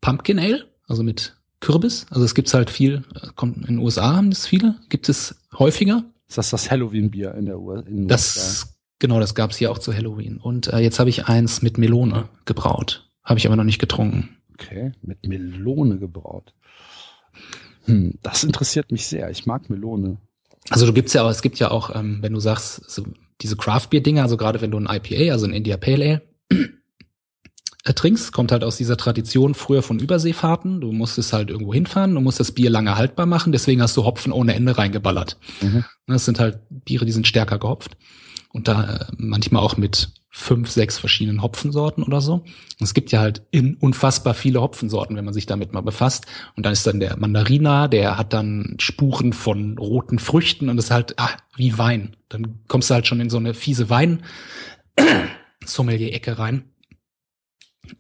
Pumpkin 0.02 0.40
Ale, 0.40 0.66
also 0.88 1.04
mit 1.04 1.36
Kürbis. 1.60 2.08
Also 2.10 2.24
es 2.24 2.36
gibt's 2.36 2.54
halt 2.54 2.70
viel, 2.70 3.04
äh, 3.22 3.28
kommt 3.36 3.58
in 3.58 3.64
den 3.76 3.78
USA 3.80 4.16
haben 4.16 4.30
das 4.30 4.48
viele, 4.48 4.76
gibt 4.90 5.10
es 5.10 5.36
häufiger. 5.58 6.04
Ist 6.28 6.38
das 6.38 6.50
das 6.50 6.72
Halloween-Bier 6.72 7.36
in 7.36 7.46
der 7.46 7.60
U 7.60 7.72
in 7.74 7.86
den 7.86 8.04
USA? 8.04 8.08
Das, 8.08 8.75
genau, 9.00 9.20
das 9.20 9.36
gab's 9.36 9.58
hier 9.58 9.72
auch 9.72 9.78
zu 9.78 9.94
Halloween. 9.94 10.38
Und 10.38 10.68
äh, 10.68 10.80
jetzt 10.80 11.00
habe 11.00 11.10
ich 11.10 11.26
eins 11.26 11.62
mit 11.62 11.78
Melone 11.78 12.30
gebraut. 12.46 13.10
Habe 13.24 13.40
ich 13.40 13.48
aber 13.48 13.56
noch 13.56 13.64
nicht 13.64 13.80
getrunken. 13.80 14.38
Okay, 14.54 14.94
mit 15.02 15.26
Melone 15.28 15.98
gebraut. 15.98 16.54
Hm, 17.86 18.18
das 18.22 18.44
interessiert 18.44 18.92
mich 18.92 19.08
sehr. 19.08 19.30
Ich 19.30 19.46
mag 19.46 19.70
Melone. 19.70 20.18
Also 20.70 20.86
du 20.86 20.94
gibt's 20.94 21.14
ja 21.14 21.24
auch, 21.24 21.30
es 21.30 21.42
gibt 21.42 21.60
ja 21.60 21.72
auch, 21.72 21.94
ähm, 21.96 22.20
wenn 22.22 22.34
du 22.34 22.40
sagst, 22.40 22.90
so 22.90 23.04
diese 23.42 23.56
Craft 23.56 23.88
Beer 23.90 24.02
Dinger, 24.02 24.24
also 24.24 24.38
gerade 24.38 24.62
wenn 24.62 24.72
du 24.72 24.80
ein 24.80 24.88
IPA, 24.90 25.32
also 25.32 25.46
ein 25.46 25.54
India 25.54 25.78
Pale 25.78 26.22
Ale 26.50 26.72
äh, 27.84 27.94
trinkst, 27.94 28.32
kommt 28.32 28.52
halt 28.52 28.64
aus 28.64 28.78
dieser 28.78 28.98
Tradition 28.98 29.54
früher 29.54 29.84
von 29.84 30.00
Überseefahrten. 30.00 30.82
Du 30.82 30.92
musstest 30.92 31.34
halt 31.34 31.50
irgendwo 31.52 31.74
hinfahren, 31.74 32.16
du 32.16 32.22
musst 32.22 32.40
das 32.40 32.52
Bier 32.52 32.70
lange 32.70 32.98
haltbar 32.98 33.28
machen, 33.28 33.52
deswegen 33.52 33.82
hast 33.82 33.96
du 33.96 34.06
Hopfen 34.06 34.32
ohne 34.32 34.56
Ende 34.56 34.78
reingeballert. 34.78 35.38
Mhm. 35.62 35.86
Das 36.08 36.26
sind 36.26 36.40
halt 36.40 36.60
Biere, 36.70 37.06
die 37.06 37.12
sind 37.12 37.28
stärker 37.28 37.60
gehopft. 37.60 37.96
Und 38.56 38.68
da 38.70 38.96
äh, 38.96 39.06
manchmal 39.18 39.62
auch 39.62 39.76
mit 39.76 40.14
fünf, 40.30 40.72
sechs 40.72 40.98
verschiedenen 40.98 41.42
Hopfensorten 41.42 42.06
oder 42.06 42.22
so. 42.22 42.46
Es 42.80 42.94
gibt 42.94 43.12
ja 43.12 43.20
halt 43.20 43.42
in 43.52 43.76
unfassbar 43.76 44.34
viele 44.34 44.62
Hopfensorten, 44.62 45.18
wenn 45.18 45.26
man 45.26 45.34
sich 45.34 45.46
damit 45.46 45.74
mal 45.74 45.82
befasst. 45.82 46.26
Und 46.56 46.66
dann 46.66 46.72
ist 46.72 46.88
dann 46.88 47.02
der 47.02 47.18
Mandarina, 47.18 47.90
der 47.90 48.18
hat 48.18 48.32
dann 48.32 48.78
Spuren 48.80 49.34
von 49.34 49.78
roten 49.78 50.20
Früchten 50.20 50.70
und 50.70 50.78
ist 50.78 50.90
halt 50.90 51.20
ah, 51.20 51.32
wie 51.58 51.78
Wein. 51.78 52.16
Dann 52.30 52.60
kommst 52.70 52.90
du 52.90 52.94
halt 52.94 53.08
schon 53.08 53.20
in 53.20 53.30
so 53.30 53.36
eine 53.36 53.54
fiese 53.54 53.90
Wein-Sommelier-Ecke 53.90 56.40
rein. 56.40 56.64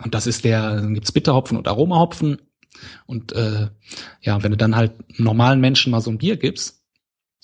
Und 0.02 0.14
das 0.14 0.26
ist 0.26 0.45
der, 0.45 0.77
dann 0.77 0.94
gibt's 0.94 1.11
Bitterhopfen 1.11 1.57
und 1.57 1.68
Aromahopfen. 1.68 2.38
Und 3.07 3.34
äh, 3.34 3.68
ja, 4.22 4.41
wenn 4.41 4.52
du 4.52 4.57
dann 4.57 4.77
halt 4.77 4.94
normalen 5.19 5.60
Menschen 5.60 5.91
mal 5.91 5.99
so 5.99 6.11
ein 6.11 6.18
Bier 6.18 6.38
gibst, 6.38 6.85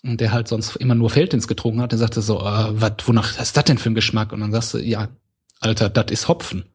und 0.04 0.20
der 0.20 0.32
halt 0.32 0.48
sonst 0.48 0.76
immer 0.78 0.96
nur 0.96 1.10
Feldins 1.10 1.48
getrunken 1.48 1.82
hat, 1.82 1.92
der 1.92 2.00
sagte 2.00 2.22
so, 2.22 2.40
äh, 2.40 2.82
wat, 2.82 3.08
wonach 3.08 3.40
ist 3.40 3.56
das 3.56 3.66
denn 3.66 3.78
für 3.78 3.90
ein 3.90 3.96
Geschmack? 3.96 4.34
Und 4.34 4.40
dann 4.42 4.52
sagst 4.52 4.74
du, 4.74 4.80
ja, 4.80 5.10
Alter, 5.60 5.90
das 5.90 6.12
ist 6.12 6.28
Hopfen. 6.28 6.66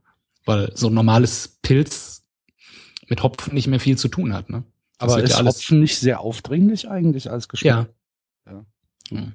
Weil 0.45 0.71
so 0.77 0.87
ein 0.89 0.95
normales 0.95 1.59
Pilz 1.63 2.25
mit 3.09 3.23
Hopfen 3.23 3.55
nicht 3.55 3.67
mehr 3.67 3.81
viel 3.81 3.99
zu 3.99 4.09
tun 4.09 4.33
hat, 4.33 4.49
ne? 4.49 4.63
Das 4.99 5.13
Aber 5.13 5.23
ist 5.23 5.31
ja 5.31 5.37
alles- 5.39 5.57
Hopfen 5.57 5.81
nicht 5.81 5.99
sehr 5.99 6.21
aufdringlich 6.21 6.89
eigentlich 6.89 7.31
als 7.31 7.49
Geschmack? 7.49 7.89
Ja. 8.47 8.53
Ja. 8.53 8.65
Ja. 9.11 9.33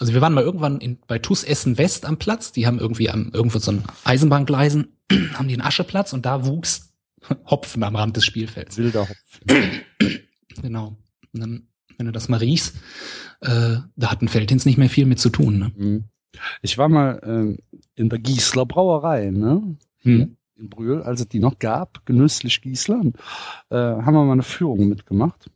Also 0.00 0.12
wir 0.14 0.20
waren 0.20 0.32
mal 0.34 0.42
irgendwann 0.42 0.80
in, 0.80 0.98
bei 1.06 1.18
TUS 1.18 1.44
Essen 1.44 1.78
West 1.78 2.04
am 2.06 2.18
Platz, 2.18 2.52
die 2.52 2.66
haben 2.66 2.78
irgendwie 2.78 3.10
am, 3.10 3.30
irgendwo 3.32 3.58
so 3.58 3.70
ein 3.72 3.84
Eisenbahngleisen, 4.04 4.88
haben 5.34 5.46
die 5.48 5.54
einen 5.54 5.62
Ascheplatz 5.62 6.12
und 6.12 6.26
da 6.26 6.44
wuchs 6.46 6.92
Hopfen 7.46 7.82
am 7.84 7.94
Rand 7.96 8.16
des 8.16 8.24
Spielfelds. 8.24 8.76
Wilder 8.76 9.08
Hopfen. 9.08 9.82
Genau. 10.62 10.96
Und 11.32 11.40
dann, 11.40 11.68
wenn 12.00 12.06
du 12.06 12.12
das 12.12 12.28
mal 12.28 12.38
riechst, 12.38 12.74
äh, 13.42 13.76
da 13.94 14.10
hatten 14.10 14.26
Feldins 14.26 14.66
nicht 14.66 14.78
mehr 14.78 14.90
viel 14.90 15.06
mit 15.06 15.20
zu 15.20 15.30
tun, 15.30 15.58
ne? 15.58 15.72
Mhm. 15.76 16.04
Ich 16.62 16.78
war 16.78 16.88
mal 16.88 17.20
ähm, 17.24 17.58
in 17.94 18.08
der 18.08 18.18
Giesler 18.18 18.66
Brauerei, 18.66 19.30
ne? 19.30 19.76
Hm. 19.98 20.36
In 20.56 20.70
Brühl, 20.70 21.02
als 21.02 21.20
es 21.20 21.28
die 21.28 21.40
noch 21.40 21.58
gab, 21.58 22.06
genüsslich 22.06 22.62
Giesler, 22.62 23.02
äh, 23.70 23.76
haben 23.76 24.14
wir 24.14 24.24
mal 24.24 24.32
eine 24.32 24.42
Führung 24.42 24.88
mitgemacht. 24.88 25.50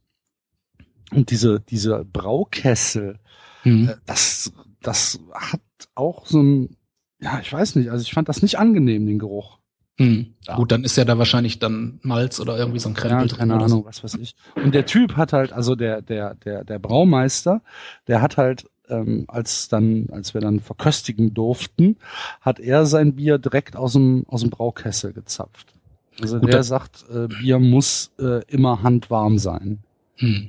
Und 1.11 1.31
diese, 1.31 1.61
diese 1.61 2.05
Braukessel, 2.05 3.19
Hm. 3.62 3.89
äh, 3.89 3.97
das, 4.07 4.53
das 4.81 5.19
hat 5.33 5.62
auch 5.95 6.27
so 6.27 6.43
ein, 6.43 6.77
ja, 7.21 7.41
ich 7.41 7.53
weiß 7.53 7.77
nicht, 7.77 7.91
also 7.91 8.03
ich 8.03 8.12
fand 8.12 8.29
das 8.29 8.43
nicht 8.43 8.59
angenehm, 8.59 9.07
den 9.07 9.19
Geruch. 9.19 9.59
Hm. 9.97 10.35
Ja. 10.47 10.57
Gut, 10.57 10.73
dann 10.73 10.83
ist 10.83 10.97
ja 10.97 11.05
da 11.05 11.19
wahrscheinlich 11.19 11.61
dann 11.61 12.01
Malz 12.03 12.41
oder 12.41 12.59
irgendwie 12.59 12.81
so 12.81 12.89
ein 12.89 12.95
Krempel 12.95 13.21
Ja, 13.21 13.27
drin. 13.27 13.39
keine 13.39 13.55
oder 13.55 13.65
Ahnung, 13.66 13.83
So. 13.83 13.87
was 13.87 14.03
weiß 14.03 14.15
ich. 14.15 14.35
Und 14.57 14.75
der 14.75 14.87
Typ 14.87 15.16
hat 15.16 15.33
halt, 15.33 15.53
also 15.53 15.77
der, 15.77 16.03
der, 16.03 16.35
der, 16.35 16.65
der 16.65 16.79
Braumeister, 16.81 17.62
der 18.09 18.21
hat 18.21 18.37
halt, 18.37 18.65
ähm, 18.89 19.25
als 19.29 19.69
dann, 19.69 20.09
als 20.11 20.35
wir 20.35 20.41
dann 20.41 20.59
verköstigen 20.61 21.33
durften, 21.33 21.97
hat 22.41 22.59
er 22.59 22.87
sein 22.87 23.15
Bier 23.15 23.39
direkt 23.39 23.77
aus 23.77 23.93
dem, 23.93 24.25
aus 24.29 24.41
dem 24.41 24.51
Braukessel 24.51 25.12
gezapft. 25.12 25.73
Also 26.21 26.39
Gut, 26.41 26.53
der 26.53 26.62
sagt, 26.65 27.05
äh, 27.12 27.29
Bier 27.29 27.59
muss 27.61 28.11
äh, 28.19 28.45
immer 28.47 28.83
handwarm 28.83 29.39
sein. 29.39 29.79
Hm. 30.16 30.49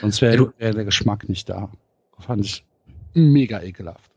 Sonst 0.00 0.20
wäre 0.22 0.36
Ja, 0.36 0.52
wär 0.58 0.72
der 0.74 0.84
Geschmack 0.84 1.28
nicht 1.28 1.48
da. 1.48 1.70
Fand 2.18 2.44
ich 2.44 2.64
mega 3.14 3.62
ekelhaft. 3.62 4.10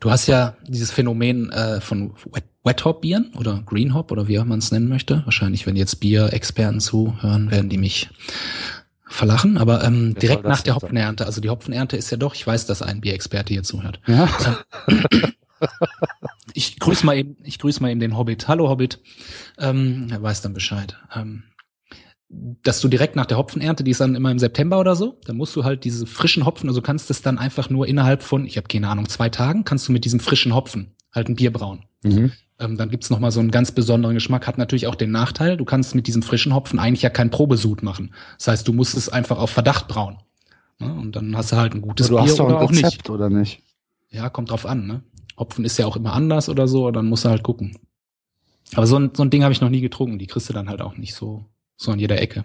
Du 0.00 0.10
hast 0.10 0.26
ja 0.26 0.56
dieses 0.66 0.90
Phänomen 0.90 1.50
äh, 1.50 1.80
von 1.80 2.12
Wet, 2.32 2.44
Wet 2.64 2.84
Hop 2.84 3.00
Bieren 3.00 3.32
oder 3.36 3.62
Green 3.66 3.94
Hop 3.94 4.12
oder 4.12 4.28
wie 4.28 4.38
auch 4.38 4.44
man 4.44 4.60
es 4.60 4.70
nennen 4.70 4.88
möchte. 4.88 5.22
Wahrscheinlich, 5.24 5.66
wenn 5.66 5.76
jetzt 5.76 6.00
Bierexperten 6.00 6.80
zuhören, 6.80 7.50
werden 7.50 7.68
die 7.68 7.78
mich 7.78 8.10
verlachen. 9.04 9.58
Aber 9.58 9.84
ähm, 9.84 10.14
direkt 10.14 10.44
nach 10.44 10.62
der? 10.62 10.76
Hopfenernte, 10.76 11.26
also 11.26 11.40
die 11.40 11.50
Hopfenernte 11.50 11.96
ist 11.96 12.10
ja 12.10 12.16
doch, 12.16 12.34
ich 12.34 12.46
weiß, 12.46 12.66
dass 12.66 12.82
ein 12.82 13.00
Bierexperte 13.00 13.52
hier 13.52 13.62
zuhört. 13.62 14.00
Ja. 14.06 14.28
Ich 16.54 16.78
grüße 16.80 17.06
mal 17.06 17.16
eben, 17.16 17.36
ich 17.44 17.58
grüße 17.58 17.80
mal 17.80 17.90
eben 17.90 18.00
den 18.00 18.16
Hobbit. 18.16 18.48
Hallo 18.48 18.68
Hobbit. 18.68 19.00
Ähm, 19.58 20.08
er 20.10 20.22
weiß 20.22 20.42
dann 20.42 20.54
Bescheid. 20.54 20.96
Ähm, 21.14 21.44
dass 22.28 22.80
du 22.80 22.88
direkt 22.88 23.14
nach 23.14 23.26
der 23.26 23.36
Hopfenernte, 23.36 23.84
die 23.84 23.90
ist 23.90 24.00
dann 24.00 24.14
immer 24.14 24.30
im 24.30 24.38
September 24.38 24.80
oder 24.80 24.96
so, 24.96 25.20
dann 25.24 25.36
musst 25.36 25.54
du 25.54 25.64
halt 25.64 25.84
diese 25.84 26.06
frischen 26.06 26.46
Hopfen, 26.46 26.68
also 26.68 26.80
kannst 26.80 27.10
es 27.10 27.22
dann 27.22 27.38
einfach 27.38 27.68
nur 27.68 27.86
innerhalb 27.86 28.22
von, 28.22 28.46
ich 28.46 28.56
habe 28.56 28.68
keine 28.68 28.88
Ahnung, 28.88 29.08
zwei 29.08 29.28
Tagen, 29.28 29.64
kannst 29.64 29.86
du 29.88 29.92
mit 29.92 30.04
diesem 30.04 30.18
frischen 30.18 30.54
Hopfen 30.54 30.94
halt 31.14 31.28
ein 31.28 31.36
Bier 31.36 31.52
brauen. 31.52 31.84
Mhm. 32.02 32.32
Ähm, 32.62 32.76
dann 32.76 32.90
gibt's 32.90 33.10
noch 33.10 33.18
mal 33.18 33.30
so 33.30 33.40
einen 33.40 33.50
ganz 33.50 33.72
besonderen 33.72 34.14
Geschmack. 34.14 34.46
Hat 34.46 34.58
natürlich 34.58 34.86
auch 34.86 34.94
den 34.94 35.10
Nachteil, 35.10 35.56
du 35.56 35.64
kannst 35.64 35.94
mit 35.94 36.06
diesem 36.06 36.22
frischen 36.22 36.54
Hopfen 36.54 36.78
eigentlich 36.78 37.02
ja 37.02 37.10
kein 37.10 37.30
Probesud 37.30 37.82
machen. 37.82 38.14
Das 38.38 38.48
heißt, 38.48 38.68
du 38.68 38.72
musst 38.72 38.96
es 38.96 39.08
einfach 39.08 39.38
auf 39.38 39.50
Verdacht 39.50 39.88
brauen. 39.88 40.18
Ne? 40.78 40.92
Und 40.92 41.16
dann 41.16 41.36
hast 41.36 41.52
du 41.52 41.56
halt 41.56 41.74
ein 41.74 41.82
gutes 41.82 42.08
du 42.08 42.14
Bier 42.14 42.22
hast 42.22 42.38
doch 42.38 42.46
oder 42.46 42.58
ein 42.58 42.64
auch 42.64 42.70
nicht. 42.70 42.84
Rezept, 42.84 43.10
oder 43.10 43.30
nicht? 43.30 43.62
Ja, 44.10 44.28
kommt 44.28 44.50
drauf 44.50 44.66
an. 44.66 44.86
Ne? 44.86 45.02
Hopfen 45.38 45.64
ist 45.64 45.78
ja 45.78 45.86
auch 45.86 45.96
immer 45.96 46.12
anders 46.12 46.48
oder 46.48 46.68
so, 46.68 46.90
dann 46.90 47.08
musst 47.08 47.24
du 47.24 47.30
halt 47.30 47.42
gucken. 47.42 47.78
Aber 48.74 48.86
so 48.86 48.96
ein, 48.98 49.10
so 49.14 49.22
ein 49.22 49.30
Ding 49.30 49.42
habe 49.42 49.52
ich 49.52 49.60
noch 49.60 49.70
nie 49.70 49.80
getrunken. 49.80 50.18
Die 50.18 50.26
kriegst 50.26 50.48
du 50.48 50.52
dann 50.52 50.68
halt 50.68 50.80
auch 50.80 50.96
nicht 50.96 51.14
so, 51.14 51.44
so 51.76 51.90
an 51.92 51.98
jeder 51.98 52.20
Ecke. 52.20 52.44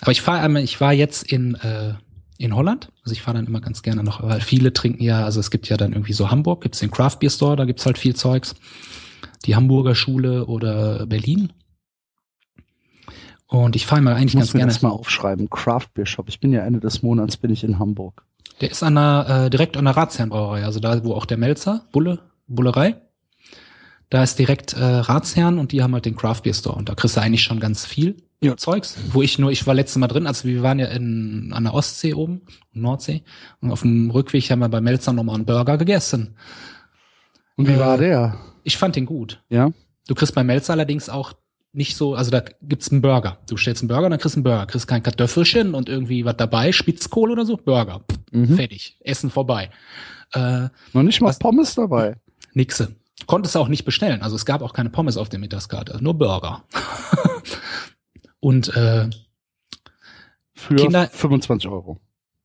Aber 0.00 0.12
ich 0.12 0.20
fahre 0.20 0.40
einmal, 0.40 0.62
ich 0.62 0.80
war 0.80 0.92
jetzt 0.92 1.22
in, 1.32 1.54
äh, 1.56 1.94
in 2.38 2.54
Holland. 2.54 2.90
Also 3.02 3.12
ich 3.12 3.22
fahre 3.22 3.36
dann 3.36 3.46
immer 3.46 3.60
ganz 3.60 3.82
gerne 3.82 4.02
noch, 4.02 4.22
weil 4.22 4.40
viele 4.40 4.72
trinken 4.72 5.02
ja, 5.02 5.24
also 5.24 5.40
es 5.40 5.50
gibt 5.50 5.68
ja 5.68 5.76
dann 5.76 5.92
irgendwie 5.92 6.12
so 6.12 6.30
Hamburg, 6.30 6.62
gibt's 6.62 6.78
den 6.80 6.90
Craft 6.90 7.18
Beer 7.20 7.30
Store, 7.30 7.56
da 7.56 7.64
gibt's 7.64 7.86
halt 7.86 7.98
viel 7.98 8.14
Zeugs. 8.14 8.54
Die 9.44 9.54
Hamburger 9.54 9.94
Schule 9.94 10.46
oder 10.46 11.06
Berlin. 11.06 11.52
Und 13.46 13.76
ich 13.76 13.86
fahre 13.86 14.02
mal 14.02 14.14
eigentlich 14.14 14.34
Ich 14.34 14.34
muss 14.34 14.42
ganz 14.46 14.54
mir 14.54 14.58
gerne. 14.60 14.72
das 14.72 14.82
mal 14.82 14.90
aufschreiben. 14.90 15.48
Craft 15.48 15.88
Beer 15.94 16.06
Shop. 16.06 16.28
Ich 16.28 16.40
bin 16.40 16.52
ja 16.52 16.60
Ende 16.64 16.80
des 16.80 17.02
Monats 17.02 17.36
bin 17.36 17.52
ich 17.52 17.62
in 17.62 17.78
Hamburg. 17.78 18.24
Der 18.60 18.70
ist 18.70 18.82
an 18.82 18.94
der, 18.94 19.44
äh, 19.46 19.50
direkt 19.50 19.76
an 19.76 19.84
der 19.84 19.96
Ratsherrenbrauerei, 19.96 20.64
also 20.64 20.80
da, 20.80 21.04
wo 21.04 21.14
auch 21.14 21.26
der 21.26 21.36
Melzer, 21.36 21.86
Bulle, 21.92 22.20
Bullerei. 22.48 22.96
Da 24.08 24.22
ist 24.22 24.38
direkt 24.38 24.72
äh, 24.72 24.84
Ratsherren 24.84 25.58
und 25.58 25.72
die 25.72 25.82
haben 25.82 25.92
halt 25.92 26.06
den 26.06 26.16
Craft 26.16 26.42
Beer 26.42 26.54
Store 26.54 26.76
und 26.76 26.88
da 26.88 26.94
kriegst 26.94 27.16
du 27.16 27.20
eigentlich 27.20 27.42
schon 27.42 27.60
ganz 27.60 27.84
viel 27.84 28.16
Ja. 28.42 28.56
Zeugs. 28.56 28.96
Wo 29.12 29.22
ich 29.22 29.38
nur, 29.38 29.50
ich 29.50 29.66
war 29.66 29.74
letztes 29.74 29.96
Mal 29.96 30.08
drin, 30.08 30.26
also 30.26 30.46
wir 30.46 30.62
waren 30.62 30.78
ja 30.78 30.86
in, 30.86 31.52
an 31.54 31.64
der 31.64 31.74
Ostsee 31.74 32.12
oben, 32.14 32.42
Nordsee, 32.72 33.22
und 33.60 33.70
auf 33.72 33.80
dem 33.82 34.10
Rückweg 34.10 34.50
haben 34.50 34.58
wir 34.58 34.68
bei 34.68 34.80
Melzer 34.80 35.12
nochmal 35.12 35.36
einen 35.36 35.46
Burger 35.46 35.78
gegessen. 35.78 36.36
Und 37.56 37.66
wie 37.66 37.72
Äh, 37.72 37.78
war 37.78 37.96
der? 37.98 38.36
Ich 38.62 38.76
fand 38.76 38.94
den 38.96 39.06
gut. 39.06 39.42
Ja? 39.48 39.70
Du 40.06 40.14
kriegst 40.14 40.34
bei 40.34 40.44
Melzer 40.44 40.74
allerdings 40.74 41.08
auch 41.08 41.32
nicht 41.72 41.96
so, 41.96 42.14
also 42.14 42.30
da 42.30 42.42
gibt's 42.62 42.90
einen 42.90 43.02
Burger. 43.02 43.38
Du 43.48 43.56
stellst 43.56 43.82
einen 43.82 43.88
Burger 43.88 44.04
und 44.06 44.10
dann 44.10 44.20
kriegst 44.20 44.36
du 44.36 44.38
einen 44.40 44.44
Burger. 44.44 44.66
Kriegst 44.66 44.86
kein 44.88 45.02
Kartoffelchen 45.02 45.74
und 45.74 45.88
irgendwie 45.88 46.24
was 46.24 46.36
dabei, 46.36 46.72
Spitzkohl 46.72 47.30
oder 47.30 47.44
so, 47.46 47.56
Burger. 47.56 48.02
Mhm. 48.32 48.56
Fertig. 48.56 48.98
Essen 49.00 49.30
vorbei. 49.30 49.70
Äh, 50.32 50.68
Noch 50.92 51.02
nicht 51.02 51.20
mal 51.20 51.28
Was- 51.28 51.38
Pommes 51.38 51.74
dabei. 51.74 52.16
Nixe. 52.52 52.94
Konntest 53.26 53.54
du 53.54 53.58
auch 53.60 53.68
nicht 53.68 53.84
bestellen. 53.84 54.20
Also 54.22 54.36
es 54.36 54.44
gab 54.44 54.60
auch 54.62 54.72
keine 54.74 54.90
Pommes 54.90 55.16
auf 55.16 55.28
der 55.30 55.38
Mittagskarte, 55.38 55.98
nur 56.02 56.14
Burger. 56.14 56.64
Und 58.46 58.68
äh, 58.76 59.10
Für 60.54 60.76
Kinder- 60.76 61.08
25 61.08 61.68
Euro. 61.68 61.98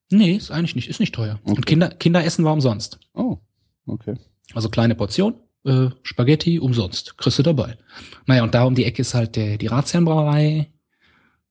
nee, 0.10 0.32
ist 0.36 0.50
eigentlich 0.50 0.76
nicht, 0.76 0.90
ist 0.90 1.00
nicht 1.00 1.14
teuer. 1.14 1.40
Okay. 1.44 1.56
Und 1.56 1.66
Kinder, 1.68 1.90
Kinderessen 1.90 2.44
war 2.44 2.54
umsonst. 2.54 2.98
Oh, 3.14 3.38
okay. 3.86 4.16
Also 4.56 4.70
kleine 4.70 4.96
Portion, 4.96 5.36
äh, 5.64 5.90
Spaghetti 6.02 6.58
umsonst. 6.60 7.20
Kriegst 7.20 7.38
du 7.38 7.44
dabei. 7.44 7.78
Naja, 8.26 8.42
und 8.42 8.56
da 8.56 8.64
um 8.64 8.74
die 8.74 8.86
Ecke 8.86 9.04
ist 9.04 9.14
halt 9.14 9.36
der, 9.36 9.60
die 9.60 9.68
Ratsherrenbrauerei. 9.68 10.72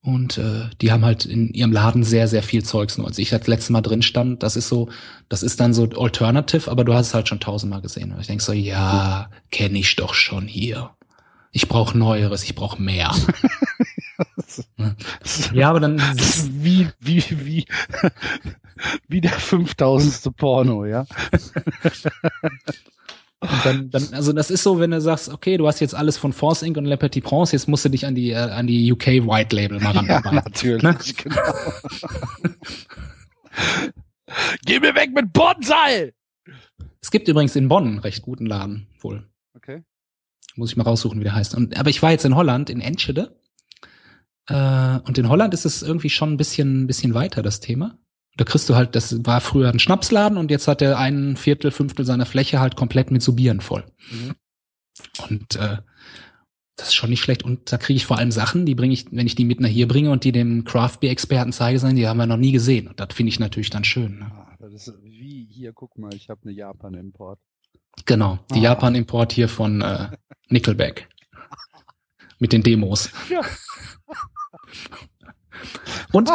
Und 0.01 0.37
äh, 0.37 0.69
die 0.81 0.91
haben 0.91 1.05
halt 1.05 1.23
in 1.25 1.53
ihrem 1.53 1.71
Laden 1.71 2.03
sehr, 2.03 2.27
sehr 2.27 2.43
viel 2.43 2.61
Zeugs. 2.65 2.97
Nur 2.97 3.07
als 3.07 3.19
ich 3.19 3.29
das 3.29 3.47
letzte 3.47 3.71
Mal 3.71 3.81
drin 3.81 4.01
stand, 4.01 4.43
das 4.43 4.57
ist 4.57 4.67
so, 4.67 4.89
das 5.29 5.43
ist 5.43 5.61
dann 5.61 5.73
so 5.73 5.85
Alternative, 5.91 6.69
aber 6.69 6.83
du 6.83 6.93
hast 6.93 7.07
es 7.07 7.13
halt 7.13 7.29
schon 7.29 7.39
tausendmal 7.39 7.81
gesehen. 7.81 8.11
Und 8.11 8.19
ich 8.19 8.27
denk 8.27 8.41
so, 8.41 8.51
ja, 8.51 9.29
kenne 9.49 9.79
ich 9.79 9.95
doch 9.95 10.13
schon 10.13 10.45
hier. 10.45 10.89
Ich 11.53 11.69
brauche 11.69 11.97
Neueres, 11.97 12.43
ich 12.43 12.53
brauche 12.53 12.81
mehr. 12.81 13.15
ja, 15.53 15.69
aber 15.69 15.79
dann 15.79 15.99
wie, 16.51 16.87
wie, 16.99 17.23
wie, 17.29 17.65
wie 19.07 19.21
der 19.21 19.31
5000. 19.31 20.35
Porno, 20.37 20.85
ja? 20.85 21.05
Und 23.43 23.65
dann, 23.65 23.89
dann, 23.89 24.07
also 24.13 24.33
das 24.33 24.51
ist 24.51 24.61
so, 24.61 24.79
wenn 24.79 24.91
du 24.91 25.01
sagst, 25.01 25.29
okay, 25.29 25.57
du 25.57 25.65
hast 25.67 25.79
jetzt 25.79 25.95
alles 25.95 26.15
von 26.17 26.31
Force 26.31 26.61
Inc. 26.61 26.77
und 26.77 26.85
Le 26.85 26.95
Petit 26.97 27.23
Prince, 27.23 27.53
jetzt 27.53 27.67
musst 27.67 27.83
du 27.83 27.89
dich 27.89 28.05
an 28.05 28.13
die, 28.13 28.29
äh, 28.31 28.35
an 28.35 28.67
die 28.67 28.91
UK 28.91 29.07
White 29.07 29.55
Label 29.55 29.79
mal 29.79 29.95
Ja, 29.95 30.01
ranarbeiten. 30.01 30.35
natürlich, 30.35 30.83
Ne? 30.83 30.95
genau. 31.23 31.41
Geh 34.65 34.79
mir 34.79 34.93
weg 34.95 35.11
mit 35.13 35.33
Bonsai! 35.33 36.13
Es 37.01 37.09
gibt 37.09 37.27
übrigens 37.27 37.55
in 37.55 37.67
Bonn 37.67 37.87
einen 37.87 37.99
recht 37.99 38.21
guten 38.21 38.45
Laden, 38.45 38.87
wohl. 38.99 39.27
Okay. 39.55 39.83
Muss 40.55 40.69
ich 40.71 40.77
mal 40.77 40.83
raussuchen, 40.83 41.19
wie 41.19 41.23
der 41.23 41.33
heißt. 41.33 41.55
Und, 41.55 41.77
aber 41.77 41.89
ich 41.89 42.01
war 42.03 42.11
jetzt 42.11 42.25
in 42.25 42.35
Holland, 42.35 42.69
in 42.69 42.79
Enschede. 42.79 43.40
Äh, 44.51 44.99
und 45.07 45.17
in 45.17 45.29
Holland 45.29 45.53
ist 45.53 45.65
es 45.65 45.81
irgendwie 45.81 46.09
schon 46.09 46.33
ein 46.33 46.37
bisschen, 46.37 46.83
ein 46.83 46.87
bisschen 46.87 47.13
weiter, 47.13 47.41
das 47.41 47.59
Thema. 47.59 47.97
Da 48.37 48.45
kriegst 48.45 48.69
du 48.69 48.75
halt, 48.75 48.95
das 48.95 49.25
war 49.25 49.41
früher 49.41 49.69
ein 49.69 49.79
Schnapsladen 49.79 50.37
und 50.37 50.51
jetzt 50.51 50.67
hat 50.67 50.81
er 50.81 50.97
ein 50.97 51.35
Viertel, 51.35 51.71
Fünftel 51.71 52.05
seiner 52.05 52.25
Fläche 52.25 52.59
halt 52.59 52.75
komplett 52.75 53.11
mit 53.11 53.21
so 53.21 53.33
Bieren 53.33 53.61
voll. 53.61 53.83
Mhm. 54.11 54.35
Und 55.29 55.55
äh, 55.57 55.77
das 56.77 56.87
ist 56.89 56.95
schon 56.95 57.09
nicht 57.09 57.21
schlecht. 57.21 57.43
Und 57.43 57.71
da 57.71 57.77
kriege 57.77 57.97
ich 57.97 58.05
vor 58.05 58.17
allem 58.17 58.31
Sachen, 58.31 58.65
die 58.65 58.75
bringe 58.75 58.93
ich, 58.93 59.05
wenn 59.11 59.27
ich 59.27 59.35
die 59.35 59.45
mit 59.45 59.59
nach 59.59 59.69
hier 59.69 59.87
bringe 59.87 60.11
und 60.11 60.23
die 60.23 60.31
dem 60.31 60.63
Craft 60.63 60.97
Beer 61.01 61.11
Experten 61.11 61.51
zeige, 61.51 61.77
sagen, 61.79 61.95
die 61.95 62.07
haben 62.07 62.17
wir 62.17 62.25
noch 62.25 62.37
nie 62.37 62.51
gesehen. 62.51 62.87
Und 62.87 62.99
das 62.99 63.09
finde 63.13 63.29
ich 63.29 63.39
natürlich 63.39 63.69
dann 63.69 63.83
schön. 63.83 64.19
Ne? 64.19 64.31
Ah, 64.31 64.55
das 64.59 64.73
ist 64.73 64.93
wie, 65.03 65.47
hier, 65.51 65.73
guck 65.73 65.97
mal, 65.97 66.13
ich 66.15 66.29
habe 66.29 66.41
eine 66.43 66.53
Japan-Import. 66.53 67.39
Genau, 68.05 68.39
die 68.55 68.59
Ah. 68.59 68.63
Japan-Import 68.63 69.33
hier 69.33 69.49
von 69.49 69.81
äh, 69.81 70.09
Nickelback. 70.49 71.09
Mit 72.39 72.53
den 72.53 72.63
Demos. 72.63 73.11
Ja. 73.29 73.41
Und 76.11 76.29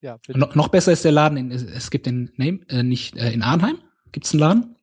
ja, 0.00 0.18
no, 0.34 0.48
noch 0.54 0.68
besser 0.68 0.92
ist 0.92 1.04
der 1.04 1.12
Laden, 1.12 1.38
in, 1.38 1.50
es- 1.50 1.62
es 1.62 1.90
gibt 1.90 2.06
den 2.06 2.30
Name, 2.36 2.60
äh, 2.68 2.82
nicht 2.82 3.16
äh, 3.16 3.32
in 3.32 3.42
Arnheim, 3.42 3.78
gibt's 4.12 4.32
einen 4.32 4.40
Laden. 4.40 4.76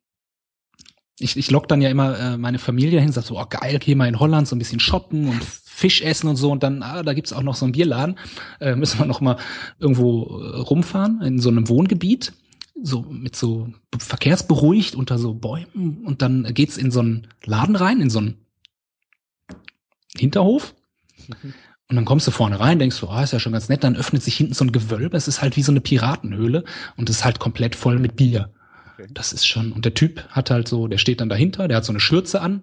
Ich, 1.18 1.36
ich 1.36 1.50
lock 1.50 1.68
dann 1.68 1.80
ja 1.82 1.88
immer 1.90 2.18
äh, 2.18 2.36
meine 2.38 2.58
Familie 2.58 3.00
hin, 3.00 3.12
sag 3.12 3.24
so, 3.24 3.38
oh 3.38 3.44
geil, 3.48 3.78
geh 3.78 3.94
mal 3.94 4.08
in 4.08 4.18
Holland, 4.18 4.48
so 4.48 4.56
ein 4.56 4.58
bisschen 4.58 4.80
shoppen 4.80 5.28
und 5.28 5.44
Fisch 5.44 6.02
essen 6.02 6.28
und 6.28 6.36
so 6.36 6.50
und 6.50 6.62
dann, 6.62 6.82
ah, 6.82 7.02
da 7.02 7.12
gibt's 7.14 7.32
auch 7.32 7.42
noch 7.42 7.54
so 7.54 7.64
einen 7.64 7.72
Bierladen. 7.72 8.18
Äh, 8.60 8.74
müssen 8.76 8.98
wir 8.98 9.06
noch 9.06 9.20
mal 9.20 9.36
irgendwo 9.78 10.40
äh, 10.40 10.56
rumfahren, 10.60 11.20
in 11.22 11.38
so 11.38 11.48
einem 11.48 11.68
Wohngebiet, 11.68 12.32
so 12.82 13.02
mit 13.02 13.36
so 13.36 13.68
verkehrsberuhigt 13.98 14.94
unter 14.94 15.18
so 15.18 15.34
Bäumen 15.34 16.04
und 16.04 16.22
dann 16.22 16.52
geht's 16.54 16.76
in 16.76 16.90
so 16.90 17.00
einen 17.00 17.28
Laden 17.44 17.76
rein, 17.76 18.00
in 18.00 18.10
so 18.10 18.18
einen 18.18 18.46
Hinterhof. 20.16 20.74
Und 21.88 21.96
dann 21.96 22.06
kommst 22.06 22.26
du 22.26 22.30
vorne 22.30 22.58
rein, 22.58 22.78
denkst 22.78 23.00
du, 23.00 23.08
ah, 23.08 23.22
ist 23.22 23.34
ja 23.34 23.38
schon 23.38 23.52
ganz 23.52 23.68
nett, 23.68 23.84
dann 23.84 23.96
öffnet 23.96 24.22
sich 24.22 24.34
hinten 24.34 24.54
so 24.54 24.64
ein 24.64 24.72
Gewölbe, 24.72 25.14
es 25.14 25.28
ist 25.28 25.42
halt 25.42 25.58
wie 25.58 25.62
so 25.62 25.72
eine 25.72 25.82
Piratenhöhle 25.82 26.64
und 26.96 27.10
es 27.10 27.16
ist 27.16 27.24
halt 27.26 27.38
komplett 27.38 27.76
voll 27.76 27.98
mit 27.98 28.16
Bier. 28.16 28.50
Okay. 28.94 29.08
Das 29.10 29.34
ist 29.34 29.46
schon, 29.46 29.72
und 29.72 29.84
der 29.84 29.92
Typ 29.92 30.26
hat 30.30 30.50
halt 30.50 30.68
so, 30.68 30.88
der 30.88 30.96
steht 30.96 31.20
dann 31.20 31.28
dahinter, 31.28 31.68
der 31.68 31.76
hat 31.76 31.84
so 31.84 31.92
eine 31.92 32.00
Schürze 32.00 32.40
an, 32.40 32.62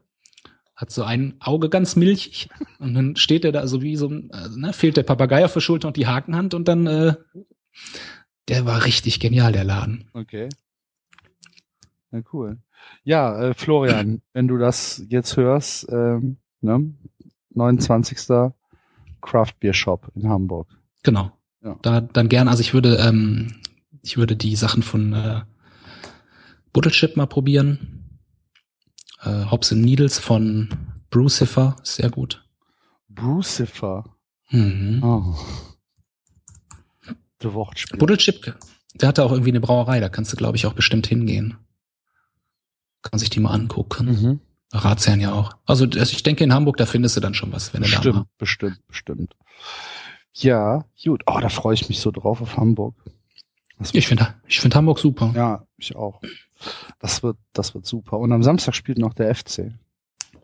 hat 0.75 0.89
so 0.89 1.03
ein 1.03 1.35
Auge 1.41 1.69
ganz 1.69 1.95
milchig 1.95 2.49
und 2.79 2.95
dann 2.95 3.17
steht 3.17 3.45
er 3.45 3.51
da 3.51 3.67
so 3.67 3.83
wie 3.83 3.97
so, 3.97 4.07
ein, 4.07 4.31
äh, 4.31 4.49
ne, 4.49 4.73
fehlt 4.73 4.97
der 4.97 5.03
Papagei 5.03 5.45
auf 5.45 5.53
der 5.53 5.59
Schulter 5.59 5.89
und 5.89 5.97
die 5.97 6.07
Hakenhand 6.07 6.55
und 6.55 6.67
dann, 6.67 6.87
äh, 6.87 7.13
der 8.49 8.65
war 8.65 8.83
richtig 8.85 9.19
genial, 9.19 9.51
der 9.51 9.63
Laden. 9.63 10.09
Okay. 10.13 10.49
Na 12.11 12.21
cool. 12.33 12.57
Ja, 13.03 13.39
äh, 13.39 13.53
Florian, 13.53 14.21
wenn 14.33 14.47
du 14.47 14.57
das 14.57 15.03
jetzt 15.09 15.37
hörst, 15.37 15.87
ähm, 15.89 16.37
ne? 16.61 16.93
29. 17.51 18.51
Craft 19.21 19.53
Beer 19.59 19.73
Shop 19.73 20.11
in 20.15 20.29
Hamburg. 20.29 20.67
Genau. 21.03 21.31
Ja. 21.63 21.77
Da 21.81 22.01
dann 22.01 22.29
gern, 22.29 22.47
also 22.47 22.61
ich 22.61 22.73
würde, 22.73 22.97
ähm, 22.97 23.55
ich 24.01 24.17
würde 24.17 24.35
die 24.35 24.55
Sachen 24.55 24.81
von 24.81 25.13
äh, 25.13 25.41
Buttelchip 26.71 27.17
mal 27.17 27.27
probieren. 27.27 28.19
Äh, 29.21 29.45
Hops 29.45 29.73
and 29.73 29.81
Needles 29.81 30.19
von 30.19 30.69
Brucifer, 31.09 31.75
sehr 31.83 32.09
gut. 32.09 32.45
Brucifer. 33.09 34.05
Mhm. 34.51 35.03
Oh. 35.03 35.35
Der 37.43 37.53
Wortspiel. 37.53 37.97
Buttelchip, 37.97 38.55
der 38.95 39.07
hatte 39.07 39.23
auch 39.23 39.31
irgendwie 39.31 39.51
eine 39.51 39.61
Brauerei, 39.61 39.99
da 39.99 40.09
kannst 40.09 40.31
du, 40.33 40.37
glaube 40.37 40.57
ich, 40.57 40.65
auch 40.65 40.73
bestimmt 40.73 41.07
hingehen. 41.07 41.57
Kann 43.01 43.19
sich 43.19 43.29
die 43.29 43.39
mal 43.39 43.51
angucken. 43.51 44.05
Mhm. 44.07 44.39
Ratsherrn 44.73 45.19
ja 45.21 45.31
auch. 45.33 45.51
Also 45.65 45.85
das- 45.85 46.11
ich 46.11 46.21
denke, 46.23 46.43
in 46.43 46.53
Hamburg, 46.53 46.77
da 46.77 46.85
findest 46.85 47.15
du 47.15 47.21
dann 47.21 47.33
schon 47.33 47.51
was, 47.51 47.73
wenn 47.73 47.81
du 47.81 47.87
da 47.89 47.95
Bestimmt, 47.95 48.15
mal. 48.15 48.25
bestimmt, 48.37 48.87
bestimmt. 48.87 49.35
Ja, 50.33 50.85
gut. 51.03 51.23
Oh, 51.25 51.39
da 51.41 51.49
freue 51.49 51.73
ich 51.73 51.89
mich 51.89 51.99
so 52.01 52.11
drauf 52.11 52.41
auf 52.41 52.57
Hamburg. 52.57 52.93
Das 53.79 53.93
Ich 53.93 54.07
finde 54.07 54.35
ich 54.47 54.59
find 54.59 54.75
Hamburg 54.75 54.99
super. 54.99 55.31
Ja, 55.35 55.65
ich 55.77 55.95
auch. 55.95 56.21
Das 56.99 57.23
wird, 57.23 57.37
das 57.53 57.73
wird 57.73 57.85
super. 57.85 58.19
Und 58.19 58.31
am 58.33 58.43
Samstag 58.43 58.75
spielt 58.75 58.97
noch 58.97 59.13
der 59.13 59.33
FC. 59.33 59.71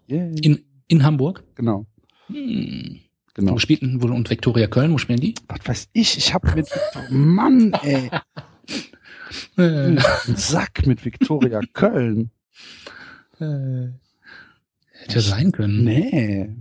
Yeah. 0.09 0.31
In, 0.41 0.63
in 0.87 1.03
Hamburg? 1.03 1.43
genau, 1.55 1.85
Hm. 2.27 3.01
Genau. 3.35 3.53
Wo 3.53 3.59
spielten 3.59 4.01
wohl 4.01 4.11
und 4.11 4.29
Viktoria 4.29 4.65
Köln, 4.67 4.91
wo 4.91 4.97
spielen 4.97 5.19
die? 5.19 5.35
Was 5.47 5.59
weiß 5.67 5.89
ich? 5.93 6.17
Ich 6.17 6.33
habe 6.33 6.53
mit 6.55 6.67
Mann, 7.11 7.73
ey, 7.83 8.09
Äh, 9.57 9.97
Sack 10.35 10.85
mit 10.87 11.03
Viktoria 11.05 11.59
Köln. 11.73 12.31
äh, 13.39 13.87
hätte 14.91 15.19
sein 15.21 15.51
können. 15.51 15.83
Nee. 15.83 16.55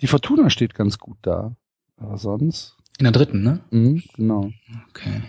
Die 0.00 0.06
Fortuna 0.06 0.50
steht 0.50 0.74
ganz 0.74 0.98
gut 0.98 1.18
da. 1.22 1.54
Aber 1.96 2.18
sonst? 2.18 2.76
In 2.98 3.04
der 3.04 3.12
dritten, 3.12 3.42
ne? 3.42 3.60
Mhm, 3.70 4.02
genau. 4.14 4.50
Okay. 4.90 5.22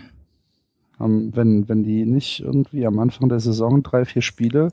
Haben, 0.98 1.34
wenn, 1.34 1.68
wenn 1.68 1.82
die 1.84 2.04
nicht 2.04 2.40
irgendwie 2.40 2.86
am 2.86 2.98
Anfang 2.98 3.28
der 3.28 3.40
Saison 3.40 3.82
drei, 3.82 4.04
vier 4.04 4.22
Spiele 4.22 4.72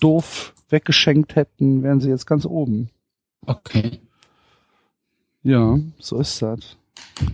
doof 0.00 0.54
weggeschenkt 0.70 1.36
hätten, 1.36 1.82
wären 1.82 2.00
sie 2.00 2.08
jetzt 2.10 2.26
ganz 2.26 2.44
oben. 2.46 2.90
Okay. 3.46 4.00
Ja, 5.42 5.78
so 5.98 6.20
ist 6.20 6.40
das. 6.42 6.76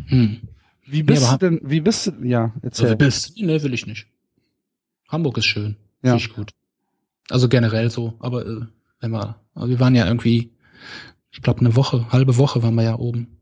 Hm. 0.07 0.41
Wie 0.87 1.03
bist 1.03 1.25
aber- 1.25 1.39
du 1.39 1.51
denn, 1.59 1.61
wie 1.71 1.81
bist 1.81 2.07
du, 2.07 2.13
ja, 2.25 2.45
Also, 2.63 2.85
erzähl. 2.85 2.97
bist? 2.97 3.37
Nee, 3.37 3.63
will 3.63 3.75
ich 3.75 3.87
nicht. 3.87 4.07
Hamburg 5.09 5.39
ist 5.39 5.47
schön. 5.47 5.77
Ja. 6.03 6.11
Ja. 6.11 6.17
ich 6.17 6.33
gut. 6.33 6.53
Also 7.31 7.49
generell 7.49 7.91
so, 7.91 8.15
aber 8.21 8.47
äh, 8.47 8.61
wenn 9.01 9.11
wir, 9.11 9.37
wir 9.55 9.81
waren 9.81 9.95
ja 9.95 10.07
irgendwie, 10.07 10.51
ich 11.31 11.43
glaube 11.43 11.61
eine 11.61 11.77
Woche, 11.77 12.11
halbe 12.11 12.39
Woche 12.39 12.63
waren 12.63 12.75
wir 12.75 12.85
ja 12.85 12.97
oben 12.99 13.37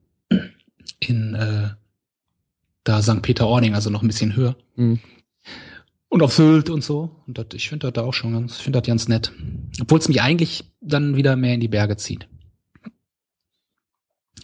in 0.99 1.35
äh, 1.35 1.69
da 2.85 3.03
St. 3.03 3.23
Peter-Ording, 3.23 3.75
also 3.75 3.91
noch 3.91 4.03
ein 4.03 4.09
bisschen 4.09 4.35
höher. 4.35 4.57
Hm. 4.75 4.99
Und 6.09 6.23
auf 6.23 6.33
Sylt 6.33 6.71
und 6.71 6.83
so. 6.83 7.11
Und 7.27 7.39
das, 7.39 7.47
ich 7.55 7.69
finde 7.69 7.87
das 7.87 7.95
da 7.95 8.03
auch 8.03 8.15
schon 8.15 8.33
ganz, 8.33 8.57
ich 8.59 8.63
finde 8.65 8.81
das 8.81 8.87
ganz 8.87 9.07
nett. 9.09 9.33
Obwohl 9.81 9.99
es 9.99 10.09
mich 10.09 10.23
eigentlich 10.23 10.65
dann 10.81 11.17
wieder 11.17 11.37
mehr 11.37 11.55
in 11.55 11.61
die 11.61 11.69
Berge 11.69 11.97
zieht. 11.97 12.29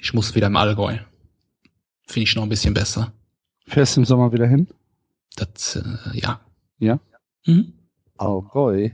Ich 0.00 0.12
muss 0.14 0.34
wieder 0.34 0.48
im 0.48 0.56
Allgäu. 0.56 0.98
Finde 2.06 2.24
ich 2.24 2.34
noch 2.36 2.42
ein 2.42 2.48
bisschen 2.48 2.74
besser. 2.74 3.12
Fährst 3.66 3.96
du 3.96 4.00
im 4.00 4.04
Sommer 4.04 4.32
wieder 4.32 4.46
hin? 4.46 4.68
Das, 5.36 5.76
äh, 5.76 5.82
ja. 6.18 6.40
Ja? 6.78 6.98
Mhm. 7.46 7.72
Allgäu. 8.18 8.90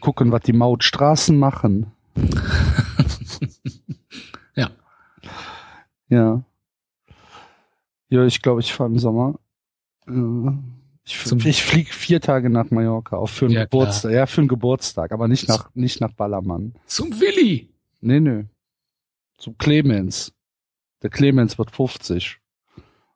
Gucken, 0.00 0.32
was 0.32 0.42
die 0.42 0.52
Mautstraßen 0.52 1.36
machen. 1.38 1.92
ja. 4.56 4.70
Ja. 6.08 6.42
Ja, 8.08 8.24
ich 8.24 8.42
glaube, 8.42 8.60
ich 8.60 8.72
fahre 8.72 8.90
im 8.90 8.98
Sommer. 8.98 9.38
Äh, 10.08 10.12
Ich, 11.04 11.32
ich 11.46 11.62
fliege 11.62 11.92
vier 11.92 12.20
Tage 12.20 12.50
nach 12.50 12.70
Mallorca, 12.70 13.16
auch 13.16 13.28
für 13.28 13.46
einen 13.46 13.54
Ja, 13.54 13.66
klar. 13.66 13.80
Geburtstag. 13.84 14.12
Ja, 14.12 14.26
für 14.26 14.40
einen 14.42 14.48
Geburtstag, 14.48 15.12
aber 15.12 15.28
nicht 15.28 15.48
nach, 15.48 15.70
nicht 15.74 16.00
nach 16.00 16.12
Ballermann. 16.12 16.74
Zum 16.86 17.18
Willi. 17.20 17.70
Nee, 18.00 18.20
nee. 18.20 18.44
Zu 19.40 19.54
Clemens. 19.54 20.32
Der 21.02 21.10
Clemens 21.10 21.58
wird 21.58 21.70
50. 21.70 22.38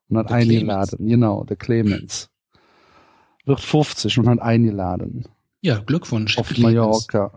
Und 0.09 0.19
hat 0.19 0.31
Der 0.31 0.37
eingeladen. 0.39 1.07
Genau, 1.07 1.45
der 1.45 1.57
Clemens. 1.57 2.31
Wird 3.45 3.61
50 3.61 4.19
und 4.19 4.29
hat 4.29 4.41
eingeladen. 4.41 5.29
Ja, 5.61 5.79
Glückwunsch. 5.79 6.39
Auf 6.39 6.49
Clemens. 6.49 6.63
Mallorca. 6.75 7.31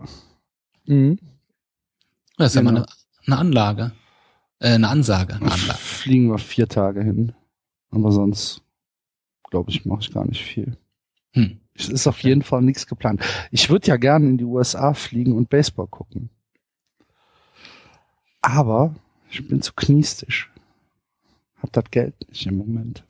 Mhm. 0.86 1.18
Das 2.38 2.48
ist 2.52 2.54
ja 2.56 2.62
mal 2.62 2.70
Genau. 2.70 2.82
eine, 2.82 2.92
eine 3.26 3.38
Anlage. 3.38 3.92
Äh, 4.58 4.70
eine 4.74 4.88
Ansage. 4.88 5.34
Eine 5.34 5.52
Anlage. 5.52 5.78
Fliegen 5.78 6.30
wir 6.30 6.38
vier 6.38 6.66
Tage 6.68 7.02
hin. 7.02 7.34
Aber 7.90 8.10
sonst, 8.10 8.62
glaube 9.50 9.70
ich, 9.70 9.84
mache 9.84 10.00
ich 10.00 10.12
gar 10.12 10.26
nicht 10.26 10.42
viel. 10.42 10.78
Hm. 11.32 11.60
Es 11.74 11.88
ist 11.90 12.06
auf 12.06 12.22
jeden 12.22 12.42
Fall 12.42 12.62
nichts 12.62 12.86
geplant. 12.86 13.22
Ich 13.50 13.68
würde 13.70 13.86
ja 13.86 13.96
gerne 13.96 14.28
in 14.28 14.38
die 14.38 14.44
USA 14.44 14.94
fliegen 14.94 15.32
und 15.32 15.48
Baseball 15.50 15.86
gucken. 15.88 16.30
Aber 18.40 18.94
ich 19.30 19.46
bin 19.48 19.62
zu 19.62 19.72
kniestisch. 19.74 20.50
Hab 21.62 21.72
das 21.72 21.84
Geld 21.90 22.14
nicht 22.28 22.46
im 22.46 22.56
Moment. 22.56 23.04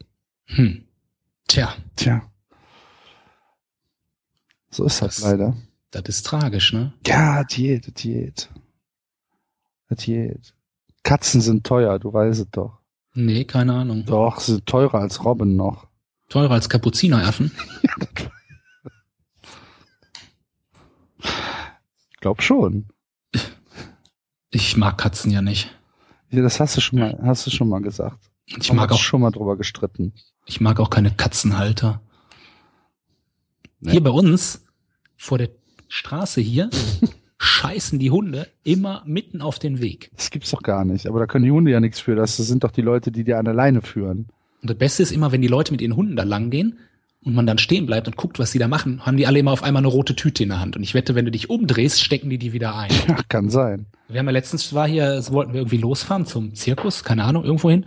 Hm. 0.46 0.84
Tja, 1.46 1.74
Tja. 1.96 2.22
So 4.70 4.84
ist 4.84 5.00
das 5.02 5.16
Das- 5.16 5.24
leider. 5.24 5.56
das 5.90 6.02
ist 6.06 6.26
tragisch, 6.26 6.72
ne? 6.72 6.92
Ja, 7.06 7.44
Diät, 7.44 8.02
Diät. 8.02 8.48
Diät. 9.90 10.54
Katzen 11.02 11.40
sind 11.40 11.66
teuer, 11.66 11.98
du 11.98 12.12
weißt 12.12 12.40
es 12.40 12.50
doch. 12.50 12.78
Nee, 13.14 13.44
keine 13.44 13.72
Ahnung. 13.74 14.04
Doch, 14.04 14.40
sie 14.40 14.52
sind 14.56 14.66
teurer 14.66 14.98
als 15.00 15.24
Robben 15.24 15.56
noch. 15.56 15.86
Teurer 16.28 16.52
als 16.52 16.68
Kapuzineraffen. 16.68 17.50
Ich 22.10 22.20
glaube 22.20 22.42
schon. 22.42 22.88
Ich 24.50 24.76
mag 24.76 24.98
Katzen 24.98 25.30
ja 25.30 25.42
nicht. 25.42 25.74
Ja, 26.30 26.42
das 26.42 26.60
hast 26.60 26.76
du 26.76 26.80
schon 26.80 26.98
mal, 26.98 27.18
hast 27.22 27.46
du 27.46 27.50
schon 27.50 27.68
mal 27.68 27.80
gesagt. 27.80 28.18
Ich 28.46 28.72
mag 28.72 28.90
auch, 28.92 28.98
schon 28.98 29.20
mal 29.20 29.30
drüber 29.30 29.56
gestritten. 29.56 30.12
ich 30.46 30.60
mag 30.60 30.80
auch 30.80 30.90
keine 30.90 31.10
Katzenhalter. 31.10 32.00
Nee. 33.80 33.92
Hier 33.92 34.02
bei 34.02 34.10
uns, 34.10 34.64
vor 35.16 35.38
der 35.38 35.50
Straße 35.88 36.40
hier, 36.40 36.70
scheißen 37.38 37.98
die 37.98 38.10
Hunde 38.10 38.48
immer 38.64 39.02
mitten 39.06 39.42
auf 39.42 39.58
den 39.58 39.80
Weg. 39.80 40.10
Das 40.16 40.30
gibt's 40.30 40.50
doch 40.50 40.62
gar 40.62 40.84
nicht. 40.84 41.06
Aber 41.06 41.20
da 41.20 41.26
können 41.26 41.44
die 41.44 41.50
Hunde 41.50 41.70
ja 41.70 41.80
nichts 41.80 42.00
für. 42.00 42.16
Das 42.16 42.36
sind 42.36 42.64
doch 42.64 42.72
die 42.72 42.82
Leute, 42.82 43.12
die 43.12 43.24
dir 43.24 43.38
an 43.38 43.44
der 43.44 43.54
Leine 43.54 43.82
führen. 43.82 44.28
Und 44.62 44.70
das 44.70 44.78
Beste 44.78 45.02
ist 45.02 45.12
immer, 45.12 45.30
wenn 45.30 45.42
die 45.42 45.48
Leute 45.48 45.72
mit 45.72 45.80
ihren 45.80 45.94
Hunden 45.94 46.16
da 46.16 46.24
lang 46.24 46.50
gehen 46.50 46.78
und 47.24 47.34
man 47.34 47.46
dann 47.46 47.58
stehen 47.58 47.86
bleibt 47.86 48.06
und 48.06 48.16
guckt, 48.16 48.38
was 48.38 48.52
sie 48.52 48.58
da 48.58 48.68
machen, 48.68 49.04
haben 49.04 49.16
die 49.16 49.26
alle 49.26 49.38
immer 49.40 49.52
auf 49.52 49.62
einmal 49.62 49.80
eine 49.80 49.88
rote 49.88 50.14
Tüte 50.14 50.44
in 50.44 50.50
der 50.50 50.60
Hand. 50.60 50.76
Und 50.76 50.82
ich 50.82 50.94
wette, 50.94 51.14
wenn 51.14 51.24
du 51.24 51.30
dich 51.30 51.50
umdrehst, 51.50 52.00
stecken 52.00 52.30
die 52.30 52.38
die 52.38 52.52
wieder 52.52 52.76
ein. 52.76 52.90
Ja, 53.08 53.16
kann 53.28 53.50
sein. 53.50 53.86
Wir 54.08 54.20
haben 54.20 54.26
ja 54.26 54.32
letztens 54.32 54.72
war 54.72 54.86
hier, 54.86 55.06
es 55.12 55.32
wollten 55.32 55.52
wir 55.52 55.60
irgendwie 55.60 55.78
losfahren 55.78 56.26
zum 56.26 56.54
Zirkus, 56.54 57.04
keine 57.04 57.24
Ahnung, 57.24 57.44
irgendwo 57.44 57.70
hin. 57.70 57.86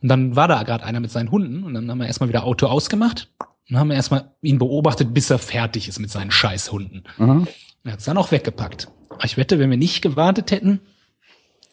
Und 0.00 0.08
dann 0.08 0.34
war 0.36 0.48
da 0.48 0.62
gerade 0.62 0.84
einer 0.84 1.00
mit 1.00 1.10
seinen 1.10 1.30
Hunden 1.30 1.64
und 1.64 1.74
dann 1.74 1.90
haben 1.90 1.98
wir 1.98 2.06
erstmal 2.06 2.28
wieder 2.28 2.44
Auto 2.44 2.66
ausgemacht 2.66 3.30
und 3.68 3.78
haben 3.78 3.88
wir 3.88 3.96
erstmal 3.96 4.32
ihn 4.42 4.58
beobachtet, 4.58 5.14
bis 5.14 5.30
er 5.30 5.38
fertig 5.38 5.88
ist 5.88 5.98
mit 5.98 6.10
seinen 6.10 6.30
Scheißhunden. 6.30 7.04
Aha. 7.18 7.44
Er 7.84 7.92
hat's 7.92 8.04
dann 8.04 8.18
auch 8.18 8.32
weggepackt. 8.32 8.88
Aber 9.10 9.24
ich 9.24 9.36
wette, 9.36 9.58
wenn 9.58 9.70
wir 9.70 9.76
nicht 9.76 10.02
gewartet 10.02 10.50
hätten, 10.50 10.80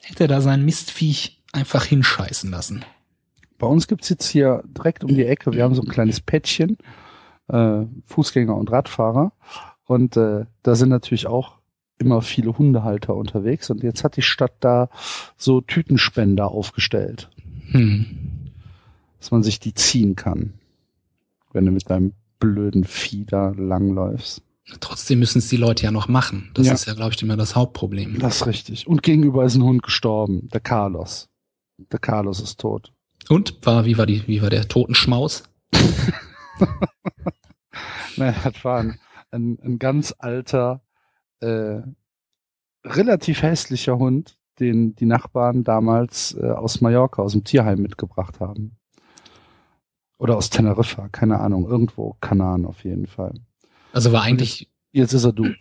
hätte 0.02 0.26
er 0.26 0.28
da 0.28 0.42
sein 0.42 0.64
Mistviech 0.64 1.42
einfach 1.52 1.86
hinscheißen 1.86 2.52
lassen. 2.52 2.86
Bei 3.60 3.68
uns 3.68 3.88
gibt's 3.88 4.10
jetzt 4.10 4.28
hier 4.28 4.64
direkt 4.66 5.04
um 5.04 5.10
die 5.14 5.26
Ecke, 5.26 5.54
wir 5.54 5.64
haben 5.64 5.76
so 5.76 5.82
ein 5.84 5.88
kleines 5.90 6.20
Pättchen, 6.22 6.78
äh, 7.50 7.84
Fußgänger 8.06 8.56
und 8.56 8.72
Radfahrer. 8.72 9.32
Und 9.86 10.18
äh, 10.18 10.46
da 10.64 10.76
sind 10.76 10.90
natürlich 10.90 11.28
auch 11.28 11.58
immer 12.00 12.22
viele 12.22 12.58
Hundehalter 12.58 13.16
unterwegs. 13.16 13.70
Und 13.70 13.84
jetzt 13.84 14.04
hat 14.04 14.16
die 14.16 14.22
Stadt 14.22 14.54
da 14.62 14.90
so 15.38 15.62
Tütenspender 15.62 16.50
aufgestellt, 16.50 17.30
Hm. 17.72 18.06
dass 19.20 19.32
man 19.32 19.44
sich 19.44 19.60
die 19.60 19.74
ziehen 19.74 20.16
kann, 20.16 20.54
wenn 21.52 21.66
du 21.66 21.72
mit 21.72 21.90
deinem 21.90 22.14
blöden 22.40 22.86
Vieh 22.86 23.26
da 23.26 23.50
langläufst. 23.50 24.42
Trotzdem 24.80 25.20
müssen 25.20 25.40
es 25.40 25.50
die 25.50 25.58
Leute 25.58 25.84
ja 25.84 25.92
noch 25.92 26.08
machen. 26.08 26.52
Das 26.54 26.68
Ja. 26.68 26.74
ist 26.74 26.86
ja, 26.86 26.94
glaube 26.94 27.14
ich, 27.14 27.22
immer 27.22 27.36
das 27.36 27.56
Hauptproblem. 27.56 28.20
Das 28.20 28.38
ist 28.42 28.48
richtig. 28.48 28.88
Und 28.88 29.04
gegenüber 29.04 29.44
ist 29.44 29.56
ein 29.56 29.64
Hund 29.64 29.84
gestorben, 29.84 30.48
der 30.54 30.62
Carlos. 30.62 31.28
Der 31.92 32.00
Carlos 32.00 32.40
ist 32.40 32.60
tot. 32.60 32.94
Und 33.30 33.66
war, 33.66 33.86
wie 33.86 33.98
war 33.98 34.06
die, 34.08 34.28
wie 34.28 34.42
war 34.42 34.50
der 34.50 34.68
Totenschmaus? 34.68 35.44
Nein, 38.18 38.36
das 38.44 38.66
war 38.66 38.80
ein, 38.80 39.00
ein, 39.32 39.60
ein 39.64 39.80
ganz 39.80 40.14
alter, 40.18 40.82
äh, 41.40 41.82
relativ 42.84 43.44
hässlicher 43.44 43.98
Hund, 43.98 44.38
den 44.60 44.96
die 44.96 45.06
Nachbarn 45.06 45.64
damals 45.64 46.36
äh, 46.42 46.50
aus 46.50 46.82
Mallorca, 46.82 47.22
aus 47.22 47.34
dem 47.34 47.44
Tierheim 47.44 47.82
mitgebracht 47.82 48.40
haben. 48.40 48.78
Oder 50.18 50.36
aus 50.36 50.50
Teneriffa, 50.50 51.08
keine 51.10 51.40
Ahnung, 51.40 51.70
irgendwo 51.70 52.18
Kanaren 52.20 52.66
auf 52.66 52.84
jeden 52.84 53.08
Fall. 53.08 53.36
Also 53.94 54.12
war 54.12 54.24
eigentlich, 54.24 54.70
Jetzt 54.92 55.14
ist 55.14 55.24
er 55.24 55.34
Dude. 55.34 55.56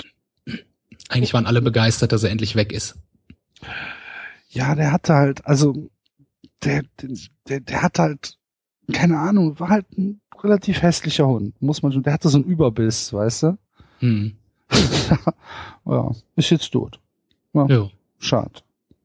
eigentlich 1.11 1.35
waren 1.35 1.47
alle 1.47 1.61
begeistert, 1.61 2.13
dass 2.13 2.25
er 2.25 2.31
endlich 2.31 2.57
weg 2.57 2.73
ist. 2.73 2.99
Ja, 4.49 4.75
der 4.75 4.91
hatte 4.91 5.15
halt, 5.15 5.47
also 5.47 5.91
der, 6.65 6.83
der, 7.49 7.61
der 7.61 7.83
hatte 7.83 8.03
halt, 8.03 8.39
keine 8.93 9.19
Ahnung, 9.19 9.59
war 9.61 9.69
halt 9.69 9.87
ein 9.97 10.21
relativ 10.43 10.83
hässlicher 10.83 11.27
Hund, 11.27 11.61
muss 11.61 11.83
man 11.83 11.93
schon, 11.93 12.03
der 12.03 12.13
hatte 12.13 12.29
so 12.29 12.39
einen 12.39 12.47
Überbiss, 12.47 13.13
weißt 13.13 13.43
du? 13.45 13.59
Hm. 14.01 14.37
ja, 15.87 16.11
ist 16.37 16.51
jetzt 16.51 16.71
tot. 16.71 17.01
Jo. 17.55 17.91
Schade. 18.19 18.61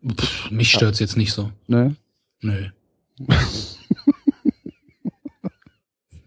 Pff, 0.08 0.52
mich 0.52 0.72
stört's 0.72 1.00
jetzt 1.00 1.18
nicht 1.18 1.32
so. 1.34 1.52
Ne? 1.68 1.96
Nö. 2.42 2.70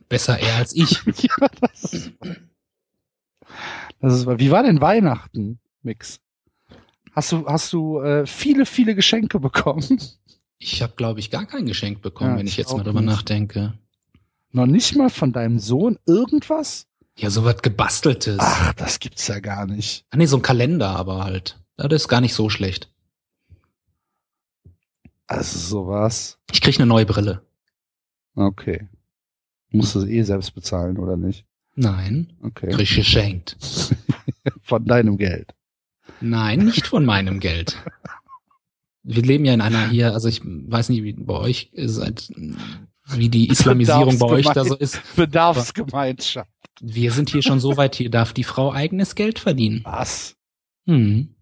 Besser 0.09 0.39
er 0.39 0.57
als 0.57 0.75
ich. 0.75 1.03
ja, 1.07 1.49
das 1.61 1.93
ist, 1.93 2.13
das 4.01 4.15
ist, 4.15 4.27
wie 4.27 4.51
war 4.51 4.63
denn 4.63 4.81
Weihnachten, 4.81 5.59
Mix? 5.83 6.21
Hast 7.13 7.33
du, 7.33 7.47
hast 7.47 7.73
du 7.73 8.01
äh, 8.01 8.27
viele, 8.27 8.67
viele 8.67 8.95
Geschenke 8.95 9.41
bekommen? 9.41 10.01
Ich 10.59 10.83
habe, 10.83 10.95
glaube 10.97 11.21
ich, 11.21 11.31
gar 11.31 11.47
kein 11.47 11.67
Geschenk 11.67 12.01
bekommen, 12.03 12.33
Ja, 12.33 12.39
wenn 12.39 12.47
ich 12.47 12.57
jetzt 12.57 12.73
mal 12.75 12.83
drüber 12.83 13.01
nicht. 13.01 13.11
nachdenke. 13.15 13.75
Noch 14.53 14.67
nicht 14.67 14.97
mal 14.97 15.11
von 15.11 15.33
deinem 15.33 15.59
Sohn 15.59 15.99
irgendwas? 16.07 16.87
Ja, 17.19 17.31
so 17.31 17.45
was 17.45 17.63
gebasteltes. 17.63 18.39
Ach, 18.41 18.73
das 18.75 18.99
gibt's 18.99 19.27
ja 19.29 19.41
gar 19.41 19.67
nicht. 19.67 20.05
Ah, 20.11 20.17
nee, 20.17 20.27
so 20.27 20.37
ein 20.37 20.43
Kalender 20.43 20.91
aber 20.91 21.25
halt. 21.25 21.61
Das 21.77 21.93
ist 21.93 22.09
gar 22.09 22.21
nicht 22.21 22.35
so 22.35 22.49
schlecht. 22.49 22.91
Also 25.27 25.59
sowas. 25.59 26.39
Ich 26.53 26.61
krieg 26.61 26.77
eine 26.79 26.87
neue 26.87 27.07
Brille. 27.07 27.43
Okay. 28.35 28.89
Musst 29.71 29.95
du 29.95 30.01
es 30.01 30.07
eh 30.09 30.23
selbst 30.23 30.55
bezahlen, 30.55 30.99
oder 30.99 31.17
nicht? 31.17 31.45
Nein, 31.75 32.33
Okay. 32.43 32.69
krieg 32.69 32.81
ich 32.91 32.97
geschenkt. 32.97 33.57
Von 34.63 34.85
deinem 34.85 35.19
Geld. 35.19 35.55
Nein, 36.21 36.65
nicht 36.65 36.87
von 36.87 37.05
meinem 37.05 37.41
Geld. 37.41 37.77
Wir 39.09 39.23
leben 39.23 39.45
ja 39.45 39.55
in 39.55 39.61
einer 39.61 39.89
hier, 39.89 40.13
also 40.13 40.29
ich 40.29 40.41
weiß 40.45 40.89
nicht, 40.89 41.05
wie 41.05 41.13
bei 41.13 41.35
euch, 41.35 41.71
seid 41.75 42.29
wie 43.09 43.29
die 43.29 43.49
Islamisierung 43.49 44.19
bei 44.19 44.27
euch 44.27 44.47
da 44.47 44.65
so 44.65 44.75
ist. 44.75 45.01
Bedarfsgemeinschaft. 45.15 46.51
Wir 46.81 47.13
sind 47.13 47.31
hier 47.31 47.43
schon 47.43 47.61
so 47.61 47.77
weit, 47.77 47.95
hier 47.95 48.11
darf 48.11 48.33
die 48.33 48.43
Frau 48.43 48.73
eigenes 48.73 49.15
Geld 49.15 49.39
verdienen. 49.39 49.83
Was? 49.85 50.37
Hm. 50.87 51.37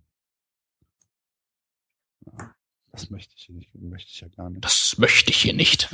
Das 2.92 3.08
möchte 3.10 3.34
ich 3.36 3.48
nicht, 3.48 3.74
möchte 3.74 4.10
ich 4.12 4.20
ja 4.20 4.28
gar 4.28 4.50
nicht. 4.50 4.62
Das 4.62 4.96
möchte 4.98 5.30
ich 5.30 5.38
hier 5.38 5.54
nicht. 5.54 5.88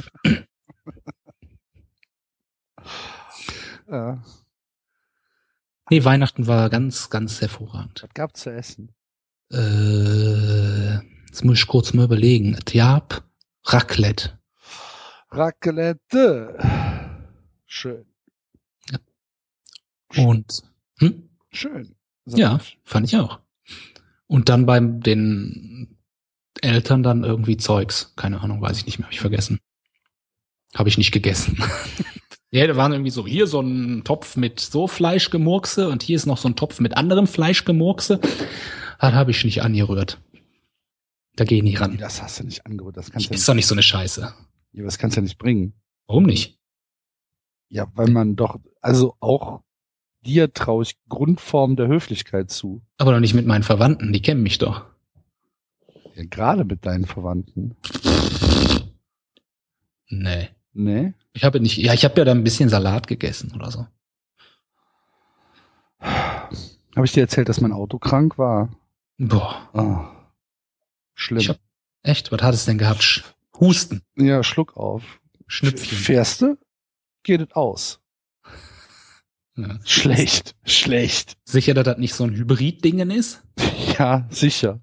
Ja. 3.88 4.22
Nee, 5.88 6.04
Weihnachten 6.04 6.46
war 6.46 6.68
ganz, 6.70 7.10
ganz 7.10 7.40
hervorragend. 7.40 8.02
Was 8.02 8.14
gab's 8.14 8.40
zu 8.40 8.52
essen? 8.52 8.94
Äh, 9.50 10.98
jetzt 11.30 11.44
muss 11.44 11.58
ich 11.58 11.66
kurz 11.68 11.94
mal 11.94 12.04
überlegen. 12.04 12.58
Gab 12.72 13.22
Raclette. 13.64 14.38
Raclette. 15.30 16.58
Schön. 17.66 18.04
Und, 20.16 20.64
hm? 20.98 21.30
Schön. 21.52 21.94
Ja, 22.26 22.58
ich. 22.60 22.78
fand 22.82 23.06
ich 23.06 23.16
auch. 23.16 23.38
Und 24.26 24.48
dann 24.48 24.66
beim 24.66 25.00
den 25.00 25.96
Eltern 26.62 27.04
dann 27.04 27.22
irgendwie 27.22 27.56
Zeugs. 27.56 28.12
Keine 28.16 28.40
Ahnung, 28.40 28.60
weiß 28.60 28.78
ich 28.78 28.86
nicht 28.86 28.98
mehr, 28.98 29.06
habe 29.06 29.14
ich 29.14 29.20
vergessen. 29.20 29.60
Habe 30.74 30.88
ich 30.88 30.98
nicht 30.98 31.12
gegessen. 31.12 31.62
ja, 32.50 32.66
da 32.66 32.76
waren 32.76 32.92
irgendwie 32.92 33.12
so, 33.12 33.24
hier 33.24 33.46
so 33.46 33.60
ein 33.60 34.02
Topf 34.02 34.36
mit 34.36 34.58
so 34.58 34.88
Fleischgemurkse 34.88 35.88
und 35.88 36.02
hier 36.02 36.16
ist 36.16 36.26
noch 36.26 36.38
so 36.38 36.48
ein 36.48 36.56
Topf 36.56 36.80
mit 36.80 36.96
anderem 36.96 37.28
Fleischgemurkse. 37.28 38.18
Das 39.00 39.12
habe 39.14 39.30
ich 39.30 39.44
nicht 39.44 39.62
angerührt. 39.62 40.18
Da 41.36 41.44
gehe 41.44 41.58
ich 41.58 41.64
nicht 41.64 41.80
ran. 41.80 41.96
Das 41.98 42.22
hast 42.22 42.40
du 42.40 42.44
nicht 42.44 42.66
angerührt. 42.66 42.96
Das 42.96 43.10
kannst 43.10 43.28
du 43.28 43.34
Ist 43.34 43.40
nicht, 43.40 43.48
doch 43.48 43.54
nicht 43.54 43.66
so 43.66 43.74
eine 43.74 43.82
Scheiße. 43.82 44.34
ja, 44.72 44.82
das 44.84 44.98
kannst 44.98 45.16
du 45.16 45.20
ja 45.20 45.22
nicht 45.22 45.38
bringen. 45.38 45.74
Warum 46.06 46.24
nicht? 46.24 46.58
Ja, 47.68 47.86
weil 47.94 48.10
man 48.10 48.34
doch, 48.36 48.58
also 48.80 49.16
auch 49.20 49.62
dir 50.22 50.52
traue 50.52 50.82
ich 50.82 50.96
Grundform 51.08 51.76
der 51.76 51.86
Höflichkeit 51.88 52.50
zu. 52.50 52.82
Aber 52.98 53.12
doch 53.12 53.20
nicht 53.20 53.34
mit 53.34 53.46
meinen 53.46 53.62
Verwandten, 53.62 54.12
die 54.12 54.20
kennen 54.20 54.42
mich 54.42 54.58
doch. 54.58 54.84
Ja, 56.16 56.24
gerade 56.28 56.64
mit 56.64 56.84
deinen 56.84 57.06
Verwandten. 57.06 57.76
Nee. 60.08 60.48
Nee? 60.72 61.14
Ich 61.32 61.44
habe 61.44 61.60
nicht, 61.60 61.78
ja, 61.78 61.94
ich 61.94 62.04
habe 62.04 62.16
ja 62.18 62.24
da 62.24 62.32
ein 62.32 62.44
bisschen 62.44 62.68
Salat 62.68 63.06
gegessen 63.06 63.52
oder 63.54 63.70
so. 63.70 63.86
Habe 66.00 67.04
ich 67.06 67.12
dir 67.12 67.20
erzählt, 67.20 67.48
dass 67.48 67.60
mein 67.60 67.72
Auto 67.72 67.98
krank 67.98 68.36
war? 68.38 68.68
Boah, 69.18 69.68
Ah, 69.72 70.19
schlimm. 71.20 71.46
Hab- 71.48 71.60
echt? 72.02 72.32
Was 72.32 72.42
hat 72.42 72.54
es 72.54 72.64
denn 72.64 72.78
gehabt? 72.78 73.00
Sch- 73.02 73.22
Husten, 73.58 74.02
ja, 74.16 74.42
Schluck 74.42 74.76
auf. 74.76 75.20
Schnüpfchen. 75.46 75.98
Fährst 75.98 76.42
du? 76.42 76.56
Geht 77.22 77.40
es 77.42 77.52
aus. 77.52 78.00
Ja. 79.56 79.78
Schlecht, 79.84 80.54
schlecht. 80.64 81.36
Sicher, 81.44 81.74
dass 81.74 81.84
das 81.84 81.98
nicht 81.98 82.14
so 82.14 82.24
ein 82.24 82.34
Hybrid-Dingen 82.34 83.10
ist? 83.10 83.42
Ja, 83.98 84.26
sicher. 84.30 84.80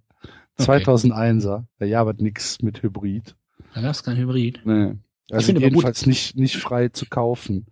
Okay. 0.59 0.83
2001er. 0.83 1.65
Da 1.79 1.85
jabert 1.85 2.21
nix 2.21 2.61
mit 2.61 2.83
Hybrid. 2.83 3.35
Ja, 3.73 3.81
das 3.81 3.97
ist 3.97 4.03
kein 4.03 4.17
Hybrid. 4.17 4.61
Nee. 4.65 4.95
Also 5.31 5.51
aber 5.53 5.61
jedenfalls 5.61 6.05
nicht, 6.05 6.35
nicht 6.35 6.57
frei 6.57 6.89
zu 6.89 7.05
kaufen. 7.07 7.65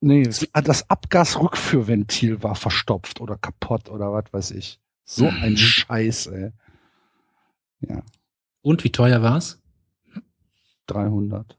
Nee, 0.00 0.22
es- 0.22 0.48
ah, 0.52 0.62
das 0.62 0.88
Abgasrückführventil 0.88 2.42
war 2.42 2.54
verstopft 2.54 3.20
oder 3.20 3.36
kaputt 3.36 3.90
oder 3.90 4.12
was 4.12 4.32
weiß 4.32 4.50
ich. 4.52 4.80
So 5.04 5.30
Mhm. 5.30 5.42
ein 5.42 5.56
Scheiß, 5.58 6.26
ey. 6.28 6.52
Ja, 7.88 8.02
Und 8.62 8.84
wie 8.84 8.92
teuer 8.92 9.22
war's? 9.22 9.60
300. 10.86 11.58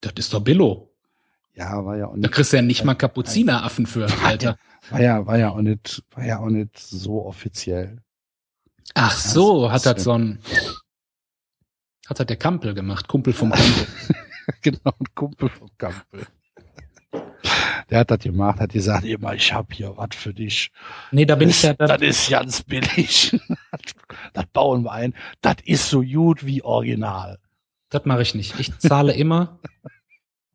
Das 0.00 0.12
ist 0.16 0.32
doch 0.32 0.40
Billo. 0.40 0.90
Ja, 1.54 1.84
war 1.84 1.96
ja 1.96 2.06
auch 2.06 2.12
Da 2.12 2.16
nicht, 2.18 2.32
kriegst 2.32 2.52
du 2.52 2.56
ja 2.56 2.62
nicht 2.62 2.84
mal 2.84 2.94
Kapuzineraffen 2.94 3.86
für, 3.86 4.06
Alter. 4.24 4.56
war 4.90 5.00
ja, 5.00 5.26
war 5.26 5.38
ja 5.38 5.50
auch 5.50 5.60
nicht, 5.60 6.02
war 6.12 6.24
ja 6.24 6.38
auch 6.38 6.48
nicht 6.48 6.78
so 6.78 7.24
offiziell. 7.26 8.02
Ach 8.94 9.16
so, 9.16 9.68
das 9.68 9.86
hat 9.86 9.96
das 9.98 10.04
so 10.04 10.12
ein, 10.12 10.40
hat 12.08 12.18
das 12.18 12.26
der 12.26 12.36
Kampel 12.36 12.74
gemacht, 12.74 13.08
Kumpel 13.08 13.32
vom 13.32 13.50
Kumpel. 13.50 13.86
genau, 14.62 14.92
ein 14.98 15.14
Kumpel 15.14 15.48
vom 15.48 15.68
Kampel. 15.78 16.26
Der 17.90 18.00
hat 18.00 18.10
das 18.10 18.20
gemacht, 18.20 18.60
hat 18.60 18.72
gesagt, 18.72 19.04
immer, 19.04 19.34
ich 19.34 19.52
hab 19.52 19.72
hier 19.72 19.96
was 19.96 20.14
für 20.14 20.32
dich. 20.32 20.70
Nee, 21.10 21.26
da 21.26 21.34
bin 21.34 21.48
ich 21.48 21.62
ja, 21.62 21.74
das, 21.74 21.88
da, 21.88 21.96
das 21.96 22.08
ist 22.08 22.30
ganz 22.30 22.62
billig. 22.62 23.36
Das, 23.72 23.80
das 24.32 24.46
bauen 24.52 24.84
wir 24.84 24.92
ein. 24.92 25.14
Das 25.40 25.56
ist 25.64 25.90
so 25.90 26.02
gut 26.02 26.46
wie 26.46 26.62
original. 26.62 27.38
das 27.88 28.04
mache 28.04 28.22
ich 28.22 28.34
nicht. 28.34 28.58
Ich 28.60 28.78
zahle 28.78 29.12
immer 29.12 29.58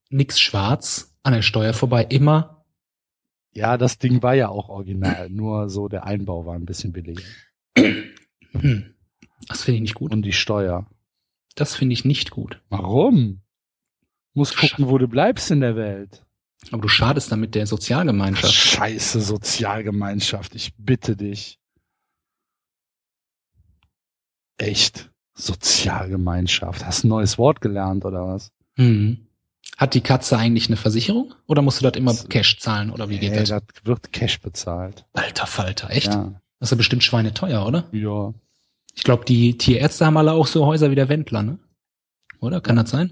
nix 0.09 0.39
schwarz 0.39 1.13
an 1.23 1.33
der 1.33 1.41
Steuer 1.41 1.73
vorbei, 1.73 2.05
immer. 2.05 2.63
Ja, 3.51 3.77
das 3.77 3.97
Ding 3.97 4.21
war 4.23 4.33
ja 4.33 4.49
auch 4.49 4.69
original, 4.69 5.29
nur 5.29 5.69
so 5.69 5.87
der 5.87 6.05
Einbau 6.05 6.45
war 6.45 6.55
ein 6.55 6.65
bisschen 6.65 6.93
billiger. 6.93 7.23
Hm. 7.77 8.13
Das 9.47 9.61
finde 9.61 9.75
ich 9.75 9.81
nicht 9.81 9.95
gut. 9.95 10.11
Und 10.11 10.23
die 10.23 10.33
Steuer. 10.33 10.87
Das 11.53 11.75
finde 11.75 11.93
ich 11.93 12.03
nicht 12.03 12.31
gut. 12.31 12.61
Warum? 12.69 13.41
Muss 14.33 14.55
gucken, 14.55 14.87
wo 14.87 14.97
du 14.97 15.07
bleibst 15.07 15.51
in 15.51 15.59
der 15.59 15.75
Welt. 15.75 16.24
Aber 16.71 16.81
du 16.81 16.87
schadest 16.87 17.31
damit 17.31 17.55
der 17.55 17.67
Sozialgemeinschaft. 17.67 18.53
Scheiße 18.53 19.21
Sozialgemeinschaft, 19.21 20.55
ich 20.55 20.73
bitte 20.77 21.15
dich. 21.15 21.59
Echt? 24.57 25.09
Sozialgemeinschaft. 25.33 26.85
Hast 26.85 27.03
ein 27.03 27.09
neues 27.09 27.37
Wort 27.37 27.61
gelernt 27.61 28.05
oder 28.05 28.27
was? 28.27 28.51
Hm. 28.77 29.27
Hat 29.77 29.93
die 29.93 30.01
Katze 30.01 30.37
eigentlich 30.37 30.67
eine 30.67 30.77
Versicherung? 30.77 31.33
Oder 31.47 31.61
musst 31.61 31.81
du 31.81 31.83
das 31.89 31.97
immer 31.97 32.13
Cash 32.13 32.59
zahlen? 32.59 32.89
Oder 32.91 33.09
wie 33.09 33.19
geht 33.19 33.31
Nee, 33.31 33.39
das? 33.43 33.49
das 33.49 33.63
wird 33.83 34.13
Cash 34.13 34.39
bezahlt. 34.39 35.05
Alter 35.13 35.47
Falter, 35.47 35.89
echt? 35.89 36.07
Ja. 36.07 36.33
Das 36.59 36.67
ist 36.67 36.71
ja 36.71 36.77
bestimmt 36.77 37.03
schweineteuer, 37.03 37.65
oder? 37.65 37.85
ja. 37.91 38.33
Ich 38.97 39.03
glaube, 39.03 39.25
die 39.25 39.57
Tierärzte 39.57 40.05
haben 40.05 40.15
alle 40.15 40.31
auch 40.31 40.47
so 40.47 40.65
Häuser 40.65 40.89
wie 40.89 40.95
der 40.95 41.09
Wendler, 41.09 41.43
ne? 41.43 41.59
Oder? 42.39 42.61
Kann 42.61 42.77
das 42.77 42.91
sein? 42.91 43.11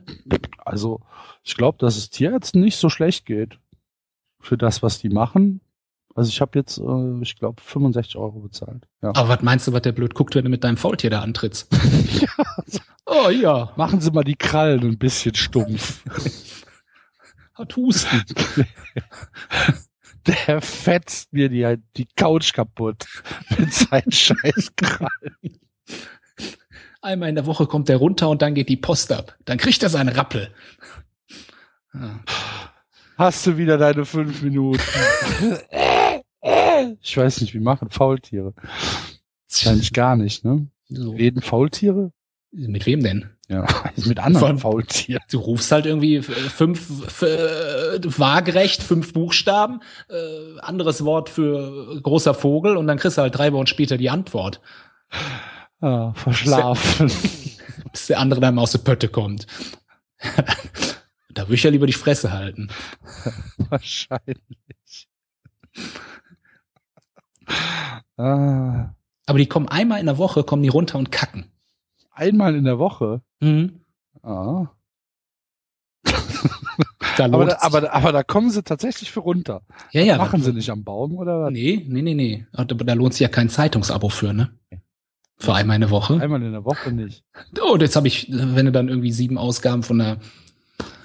Also, 0.66 1.02
ich 1.44 1.56
glaube, 1.56 1.78
dass 1.80 1.98
es 1.98 2.10
Tierärzten 2.10 2.62
nicht 2.62 2.78
so 2.78 2.90
schlecht 2.90 3.26
geht. 3.26 3.60
Für 4.40 4.58
das, 4.58 4.84
was 4.84 5.00
die 5.00 5.10
machen. 5.10 5.62
Also 6.16 6.30
ich 6.30 6.42
habe 6.42 6.60
jetzt, 6.60 6.78
äh, 6.78 7.22
ich 7.22 7.38
glaube, 7.38 7.62
65 7.62 8.18
Euro 8.18 8.42
bezahlt. 8.42 8.86
Ja. 9.02 9.10
Aber 9.16 9.30
was 9.30 9.42
meinst 9.42 9.68
du, 9.68 9.74
was 9.74 9.82
der 9.82 9.94
blöd 9.94 10.14
guckt, 10.14 10.36
wenn 10.36 10.44
du 10.44 10.50
mit 10.50 10.64
deinem 10.64 10.78
Faultier 10.78 11.10
da 11.10 11.22
antrittst? 11.22 11.70
oh 13.06 13.30
ja, 13.30 13.72
Machen 13.78 14.00
Sie 14.00 14.12
mal 14.12 14.24
die 14.24 14.36
Krallen 14.36 14.84
ein 14.84 14.98
bisschen 14.98 15.34
stumpf. 15.34 16.04
hat 17.54 17.76
Husten. 17.76 18.24
Der 20.26 20.62
fetzt 20.62 21.34
mir 21.34 21.50
die, 21.50 21.78
die 21.98 22.08
Couch 22.16 22.54
kaputt 22.54 23.06
mit 23.58 23.74
seinen 23.74 24.12
scheiß 24.12 24.74
Krallen. 24.78 25.60
Einmal 27.04 27.30
in 27.30 27.36
der 27.36 27.46
Woche 27.46 27.68
kommt 27.68 27.90
der 27.90 27.98
runter 27.98 28.30
und 28.30 28.42
dann 28.42 28.54
geht 28.56 28.70
die 28.70 28.78
Post 28.78 29.12
ab. 29.12 29.36
Dann 29.46 29.58
kriegt 29.58 29.84
er 29.84 29.90
seinen 29.90 30.10
Rappel. 30.10 30.50
Ja. 31.94 32.20
Hast 33.18 33.46
du 33.46 33.58
wieder 33.58 33.78
deine 33.78 34.06
fünf 34.06 34.42
Minuten? 34.42 34.82
ich 37.02 37.18
weiß 37.18 37.42
nicht, 37.42 37.54
wie 37.54 37.60
machen 37.60 37.90
Faultiere. 37.90 38.54
Wahrscheinlich 39.50 39.94
gar 39.94 40.16
nicht, 40.16 40.44
ne? 40.46 40.68
So. 40.90 41.12
Reden 41.12 41.42
Faultiere? 41.42 42.12
Mit 42.52 42.86
wem 42.86 43.04
denn? 43.04 43.30
Ja, 43.50 43.66
mit 44.06 44.20
anderen 44.20 44.60
Von- 44.60 44.72
Faultieren. 44.72 45.22
Du 45.30 45.40
rufst 45.40 45.72
halt 45.72 45.86
irgendwie 45.86 46.18
f- 46.18 46.26
fünf 46.28 47.22
äh, 47.22 48.00
waagerecht, 48.18 48.82
fünf 48.82 49.14
Buchstaben, 49.14 49.82
äh, 50.10 50.60
anderes 50.62 51.04
Wort 51.04 51.30
für 51.30 52.00
großer 52.02 52.34
Vogel 52.34 52.78
und 52.78 52.88
dann 52.88 52.98
kriegst 52.98 53.18
du 53.18 53.22
halt 53.24 53.38
drei 53.38 53.52
Wochen 53.54 53.68
später 53.68 53.98
die 53.98 54.10
Antwort, 54.10 54.62
Ah, 55.84 56.14
verschlafen. 56.14 57.12
bis 57.92 58.08
der 58.08 58.20
andere 58.20 58.40
dann 58.40 58.56
mal 58.56 58.62
aus 58.62 58.72
der 58.72 58.80
Pötte 58.80 59.10
kommt. 59.10 59.48
da 61.34 61.44
würde 61.44 61.56
ich 61.56 61.64
ja 61.64 61.70
lieber 61.72 61.88
die 61.88 61.92
Fresse 61.94 62.32
halten. 62.32 62.70
Wahrscheinlich. 63.58 65.10
Ah, 68.18 68.94
Aber 69.26 69.38
die 69.38 69.48
kommen 69.48 69.68
einmal 69.68 70.00
in 70.00 70.06
der 70.06 70.18
Woche, 70.18 70.44
kommen 70.46 70.64
die 70.64 70.70
runter 70.70 70.98
und 70.98 71.12
kacken. 71.12 71.52
einmal 72.12 72.56
in 72.56 72.64
der 72.64 72.80
Woche. 72.80 73.22
Mhm. 73.42 73.82
Ah. 74.22 74.68
Da 77.18 77.26
Aber, 77.26 77.46
da, 77.46 77.58
aber, 77.60 77.94
aber 77.94 78.12
da 78.12 78.24
kommen 78.24 78.50
sie 78.50 78.64
tatsächlich 78.64 79.12
für 79.12 79.20
runter. 79.20 79.62
ja, 79.92 80.02
ja, 80.02 80.18
Machen 80.18 80.42
sie 80.42 80.54
nicht 80.54 80.70
am 80.70 80.84
Baum 80.84 81.18
oder 81.18 81.42
was? 81.42 81.52
Nee, 81.52 81.86
nee, 81.88 82.02
nee, 82.02 82.14
nee. 82.16 82.48
Aber 82.54 82.86
da 82.86 82.94
lohnt 82.94 83.14
sich 83.14 83.22
ja 83.22 83.28
kein 83.28 83.50
Zeitungsabo 83.50 84.10
für, 84.10 84.34
ne? 84.34 84.58
Für 85.44 85.54
einmal 85.56 85.76
in 85.76 85.82
der 85.82 85.90
Woche. 85.90 86.22
Einmal 86.22 86.42
in 86.42 86.54
der 86.54 86.64
Woche 86.64 86.94
nicht. 86.94 87.26
Oh, 87.62 87.76
jetzt 87.78 87.98
habe 87.98 88.08
ich, 88.08 88.28
wenn 88.32 88.66
du 88.66 88.72
dann 88.72 88.88
irgendwie 88.88 89.12
sieben 89.12 89.38
Ausgaben 89.38 89.84
von 89.84 89.98
der 90.00 90.18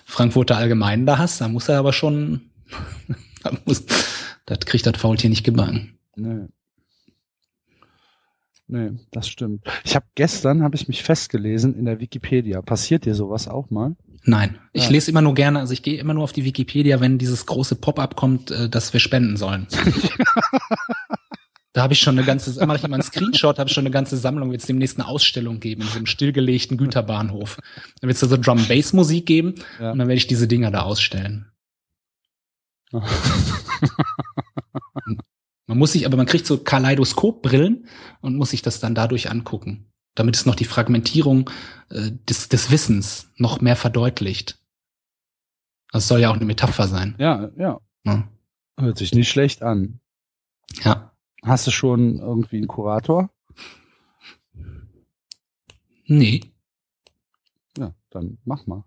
Frankfurter 0.04 0.56
Allgemeinen 0.56 1.06
da 1.06 1.18
hast, 1.18 1.40
dann 1.40 1.52
muss 1.52 1.68
er 1.68 1.80
aber 1.80 1.92
schon, 1.92 2.42
da 3.42 3.50
muss, 3.64 3.84
das 4.46 4.60
kriegt 4.60 4.86
das 4.86 4.96
Faultier 4.96 5.28
nicht 5.28 5.42
gebacken. 5.42 5.98
Nee. 6.14 6.46
Nee, 8.68 8.90
das 9.10 9.28
stimmt. 9.28 9.64
Ich 9.82 9.96
habe 9.96 10.06
gestern 10.14 10.62
habe 10.62 10.76
ich 10.76 10.86
mich 10.86 11.02
festgelesen 11.02 11.74
in 11.74 11.86
der 11.86 11.98
Wikipedia. 11.98 12.62
Passiert 12.62 13.06
dir 13.06 13.16
sowas 13.16 13.48
auch 13.48 13.70
mal? 13.70 13.96
Nein, 14.22 14.58
ich 14.72 14.84
Ja. 14.84 14.90
lese 14.90 15.10
immer 15.10 15.22
nur 15.22 15.34
gerne, 15.34 15.58
also 15.58 15.72
ich 15.72 15.82
gehe 15.82 15.98
immer 15.98 16.14
nur 16.14 16.22
auf 16.22 16.32
die 16.32 16.44
Wikipedia, 16.44 17.00
wenn 17.00 17.18
dieses 17.18 17.46
große 17.46 17.74
Pop-up 17.74 18.14
kommt, 18.14 18.52
äh, 18.52 18.68
dass 18.68 18.92
wir 18.92 19.00
spenden 19.00 19.36
sollen. 19.36 19.66
da 21.78 21.84
habe 21.84 21.92
ich 21.92 22.00
schon 22.00 22.18
eine 22.18 22.26
ganze, 22.26 22.66
mache 22.66 22.78
ich 22.78 22.82
immer 22.82 22.94
einen 22.96 23.04
Screenshot, 23.04 23.56
habe 23.60 23.68
ich 23.68 23.74
schon 23.74 23.82
eine 23.82 23.92
ganze 23.92 24.16
Sammlung, 24.16 24.50
wird 24.50 24.62
es 24.62 24.66
demnächst 24.66 24.98
eine 24.98 25.06
Ausstellung 25.06 25.60
geben 25.60 25.82
in 25.82 25.86
so 25.86 25.94
einem 25.94 26.06
stillgelegten 26.06 26.76
Güterbahnhof. 26.76 27.56
Dann 28.00 28.08
wird 28.08 28.16
es 28.16 28.20
da 28.20 28.26
so 28.26 28.36
Drum-Bass-Musik 28.36 29.24
geben 29.24 29.54
Ja. 29.78 29.92
und 29.92 30.00
dann 30.00 30.08
werde 30.08 30.18
ich 30.18 30.26
diese 30.26 30.48
Dinger 30.48 30.72
da 30.72 30.82
ausstellen. 30.82 31.52
Man 35.68 35.78
muss 35.78 35.92
sich, 35.92 36.04
aber 36.04 36.16
man 36.16 36.26
kriegt 36.26 36.46
so 36.46 36.58
Kaleidoskopbrillen 36.58 37.86
und 38.22 38.36
muss 38.36 38.50
sich 38.50 38.62
das 38.62 38.80
dann 38.80 38.96
dadurch 38.96 39.30
angucken, 39.30 39.92
damit 40.16 40.34
es 40.34 40.46
noch 40.46 40.56
die 40.56 40.64
Fragmentierung 40.64 41.48
äh, 41.90 42.10
des, 42.28 42.48
des 42.48 42.72
Wissens 42.72 43.30
noch 43.36 43.60
mehr 43.60 43.76
verdeutlicht. 43.76 44.58
Das 45.92 46.08
soll 46.08 46.18
ja 46.20 46.30
auch 46.30 46.36
eine 46.36 46.44
Metapher 46.46 46.88
sein. 46.88 47.14
ja, 47.18 47.50
ja. 47.56 47.78
Ne? 48.02 48.26
Hört 48.80 48.98
sich 48.98 49.12
nicht 49.12 49.28
schlecht 49.28 49.62
an. 49.62 50.00
Ja. 50.82 51.12
Hast 51.44 51.66
du 51.66 51.70
schon 51.70 52.18
irgendwie 52.18 52.56
einen 52.58 52.68
Kurator? 52.68 53.30
Nee, 56.06 56.40
Ja, 57.78 57.94
dann 58.10 58.38
mach 58.44 58.66
mal. 58.66 58.84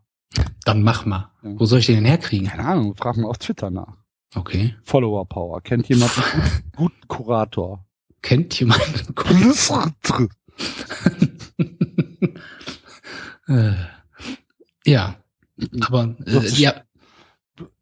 dann 0.65 0.81
mach 0.83 1.05
mal. 1.05 1.31
Ja. 1.43 1.59
Wo 1.59 1.65
soll 1.65 1.79
ich 1.79 1.85
den 1.85 1.95
denn 1.95 2.05
herkriegen? 2.05 2.47
Keine 2.47 2.65
Ahnung, 2.67 2.95
frag 2.95 3.17
mal 3.17 3.27
auf 3.29 3.37
Twitter 3.37 3.69
nach. 3.69 3.97
Okay. 4.33 4.75
Follower 4.83 5.25
Power. 5.27 5.61
Kennt 5.61 5.87
jemand 5.89 6.11
einen 6.17 6.41
gut- 6.41 6.63
guten 6.75 7.07
Kurator? 7.07 7.85
Kennt 8.21 8.59
jemand? 8.59 8.81
äh, 13.47 13.73
ja. 14.85 15.15
Aber 15.81 16.15
äh, 16.25 16.47
ja. 16.49 16.81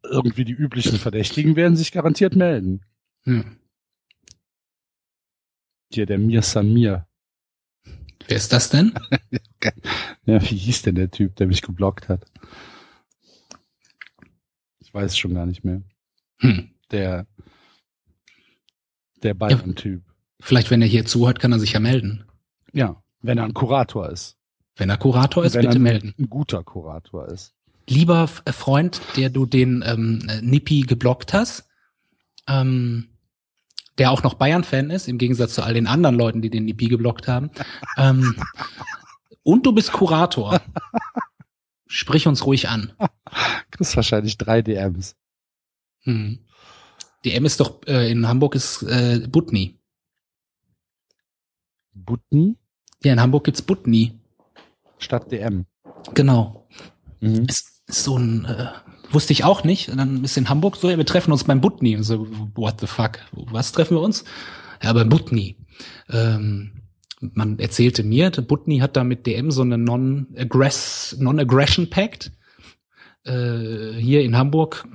Irgendwie 0.02 0.44
die 0.44 0.52
üblichen 0.52 0.98
Verdächtigen 0.98 1.56
werden 1.56 1.76
sich 1.76 1.92
garantiert 1.92 2.34
melden. 2.36 2.82
Hm. 3.22 3.56
Hier, 5.92 6.06
der 6.06 6.18
Mir 6.18 6.42
Samir. 6.42 7.06
Wer 8.28 8.36
ist 8.36 8.52
das 8.52 8.70
denn? 8.70 8.94
Ja, 10.24 10.40
wie 10.40 10.56
hieß 10.56 10.82
denn 10.82 10.94
der 10.94 11.10
Typ, 11.10 11.36
der 11.36 11.46
mich 11.46 11.60
geblockt 11.60 12.08
hat? 12.08 12.24
Ich 14.78 14.94
weiß 14.94 15.12
es 15.12 15.18
schon 15.18 15.34
gar 15.34 15.44
nicht 15.44 15.64
mehr. 15.64 15.82
Hm. 16.38 16.70
Der, 16.90 17.26
der 19.22 19.34
Bayern-Typ. 19.34 20.02
Vielleicht, 20.40 20.70
wenn 20.70 20.80
er 20.80 20.88
hier 20.88 21.04
zuhört, 21.04 21.40
kann 21.40 21.52
er 21.52 21.58
sich 21.58 21.72
ja 21.72 21.80
melden. 21.80 22.24
Ja, 22.72 23.02
wenn 23.20 23.38
er 23.38 23.44
ein 23.44 23.54
Kurator 23.54 24.08
ist. 24.08 24.38
Wenn 24.76 24.88
er 24.88 24.96
Kurator 24.96 25.44
ist, 25.44 25.54
wenn 25.54 25.62
bitte 25.62 25.76
er 25.76 25.80
melden. 25.80 26.14
ein 26.18 26.30
guter 26.30 26.62
Kurator 26.62 27.28
ist. 27.28 27.54
Lieber 27.88 28.28
Freund, 28.28 29.00
der 29.16 29.28
du 29.28 29.44
den 29.44 29.82
ähm, 29.84 30.26
äh, 30.28 30.40
Nippi 30.40 30.82
geblockt 30.82 31.34
hast, 31.34 31.68
ähm, 32.46 33.09
der 33.98 34.10
auch 34.10 34.22
noch 34.22 34.34
Bayern-Fan 34.34 34.90
ist, 34.90 35.08
im 35.08 35.18
Gegensatz 35.18 35.54
zu 35.54 35.62
all 35.62 35.74
den 35.74 35.86
anderen 35.86 36.16
Leuten, 36.16 36.42
die 36.42 36.50
den 36.50 36.64
Nippi 36.64 36.86
geblockt 36.88 37.28
haben. 37.28 37.50
ähm, 37.96 38.34
und 39.42 39.66
du 39.66 39.72
bist 39.72 39.92
Kurator. 39.92 40.60
Sprich 41.86 42.26
uns 42.26 42.46
ruhig 42.46 42.68
an. 42.68 42.92
Kriegst 43.70 43.96
wahrscheinlich 43.96 44.38
drei 44.38 44.62
DMs. 44.62 45.16
Hm. 46.02 46.38
DM 47.24 47.44
ist 47.44 47.60
doch, 47.60 47.80
äh, 47.86 48.10
in 48.10 48.26
Hamburg 48.26 48.54
ist 48.54 48.82
äh, 48.82 49.26
Butni. 49.28 49.78
Butni 51.92 52.56
Ja, 53.02 53.12
in 53.12 53.20
Hamburg 53.20 53.44
gibt's 53.44 53.62
Butni. 53.62 54.18
statt 54.98 55.30
DM. 55.32 55.66
Genau. 56.14 56.66
Mhm. 57.20 57.44
Ist, 57.46 57.82
ist 57.86 58.04
so 58.04 58.16
ein, 58.16 58.44
äh, 58.44 58.68
wusste 59.10 59.32
ich 59.32 59.44
auch 59.44 59.64
nicht. 59.64 59.88
Und 59.88 59.98
dann 59.98 60.24
ist 60.24 60.36
in 60.36 60.48
Hamburg 60.48 60.76
so, 60.76 60.90
ja, 60.90 60.96
wir 60.96 61.06
treffen 61.06 61.32
uns 61.32 61.44
beim 61.44 61.60
Butni. 61.60 61.96
Und 61.96 62.04
so, 62.04 62.26
what 62.54 62.80
the 62.80 62.86
fuck? 62.86 63.18
Was 63.32 63.72
treffen 63.72 63.96
wir 63.96 64.02
uns? 64.02 64.24
Ja, 64.82 64.92
beim 64.92 65.08
Butni. 65.08 65.56
Ähm, 66.10 66.82
man 67.20 67.58
erzählte 67.58 68.02
mir, 68.02 68.30
der 68.30 68.42
Butni 68.42 68.78
hat 68.78 68.96
da 68.96 69.04
mit 69.04 69.26
DM 69.26 69.50
so 69.50 69.62
eine 69.62 69.76
Non-Aggress- 69.76 71.16
Non-Aggression 71.18 71.90
Pact. 71.90 72.32
Äh, 73.24 73.92
hier 73.98 74.22
in 74.22 74.36
Hamburg 74.36 74.86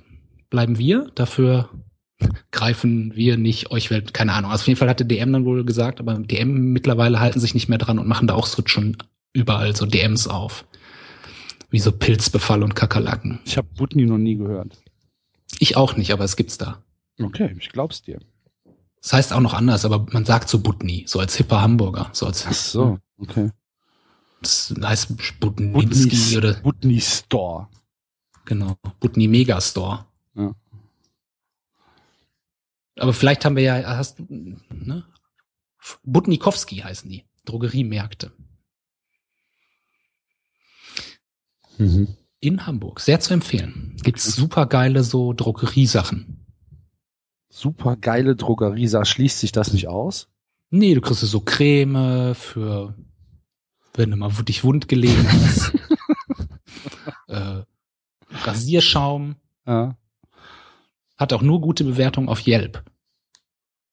bleiben 0.49 0.77
wir, 0.77 1.11
dafür 1.15 1.69
greifen 2.51 3.15
wir 3.15 3.37
nicht 3.37 3.71
euch 3.71 3.91
Welt, 3.91 4.13
keine 4.13 4.33
Ahnung. 4.33 4.51
Also 4.51 4.63
auf 4.63 4.67
jeden 4.67 4.79
Fall 4.79 4.89
hatte 4.89 5.05
DM 5.05 5.33
dann 5.33 5.45
wohl 5.45 5.65
gesagt, 5.65 5.99
aber 5.99 6.15
DM 6.15 6.71
mittlerweile 6.71 7.19
halten 7.19 7.39
sich 7.39 7.53
nicht 7.53 7.67
mehr 7.67 7.77
dran 7.77 7.99
und 7.99 8.07
machen 8.07 8.27
da 8.27 8.35
auch 8.35 8.47
so 8.47 8.63
schon 8.65 8.97
überall 9.33 9.75
so 9.75 9.85
DMs 9.85 10.27
auf. 10.27 10.65
Wie 11.75 11.79
so 11.79 11.91
Pilzbefall 11.91 12.63
und 12.63 12.73
Kakerlaken. 12.73 13.41
Ich 13.43 13.57
habe 13.57 13.67
Butni 13.67 14.05
noch 14.05 14.17
nie 14.17 14.37
gehört. 14.37 14.81
Ich 15.59 15.75
auch 15.75 15.97
nicht, 15.97 16.13
aber 16.13 16.23
es 16.23 16.37
gibt's 16.37 16.57
da. 16.57 16.81
Okay, 17.21 17.53
ich 17.59 17.67
glaub's 17.67 18.01
dir. 18.01 18.21
Das 19.01 19.11
heißt 19.11 19.33
auch 19.33 19.41
noch 19.41 19.53
anders, 19.53 19.83
aber 19.83 20.05
man 20.13 20.23
sagt 20.23 20.47
so 20.47 20.59
Butni, 20.59 21.03
so 21.05 21.19
als 21.19 21.35
hipper 21.35 21.61
Hamburger, 21.61 22.11
so 22.13 22.27
als 22.27 22.47
Ach 22.47 22.53
so, 22.53 22.99
okay. 23.17 23.51
Das 24.39 24.73
heißt 24.81 25.41
Butninski 25.41 26.37
oder 26.37 26.53
Butni 26.53 27.01
Store. 27.01 27.67
genau, 28.45 28.77
Butni 29.01 29.27
Megastore. 29.27 30.05
Ja. 30.35 30.55
Aber 32.99 33.11
vielleicht 33.11 33.43
haben 33.43 33.57
wir 33.57 33.63
ja, 33.63 33.97
hast 33.97 34.19
du, 34.19 34.25
ne? 34.29 35.03
Butnikowski 36.03 36.77
heißen 36.77 37.09
die, 37.09 37.25
Drogeriemärkte 37.43 38.31
Mhm. 41.77 42.07
in 42.39 42.65
Hamburg. 42.67 42.99
Sehr 42.99 43.19
zu 43.19 43.33
empfehlen. 43.33 43.95
Gibt's 44.03 44.25
super 44.35 44.65
geile 44.67 45.03
so 45.03 45.33
Drogeriesachen. 45.33 46.45
Super 47.49 47.95
geile 47.95 48.35
Drogerie. 48.35 48.87
Sag, 48.87 49.07
Schließt 49.07 49.39
sich 49.39 49.51
das 49.51 49.71
nicht 49.73 49.87
aus? 49.87 50.27
Nee, 50.71 50.93
du 50.93 51.01
kriegst 51.01 51.21
so 51.21 51.39
Creme 51.39 52.35
für, 52.35 52.95
wenn 53.93 54.11
du 54.11 54.17
mal 54.17 54.31
dich 54.43 54.63
wund 54.63 54.87
gelegen 54.87 55.25
hast. 55.29 55.71
äh, 57.27 57.61
Rasierschaum. 58.43 59.35
Ja. 59.65 59.95
Hat 61.17 61.31
auch 61.33 61.41
nur 61.41 61.61
gute 61.61 61.83
Bewertungen 61.85 62.27
auf 62.27 62.45
Yelp. 62.45 62.83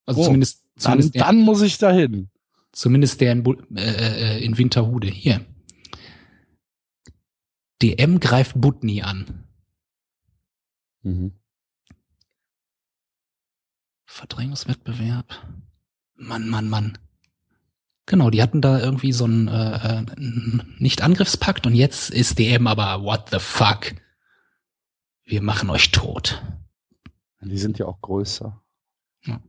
Also 0.06 0.22
Oh, 0.22 0.24
zumindest, 0.24 0.64
Dann, 0.74 0.80
zumindest, 0.82 1.14
der, 1.14 1.24
dann 1.26 1.38
muss 1.40 1.62
ich 1.62 1.78
dahin. 1.78 2.28
zumindest 2.72 3.20
der 3.20 3.32
in, 3.32 3.42
Bu- 3.44 3.54
äh, 3.76 4.38
äh, 4.38 4.44
in 4.44 4.58
Winterhude. 4.58 5.06
Hier. 5.06 5.44
DM 7.82 8.20
greift 8.20 8.60
Butni 8.60 9.02
an. 9.02 9.44
Mhm. 11.02 11.32
Verdrängungswettbewerb. 14.06 15.34
Mann, 16.14 16.48
Mann, 16.48 16.68
Mann. 16.68 16.98
Genau, 18.06 18.30
die 18.30 18.42
hatten 18.42 18.60
da 18.60 18.78
irgendwie 18.78 19.12
so 19.12 19.24
einen 19.24 19.48
äh, 19.48 20.00
äh, 20.00 20.04
Nicht-Angriffspakt 20.78 21.66
und 21.66 21.74
jetzt 21.74 22.10
ist 22.10 22.38
DM 22.38 22.66
aber 22.66 23.02
what 23.04 23.30
the 23.30 23.38
fuck. 23.38 23.94
Wir 25.24 25.40
machen 25.40 25.70
euch 25.70 25.92
tot. 25.92 26.42
Die 27.40 27.58
sind 27.58 27.78
ja 27.78 27.86
auch 27.86 28.00
größer. 28.00 28.60
Ja. 29.24 29.40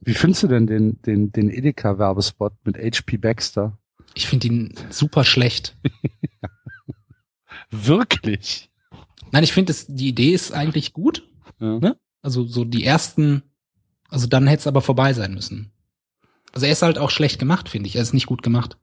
Wie 0.00 0.14
findest 0.14 0.44
du 0.44 0.48
denn 0.48 0.66
den, 0.66 1.00
den, 1.02 1.32
den 1.32 1.50
Edeka-Werbespot 1.50 2.54
mit 2.64 2.76
HP 2.76 3.16
Baxter? 3.16 3.78
Ich 4.14 4.26
finde 4.26 4.46
ihn 4.48 4.74
super 4.90 5.24
schlecht. 5.24 5.76
Wirklich? 7.70 8.70
Nein, 9.30 9.44
ich 9.44 9.52
finde, 9.52 9.74
die 9.88 10.08
Idee 10.08 10.32
ist 10.32 10.52
eigentlich 10.52 10.92
gut. 10.92 11.28
Ja. 11.60 11.78
Ne? 11.78 11.96
Also 12.22 12.44
so 12.46 12.64
die 12.64 12.84
ersten, 12.84 13.42
also 14.08 14.26
dann 14.26 14.46
hätte 14.46 14.60
es 14.60 14.66
aber 14.66 14.80
vorbei 14.80 15.12
sein 15.12 15.34
müssen. 15.34 15.70
Also 16.52 16.66
er 16.66 16.72
ist 16.72 16.82
halt 16.82 16.98
auch 16.98 17.10
schlecht 17.10 17.38
gemacht, 17.38 17.68
finde 17.68 17.88
ich. 17.88 17.96
Er 17.96 18.02
ist 18.02 18.14
nicht 18.14 18.26
gut 18.26 18.42
gemacht. 18.42 18.78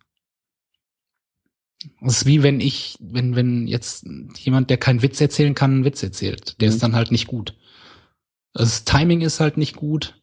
Es 2.01 2.17
ist 2.17 2.25
wie 2.25 2.43
wenn 2.43 2.59
ich, 2.59 2.97
wenn, 2.99 3.35
wenn 3.35 3.67
jetzt 3.67 4.05
jemand, 4.37 4.69
der 4.69 4.77
keinen 4.77 5.01
Witz 5.01 5.19
erzählen 5.21 5.55
kann, 5.55 5.71
einen 5.71 5.85
Witz 5.85 6.01
erzählt. 6.03 6.59
Der 6.61 6.69
Mhm. 6.69 6.73
ist 6.75 6.83
dann 6.83 6.95
halt 6.95 7.11
nicht 7.11 7.27
gut. 7.27 7.55
Also 8.53 8.69
das 8.69 8.85
Timing 8.85 9.21
ist 9.21 9.39
halt 9.39 9.57
nicht 9.57 9.75
gut. 9.75 10.21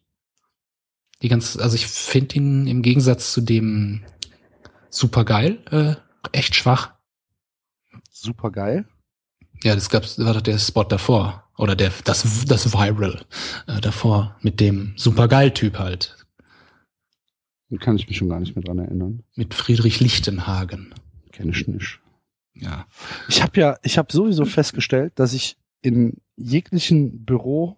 Die 1.21 1.29
ganz, 1.29 1.55
also 1.57 1.75
ich 1.75 1.87
finde 1.87 2.35
ihn 2.35 2.67
im 2.67 2.81
Gegensatz 2.81 3.31
zu 3.33 3.41
dem 3.41 4.03
super 4.89 5.23
geil, 5.23 5.63
äh, 5.71 5.95
echt 6.37 6.55
schwach. 6.55 6.93
Super 8.23 8.51
geil. 8.51 8.85
Ja, 9.63 9.75
das 9.75 9.89
gab's, 9.89 10.17
war 10.17 10.33
doch 10.33 10.41
der 10.41 10.57
Spot 10.57 10.85
davor. 10.85 11.43
Oder 11.57 11.75
der, 11.75 11.91
das, 12.05 12.45
das 12.45 12.73
Viral 12.73 13.21
äh, 13.67 13.81
davor 13.81 14.37
mit 14.41 14.59
dem 14.59 14.93
Supergeil-Typ 14.95 15.77
halt. 15.77 16.25
Da 17.69 17.77
kann 17.77 17.97
ich 17.97 18.07
mich 18.07 18.17
schon 18.17 18.29
gar 18.29 18.39
nicht 18.39 18.55
mehr 18.55 18.63
dran 18.63 18.79
erinnern. 18.79 19.23
Mit 19.35 19.53
Friedrich 19.53 19.99
Lichtenhagen. 19.99 20.93
Kenn 21.31 21.49
ich 21.49 21.67
nicht. 21.67 21.99
Ja. 22.53 22.85
Ich 23.27 23.41
habe 23.41 23.59
ja, 23.59 23.77
ich 23.83 23.97
habe 23.97 24.11
sowieso 24.11 24.45
festgestellt, 24.45 25.13
dass 25.15 25.33
ich 25.33 25.57
in 25.81 26.21
jeglichen 26.37 27.25
Büro 27.25 27.77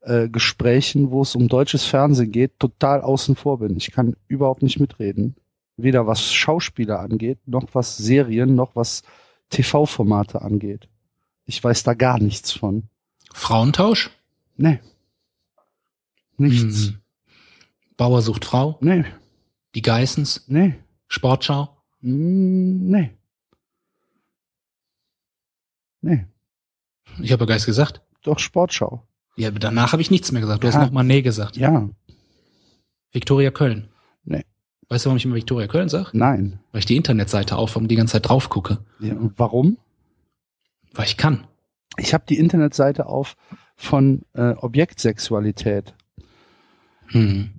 äh, 0.00 0.28
Gesprächen, 0.28 1.10
wo 1.10 1.20
es 1.22 1.34
um 1.34 1.48
deutsches 1.48 1.84
Fernsehen 1.84 2.32
geht, 2.32 2.58
total 2.58 3.02
außen 3.02 3.36
vor 3.36 3.58
bin. 3.58 3.76
Ich 3.76 3.92
kann 3.92 4.16
überhaupt 4.26 4.62
nicht 4.62 4.80
mitreden. 4.80 5.36
Weder 5.76 6.06
was 6.06 6.32
Schauspieler 6.32 7.00
angeht, 7.00 7.38
noch 7.46 7.74
was 7.74 7.98
Serien, 7.98 8.54
noch 8.54 8.74
was 8.74 9.02
TV-Formate 9.50 10.42
angeht. 10.42 10.88
Ich 11.44 11.62
weiß 11.62 11.82
da 11.84 11.94
gar 11.94 12.18
nichts 12.18 12.52
von. 12.52 12.84
Frauentausch? 13.32 14.10
Nee. 14.56 14.80
Nichts. 16.36 16.86
Hm. 16.88 16.98
Bauer 17.96 18.22
sucht 18.22 18.44
Frau? 18.44 18.76
Nee. 18.80 19.04
Die 19.74 19.82
Geissens? 19.82 20.44
Nee. 20.48 20.74
Sportschau? 21.08 21.76
Mm, 22.00 22.90
Nee. 22.90 23.10
Nee. 26.02 26.26
Ich 27.20 27.32
habe 27.32 27.44
ja 27.44 27.48
Geist 27.48 27.66
gesagt. 27.66 28.02
Doch 28.22 28.38
Sportschau. 28.38 29.06
Ja, 29.36 29.50
danach 29.50 29.92
habe 29.92 30.02
ich 30.02 30.10
nichts 30.10 30.30
mehr 30.32 30.40
gesagt. 30.40 30.62
Du 30.62 30.68
hast 30.68 30.74
Ja. 30.74 30.84
noch 30.84 30.92
mal 30.92 31.02
Nee 31.04 31.22
gesagt. 31.22 31.56
Ja. 31.56 31.88
Viktoria 33.12 33.50
Köln. 33.50 33.88
Nee. 34.24 34.44
Weißt 34.88 35.04
du, 35.04 35.08
warum 35.08 35.16
ich 35.16 35.24
immer 35.24 35.34
Viktoria 35.34 35.66
Köln 35.66 35.88
sage? 35.88 36.10
Nein. 36.12 36.60
Weil 36.72 36.78
ich 36.80 36.86
die 36.86 36.96
Internetseite 36.96 37.56
auf 37.56 37.74
und 37.76 37.88
die 37.88 37.96
ganze 37.96 38.12
Zeit 38.12 38.28
drauf 38.28 38.48
gucke. 38.48 38.78
Ja, 39.00 39.14
warum? 39.36 39.78
Weil 40.92 41.06
ich 41.06 41.16
kann. 41.16 41.46
Ich 41.98 42.14
habe 42.14 42.24
die 42.28 42.38
Internetseite 42.38 43.06
auf 43.06 43.36
von 43.74 44.22
äh, 44.34 44.52
Objektsexualität. 44.52 45.94
Hm. 47.08 47.50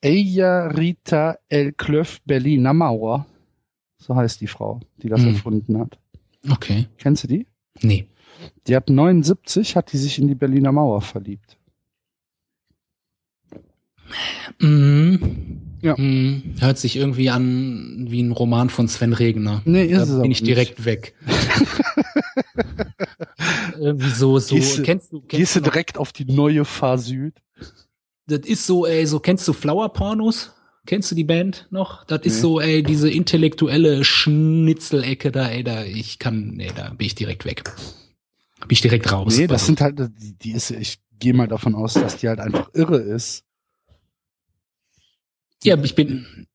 Ella 0.00 0.68
Rita 0.68 1.38
El 1.48 1.72
Klöf 1.72 2.20
Berliner 2.24 2.72
Mauer. 2.72 3.26
So 3.98 4.14
heißt 4.16 4.40
die 4.40 4.46
Frau, 4.46 4.80
die 5.02 5.08
das 5.08 5.20
Hm. 5.22 5.34
erfunden 5.34 5.78
hat. 5.78 5.98
Okay. 6.48 6.86
Kennst 6.98 7.24
du 7.24 7.28
die? 7.28 7.46
Nee. 7.82 8.08
Die 8.66 8.76
hat 8.76 8.88
79, 8.88 9.74
hat 9.76 9.92
die 9.92 9.98
sich 9.98 10.18
in 10.18 10.28
die 10.28 10.36
Berliner 10.36 10.70
Mauer 10.72 11.02
verliebt. 11.02 11.58
Mhm. 14.60 15.67
Ja. 15.80 15.94
Mhm. 15.96 16.54
Hört 16.60 16.78
sich 16.78 16.96
irgendwie 16.96 17.30
an 17.30 18.06
wie 18.08 18.20
ein 18.20 18.32
Roman 18.32 18.68
von 18.70 18.88
Sven 18.88 19.12
Regner. 19.12 19.62
Nee, 19.64 19.84
ist 19.84 19.98
da 19.98 20.02
es 20.16 20.22
bin 20.22 20.30
ich 20.32 20.40
nicht. 20.40 20.48
direkt 20.48 20.84
weg. 20.84 21.14
irgendwie 23.78 24.10
so, 24.10 24.38
so, 24.38 24.54
Gehst 24.56 24.78
du- 24.78 24.82
kennst 24.82 25.12
du, 25.12 25.20
kennst 25.20 25.28
Gehst 25.30 25.56
du 25.56 25.60
direkt 25.60 25.98
auf 25.98 26.12
die 26.12 26.24
neue 26.24 26.64
Fahr 26.64 26.98
Süd? 26.98 27.34
das 28.26 28.40
ist 28.40 28.66
so, 28.66 28.86
ey, 28.86 29.06
so, 29.06 29.20
kennst 29.20 29.46
du 29.48 29.52
Flower 29.52 29.92
Pornos? 29.92 30.52
Kennst 30.86 31.10
du 31.10 31.14
die 31.14 31.24
Band 31.24 31.66
noch? 31.70 32.04
Das 32.06 32.22
ist 32.22 32.36
Nee. 32.36 32.40
so, 32.40 32.60
ey, 32.60 32.82
diese 32.82 33.10
intellektuelle 33.10 34.04
Schnitzelecke 34.04 35.30
da, 35.30 35.48
ey, 35.48 35.62
da, 35.62 35.84
ich 35.84 36.18
kann, 36.18 36.52
nee, 36.56 36.70
da 36.74 36.90
bin 36.90 37.06
ich 37.06 37.14
direkt 37.14 37.44
weg. 37.44 37.64
Bin 38.60 38.68
ich 38.70 38.80
direkt 38.80 39.12
raus. 39.12 39.36
Nee, 39.36 39.46
das 39.46 39.62
Also, 39.62 39.66
sind 39.66 39.80
halt, 39.80 39.98
die, 40.20 40.32
die 40.34 40.52
ist, 40.52 40.70
ich 40.70 40.98
gehe 41.20 41.34
mal 41.34 41.46
davon 41.48 41.74
aus, 41.74 41.94
dass 41.94 42.16
die 42.16 42.28
halt 42.28 42.40
einfach 42.40 42.70
irre 42.74 42.98
ist. 42.98 43.44
Ja, 45.64 45.82
ich 45.82 45.94
bin, 45.94 46.46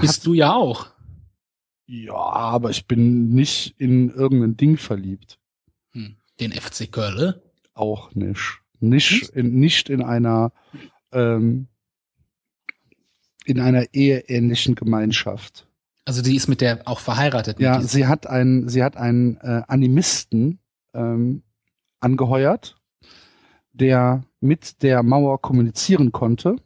bist 0.00 0.26
du 0.26 0.34
ja 0.34 0.54
auch. 0.54 0.88
Ja, 1.86 2.14
aber 2.14 2.70
ich 2.70 2.86
bin 2.86 3.30
nicht 3.30 3.74
in 3.78 4.10
irgendein 4.10 4.56
Ding 4.56 4.76
verliebt. 4.76 5.38
Hm. 5.92 6.16
Den 6.40 6.52
FC 6.52 6.90
Köln. 6.90 7.34
Auch 7.74 8.14
nicht. 8.14 8.60
Nicht 8.80 9.28
in, 9.30 9.60
nicht 9.60 9.88
in 9.90 10.02
einer, 10.02 10.52
ähm, 11.12 11.68
in 13.44 13.60
einer 13.60 13.92
eheähnlichen 13.92 14.74
Gemeinschaft. 14.74 15.66
Also 16.04 16.22
die 16.22 16.34
ist 16.34 16.48
mit 16.48 16.60
der 16.60 16.88
auch 16.88 16.98
verheiratet. 16.98 17.60
Ja, 17.60 17.80
sie 17.80 18.06
hat 18.06 18.26
einen, 18.26 18.68
sie 18.68 18.82
hat 18.82 18.96
einen 18.96 19.36
äh, 19.36 19.62
Animisten 19.68 20.58
ähm, 20.94 21.42
angeheuert, 22.00 22.76
der 23.72 24.24
mit 24.40 24.82
der 24.82 25.02
Mauer 25.02 25.40
kommunizieren 25.40 26.10
konnte. 26.10 26.56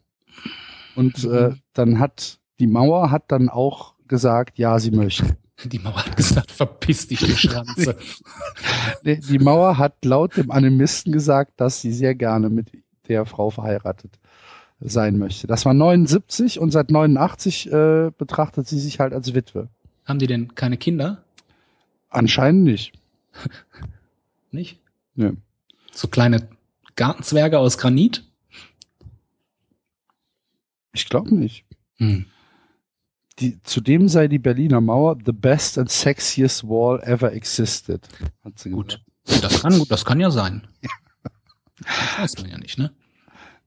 Und 0.96 1.24
äh, 1.24 1.50
Mhm. 1.50 1.60
dann 1.74 1.98
hat 2.00 2.38
die 2.58 2.66
Mauer 2.66 3.10
hat 3.10 3.24
dann 3.28 3.48
auch 3.48 3.94
gesagt, 4.08 4.58
ja, 4.58 4.78
sie 4.78 4.90
möchte. 4.90 5.36
Die 5.64 5.78
Mauer 5.78 6.04
hat 6.04 6.16
gesagt, 6.16 6.50
verpiss 6.50 7.08
dich, 7.08 7.20
du 7.20 7.28
Schranze. 7.28 7.96
Die 9.04 9.20
die 9.20 9.38
Mauer 9.38 9.78
hat 9.78 10.04
laut 10.04 10.36
dem 10.36 10.50
Animisten 10.50 11.12
gesagt, 11.12 11.52
dass 11.60 11.80
sie 11.80 11.92
sehr 11.92 12.14
gerne 12.14 12.50
mit 12.50 12.72
der 13.08 13.24
Frau 13.24 13.50
verheiratet 13.50 14.18
sein 14.80 15.16
möchte. 15.18 15.46
Das 15.46 15.64
war 15.64 15.72
79 15.72 16.58
und 16.60 16.70
seit 16.72 16.90
89 16.90 17.72
äh, 17.72 18.10
betrachtet 18.16 18.68
sie 18.68 18.78
sich 18.78 19.00
halt 19.00 19.14
als 19.14 19.34
Witwe. 19.34 19.68
Haben 20.04 20.18
die 20.18 20.26
denn 20.26 20.54
keine 20.54 20.76
Kinder? 20.76 21.24
Anscheinend 22.10 22.64
nicht. 22.64 22.92
Nicht? 24.50 24.78
Nö. 25.14 25.32
So 25.92 26.08
kleine 26.08 26.48
Gartenzwerge 26.94 27.58
aus 27.58 27.78
Granit? 27.78 28.24
Ich 30.96 31.10
glaube 31.10 31.34
nicht. 31.34 31.66
Hm. 31.98 32.24
Die, 33.38 33.62
zudem 33.62 34.08
sei 34.08 34.28
die 34.28 34.38
Berliner 34.38 34.80
Mauer 34.80 35.18
the 35.26 35.32
best 35.32 35.76
and 35.76 35.90
sexiest 35.90 36.64
wall 36.64 37.02
ever 37.02 37.32
existed. 37.34 38.08
Hat 38.42 38.58
sie 38.58 38.70
Gut. 38.70 39.02
gesagt. 39.26 39.44
Das 39.44 39.60
kann, 39.60 39.78
gut, 39.78 39.90
das 39.90 40.04
kann 40.06 40.20
ja 40.20 40.30
sein. 40.30 40.66
Das 41.78 42.18
weiß 42.18 42.38
man 42.38 42.50
ja 42.50 42.58
nicht, 42.58 42.78
ne? 42.78 42.94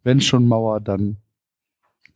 Wenn 0.03 0.21
schon 0.21 0.47
Mauer, 0.47 0.79
dann 0.79 1.17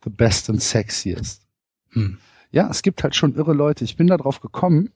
the 0.02 0.10
best 0.10 0.50
and 0.50 0.60
sexiest. 0.60 1.46
Hm. 1.90 2.18
Ja, 2.50 2.68
es 2.68 2.82
gibt 2.82 3.04
halt 3.04 3.14
schon 3.14 3.36
irre 3.36 3.54
Leute. 3.54 3.84
Ich 3.84 3.96
bin 3.96 4.08
da 4.08 4.16
drauf 4.16 4.40
gekommen, 4.40 4.90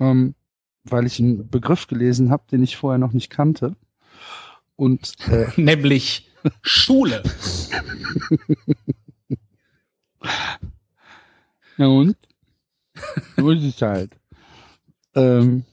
ähm, 0.00 0.34
weil 0.82 1.06
ich 1.06 1.18
einen 1.18 1.48
Begriff 1.48 1.86
gelesen 1.86 2.30
habe, 2.30 2.44
den 2.52 2.62
ich 2.62 2.76
vorher 2.76 2.98
noch 2.98 3.12
nicht 3.12 3.30
kannte. 3.30 3.74
Und 4.76 5.14
äh, 5.28 5.48
Nämlich 5.56 6.30
Schule. 6.60 7.22
ja 11.76 11.86
und? 11.86 12.16
So 13.36 13.50
ist 13.50 13.62
es 13.64 13.82
halt. 13.82 14.12
Ähm, 15.14 15.64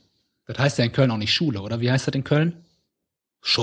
Das 0.47 0.57
heißt 0.59 0.77
ja 0.79 0.85
in 0.85 0.91
Köln 0.91 1.11
auch 1.11 1.17
nicht 1.17 1.33
Schule, 1.33 1.61
oder? 1.61 1.79
Wie 1.81 1.91
heißt 1.91 2.07
das 2.07 2.15
in 2.15 2.23
Köln? 2.23 2.65
Sch 3.43 3.59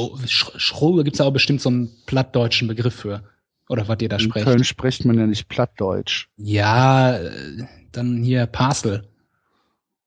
Schule 0.57 1.05
gibt's 1.05 1.19
ja 1.21 1.25
auch 1.27 1.33
bestimmt 1.33 1.61
so 1.61 1.69
einen 1.69 1.91
plattdeutschen 2.07 2.67
Begriff 2.69 2.95
für. 2.95 3.23
Oder 3.69 3.87
was 3.87 3.99
ihr 4.01 4.09
da 4.09 4.17
in 4.17 4.23
sprecht. 4.23 4.47
Köln 4.47 4.65
spricht 4.65 5.05
man 5.05 5.19
ja 5.19 5.27
nicht 5.27 5.49
Plattdeutsch. 5.49 6.29
Ja, 6.37 7.17
äh, 7.17 7.67
dann 7.93 8.23
hier 8.23 8.47
Parsel. 8.47 9.09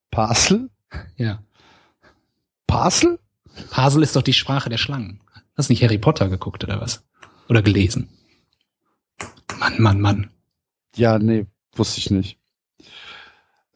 Parcel? 0.10 0.70
Ja. 1.16 1.42
Parcel? 2.68 3.20
Parsel 3.70 4.02
ist 4.04 4.16
doch 4.16 4.24
die 4.24 4.34
Sprache 4.34 4.70
der 4.70 4.78
Schlangen. 4.78 5.22
Hast 5.56 5.70
du 5.70 5.74
nicht 5.74 5.84
Harry 5.84 5.98
Potter 5.98 6.28
geguckt 6.30 6.64
oder 6.64 6.82
was? 6.82 7.04
Oder 7.50 7.62
gelesen? 7.62 8.10
Mann, 9.60 9.80
Mann, 9.82 10.02
Mann. 10.02 10.30
Ja, 10.96 11.18
nee, 11.20 11.46
wusste 11.74 12.00
ich 12.00 12.12
nicht. 12.12 12.38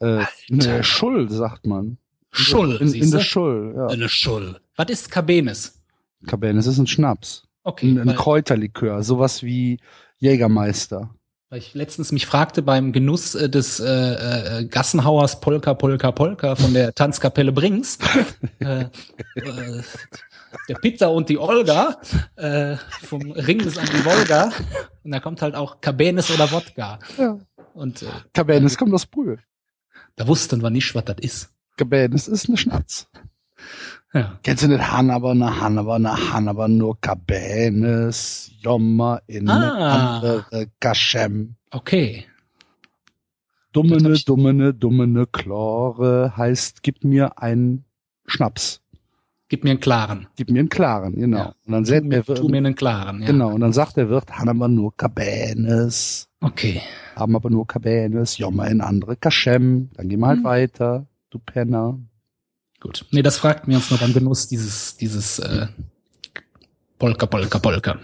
Äh, 0.00 0.24
ne, 0.48 0.84
Schull, 0.84 1.30
sagt 1.30 1.66
man. 1.66 1.98
Schull, 2.30 2.72
In, 2.76 2.82
in 2.82 2.88
siehste? 2.88 3.16
der 3.18 3.24
Schull, 3.24 3.74
ja. 3.76 3.86
Eine 3.86 4.08
Schull. 4.08 4.60
Was 4.76 4.90
ist 4.90 5.10
Cabenes? 5.10 5.80
Cabernet 6.26 6.66
ist 6.66 6.78
ein 6.78 6.86
Schnaps. 6.86 7.46
Okay, 7.62 7.90
Ein, 7.90 8.08
ein 8.08 8.14
Kräuterlikör, 8.16 9.02
sowas 9.02 9.42
wie 9.42 9.78
Jägermeister. 10.18 11.14
Weil 11.48 11.58
ich 11.58 11.74
letztens 11.74 12.12
mich 12.12 12.26
fragte 12.26 12.62
beim 12.62 12.92
Genuss 12.92 13.34
äh, 13.34 13.48
des 13.48 13.78
äh, 13.80 13.86
äh, 13.86 14.64
Gassenhauers 14.64 15.40
Polka, 15.40 15.74
Polka, 15.74 16.12
Polka 16.12 16.56
von 16.56 16.74
der 16.74 16.94
Tanzkapelle 16.94 17.52
Brings, 17.52 17.98
äh, 18.58 18.86
äh, 19.36 19.82
der 20.68 20.74
Pizza 20.74 21.10
und 21.10 21.28
die 21.28 21.38
Olga, 21.38 22.00
äh, 22.36 22.76
vom 23.02 23.30
Ringes 23.30 23.78
an 23.78 23.86
die 23.86 24.04
Wolga, 24.04 24.50
und 25.04 25.12
da 25.12 25.20
kommt 25.20 25.40
halt 25.42 25.54
auch 25.54 25.80
Cabenes 25.80 26.30
oder 26.30 26.50
Wodka. 26.50 26.98
Ja. 27.16 27.38
Und 27.74 28.02
äh, 28.02 28.06
Cabernet 28.32 28.76
kommt 28.76 28.92
aus 28.94 29.06
Brühl. 29.06 29.38
da 30.16 30.26
wussten 30.26 30.62
wir 30.62 30.70
nicht, 30.70 30.94
was 30.94 31.04
das 31.04 31.18
ist. 31.20 31.50
Cabernet 31.76 32.26
ist 32.26 32.48
eine 32.48 32.56
Schnaps. 32.56 33.08
Ja. 34.16 34.38
Kennst 34.42 34.62
du 34.64 34.68
nicht 34.68 34.90
Hannabana, 34.90 35.60
Hannabana, 35.60 36.32
Hannabana, 36.32 36.68
nur 36.74 36.98
Cabernet, 37.00 38.50
Jommer 38.60 39.20
in 39.26 39.48
Ah. 39.48 40.16
andere 40.16 40.68
Kaschem. 40.80 41.54
Okay. 41.70 42.24
Dummene, 43.72 44.12
ich- 44.12 44.24
dummene, 44.24 44.72
dummene, 44.72 45.26
Chlore 45.26 46.32
heißt, 46.36 46.82
gib 46.82 47.04
mir 47.04 47.38
einen 47.42 47.84
Schnaps. 48.26 48.80
Gib 49.48 49.62
mir 49.64 49.70
einen 49.70 49.80
klaren. 49.80 50.26
Gib 50.36 50.50
mir 50.50 50.60
einen 50.60 50.68
klaren, 50.70 51.14
genau. 51.14 51.36
Ja. 51.38 51.54
Und 51.66 51.72
dann 51.72 51.84
Tu 51.84 51.90
sagt 51.90 52.04
mir, 52.06 52.22
der 52.22 52.34
tu 52.36 52.44
mir 52.48 52.54
Wirt, 52.54 52.66
einen 52.66 52.74
klaren. 52.74 53.20
Ja. 53.20 53.26
genau, 53.26 53.50
und 53.52 53.60
dann 53.60 53.72
sagt 53.72 53.96
der 53.96 54.08
Wirt, 54.08 54.30
Hannabana 54.32 54.74
nur 54.74 54.96
Cabernet, 54.96 56.26
Okay. 56.40 56.80
haben 57.14 57.36
aber 57.36 57.50
nur 57.50 57.66
Cabernet, 57.66 58.30
Jommer 58.38 58.68
in 58.68 58.80
andere 58.80 59.16
Kaschem. 59.16 59.90
Dann 59.94 60.08
gehen 60.08 60.20
wir 60.20 60.26
halt 60.28 60.38
Hm. 60.38 60.44
weiter, 60.44 61.06
du 61.30 61.38
Penner. 61.38 61.98
Gut. 62.86 63.04
Nee, 63.10 63.22
das 63.22 63.36
fragten 63.38 63.70
wir 63.70 63.78
uns 63.78 63.90
nur 63.90 63.98
beim 63.98 64.12
Genuss 64.14 64.46
dieses, 64.46 64.96
dieses 64.96 65.40
äh, 65.40 65.66
Polka, 67.00 67.26
Polka, 67.26 67.58
Polka. 67.58 67.94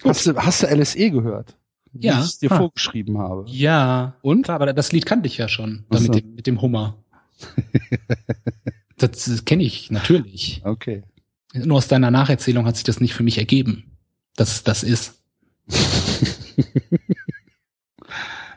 Gut. 0.00 0.04
Hast 0.04 0.26
du, 0.26 0.36
hast 0.36 0.62
du 0.62 0.66
LSE 0.68 1.10
gehört? 1.10 1.56
Wie 1.92 2.06
Ja. 2.06 2.20
ich 2.20 2.26
es 2.26 2.38
dir 2.38 2.52
Ah. 2.52 2.58
vorgeschrieben 2.58 3.18
habe. 3.18 3.44
Ja. 3.48 4.14
Und? 4.22 4.42
Klar, 4.44 4.56
aber 4.56 4.72
das 4.72 4.92
Lied 4.92 5.06
kannte 5.06 5.26
ich 5.26 5.38
ja 5.38 5.48
schon. 5.48 5.84
Da 5.90 5.98
so. 5.98 6.04
mit, 6.04 6.22
dem, 6.22 6.34
mit 6.36 6.46
dem 6.46 6.62
Hummer. 6.62 6.96
das 8.98 9.44
kenne 9.44 9.64
ich, 9.64 9.90
natürlich. 9.90 10.62
Okay. 10.64 11.02
Nur 11.52 11.78
aus 11.78 11.88
deiner 11.88 12.12
Nacherzählung 12.12 12.64
hat 12.64 12.76
sich 12.76 12.84
das 12.84 13.00
nicht 13.00 13.14
für 13.14 13.24
mich 13.24 13.38
ergeben, 13.38 13.90
dass 14.36 14.62
das 14.62 14.84
ist. 14.84 15.20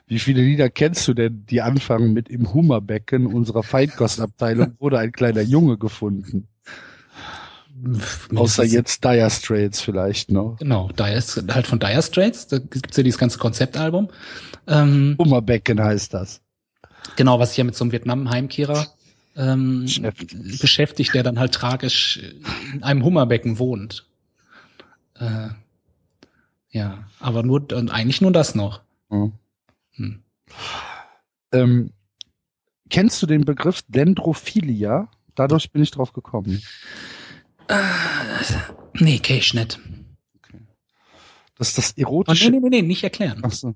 Wie 0.09 0.17
viele 0.17 0.41
Lieder 0.41 0.71
kennst 0.71 1.07
du 1.07 1.13
denn, 1.13 1.45
die 1.45 1.61
anfangen 1.61 2.13
mit 2.13 2.29
im 2.29 2.51
Hummerbecken 2.51 3.27
unserer 3.27 3.61
Feinkostabteilung 3.61 4.75
wurde 4.79 4.97
ein 4.97 5.11
kleiner 5.11 5.41
Junge 5.41 5.77
gefunden? 5.77 6.47
Außer 8.35 8.63
jetzt 8.63 9.05
Dire 9.05 9.29
Straits 9.29 9.79
vielleicht 9.79 10.31
noch. 10.31 10.57
Genau, 10.57 10.89
Dire, 10.89 11.21
halt 11.53 11.67
von 11.67 11.77
Dire 11.77 12.01
Straits, 12.01 12.47
da 12.47 12.57
gibt's 12.57 12.97
ja 12.97 13.03
dieses 13.03 13.19
ganze 13.19 13.37
Konzeptalbum. 13.37 14.09
Ähm, 14.65 15.15
Hummerbecken 15.19 15.79
heißt 15.79 16.11
das. 16.15 16.41
genau, 17.15 17.39
was 17.39 17.49
sich 17.49 17.59
ja 17.59 17.63
mit 17.63 17.75
so 17.75 17.83
einem 17.83 17.91
Vietnam-Heimkehrer 17.91 18.87
ähm, 19.37 19.83
Beschäftigt. 19.83 20.59
beschäftigt, 20.59 21.13
der 21.13 21.21
dann 21.21 21.37
halt 21.37 21.53
tragisch 21.53 22.19
in 22.73 22.81
einem 22.81 23.03
Hummerbecken 23.05 23.59
wohnt. 23.59 24.07
Äh, 25.19 25.49
ja, 26.71 27.05
aber 27.19 27.43
nur, 27.43 27.71
und 27.73 27.91
eigentlich 27.91 28.21
nur 28.21 28.31
das 28.31 28.55
noch. 28.55 28.81
Ja. 29.11 29.29
Hm. 29.99 30.23
Ähm, 31.51 31.91
kennst 32.89 33.21
du 33.21 33.25
den 33.27 33.45
Begriff 33.45 33.81
Dendrophilia? 33.87 35.09
Dadurch 35.35 35.71
bin 35.71 35.83
ich 35.83 35.91
drauf 35.91 36.13
gekommen. 36.13 36.61
Nee, 38.93 39.19
kenn 39.19 39.37
ich 39.37 39.53
nicht. 39.53 39.79
Das 41.57 41.69
ist 41.69 41.77
das 41.77 41.89
Oh, 41.91 41.93
nee, 41.97 42.03
erotische. 42.03 42.49
nee, 42.51 42.59
nee, 42.59 42.69
nee, 42.69 42.81
nicht 42.81 43.03
erklären. 43.03 43.41
Ach 43.43 43.51
so. 43.51 43.75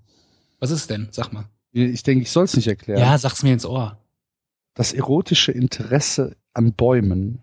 Was 0.59 0.71
ist 0.71 0.89
denn? 0.89 1.09
Sag 1.11 1.31
mal. 1.33 1.45
Ich 1.73 2.03
denke, 2.03 2.23
ich 2.23 2.31
soll 2.31 2.45
es 2.45 2.55
nicht 2.55 2.67
erklären. 2.67 2.99
Ja, 2.99 3.17
sag's 3.17 3.43
mir 3.43 3.53
ins 3.53 3.65
Ohr. 3.65 3.97
Das 4.73 4.93
erotische 4.93 5.51
Interesse 5.51 6.35
an 6.53 6.73
Bäumen. 6.73 7.39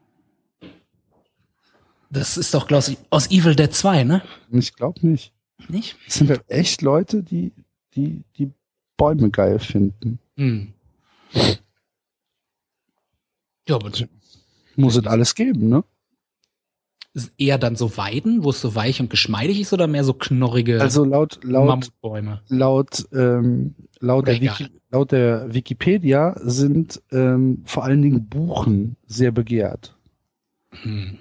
Das 2.11 2.37
ist 2.37 2.55
doch, 2.55 2.67
glaube 2.67 2.85
ich, 2.91 2.99
aus 3.11 3.31
Evil 3.31 3.55
Dead 3.55 3.73
2, 3.73 4.05
ne? 4.05 4.23
Ich 4.51 4.75
glaube 4.75 5.07
nicht. 5.07 5.33
Nicht? 5.69 5.97
Es 6.09 6.15
sind 6.15 6.31
halt 6.31 6.43
echt 6.49 6.83
Leute, 6.83 7.23
die, 7.23 7.53
die, 7.95 8.25
die 8.37 8.51
Bäume 9.01 9.31
geil 9.31 9.59
finden. 9.59 10.19
Hm. 10.37 10.75
Ja, 13.67 13.77
aber 13.77 13.89
das 13.91 14.05
Muss 14.77 14.97
es 14.97 15.07
alles 15.07 15.35
geben, 15.35 15.71
ne? 15.71 15.85
ist 17.13 17.33
eher 17.39 17.59
dann 17.59 17.77
so 17.77 17.97
Weiden, 17.97 18.45
wo 18.45 18.51
es 18.51 18.61
so 18.61 18.75
weich 18.75 19.01
und 19.01 19.11
geschmeidig 19.11 19.61
ist, 19.61 19.73
oder 19.73 19.87
mehr 19.87 20.05
so 20.05 20.13
knorrige 20.13 20.81
Also 20.81 21.05
laut, 21.05 21.41
laut, 21.43 21.67
Mammutbäume? 21.67 22.43
laut, 22.49 23.05
ähm, 23.13 23.75
laut, 23.99 24.29
der. 24.29 24.41
Wiki, 24.41 24.69
laut 24.91 25.13
der 25.13 25.53
Wikipedia 25.53 26.37
sind 26.43 27.03
ähm, 27.11 27.63
vor 27.65 27.85
allen 27.85 28.03
Dingen 28.03 28.29
Buchen 28.29 28.97
sehr 29.07 29.33
begehrt. 29.33 29.97
Hm. 30.83 31.19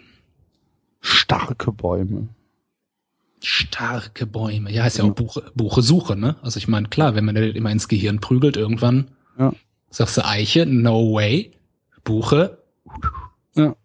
Starke 1.02 1.72
Bäume. 1.72 2.28
Starke 3.44 4.26
Bäume. 4.26 4.72
Ja, 4.72 4.86
ist 4.86 4.98
ja 4.98 5.06
auch 5.06 5.14
Buche, 5.14 5.52
Buche 5.56 5.82
Suche, 5.82 6.16
ne? 6.16 6.36
Also 6.42 6.58
ich 6.58 6.68
meine, 6.68 6.88
klar, 6.90 7.16
wenn 7.16 7.26
man 7.26 7.36
das 7.36 7.56
immer 7.56 7.72
ins 7.72 7.88
Gehirn 7.88 8.20
prügelt, 8.20 8.58
irgendwann 8.58 9.10
Ja. 9.38 9.54
sagst 9.90 10.18
du 10.18 10.26
Eiche, 10.26 10.66
no 10.66 11.14
way. 11.14 11.52
Buche, 12.04 12.62
Ja. 13.56 13.76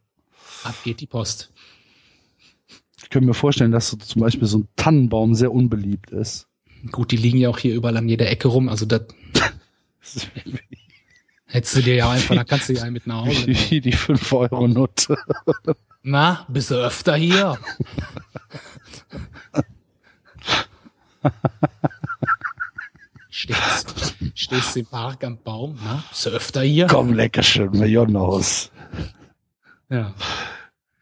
ab 0.64 0.74
geht 0.84 1.00
die 1.00 1.06
Post. 1.06 1.52
Ich 3.02 3.10
könnte 3.10 3.26
mir 3.28 3.34
vorstellen, 3.34 3.70
dass 3.70 3.90
so 3.90 3.96
zum 3.96 4.22
Beispiel 4.22 4.48
so 4.48 4.58
ein 4.58 4.68
Tannenbaum 4.76 5.34
sehr 5.34 5.52
unbeliebt 5.52 6.10
ist. 6.10 6.48
Gut, 6.90 7.12
die 7.12 7.16
liegen 7.16 7.38
ja 7.38 7.48
auch 7.48 7.58
hier 7.58 7.74
überall 7.74 7.96
an 7.96 8.08
jeder 8.08 8.28
Ecke 8.30 8.48
rum, 8.48 8.68
also 8.68 8.86
das 8.86 9.02
hättest 11.46 11.76
du 11.76 11.82
dir 11.82 11.94
ja 11.94 12.10
einfach, 12.10 12.34
da 12.34 12.44
kannst 12.44 12.68
du 12.68 12.72
ja 12.72 12.90
mit 12.90 13.06
nach 13.06 13.24
Hause. 13.26 13.46
nehmen. 13.46 13.58
wie 13.70 13.80
die 13.80 13.94
5-Euro-Note. 13.94 15.16
Na, 16.02 16.44
bist 16.48 16.70
du 16.70 16.74
öfter 16.74 17.14
hier? 17.16 17.58
stehst, 23.30 24.14
stehst 24.34 24.76
im 24.76 24.86
Park 24.86 25.24
am 25.24 25.38
Baum, 25.42 25.78
na? 25.84 26.04
Bist 26.10 26.26
du 26.26 26.30
öfter 26.30 26.62
hier? 26.62 26.86
Komm, 26.86 27.12
lecker 27.12 27.42
schön, 27.42 27.70
Millionenhaus. 27.72 28.70
Ja. 29.88 30.14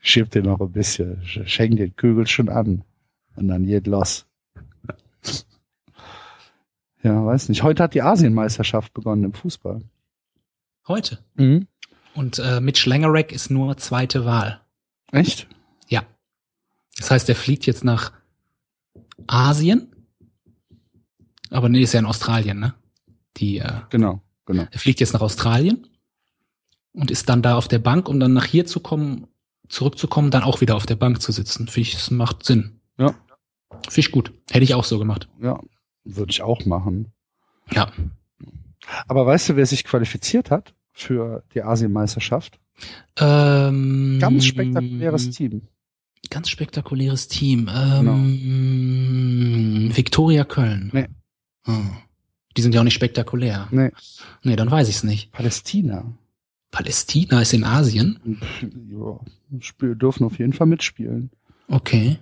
Schieb 0.01 0.31
dir 0.31 0.43
noch 0.43 0.61
ein 0.61 0.73
bisschen, 0.73 1.23
sch- 1.23 1.47
schenk 1.47 1.77
den 1.77 1.95
Kügel 1.95 2.27
schon 2.27 2.49
an. 2.49 2.83
Und 3.37 3.49
dann 3.49 3.65
geht 3.67 3.87
los. 3.87 4.27
Ja, 7.03 7.25
weiß 7.25 7.49
nicht. 7.49 7.63
Heute 7.63 7.83
hat 7.83 7.95
die 7.95 8.03
Asienmeisterschaft 8.03 8.93
begonnen 8.95 9.25
im 9.25 9.33
Fußball. 9.33 9.83
Heute. 10.87 11.19
Mhm. 11.35 11.67
Und 12.15 12.39
äh, 12.39 12.61
Mitch 12.61 12.89
Langerek 12.89 13.33
ist 13.33 13.51
nur 13.51 13.77
zweite 13.79 14.25
Wahl. 14.25 14.61
Echt? 15.13 15.47
Ja. 15.89 16.03
Das 16.99 17.11
heißt, 17.11 17.29
er 17.29 17.37
fliegt 17.37 17.65
jetzt 17.67 17.85
nach 17.85 18.13
Asien. 19.27 19.92
Aber 21.53 21.69
nee, 21.69 21.83
ist 21.83 21.93
ja 21.93 22.01
in 22.01 22.07
Australien, 22.07 22.59
ne? 22.59 22.75
Die, 23.37 23.59
äh, 23.59 23.73
Genau, 23.91 24.21
genau. 24.47 24.67
er 24.71 24.79
fliegt 24.79 25.01
jetzt 25.01 25.13
nach 25.13 25.21
Australien 25.21 25.87
und 26.93 27.11
ist 27.11 27.29
dann 27.29 27.43
da 27.43 27.57
auf 27.57 27.69
der 27.69 27.79
Bank, 27.79 28.09
um 28.09 28.19
dann 28.21 28.33
nach 28.33 28.45
hier 28.45 28.67
zu 28.67 28.81
kommen, 28.81 29.27
zurückzukommen, 29.69 30.31
dann 30.31 30.43
auch 30.43 30.61
wieder 30.61 30.77
auf 30.77 30.87
der 30.87 30.97
Bank 30.97 31.23
zu 31.23 31.33
sitzen. 31.33 31.69
Finde 31.69 31.89
ich, 31.89 31.95
das 31.95 32.11
macht 32.11 32.45
Sinn. 32.45 32.81
Ja. 32.99 33.15
Finde 33.89 34.01
ich 34.01 34.11
gut. 34.11 34.33
Hätte 34.51 34.65
ich 34.65 34.75
auch 34.75 34.85
so 34.85 34.99
gemacht. 34.99 35.29
Ja, 35.41 35.61
würde 36.05 36.31
ich 36.31 36.43
auch 36.43 36.65
machen. 36.67 37.13
Ja. 37.71 37.91
Aber 39.07 39.25
weißt 39.27 39.51
du, 39.51 39.57
wer 39.57 39.67
sich 39.67 39.85
qualifiziert 39.85 40.51
hat 40.51 40.75
für 40.93 41.45
die 41.55 41.63
Asienmeisterschaft? 41.63 42.59
Ähm, 43.19 44.19
Ganz 44.21 44.45
spektakuläres 44.45 45.31
Team. 45.31 45.69
Ganz 46.31 46.49
spektakuläres 46.51 47.29
Team. 47.29 47.71
Ähm, 47.73 48.41
Viktoria 49.95 50.45
Köln. 50.45 50.91
Nee. 50.93 51.07
Hm. 51.65 51.91
Die 52.57 52.63
sind 52.63 52.75
ja 52.75 52.81
auch 52.81 52.85
nicht 52.85 52.95
spektakulär. 52.95 53.69
Nee, 53.71 53.91
Nee, 54.43 54.57
dann 54.57 54.71
weiß 54.71 54.89
ich's 54.89 55.05
nicht. 55.05 55.33
Palästina. 55.33 56.05
Palästina 56.71 57.41
ist 57.41 57.53
in 57.53 57.65
Asien. 57.65 58.41
Ja, 58.91 59.21
dürfen 59.95 60.25
auf 60.25 60.39
jeden 60.39 60.53
Fall 60.53 60.67
mitspielen. 60.67 61.31
Okay. 61.69 62.19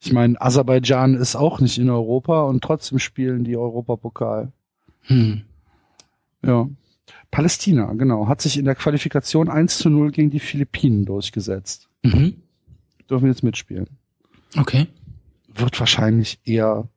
Ich 0.00 0.12
meine, 0.12 0.40
Aserbaidschan 0.40 1.14
ist 1.14 1.34
auch 1.36 1.60
nicht 1.60 1.78
in 1.78 1.88
Europa 1.88 2.42
und 2.42 2.62
trotzdem 2.62 2.98
spielen 2.98 3.44
die 3.44 3.56
Europapokal. 3.56 4.52
Hm. 5.02 5.42
Ja. 6.44 6.68
Palästina, 7.30 7.92
genau, 7.94 8.28
hat 8.28 8.42
sich 8.42 8.58
in 8.58 8.64
der 8.64 8.74
Qualifikation 8.74 9.48
1 9.48 9.78
zu 9.78 9.90
0 9.90 10.12
gegen 10.12 10.30
die 10.30 10.40
Philippinen 10.40 11.04
durchgesetzt. 11.04 11.88
Mhm. 12.02 12.36
Dürfen 13.10 13.26
jetzt 13.26 13.42
mitspielen. 13.42 13.88
Okay. 14.56 14.86
Wird 15.52 15.78
wahrscheinlich 15.80 16.38
eher, 16.44 16.88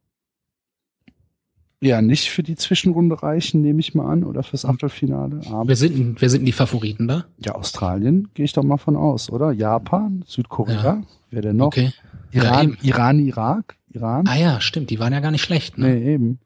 eher 1.79 2.01
nicht 2.01 2.29
für 2.31 2.43
die 2.43 2.55
Zwischenrunde 2.55 3.21
reichen, 3.21 3.61
nehme 3.61 3.79
ich 3.79 3.93
mal 3.93 4.11
an, 4.11 4.23
oder 4.23 4.43
fürs 4.43 4.65
Achtelfinale. 4.65 5.41
Aber 5.47 5.67
Wer 5.67 5.75
sind, 5.75 6.19
wer 6.21 6.29
sind 6.29 6.45
die 6.45 6.51
Favoriten 6.51 7.07
da? 7.07 7.25
ja, 7.37 7.53
Australien 7.53 8.29
gehe 8.33 8.45
ich 8.45 8.53
doch 8.53 8.63
mal 8.63 8.77
von 8.77 8.95
aus, 8.95 9.29
oder? 9.29 9.51
Japan, 9.51 10.23
Südkorea, 10.27 10.83
Ja. 10.83 11.03
wer 11.29 11.41
denn 11.41 11.57
noch? 11.57 11.67
Okay. 11.67 11.91
Ja, 12.31 12.43
Iran, 12.43 12.63
eben. 12.73 12.77
Iran, 12.81 13.19
Irak, 13.19 13.75
Iran? 13.93 14.27
Ah 14.27 14.35
ja, 14.37 14.59
stimmt, 14.61 14.89
die 14.89 14.99
waren 14.99 15.13
ja 15.13 15.19
gar 15.19 15.31
nicht 15.31 15.43
schlecht. 15.43 15.77
Ne? 15.77 15.87
Nee, 15.95 16.13
eben. 16.15 16.39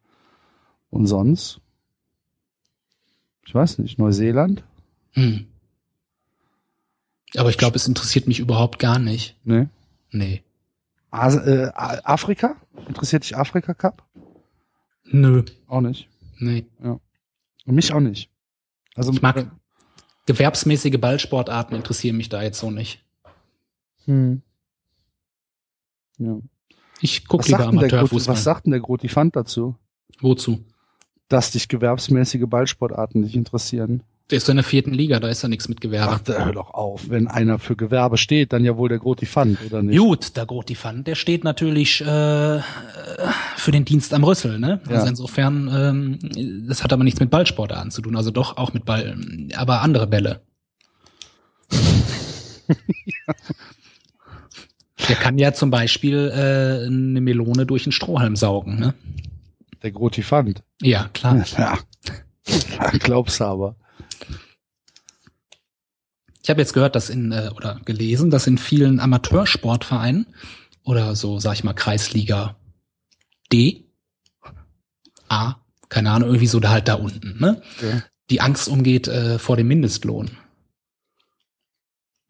Und 0.89 1.07
sonst? 1.07 1.59
Ich 3.45 3.55
weiß 3.55 3.79
nicht, 3.79 3.97
Neuseeland? 3.99 4.63
Hm. 5.13 5.47
Aber 7.37 7.49
ich 7.49 7.57
glaube, 7.57 7.77
es 7.77 7.87
interessiert 7.87 8.27
mich 8.27 8.39
überhaupt 8.39 8.77
gar 8.79 8.99
nicht. 8.99 9.37
Nee. 9.45 9.67
Nee. 10.11 10.43
As 11.09 11.35
äh, 11.35 11.71
Afrika? 11.73 12.55
Interessiert 12.87 13.23
dich 13.23 13.37
Afrika 13.37 13.73
Cup? 13.73 14.03
Nö. 15.11 15.43
Auch 15.67 15.81
nicht. 15.81 16.09
Nee. 16.39 16.65
Und 16.79 17.75
mich 17.75 17.93
auch 17.93 17.99
nicht. 17.99 18.29
Also 18.95 19.11
Ich 19.11 19.21
mag 19.21 19.51
gewerbsmäßige 20.25 20.99
Ballsportarten 20.99 21.75
interessieren 21.75 22.17
mich 22.17 22.29
da 22.29 22.41
jetzt 22.41 22.59
so 22.59 22.71
nicht. 22.71 23.03
Hm. 24.05 24.41
Ja. 26.17 26.39
Ich 27.01 27.27
gucke 27.27 27.43
Was 27.43 27.47
lieber 27.47 27.67
Amateurfußball. 27.67 28.35
was 28.35 28.43
sagt 28.43 28.65
denn 28.65 28.71
der 28.71 28.81
Grotifant 28.81 29.35
dazu? 29.35 29.75
Wozu? 30.19 30.63
Dass 31.27 31.51
dich 31.51 31.67
gewerbsmäßige 31.67 32.45
Ballsportarten 32.47 33.21
nicht 33.21 33.35
interessieren. 33.35 34.03
Der 34.31 34.37
ist 34.37 34.47
in 34.47 34.55
der 34.55 34.63
vierten 34.63 34.93
Liga, 34.93 35.19
da 35.19 35.27
ist 35.27 35.41
ja 35.41 35.49
nichts 35.49 35.67
mit 35.67 35.81
Gewerbe. 35.81 36.13
Ach, 36.13 36.19
da 36.19 36.45
hör 36.45 36.53
doch 36.53 36.73
auf. 36.73 37.09
Wenn 37.09 37.27
einer 37.27 37.59
für 37.59 37.75
Gewerbe 37.75 38.17
steht, 38.17 38.53
dann 38.53 38.63
ja 38.63 38.77
wohl 38.77 38.87
der 38.87 38.99
Grotifant, 38.99 39.59
oder 39.65 39.83
nicht? 39.83 39.99
Gut, 39.99 40.37
der 40.37 40.45
Grotifant, 40.45 41.05
der 41.05 41.15
steht 41.15 41.43
natürlich 41.43 41.99
äh, 41.99 42.61
für 43.57 43.71
den 43.71 43.83
Dienst 43.83 44.13
am 44.13 44.23
Rüssel, 44.23 44.57
ne? 44.57 44.79
Ja. 44.87 44.95
Also 44.95 45.07
insofern, 45.07 45.69
ähm, 45.73 46.65
das 46.65 46.81
hat 46.81 46.93
aber 46.93 47.03
nichts 47.03 47.19
mit 47.19 47.29
Ballsportarten 47.29 47.91
zu 47.91 48.01
tun, 48.01 48.15
also 48.15 48.31
doch 48.31 48.55
auch 48.55 48.73
mit 48.73 48.85
Ball, 48.85 49.17
aber 49.57 49.81
andere 49.81 50.07
Bälle. 50.07 50.39
Der 55.09 55.15
kann 55.17 55.37
ja 55.37 55.51
zum 55.51 55.71
Beispiel 55.71 56.31
äh, 56.33 56.85
eine 56.85 57.19
Melone 57.19 57.65
durch 57.65 57.85
einen 57.85 57.91
Strohhalm 57.91 58.37
saugen, 58.37 58.79
ne? 58.79 58.93
Der 59.83 59.91
Grotifant. 59.91 60.63
Ja, 60.81 61.09
klar. 61.11 61.43
Ja. 61.57 61.77
ja 62.47 63.45
aber. 63.45 63.75
Ich 66.43 66.49
habe 66.49 66.61
jetzt 66.61 66.73
gehört, 66.73 66.95
dass 66.95 67.09
in 67.09 67.31
äh, 67.31 67.51
oder 67.55 67.79
gelesen, 67.85 68.31
dass 68.31 68.47
in 68.47 68.57
vielen 68.57 68.99
Amateursportvereinen 68.99 70.27
oder 70.83 71.15
so, 71.15 71.39
sag 71.39 71.53
ich 71.53 71.63
mal, 71.63 71.73
Kreisliga 71.73 72.55
D, 73.51 73.85
A, 75.29 75.55
keine 75.89 76.11
Ahnung, 76.11 76.29
irgendwie 76.29 76.47
so 76.47 76.59
da 76.59 76.69
halt 76.69 76.87
da 76.87 76.95
unten, 76.95 77.39
ne? 77.39 77.61
Ja. 77.81 78.03
Die 78.29 78.41
Angst 78.41 78.67
umgeht 78.67 79.07
äh, 79.07 79.37
vor 79.39 79.57
dem 79.57 79.67
Mindestlohn. 79.67 80.31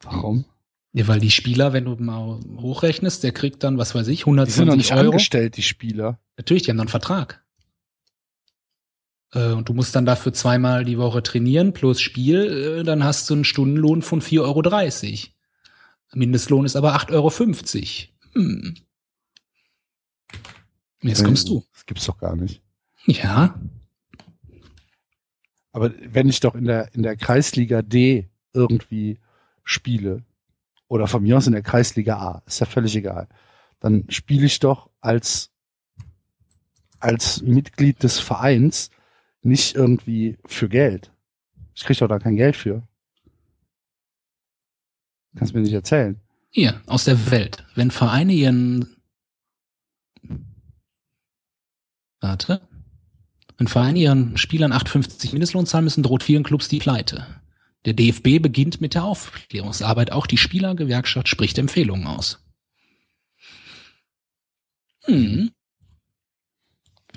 Warum? 0.04 0.46
Ja, 0.94 1.08
weil 1.08 1.20
die 1.20 1.32
Spieler, 1.32 1.72
wenn 1.74 1.86
du 1.86 1.96
mal 1.96 2.40
hochrechnest, 2.58 3.24
der 3.24 3.32
kriegt 3.32 3.64
dann, 3.64 3.78
was 3.78 3.96
weiß 3.96 4.08
ich, 4.10 4.24
Die 4.26 4.26
sind 4.26 4.36
noch 4.36 4.74
120 4.74 4.78
nicht 4.78 4.92
Euro. 4.94 5.12
angestellt, 5.12 5.56
die 5.58 5.64
Spieler. 5.64 6.20
Natürlich, 6.38 6.64
die 6.64 6.70
haben 6.72 6.78
noch 6.78 6.84
einen 6.84 6.90
Vertrag. 6.90 7.44
Äh, 9.34 9.52
und 9.52 9.70
du 9.70 9.74
musst 9.74 9.96
dann 9.96 10.06
dafür 10.06 10.34
zweimal 10.34 10.86
die 10.86 10.98
Woche 10.98 11.24
trainieren 11.24 11.74
plus 11.74 12.02
Spiel, 12.02 12.80
äh, 12.80 12.84
dann 12.84 13.04
hast 13.04 13.30
du 13.30 13.36
einen 13.36 13.44
Stundenlohn 13.44 14.02
von 14.02 14.22
4,30 14.22 14.42
Euro. 14.42 15.32
Mindestlohn 16.14 16.66
ist 16.66 16.76
aber 16.76 16.96
8,50 16.96 17.14
Euro. 17.14 17.32
Hm. 18.34 18.76
Jetzt 21.02 21.24
kommst 21.24 21.48
du. 21.50 21.64
Das 21.74 21.86
gibt's 21.86 22.06
doch 22.06 22.18
gar 22.18 22.36
nicht. 22.36 22.62
Ja, 23.06 23.60
Aber 25.72 25.92
wenn 26.02 26.30
ich 26.30 26.40
doch 26.40 26.54
in 26.54 26.66
der, 26.66 26.94
in 26.94 27.02
der 27.02 27.16
Kreisliga 27.16 27.82
D 27.82 28.30
irgendwie 28.54 29.20
spiele, 29.64 30.24
oder 30.88 31.08
von 31.08 31.24
mir 31.24 31.38
aus 31.38 31.48
in 31.48 31.54
der 31.54 31.64
Kreisliga 31.64 32.18
A, 32.18 32.44
ist 32.46 32.60
ja 32.60 32.66
völlig 32.66 32.96
egal, 32.96 33.30
dann 33.80 34.06
spiele 34.10 34.46
ich 34.46 34.60
doch 34.60 34.90
als, 35.00 35.50
als 37.00 37.42
Mitglied 37.42 38.04
des 38.04 38.20
Vereins 38.20 38.92
nicht 39.42 39.76
irgendwie 39.76 40.38
für 40.46 40.70
Geld. 40.70 41.12
Ich 41.74 41.84
krieg 41.84 41.98
doch 41.98 42.08
da 42.08 42.20
kein 42.20 42.36
Geld 42.36 42.56
für. 42.56 42.88
Kannst 45.36 45.54
mir 45.54 45.62
nicht 45.62 45.74
erzählen. 45.74 46.20
hier, 46.50 46.82
aus 46.86 47.06
der 47.06 47.32
Welt. 47.32 47.64
Wenn 47.76 47.92
Vereine 47.92 48.34
ihren 48.34 48.98
Warte. 52.20 52.62
Wenn 53.58 53.68
Vereine 53.68 54.00
ihren 54.00 54.38
Spielern 54.38 54.74
8,50 54.74 55.32
Mindestlohn 55.32 55.66
zahlen 55.66 55.86
müssen, 55.86 56.04
droht 56.04 56.24
vielen 56.24 56.44
Clubs 56.44 56.68
die 56.68 56.80
Pleite. 56.80 57.26
Der 57.86 57.94
DFB 57.94 58.40
beginnt 58.42 58.80
mit 58.80 58.94
der 58.94 59.04
Aufklärungsarbeit. 59.04 60.12
Auch 60.12 60.28
die 60.28 60.38
Spielergewerkschaft 60.38 61.28
spricht 61.28 61.58
Empfehlungen 61.58 62.06
aus. 62.06 62.40
Hm. 65.06 65.52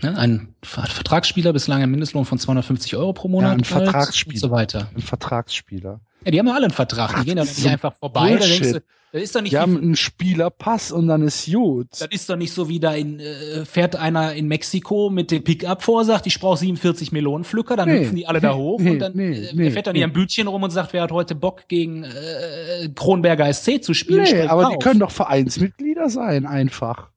Ja, 0.05 0.13
ein 0.15 0.55
Ver- 0.63 0.87
Vertragsspieler 0.87 1.53
bislang 1.53 1.83
ein 1.83 1.91
Mindestlohn 1.91 2.25
von 2.25 2.39
250 2.39 2.97
Euro 2.97 3.13
pro 3.13 3.29
Monat. 3.29 3.51
Ja, 3.53 3.57
ein 3.59 3.65
Vertragsspieler. 3.65 4.35
Und 4.37 4.41
so 4.41 4.51
weiter. 4.51 4.89
Ein 4.95 5.03
Vertragsspieler. 5.03 6.01
Ja, 6.25 6.31
die 6.31 6.39
haben 6.39 6.47
ja 6.47 6.55
alle 6.55 6.67
einen 6.67 6.75
Vertrag. 6.75 7.11
Die 7.11 7.17
Ach, 7.17 7.25
gehen 7.25 7.37
ja 7.37 7.43
das 7.43 7.51
ist 7.53 7.57
nicht 7.59 7.65
so 7.65 7.71
einfach 7.71 7.95
vorbei. 7.99 8.37
Da 8.37 8.47
denkst 8.47 8.73
du, 8.73 8.83
das 9.13 9.23
ist 9.23 9.37
doch 9.37 9.43
nicht 9.43 9.53
Die 9.53 9.59
haben 9.59 9.77
einen 9.77 9.95
Spielerpass 9.95 10.91
und 10.91 11.07
dann 11.07 11.23
ist 11.23 11.47
gut. 11.53 11.87
das 11.93 12.09
ist 12.11 12.29
doch 12.29 12.35
nicht 12.35 12.53
so 12.53 12.69
wie 12.69 12.81
da 12.81 12.93
in, 12.95 13.21
äh, 13.21 13.65
fährt 13.65 13.95
einer 13.95 14.33
in 14.33 14.49
Mexiko 14.49 15.09
mit 15.09 15.31
dem 15.31 15.45
Pickup 15.45 15.85
vor, 15.85 16.05
sagt, 16.05 16.27
ich 16.27 16.41
brauche 16.41 16.57
47 16.59 17.13
Melonenpflücker, 17.13 17.77
dann 17.77 17.89
Nee, 17.89 18.01
hüpfen 18.01 18.17
die 18.17 18.27
alle 18.27 18.41
da 18.41 18.51
nee, 18.53 18.59
hoch 18.59 18.81
nee, 18.81 18.91
und 18.91 18.99
dann 18.99 19.13
nee, 19.15 19.31
äh, 19.39 19.71
fährt 19.71 19.87
dann 19.87 19.93
nee. 19.93 20.01
hier 20.01 20.09
ein 20.09 20.13
Bütchen 20.13 20.49
rum 20.49 20.65
und 20.65 20.71
sagt, 20.71 20.93
wer 20.95 21.03
hat 21.03 21.13
heute 21.13 21.37
Bock 21.37 21.69
gegen 21.69 22.03
äh, 22.03 22.89
Kronberger 22.93 23.53
SC 23.53 23.81
zu 23.85 23.95
spielen? 23.95 24.25
Nee, 24.25 24.43
aber 24.49 24.65
die 24.65 24.73
drauf. 24.75 24.83
können 24.83 24.99
doch 25.01 25.13
Vereinsmitglieder 25.13 26.09
sein, 26.11 26.45
einfach. 26.47 27.11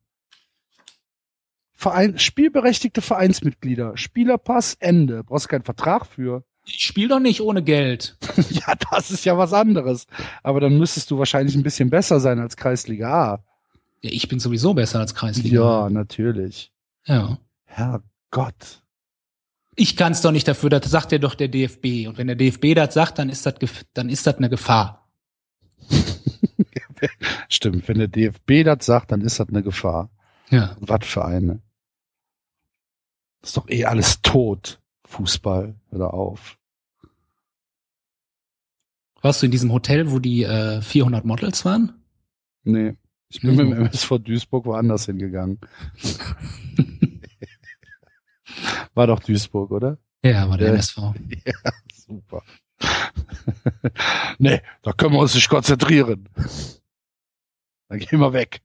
Verein, 1.80 2.18
spielberechtigte 2.18 3.00
Vereinsmitglieder. 3.00 3.96
Spielerpass, 3.96 4.76
Ende. 4.80 5.22
Brauchst 5.22 5.48
keinen 5.48 5.62
Vertrag 5.62 6.06
für. 6.06 6.42
Ich 6.66 6.82
spiel 6.82 7.06
doch 7.06 7.20
nicht 7.20 7.40
ohne 7.40 7.62
Geld. 7.62 8.18
ja, 8.50 8.74
das 8.90 9.12
ist 9.12 9.24
ja 9.24 9.38
was 9.38 9.52
anderes. 9.52 10.08
Aber 10.42 10.58
dann 10.58 10.76
müsstest 10.76 11.08
du 11.12 11.18
wahrscheinlich 11.18 11.54
ein 11.54 11.62
bisschen 11.62 11.88
besser 11.88 12.18
sein 12.18 12.40
als 12.40 12.56
Kreisliga 12.56 13.34
A. 13.34 13.44
Ja, 14.02 14.10
ich 14.10 14.26
bin 14.26 14.40
sowieso 14.40 14.74
besser 14.74 14.98
als 14.98 15.14
Kreisliga. 15.14 15.84
Ja, 15.84 15.88
natürlich. 15.88 16.72
ja. 17.04 17.38
Herrgott. 17.66 18.82
Ich 19.76 19.96
kann 19.96 20.10
es 20.10 20.20
doch 20.20 20.32
nicht 20.32 20.48
dafür, 20.48 20.70
das 20.70 20.90
sagt 20.90 21.12
ja 21.12 21.18
doch 21.18 21.36
der 21.36 21.46
DFB. 21.46 22.08
Und 22.08 22.18
wenn 22.18 22.26
der 22.26 22.34
DFB 22.34 22.74
das 22.74 22.92
sagt, 22.92 23.20
dann 23.20 23.28
ist 23.28 23.46
das, 23.46 23.54
dann 23.94 24.08
ist 24.08 24.26
das 24.26 24.34
eine 24.38 24.50
Gefahr. 24.50 25.08
Stimmt, 27.48 27.86
wenn 27.86 27.98
der 27.98 28.08
DFB 28.08 28.64
das 28.64 28.84
sagt, 28.84 29.12
dann 29.12 29.20
ist 29.20 29.38
das 29.38 29.48
eine 29.48 29.62
Gefahr. 29.62 30.10
Ja. 30.50 30.76
Was 30.80 31.06
für 31.06 31.24
eine. 31.24 31.62
Das 33.40 33.50
ist 33.50 33.56
doch 33.56 33.68
eh 33.68 33.84
alles 33.84 34.20
tot. 34.22 34.80
Fußball, 35.06 35.74
hör 35.90 36.12
auf. 36.14 36.58
Warst 39.22 39.42
du 39.42 39.46
in 39.46 39.52
diesem 39.52 39.72
Hotel, 39.72 40.10
wo 40.10 40.18
die 40.18 40.42
äh, 40.44 40.80
400 40.80 41.24
Models 41.24 41.64
waren? 41.64 42.04
Nee. 42.64 42.94
Ich 43.30 43.40
bin 43.40 43.50
Mhm. 43.50 43.56
mit 43.56 43.78
dem 43.78 43.86
MSV 43.86 44.18
Duisburg 44.20 44.64
woanders 44.66 45.06
hingegangen. 45.06 45.58
War 48.94 49.06
doch 49.06 49.20
Duisburg, 49.20 49.70
oder? 49.70 49.98
Ja, 50.24 50.48
war 50.48 50.56
der 50.58 50.68
Ja. 50.68 50.74
MSV. 50.74 50.96
Ja, 51.46 51.72
super. 51.94 52.42
nee, 54.38 54.60
da 54.82 54.92
können 54.92 55.12
wir 55.14 55.20
uns 55.20 55.34
nicht 55.34 55.48
konzentrieren. 55.48 56.28
Dann 57.88 57.98
gehen 57.98 58.20
wir 58.20 58.32
weg. 58.32 58.62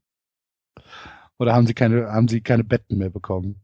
Oder 1.39 1.53
haben 1.53 1.67
sie 1.67 1.73
keine, 1.73 2.07
haben 2.11 2.27
sie 2.27 2.41
keine 2.41 2.63
Betten 2.63 2.97
mehr 2.97 3.09
bekommen? 3.09 3.61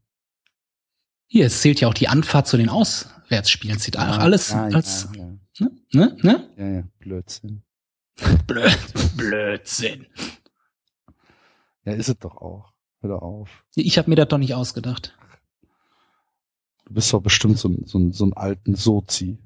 Hier, 1.32 1.46
es 1.46 1.62
zählt 1.62 1.80
ja 1.80 1.88
auch 1.88 1.94
die 1.94 2.08
Anfahrt 2.08 2.48
zu 2.48 2.58
den 2.58 2.70
Auswärtsspielen. 2.70 3.78
Zählt 3.80 3.98
auch 4.00 4.18
alles 4.18 4.50
ja, 4.50 4.64
als, 4.66 5.08
ja, 5.16 5.26
ja, 5.60 5.68
ne? 5.68 5.72
Ne? 5.92 6.18
Ne? 6.24 6.54
ja, 6.58 6.68
ja, 6.68 6.84
Blödsinn. 6.98 7.62
Blöd, 8.48 8.78
Blödsinn. 9.16 10.08
Ja, 11.86 11.94
ist 11.94 12.10
es 12.10 12.18
doch 12.18 12.36
auch. 12.38 12.74
Hör 13.02 13.12
doch 13.12 13.22
auf. 13.22 13.64
Ich 13.76 13.98
habe 14.00 14.10
mir 14.10 14.16
das 14.16 14.28
doch 14.28 14.40
nicht 14.40 14.56
ausgedacht. 14.56 15.16
Du 16.86 16.96
bist 16.96 17.14
doch 17.14 17.22
bestimmt 17.22 17.60
so, 17.60 17.70
ein- 17.70 17.86
so, 17.86 18.00
ein- 18.00 18.12
so 18.12 18.26
ein 18.26 18.34
alten 18.34 18.74
Sozi. 18.76 19.38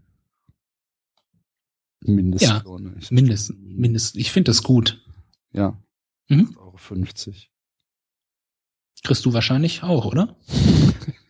Mindestlohn. 2.00 2.96
Ich- 2.98 3.12
Mindestens. 3.12 3.58
Mindestens. 3.60 4.16
Ich 4.22 4.32
finde 4.32 4.52
das 4.52 4.64
gut. 4.64 5.06
Ja. 5.52 5.78
Mhm. 6.30 6.56
8,50 6.58 6.58
Euro. 6.58 6.78
50. 6.78 7.52
Kriegst 9.04 9.26
du 9.26 9.34
wahrscheinlich 9.34 9.84
auch, 9.84 10.06
oder? 10.06 10.38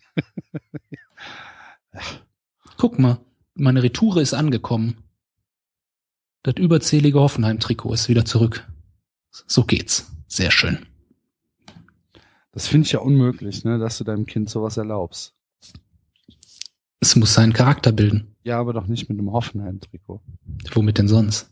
Guck 2.78 3.00
mal, 3.00 3.20
meine 3.56 3.84
Retoure 3.84 4.22
ist 4.22 4.34
angekommen. 4.34 4.98
Das 6.44 6.56
überzählige 6.58 7.20
Hoffenheim-Trikot 7.20 7.94
ist 7.94 8.10
wieder 8.10 8.26
zurück. 8.26 8.68
So 9.32 9.64
geht's. 9.64 10.12
Sehr 10.28 10.52
schön. 10.52 10.86
Das 12.52 12.68
finde 12.68 12.86
ich 12.86 12.92
ja 12.92 13.00
unmöglich, 13.00 13.64
ne, 13.64 13.80
dass 13.80 13.98
du 13.98 14.04
deinem 14.04 14.26
Kind 14.26 14.50
sowas 14.50 14.78
erlaubst. 14.78 15.34
Es 17.00 17.16
muss 17.16 17.34
seinen 17.34 17.54
Charakter 17.54 17.92
bilden. 17.92 18.36
Ja, 18.44 18.60
aber 18.60 18.74
doch 18.74 18.88
nicht 18.88 19.10
mit 19.10 19.18
einem 19.20 19.32
Hoffenheim-Trikot. 19.32 20.22
Womit 20.74 20.98
denn 20.98 21.08
sonst? 21.08 21.50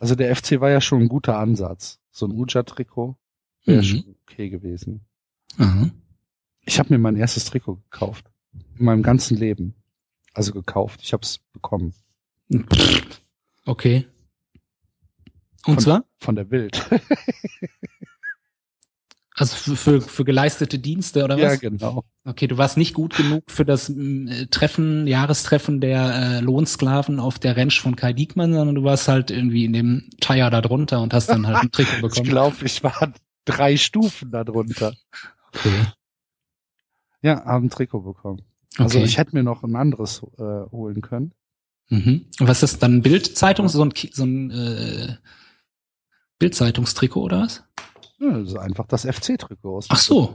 Also 0.00 0.14
der 0.14 0.34
FC 0.36 0.60
war 0.60 0.70
ja 0.70 0.80
schon 0.80 1.02
ein 1.02 1.08
guter 1.08 1.38
Ansatz. 1.38 1.98
So 2.10 2.26
ein 2.26 2.32
Uja-Trikot 2.32 3.16
wäre 3.64 3.78
Mhm. 3.80 3.84
schon 3.84 4.16
okay 4.26 4.50
gewesen. 4.50 5.04
Aha. 5.58 5.90
Ich 6.66 6.78
habe 6.78 6.92
mir 6.92 6.98
mein 6.98 7.16
erstes 7.16 7.44
Trikot 7.46 7.76
gekauft. 7.90 8.30
In 8.78 8.84
meinem 8.84 9.02
ganzen 9.02 9.36
Leben. 9.36 9.74
Also 10.32 10.52
gekauft. 10.52 11.00
Ich 11.02 11.12
habe 11.12 11.22
es 11.22 11.38
bekommen. 11.52 11.94
Okay. 13.66 14.06
Und 15.66 15.74
Von- 15.74 15.78
zwar? 15.78 16.04
Von 16.20 16.36
der 16.36 16.44
Bild. 16.44 16.80
Also 19.36 19.56
für, 19.56 19.76
für, 19.76 20.00
für 20.00 20.24
geleistete 20.24 20.78
Dienste 20.78 21.24
oder 21.24 21.34
was? 21.34 21.42
ja, 21.42 21.56
genau. 21.56 22.04
Okay, 22.24 22.46
du 22.46 22.56
warst 22.56 22.76
nicht 22.76 22.94
gut 22.94 23.16
genug 23.16 23.42
für 23.50 23.64
das 23.64 23.88
äh, 23.90 24.46
Treffen, 24.46 25.08
Jahrestreffen 25.08 25.80
der 25.80 26.14
äh, 26.14 26.40
Lohnsklaven 26.40 27.18
auf 27.18 27.40
der 27.40 27.56
Ranch 27.56 27.80
von 27.80 27.96
Kai 27.96 28.12
Diekmann, 28.12 28.52
sondern 28.52 28.76
du 28.76 28.84
warst 28.84 29.08
halt 29.08 29.32
irgendwie 29.32 29.64
in 29.64 29.72
dem 29.72 30.08
Tire 30.20 30.50
da 30.50 30.60
drunter 30.60 31.02
und 31.02 31.12
hast 31.12 31.30
dann 31.30 31.48
halt 31.48 31.56
ein 31.56 31.72
Trikot 31.72 31.96
Ich 31.96 32.00
bekommen. 32.02 32.28
glaube, 32.28 32.56
ich 32.64 32.84
war 32.84 33.12
drei 33.44 33.76
Stufen 33.76 34.30
darunter. 34.30 34.94
Okay. 35.52 35.84
Ja, 37.22 37.44
habe 37.44 37.66
ein 37.66 37.70
Trikot 37.70 38.02
bekommen. 38.02 38.42
Also 38.78 38.98
Okay. 38.98 39.06
ich 39.06 39.18
hätte 39.18 39.34
mir 39.36 39.42
noch 39.42 39.62
ein 39.62 39.76
anderes 39.76 40.22
äh, 40.38 40.42
holen 40.70 41.00
können. 41.00 41.32
Mhm. 41.90 42.26
Und 42.40 42.48
was 42.48 42.62
ist 42.62 42.82
dann 42.82 43.02
Bildzeitung, 43.02 43.68
so 43.68 43.84
ein, 43.84 43.92
so 44.12 44.24
ein 44.24 44.50
äh, 44.50 45.16
Bildzeitungstrikot 46.38 47.22
oder 47.22 47.42
was? 47.42 47.64
Ja, 48.18 48.38
das 48.38 48.48
ist 48.48 48.58
einfach 48.58 48.86
das 48.86 49.04
FC-Trikot 49.04 49.76
aus. 49.76 49.86
Ach 49.90 49.98
so, 49.98 50.34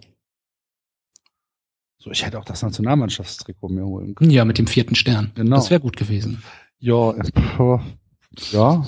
So, 1.98 2.12
ich 2.12 2.24
hätte 2.26 2.40
auch 2.40 2.46
das 2.46 2.62
Nationalmannschaftstrikot 2.62 3.70
mir 3.70 3.86
holen 3.86 4.16
können. 4.16 4.32
ja, 4.32 4.46
mit 4.46 4.58
dem 4.58 4.68
vierten 4.68 4.96
Stern. 4.96 5.32
Genau. 5.36 5.58
Das 5.58 5.70
wäre 5.70 5.82
gut 5.82 5.98
gewesen. 5.98 6.44
Ja, 6.78 7.14
ja. 8.52 8.86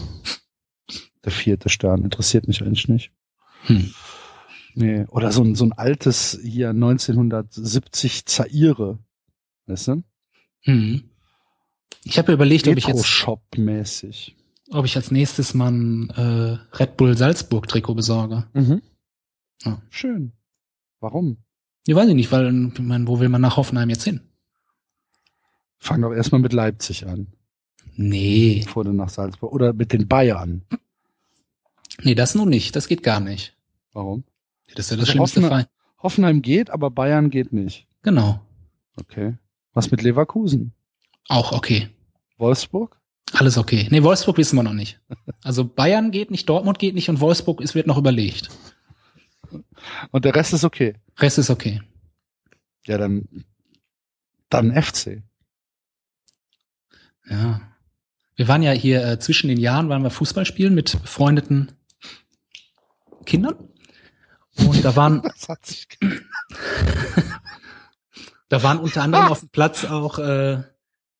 Der 1.25 1.31
vierte 1.31 1.69
Stern 1.69 2.03
interessiert 2.03 2.47
mich 2.47 2.61
eigentlich 2.61 2.87
nicht. 2.87 3.11
Hm. 3.63 3.93
Nee, 4.75 5.05
oder 5.09 5.31
so 5.33 5.43
ein, 5.43 5.55
so 5.55 5.65
ein 5.65 5.73
altes 5.73 6.39
hier 6.41 6.69
1970 6.69 8.25
Zaire. 8.25 8.99
Weißt 9.71 9.87
du? 9.87 10.03
Hm. 10.63 11.03
Ich 12.03 12.17
habe 12.17 12.33
überlegt, 12.33 12.67
ob 12.67 12.75
ich 12.77 12.85
jetzt, 12.85 12.97
Retro-Shop-mäßig. 12.97 14.35
ob 14.71 14.85
ich 14.85 14.95
als 14.97 15.11
nächstes 15.11 15.53
mal 15.53 15.71
ein 15.71 16.09
äh, 16.09 16.57
Red 16.77 16.97
Bull 16.97 17.15
Salzburg 17.17 17.67
Trikot 17.67 17.95
besorge. 17.95 18.47
Mhm. 18.53 18.81
Ja. 19.63 19.81
Schön. 19.89 20.33
Warum? 20.99 21.37
Ja, 21.87 21.95
weiß 21.95 22.09
ich 22.09 22.15
nicht, 22.15 22.31
weil, 22.31 22.71
ich 22.73 22.79
meine, 22.79 23.07
wo 23.07 23.19
will 23.19 23.29
man 23.29 23.41
nach 23.41 23.55
Hoffenheim 23.57 23.89
jetzt 23.89 24.03
hin? 24.03 24.21
Fang 25.77 26.01
doch 26.01 26.11
erstmal 26.13 26.41
mit 26.41 26.53
Leipzig 26.53 27.07
an, 27.07 27.27
Nee, 27.95 28.61
bevor 28.65 28.83
du 28.83 28.91
nach 28.93 29.09
Salzburg. 29.09 29.51
Oder 29.53 29.73
mit 29.73 29.93
den 29.93 30.07
Bayern. 30.07 30.63
nee, 32.03 32.15
das 32.15 32.35
nun 32.35 32.49
nicht. 32.49 32.75
Das 32.75 32.87
geht 32.87 33.03
gar 33.03 33.19
nicht. 33.19 33.55
Warum? 33.93 34.23
Das 34.75 34.85
ist 34.85 34.91
ja 34.91 34.97
das 34.97 35.09
Also 35.09 35.11
schlimmste 35.13 35.41
Hoffenheim-. 35.41 35.65
Hoffenheim 36.03 36.41
geht, 36.41 36.69
aber 36.71 36.89
Bayern 36.91 37.29
geht 37.29 37.53
nicht. 37.53 37.87
Genau. 38.01 38.41
Okay. 38.97 39.37
Was 39.73 39.91
mit 39.91 40.01
Leverkusen? 40.01 40.73
Auch 41.27 41.51
okay. 41.51 41.89
Wolfsburg? 42.37 42.99
Alles 43.33 43.57
okay. 43.57 43.87
Nee, 43.89 44.03
Wolfsburg 44.03 44.37
wissen 44.37 44.57
wir 44.57 44.63
noch 44.63 44.73
nicht. 44.73 44.99
Also 45.43 45.63
Bayern 45.63 46.11
geht 46.11 46.31
nicht, 46.31 46.49
Dortmund 46.49 46.79
geht 46.79 46.95
nicht 46.95 47.09
und 47.09 47.21
Wolfsburg 47.21 47.61
ist, 47.61 47.75
wird 47.75 47.87
noch 47.87 47.97
überlegt. 47.97 48.49
Und 50.11 50.25
der 50.25 50.35
Rest 50.35 50.53
ist 50.53 50.63
okay. 50.63 50.95
Rest 51.17 51.37
ist 51.37 51.49
okay. 51.49 51.81
Ja, 52.85 52.97
dann, 52.97 53.45
dann 54.49 54.81
FC. 54.81 55.23
Ja. 57.29 57.61
Wir 58.35 58.47
waren 58.47 58.63
ja 58.63 58.71
hier 58.71 59.05
äh, 59.05 59.19
zwischen 59.19 59.47
den 59.47 59.59
Jahren, 59.59 59.89
waren 59.89 60.03
wir 60.03 60.09
Fußball 60.09 60.45
spielen 60.45 60.73
mit 60.73 60.99
befreundeten 61.01 61.71
Kindern. 63.25 63.55
Und 64.57 64.83
da 64.83 64.95
waren, 64.95 65.21
Das 65.23 65.47
hat 65.47 65.65
sich 65.65 65.87
da 68.51 68.61
waren 68.63 68.79
unter 68.79 69.01
anderem 69.01 69.27
auf 69.27 69.39
dem 69.39 69.49
Platz 69.49 69.85
auch, 69.85 70.19
äh, 70.19 70.61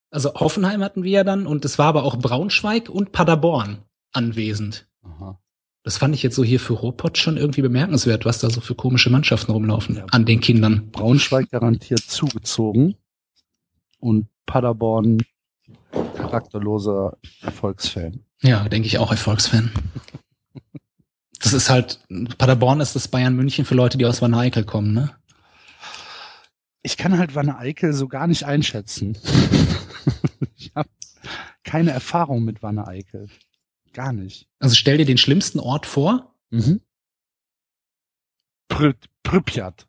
also 0.10 0.34
Hoffenheim 0.34 0.84
hatten 0.84 1.04
wir 1.04 1.12
ja 1.12 1.24
dann 1.24 1.48
und 1.48 1.64
es 1.64 1.80
war 1.80 1.86
aber 1.88 2.04
auch 2.04 2.18
Braunschweig 2.20 2.90
und 2.90 3.14
Paderborn 3.14 3.78
anwesend. 4.12 4.86
Aha. 5.02 5.40
Das 5.84 5.98
fand 5.98 6.14
ich 6.14 6.24
jetzt 6.24 6.36
so 6.36 6.44
hier 6.44 6.60
für 6.60 6.74
Ruhrpott 6.74 7.18
schon 7.18 7.38
irgendwie 7.38 7.62
bemerkenswert, 7.62 8.26
was 8.26 8.40
da 8.40 8.50
so 8.50 8.60
für 8.60 8.76
komische 8.76 9.10
Mannschaften 9.10 9.54
rumlaufen 9.54 9.96
Ja. 9.96 10.06
an 10.12 10.26
den 10.26 10.42
Kindern. 10.42 10.92
Braunschweig 10.92 11.50
garantiert 11.50 12.02
zugezogen 12.02 12.96
und 14.00 14.28
Paderborn 14.46 15.20
charakterloser 16.18 17.18
Erfolgsfan. 17.42 18.26
Ja, 18.42 18.68
denke 18.68 18.88
ich 18.88 18.98
auch 18.98 19.12
Erfolgsfan. 19.12 19.72
Das 21.40 21.54
ist 21.54 21.70
halt, 21.70 22.02
Paderborn 22.38 22.82
ist 22.82 22.94
das 22.98 23.08
Bayern 23.08 23.38
München 23.38 23.64
für 23.64 23.76
Leute, 23.76 23.98
die 23.98 24.06
aus 24.06 24.22
Wanne 24.22 24.38
Eickel 24.38 24.66
kommen, 24.66 24.94
ne? 24.94 25.12
Ich 26.84 26.98
kann 26.98 27.18
halt 27.18 27.36
Wanne 27.36 27.58
Eickel 27.58 27.94
so 27.94 28.08
gar 28.08 28.28
nicht 28.28 28.46
einschätzen. 28.46 29.18
ich 30.56 30.72
habe 30.76 30.90
keine 31.64 31.92
Erfahrung 31.92 32.44
mit 32.44 32.64
Wanne 32.64 32.88
Eickel. 32.88 33.30
Gar 33.94 34.14
nicht. 34.14 34.48
Also 34.60 34.76
stell 34.76 34.98
dir 34.98 35.06
den 35.06 35.18
schlimmsten 35.18 35.60
Ort 35.60 35.86
vor. 35.86 36.36
Mhm. 36.50 36.82
Prü 38.68 38.94
Pripyat. 39.24 39.88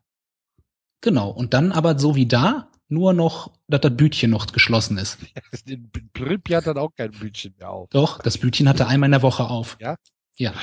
Genau. 1.01 1.29
Und 1.29 1.53
dann 1.53 1.71
aber 1.71 1.97
so 1.97 2.15
wie 2.15 2.27
da, 2.27 2.69
nur 2.89 3.13
noch, 3.13 3.51
dass 3.67 3.81
das 3.81 3.97
Bütchen 3.97 4.29
noch 4.29 4.47
geschlossen 4.47 4.97
ist. 4.97 5.17
In 5.65 5.89
Pripyat 6.13 6.67
hat 6.67 6.77
auch 6.77 6.93
kein 6.95 7.11
Bütchen 7.11 7.55
mehr 7.57 7.69
auf. 7.69 7.89
Doch, 7.89 8.19
das 8.19 8.37
Bütchen 8.37 8.69
hatte 8.69 8.87
einmal 8.87 9.07
in 9.07 9.11
der 9.11 9.21
Woche 9.21 9.45
auf. 9.45 9.77
Ja? 9.79 9.95
Ja. 10.37 10.53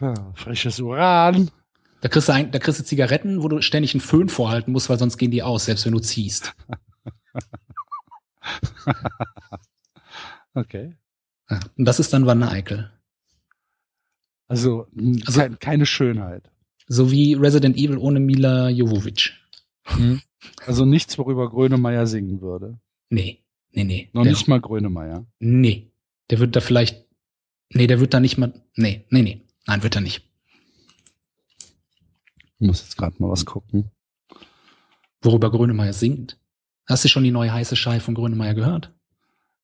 Ja, 0.00 0.32
frisches 0.34 0.80
Uran. 0.80 1.50
Da 2.00 2.08
kriegst, 2.08 2.28
du 2.28 2.32
ein, 2.32 2.50
da 2.52 2.58
kriegst 2.58 2.78
du 2.80 2.84
Zigaretten, 2.84 3.42
wo 3.42 3.48
du 3.48 3.60
ständig 3.60 3.92
einen 3.94 4.00
Föhn 4.00 4.28
vorhalten 4.28 4.70
musst, 4.72 4.88
weil 4.88 4.98
sonst 4.98 5.16
gehen 5.18 5.30
die 5.32 5.42
aus, 5.42 5.64
selbst 5.64 5.84
wenn 5.84 5.92
du 5.92 6.00
ziehst. 6.00 6.54
Okay. 10.54 10.94
Ja. 11.50 11.60
Und 11.76 11.84
das 11.84 12.00
ist 12.00 12.12
dann 12.12 12.26
Wanne 12.26 12.50
Eickel. 12.50 12.90
Also, 14.48 14.88
Also- 15.26 15.40
kein, 15.40 15.58
keine 15.58 15.86
Schönheit. 15.86 16.50
So 16.88 17.10
wie 17.10 17.34
Resident 17.34 17.76
Evil 17.76 17.98
ohne 17.98 18.18
Mila 18.18 18.70
Jovovic. 18.70 19.34
Also 20.66 20.84
nichts, 20.84 21.18
worüber 21.18 21.48
Grönemeyer 21.50 22.06
singen 22.06 22.40
würde. 22.40 22.78
Nee, 23.10 23.42
nee, 23.72 23.84
nee. 23.84 24.08
Noch 24.14 24.22
der, 24.22 24.32
nicht 24.32 24.48
mal 24.48 24.60
Grönemeyer. 24.60 25.26
Nee. 25.38 25.90
Der 26.30 26.38
wird 26.38 26.56
da 26.56 26.60
vielleicht, 26.60 27.04
nee, 27.70 27.86
der 27.86 28.00
wird 28.00 28.14
da 28.14 28.20
nicht 28.20 28.38
mal, 28.38 28.52
nee, 28.74 29.04
nee, 29.10 29.22
nee. 29.22 29.42
Nein, 29.66 29.82
wird 29.82 29.94
er 29.96 30.00
nicht. 30.00 30.27
Ich 32.58 32.66
muss 32.66 32.82
jetzt 32.82 32.96
gerade 32.96 33.16
mal 33.18 33.30
was 33.30 33.44
gucken. 33.44 33.90
Worüber 35.22 35.50
Grönemeyer 35.50 35.92
singt. 35.92 36.38
Hast 36.86 37.04
du 37.04 37.08
schon 37.08 37.24
die 37.24 37.30
neue 37.30 37.52
heiße 37.52 37.76
Schei 37.76 38.00
von 38.00 38.14
Grönemeyer 38.14 38.54
gehört? 38.54 38.92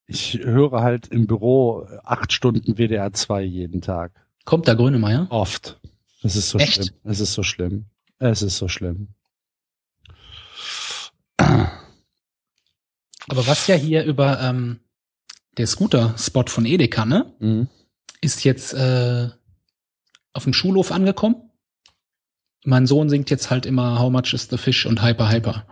Ich 0.07 0.39
höre 0.39 0.83
halt 0.83 1.09
im 1.09 1.27
Büro 1.27 1.87
acht 2.03 2.33
Stunden 2.33 2.77
WDR 2.77 3.13
2 3.13 3.43
jeden 3.43 3.81
Tag. 3.81 4.13
Kommt 4.45 4.69
da 4.69 4.75
Grönemeyer? 4.75 5.27
Oft. 5.31 5.81
Es 6.23 6.37
ist 6.37 6.51
so 6.51 6.59
Echt? 6.59 6.75
schlimm. 6.75 6.91
Es 7.05 7.21
ist 7.21 7.33
so 7.33 7.43
schlimm. 7.43 7.87
Es 8.19 8.43
ist 8.43 8.59
so 8.59 8.69
schlimm. 8.69 9.09
Aber 11.37 13.47
was 13.47 13.67
ja 13.67 13.75
hier 13.75 14.05
über 14.05 14.41
ähm, 14.41 14.81
der 15.57 15.67
Scooter-Spot 15.67 16.45
von 16.47 16.67
Edeka, 16.67 17.07
ne? 17.07 17.35
Mhm. 17.39 17.69
Ist 18.21 18.45
jetzt 18.45 18.75
äh, 18.75 19.31
auf 20.33 20.45
dem 20.45 20.53
Schulhof 20.53 20.93
angekommen. 20.93 21.51
Mein 22.65 22.87
Sohn 22.87 23.11
singt 23.11 23.29
jetzt 23.31 23.51
halt 23.51 23.67
immer 23.67 23.99
How 23.99 24.11
much 24.11 24.33
is 24.33 24.49
the 24.51 24.57
fish 24.57 24.87
und 24.87 25.03
Hyper 25.03 25.31
Hyper. 25.31 25.67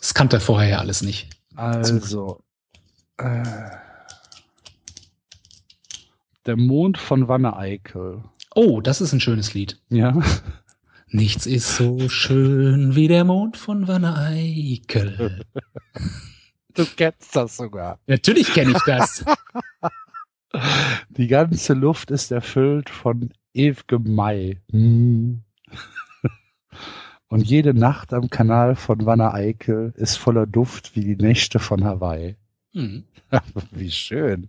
Das 0.00 0.14
kannte 0.14 0.38
er 0.38 0.40
vorher 0.40 0.68
ja 0.68 0.78
alles 0.78 1.02
nicht. 1.02 1.28
Also, 1.56 2.42
äh, 3.18 3.42
der 6.46 6.56
Mond 6.56 6.96
von 6.96 7.28
Wanne 7.28 7.56
Eickel. 7.56 8.22
Oh, 8.54 8.80
das 8.80 9.00
ist 9.00 9.12
ein 9.12 9.20
schönes 9.20 9.52
Lied. 9.52 9.78
Ja. 9.90 10.18
Nichts 11.08 11.44
ist 11.46 11.76
so 11.76 12.08
schön 12.08 12.96
wie 12.96 13.08
der 13.08 13.24
Mond 13.24 13.56
von 13.56 13.86
Wanne 13.88 14.16
Eickel. 14.16 15.44
Du 16.74 16.84
kennst 16.96 17.34
das 17.34 17.56
sogar. 17.56 17.98
Natürlich 18.06 18.52
kenne 18.52 18.72
ich 18.72 18.82
das. 18.86 19.24
Die 21.10 21.26
ganze 21.26 21.74
Luft 21.74 22.10
ist 22.10 22.30
erfüllt 22.30 22.90
von 22.90 23.30
ewigem 23.56 24.14
Mai. 24.14 24.58
Hm. 24.70 25.42
Und 27.28 27.48
jede 27.48 27.74
Nacht 27.74 28.12
am 28.14 28.30
Kanal 28.30 28.76
von 28.76 29.04
Wanne 29.04 29.34
Eickel 29.34 29.92
ist 29.96 30.16
voller 30.16 30.46
Duft 30.46 30.94
wie 30.94 31.00
die 31.00 31.16
Nächte 31.16 31.58
von 31.58 31.84
Hawaii. 31.84 32.36
Hm. 32.72 33.04
Wie 33.72 33.90
schön. 33.90 34.48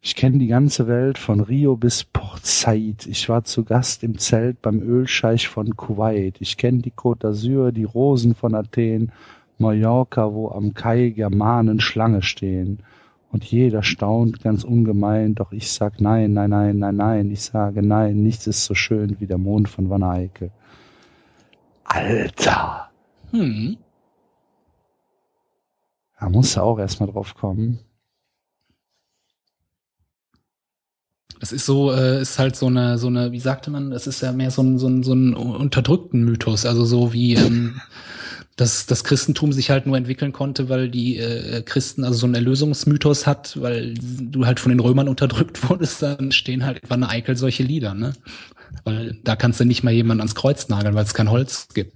Ich 0.00 0.14
kenne 0.14 0.38
die 0.38 0.46
ganze 0.46 0.86
Welt 0.86 1.18
von 1.18 1.40
Rio 1.40 1.76
bis 1.76 2.04
Port 2.04 2.46
Said. 2.46 3.06
Ich 3.06 3.28
war 3.28 3.44
zu 3.44 3.64
Gast 3.64 4.02
im 4.02 4.16
Zelt 4.16 4.62
beim 4.62 4.80
Ölscheich 4.80 5.48
von 5.48 5.76
Kuwait. 5.76 6.40
Ich 6.40 6.56
kenne 6.56 6.78
die 6.78 6.92
Côte 6.92 7.26
d'Azur, 7.26 7.70
die 7.70 7.84
Rosen 7.84 8.34
von 8.34 8.54
Athen, 8.54 9.12
Mallorca, 9.58 10.32
wo 10.32 10.48
am 10.48 10.72
Kai 10.72 11.10
Germanen 11.10 11.80
Schlange 11.80 12.22
stehen. 12.22 12.78
Und 13.32 13.44
jeder 13.44 13.82
staunt 13.82 14.42
ganz 14.42 14.64
ungemein, 14.64 15.36
doch 15.36 15.52
ich 15.52 15.70
sag 15.70 16.00
nein, 16.00 16.32
nein, 16.32 16.50
nein, 16.50 16.78
nein, 16.78 16.96
nein. 16.96 17.30
Ich 17.30 17.42
sage 17.42 17.82
nein, 17.82 18.22
nichts 18.22 18.46
ist 18.46 18.64
so 18.64 18.74
schön 18.74 19.20
wie 19.20 19.26
der 19.26 19.38
Mond 19.38 19.68
von 19.68 19.88
Van 19.88 20.02
Eyck. 20.02 20.50
Alter! 21.84 22.90
Hm. 23.30 23.76
Da 26.18 26.28
musst 26.28 26.56
du 26.56 26.60
auch 26.60 26.78
erstmal 26.78 27.10
drauf 27.10 27.34
kommen. 27.34 27.78
Das 31.38 31.52
ist 31.52 31.64
so, 31.64 31.90
äh, 31.90 32.20
ist 32.20 32.38
halt 32.38 32.54
so 32.54 32.66
eine, 32.66 32.98
so 32.98 33.06
eine, 33.06 33.32
wie 33.32 33.40
sagte 33.40 33.70
man, 33.70 33.90
das 33.90 34.06
ist 34.06 34.20
ja 34.20 34.30
mehr 34.32 34.50
so 34.50 34.62
ein, 34.62 34.78
so 34.78 34.88
ein, 34.88 35.02
so 35.02 35.14
ein 35.14 35.34
unterdrückten 35.34 36.22
Mythos, 36.24 36.66
also 36.66 36.84
so 36.84 37.14
wie 37.14 37.34
ähm, 37.34 37.80
dass 38.60 38.84
das 38.84 39.04
Christentum 39.04 39.52
sich 39.52 39.70
halt 39.70 39.86
nur 39.86 39.96
entwickeln 39.96 40.32
konnte, 40.32 40.68
weil 40.68 40.90
die 40.90 41.16
äh, 41.16 41.62
Christen 41.62 42.04
also 42.04 42.18
so 42.18 42.26
einen 42.26 42.34
Erlösungsmythos 42.34 43.26
hat, 43.26 43.58
weil 43.60 43.94
du 43.94 44.44
halt 44.44 44.60
von 44.60 44.68
den 44.68 44.80
Römern 44.80 45.08
unterdrückt 45.08 45.68
wurdest, 45.70 46.02
dann 46.02 46.30
stehen 46.30 46.66
halt 46.66 46.80
in 46.80 46.90
Wanne 46.90 47.08
Eickel 47.08 47.36
solche 47.36 47.62
Lieder, 47.62 47.94
ne? 47.94 48.12
Weil 48.84 49.18
da 49.24 49.34
kannst 49.34 49.60
du 49.60 49.64
nicht 49.64 49.82
mal 49.82 49.92
jemand 49.92 50.20
ans 50.20 50.34
Kreuz 50.34 50.68
nageln, 50.68 50.94
weil 50.94 51.04
es 51.04 51.14
kein 51.14 51.30
Holz 51.30 51.68
gibt. 51.72 51.94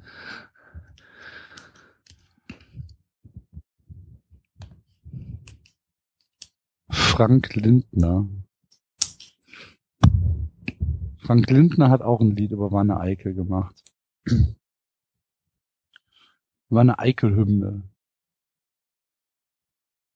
Frank 6.89 7.55
Lindner. 7.55 8.27
Frank 11.19 11.51
Lindner 11.51 11.91
hat 11.91 12.01
auch 12.01 12.21
ein 12.21 12.35
Lied 12.35 12.53
über 12.53 12.73
Wanne 12.73 12.99
Eickel 12.99 13.35
gemacht. 13.35 13.85
Wanne 16.75 16.99
Eickel-Hymne. 16.99 17.83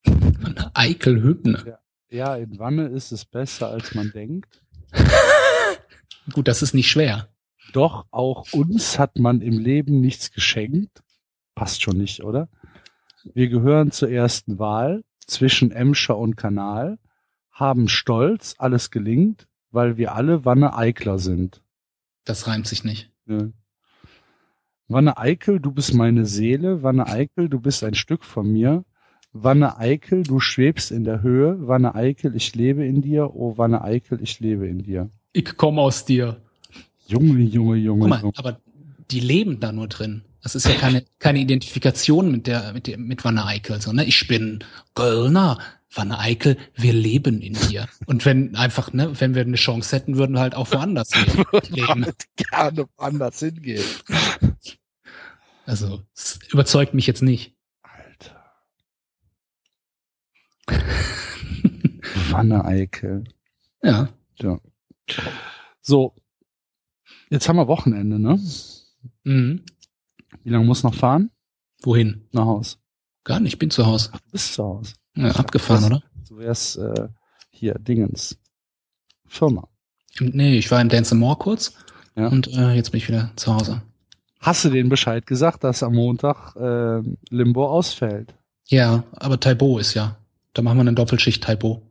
Wanne 0.05 0.71
Eickel-Hymne. 0.75 1.79
Ja, 2.11 2.37
in 2.37 2.59
Wanne 2.59 2.89
ist 2.89 3.13
es 3.13 3.25
besser, 3.25 3.69
als 3.69 3.95
man 3.95 4.11
denkt. 4.13 4.63
Gut, 6.33 6.49
das 6.49 6.63
ist 6.63 6.75
nicht 6.75 6.91
schwer. 6.91 7.29
Doch 7.73 8.07
auch 8.11 8.53
uns 8.53 8.99
hat 8.99 9.19
man 9.19 9.41
im 9.41 9.59
Leben 9.59 10.01
nichts 10.01 10.33
geschenkt. 10.33 11.03
passt 11.55 11.83
schon 11.83 11.99
nicht, 11.99 12.25
oder? 12.25 12.49
Wir 13.35 13.49
gehören 13.49 13.91
zur 13.91 14.11
ersten 14.11 14.59
Wahl 14.59 15.05
zwischen 15.27 15.71
Emscher 15.71 16.17
und 16.17 16.37
Kanal, 16.37 16.99
haben 17.51 17.89
Stolz, 17.89 18.55
alles 18.59 18.91
gelingt, 18.91 19.47
weil 19.71 19.97
wir 19.97 20.15
alle 20.15 20.45
Wanne 20.45 20.75
Eikler 20.75 21.19
sind. 21.19 21.63
Das 22.25 22.47
reimt 22.47 22.67
sich 22.67 22.85
nicht. 22.85 23.11
Ja. 23.27 23.51
Wanne 24.89 25.19
Eickel, 25.19 25.61
du 25.61 25.71
bist 25.71 25.93
meine 25.95 26.25
Seele. 26.25 26.83
Wanne 26.83 27.07
Eickel, 27.07 27.49
du 27.49 27.61
bist 27.61 27.85
ein 27.85 27.95
Stück 27.95 28.25
von 28.25 28.51
mir. 28.51 28.85
Wanne 29.33 29.79
Eickel, 29.79 30.23
du 30.23 30.41
schwebst 30.41 30.91
in 30.91 31.05
der 31.05 31.23
Höhe. 31.23 31.57
Wanne 31.61 31.95
Eickel, 31.95 32.35
ich 32.35 32.55
lebe 32.55 32.87
in 32.87 33.03
dir. 33.03 33.35
Oh, 33.35 33.59
Wanne 33.59 33.83
Eickel, 33.83 34.21
ich 34.23 34.41
lebe 34.41 34.67
in 34.67 34.83
dir. 34.83 35.11
Ich 35.35 35.57
komme 35.59 35.83
aus 35.83 36.07
dir. 36.07 36.41
Junge, 37.07 37.41
Junge, 37.43 37.77
Junge, 37.77 38.01
Guck 38.01 38.09
mal, 38.09 38.21
Junge. 38.21 38.33
aber 38.37 38.61
die 39.11 39.21
leben 39.21 39.61
da 39.61 39.73
nur 39.73 39.89
drin. 39.89 40.23
Das 40.43 40.55
ist 40.55 40.67
ja 40.67 40.75
keine, 40.75 41.05
keine 41.19 41.41
Identifikation 41.41 42.31
mit 42.31 42.47
der, 42.47 42.73
mit 42.73 42.87
der, 42.87 42.97
mit 42.97 43.25
Wanne 43.25 43.45
Eickel, 43.45 43.81
sondern 43.83 44.07
ich 44.07 44.27
bin 44.27 44.65
Göllner. 44.95 45.59
Wanne 45.95 46.19
Eickel, 46.19 46.59
wir 46.75 46.93
leben 46.93 47.41
in 47.41 47.55
dir. 47.55 47.89
Und 48.07 48.27
wenn 48.27 48.55
einfach, 48.57 48.93
ne, 48.93 49.19
wenn 49.21 49.35
wir 49.35 49.43
eine 49.43 49.57
Chance 49.57 49.97
hätten, 49.97 50.17
würden 50.19 50.35
wir 50.35 50.41
halt 50.41 50.55
auch 50.55 50.71
woanders 50.71 51.15
leben. 51.71 51.87
Damit 51.87 52.27
gerne 52.37 52.87
woanders 52.97 53.39
hingehen. 53.41 53.85
Also, 55.65 56.03
es 56.15 56.39
überzeugt 56.53 56.95
mich 56.95 57.07
jetzt 57.07 57.23
nicht. 57.23 57.57
Alter. 57.83 58.45
Wanne 62.31 62.65
Eickel. 62.65 63.25
Ja. 63.83 64.11
Ja. 64.39 64.61
So. 65.81 66.15
Jetzt 67.31 67.49
haben 67.49 67.57
wir 67.57 67.69
Wochenende, 67.69 68.19
ne? 68.19 68.39
Mhm. 69.25 69.65
Wie 70.45 70.51
lange 70.51 70.65
muss 70.65 70.83
noch 70.83 70.95
fahren? 70.95 71.31
Wohin? 71.83 72.29
Nach 72.33 72.45
Haus. 72.45 72.79
Gar 73.25 73.41
nicht, 73.41 73.55
ich 73.55 73.59
bin 73.59 73.71
zu 73.71 73.87
Hause. 73.87 74.11
Du 74.13 74.31
bist 74.33 74.55
zu 74.55 74.65
Hause. 74.65 74.95
Ja, 75.17 75.31
abgefahren, 75.33 75.85
oder? 75.85 76.03
Du 76.29 76.39
wärst 76.39 76.77
äh, 76.79 77.09
hier 77.51 77.75
Dingens. 77.75 78.37
Firma. 79.27 79.69
Nee, 80.21 80.57
ich 80.59 80.71
war 80.71 80.81
im 80.81 80.89
Dance 80.89 81.15
More 81.15 81.37
kurz 81.37 81.75
Ja. 82.17 82.29
und 82.29 82.49
äh, 82.49 82.73
jetzt 82.75 82.91
bin 82.93 82.99
ich 82.99 83.09
wieder 83.09 83.31
zu 83.37 83.55
Hause. 83.55 83.83
Hast 84.41 84.65
du 84.65 84.71
denen 84.71 84.89
Bescheid 84.89 85.27
gesagt, 85.27 85.65
dass 85.65 85.83
am 85.83 85.95
Montag 85.95 86.55
äh, 86.57 87.03
Limbo 87.31 87.67
ausfällt? 87.69 88.35
Ja, 88.67 89.05
aber 89.13 89.41
Taibo 89.41 89.79
ist 89.79 89.95
ja. 89.95 90.17
Da 90.55 90.63
machen 90.63 90.79
wir 90.79 90.83
eine 90.83 90.95
Doppelschicht 90.95 91.43
Taibo. 91.43 91.83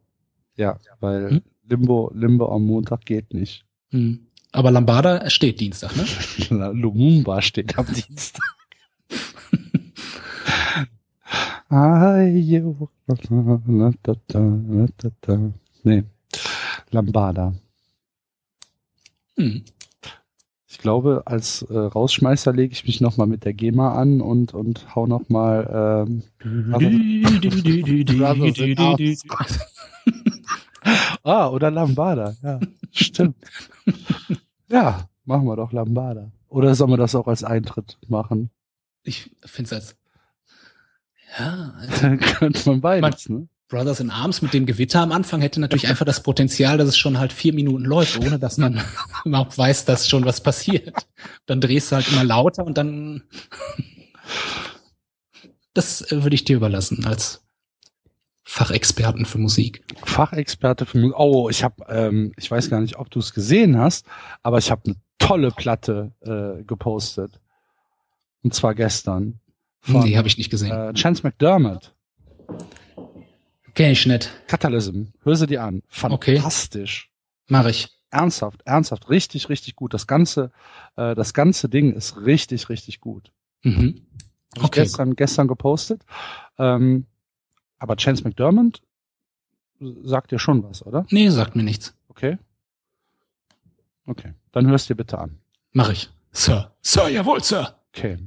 Ja, 0.55 0.79
weil 0.99 1.29
Hm? 1.29 1.41
Limbo, 1.69 2.11
Limbo 2.15 2.53
am 2.53 2.65
Montag 2.65 3.05
geht 3.05 3.33
nicht. 3.33 3.65
Mhm. 3.91 4.27
Aber 4.53 4.71
Lambada 4.71 5.29
steht 5.29 5.59
Dienstag, 5.59 5.95
ne? 5.95 6.05
Lumumba 6.73 7.41
steht 7.41 7.77
am 7.77 7.85
Dienstag. 7.93 8.41
Ai, 9.09 10.85
yo, 10.85 10.85
la, 10.85 10.85
da, 10.85 10.85
da, 10.85 10.85
la, 10.85 10.85
da, 10.85 10.85
da. 10.85 11.56
Nee, 15.83 16.03
Lambada. 16.91 17.53
Mhm. 19.35 19.63
Ich 20.69 20.77
glaube, 20.79 21.23
als 21.25 21.63
äh, 21.63 21.77
Rausschmeißer 21.77 22.53
lege 22.53 22.73
ich 22.73 22.85
mich 22.85 23.01
nochmal 23.01 23.27
mit 23.27 23.45
der 23.45 23.53
GEMA 23.53 23.95
an 23.95 24.21
und, 24.21 24.53
und 24.53 24.95
hau 24.95 25.07
nochmal 25.07 25.67
ähm, 25.73 26.23
Arms. 28.23 29.23
Ah, 31.23 31.49
oder 31.49 31.69
Lambada, 31.69 32.35
ja. 32.41 32.61
Stimmt. 32.91 33.35
ja, 34.69 35.09
machen 35.25 35.45
wir 35.45 35.57
doch 35.57 35.73
Lambada. 35.73 36.31
Oder 36.47 36.75
sollen 36.75 36.91
wir 36.91 36.97
das 36.97 37.15
auch 37.15 37.27
als 37.27 37.43
Eintritt 37.43 37.97
machen? 38.07 38.49
Ich 39.03 39.35
finde 39.43 39.67
es 39.67 39.73
als 39.73 39.95
ja, 41.37 41.73
also 41.79 42.01
Dann 42.01 42.19
könnte 42.19 42.69
man 42.69 42.81
beides, 42.81 43.29
ne? 43.29 43.47
Brothers 43.69 43.99
in 43.99 44.09
Arms 44.09 44.41
mit 44.41 44.53
dem 44.53 44.65
Gewitter 44.65 45.01
am 45.01 45.11
Anfang 45.11 45.41
hätte 45.41 45.59
natürlich 45.59 45.87
einfach 45.87 46.05
das 46.05 46.23
Potenzial, 46.23 46.77
dass 46.77 46.87
es 46.87 46.97
schon 46.97 47.19
halt 47.19 47.33
vier 47.33 47.53
Minuten 47.53 47.83
läuft, 47.83 48.17
ohne 48.23 48.39
dass 48.39 48.57
man 48.57 48.81
überhaupt 49.25 49.57
weiß, 49.57 49.85
dass 49.85 50.07
schon 50.07 50.23
was 50.25 50.41
passiert. 50.41 50.93
Dann 51.45 51.59
drehst 51.59 51.91
du 51.91 51.97
halt 51.97 52.07
immer 52.07 52.23
lauter 52.23 52.65
und 52.65 52.77
dann 52.77 53.23
das 55.73 56.11
äh, 56.11 56.23
würde 56.23 56.35
ich 56.35 56.45
dir 56.45 56.55
überlassen 56.55 57.05
als 57.05 57.43
Fachexperten 58.43 59.25
für 59.25 59.37
Musik. 59.37 59.83
Fachexperte 60.05 60.85
für 60.85 60.97
Musik. 60.97 61.19
Oh, 61.19 61.49
ich 61.49 61.63
habe, 61.63 61.85
ähm, 61.89 62.31
ich 62.37 62.49
weiß 62.49 62.69
gar 62.69 62.79
nicht, 62.79 62.97
ob 62.97 63.11
du 63.11 63.19
es 63.19 63.33
gesehen 63.33 63.77
hast, 63.77 64.05
aber 64.41 64.57
ich 64.57 64.71
habe 64.71 64.83
eine 64.85 64.95
tolle 65.19 65.51
Platte 65.51 66.13
äh, 66.21 66.63
gepostet. 66.63 67.41
Und 68.43 68.53
zwar 68.53 68.73
gestern. 68.73 69.41
Von 69.81 70.03
nee, 70.03 70.17
habe 70.17 70.27
ich 70.27 70.37
nicht 70.37 70.49
gesehen. 70.49 70.71
äh, 70.71 70.93
Chance 70.93 71.23
McDermott. 71.23 71.93
Kenn 73.73 73.91
ich 73.91 74.05
nicht. 74.05 74.31
Catalysm. 74.47 75.03
Hör 75.23 75.35
sie 75.35 75.47
dir 75.47 75.63
an. 75.63 75.83
Okay. 76.01 76.35
Fantastisch. 76.37 77.09
Mach 77.47 77.65
ich. 77.67 77.89
Ernsthaft, 78.09 78.61
ernsthaft. 78.65 79.09
Richtig, 79.09 79.49
richtig 79.49 79.75
gut. 79.75 79.93
Das 79.93 80.07
ganze, 80.07 80.51
äh, 80.95 81.13
das 81.13 81.33
ganze 81.33 81.67
Ding 81.69 81.93
ist 81.93 82.17
richtig, 82.25 82.69
richtig 82.69 83.01
gut. 83.01 83.31
Mhm. 83.63 84.05
Hab 84.55 84.57
ich 84.57 84.63
Okay. 84.63 84.79
gestern, 84.81 85.15
gestern 85.15 85.47
gepostet. 85.47 86.01
Ähm, 86.57 87.05
aber 87.79 87.97
Chance 87.97 88.23
McDermott 88.23 88.81
sagt 89.79 90.31
dir 90.31 90.39
schon 90.39 90.63
was, 90.63 90.85
oder? 90.85 91.05
Nee, 91.09 91.29
sagt 91.29 91.55
mir 91.55 91.63
nichts. 91.63 91.93
Okay. 92.07 92.37
Okay. 94.05 94.33
Dann 94.53 94.67
hörst 94.67 94.89
dir 94.89 94.95
bitte 94.95 95.19
an. 95.19 95.37
Mach 95.73 95.89
ich. 95.91 96.09
Sir. 96.31 96.71
Sir, 96.81 97.09
jawohl, 97.09 97.43
Sir. 97.43 97.75
Okay. 97.93 98.17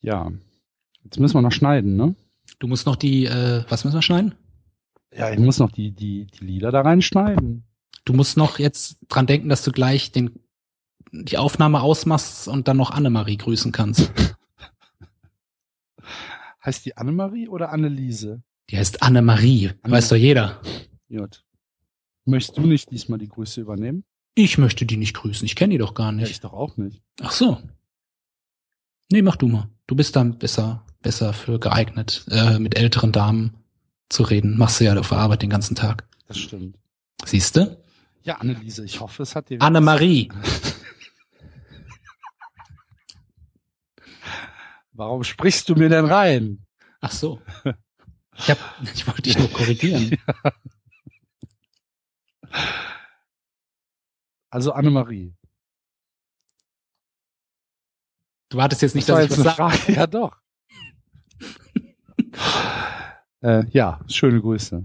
Ja. 0.00 0.30
Jetzt 1.04 1.18
müssen 1.20 1.34
wir 1.34 1.42
noch 1.42 1.52
schneiden, 1.52 1.96
ne? 1.96 2.14
Du 2.58 2.66
musst 2.66 2.86
noch 2.86 2.96
die, 2.96 3.26
äh, 3.26 3.64
was 3.68 3.84
müssen 3.84 3.96
wir 3.96 4.02
schneiden? 4.02 4.34
Ja, 5.14 5.30
ich 5.32 5.38
muss 5.38 5.58
noch 5.58 5.70
die, 5.72 5.92
die, 5.92 6.26
die 6.26 6.44
Lieder 6.44 6.70
da 6.70 6.80
reinschneiden. 6.82 7.64
Du 8.04 8.12
musst 8.12 8.36
noch 8.36 8.58
jetzt 8.58 8.98
dran 9.08 9.26
denken, 9.26 9.48
dass 9.48 9.62
du 9.64 9.72
gleich 9.72 10.12
den, 10.12 10.38
die 11.12 11.38
Aufnahme 11.38 11.80
ausmachst 11.82 12.48
und 12.48 12.68
dann 12.68 12.76
noch 12.76 12.90
Annemarie 12.90 13.36
grüßen 13.36 13.72
kannst. 13.72 14.12
Heißt 16.64 16.84
die 16.84 16.96
Annemarie 16.96 17.48
oder 17.48 17.70
Anneliese? 17.70 18.42
Die 18.70 18.76
heißt 18.76 19.02
Annemarie. 19.02 19.70
Anne- 19.82 19.94
Weiß 19.94 20.08
doch 20.08 20.16
jeder. 20.16 20.60
Gut. 21.08 21.44
Möchtest 22.26 22.58
du 22.58 22.62
nicht 22.66 22.90
diesmal 22.90 23.18
die 23.18 23.28
Grüße 23.28 23.60
übernehmen? 23.60 24.04
Ich 24.34 24.58
möchte 24.58 24.84
die 24.84 24.98
nicht 24.98 25.14
grüßen. 25.14 25.46
Ich 25.46 25.56
kenne 25.56 25.72
die 25.72 25.78
doch 25.78 25.94
gar 25.94 26.06
Ja, 26.12 26.12
nicht. 26.12 26.30
ich 26.30 26.40
doch 26.40 26.52
auch 26.52 26.76
nicht. 26.76 27.02
Ach 27.22 27.30
so. 27.32 27.58
Nee, 29.10 29.22
mach 29.22 29.36
du 29.36 29.48
mal. 29.48 29.70
Du 29.88 29.96
bist 29.96 30.14
dann 30.16 30.38
besser, 30.38 30.84
besser 31.00 31.32
für 31.32 31.58
geeignet, 31.58 32.26
äh, 32.30 32.58
mit 32.58 32.76
älteren 32.76 33.10
Damen 33.10 33.56
zu 34.10 34.22
reden. 34.22 34.58
Machst 34.58 34.78
du 34.80 34.84
ja 34.84 34.94
auf 34.96 35.08
der 35.08 35.16
Arbeit 35.18 35.40
den 35.40 35.48
ganzen 35.48 35.74
Tag. 35.74 36.06
Das 36.26 36.36
stimmt. 36.36 36.76
Siehst 37.24 37.56
du? 37.56 37.82
Ja, 38.22 38.36
Anneliese, 38.36 38.84
ich 38.84 39.00
hoffe, 39.00 39.22
es 39.22 39.34
hat 39.34 39.48
dir. 39.48 39.62
Annemarie. 39.62 40.28
Warum 44.92 45.24
sprichst 45.24 45.70
du 45.70 45.74
mir 45.74 45.88
denn 45.88 46.04
rein? 46.04 46.66
Ach 47.00 47.12
so. 47.12 47.40
Ich, 48.36 48.50
hab, 48.50 48.58
ich 48.94 49.06
wollte 49.06 49.22
dich 49.22 49.38
nur 49.38 49.50
korrigieren. 49.50 50.18
Also 54.50 54.72
Annemarie. 54.72 55.34
Du 58.50 58.56
wartest 58.58 58.82
jetzt 58.82 58.94
nicht, 58.94 59.08
Das 59.08 59.28
dass 59.28 59.38
ich 59.38 59.44
was 59.44 59.56
sage. 59.56 59.92
Ja, 59.92 60.06
doch. 60.06 60.36
äh, 63.42 63.64
ja, 63.70 64.00
schöne 64.08 64.40
Grüße 64.40 64.84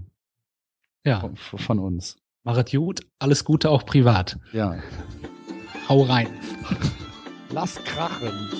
Ja, 1.04 1.20
von, 1.20 1.36
von 1.36 1.78
uns. 1.78 2.16
machet 2.44 2.70
gut. 2.72 3.00
Alles 3.18 3.44
Gute 3.44 3.70
auch 3.70 3.84
privat. 3.86 4.38
Ja. 4.52 4.76
Hau 5.88 6.02
rein. 6.02 6.28
Lass 7.50 7.82
krachen. 7.84 8.50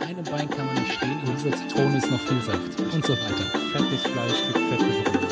Auf 0.00 0.06
einem 0.08 0.24
Bein 0.24 0.48
kann 0.50 0.66
man 0.66 0.74
nicht 0.76 0.92
stehen, 0.94 1.18
in 1.26 1.36
dieser 1.36 1.56
Zitrone 1.56 1.98
ist 1.98 2.10
noch 2.10 2.20
viel 2.20 2.40
Saft 2.42 2.80
und 2.80 3.04
so 3.04 3.12
weiter. 3.12 3.58
Fettes 3.72 4.02
Fleisch 4.02 4.42
gibt 4.52 4.58
fette 4.68 4.84
Brühe. 4.84 5.25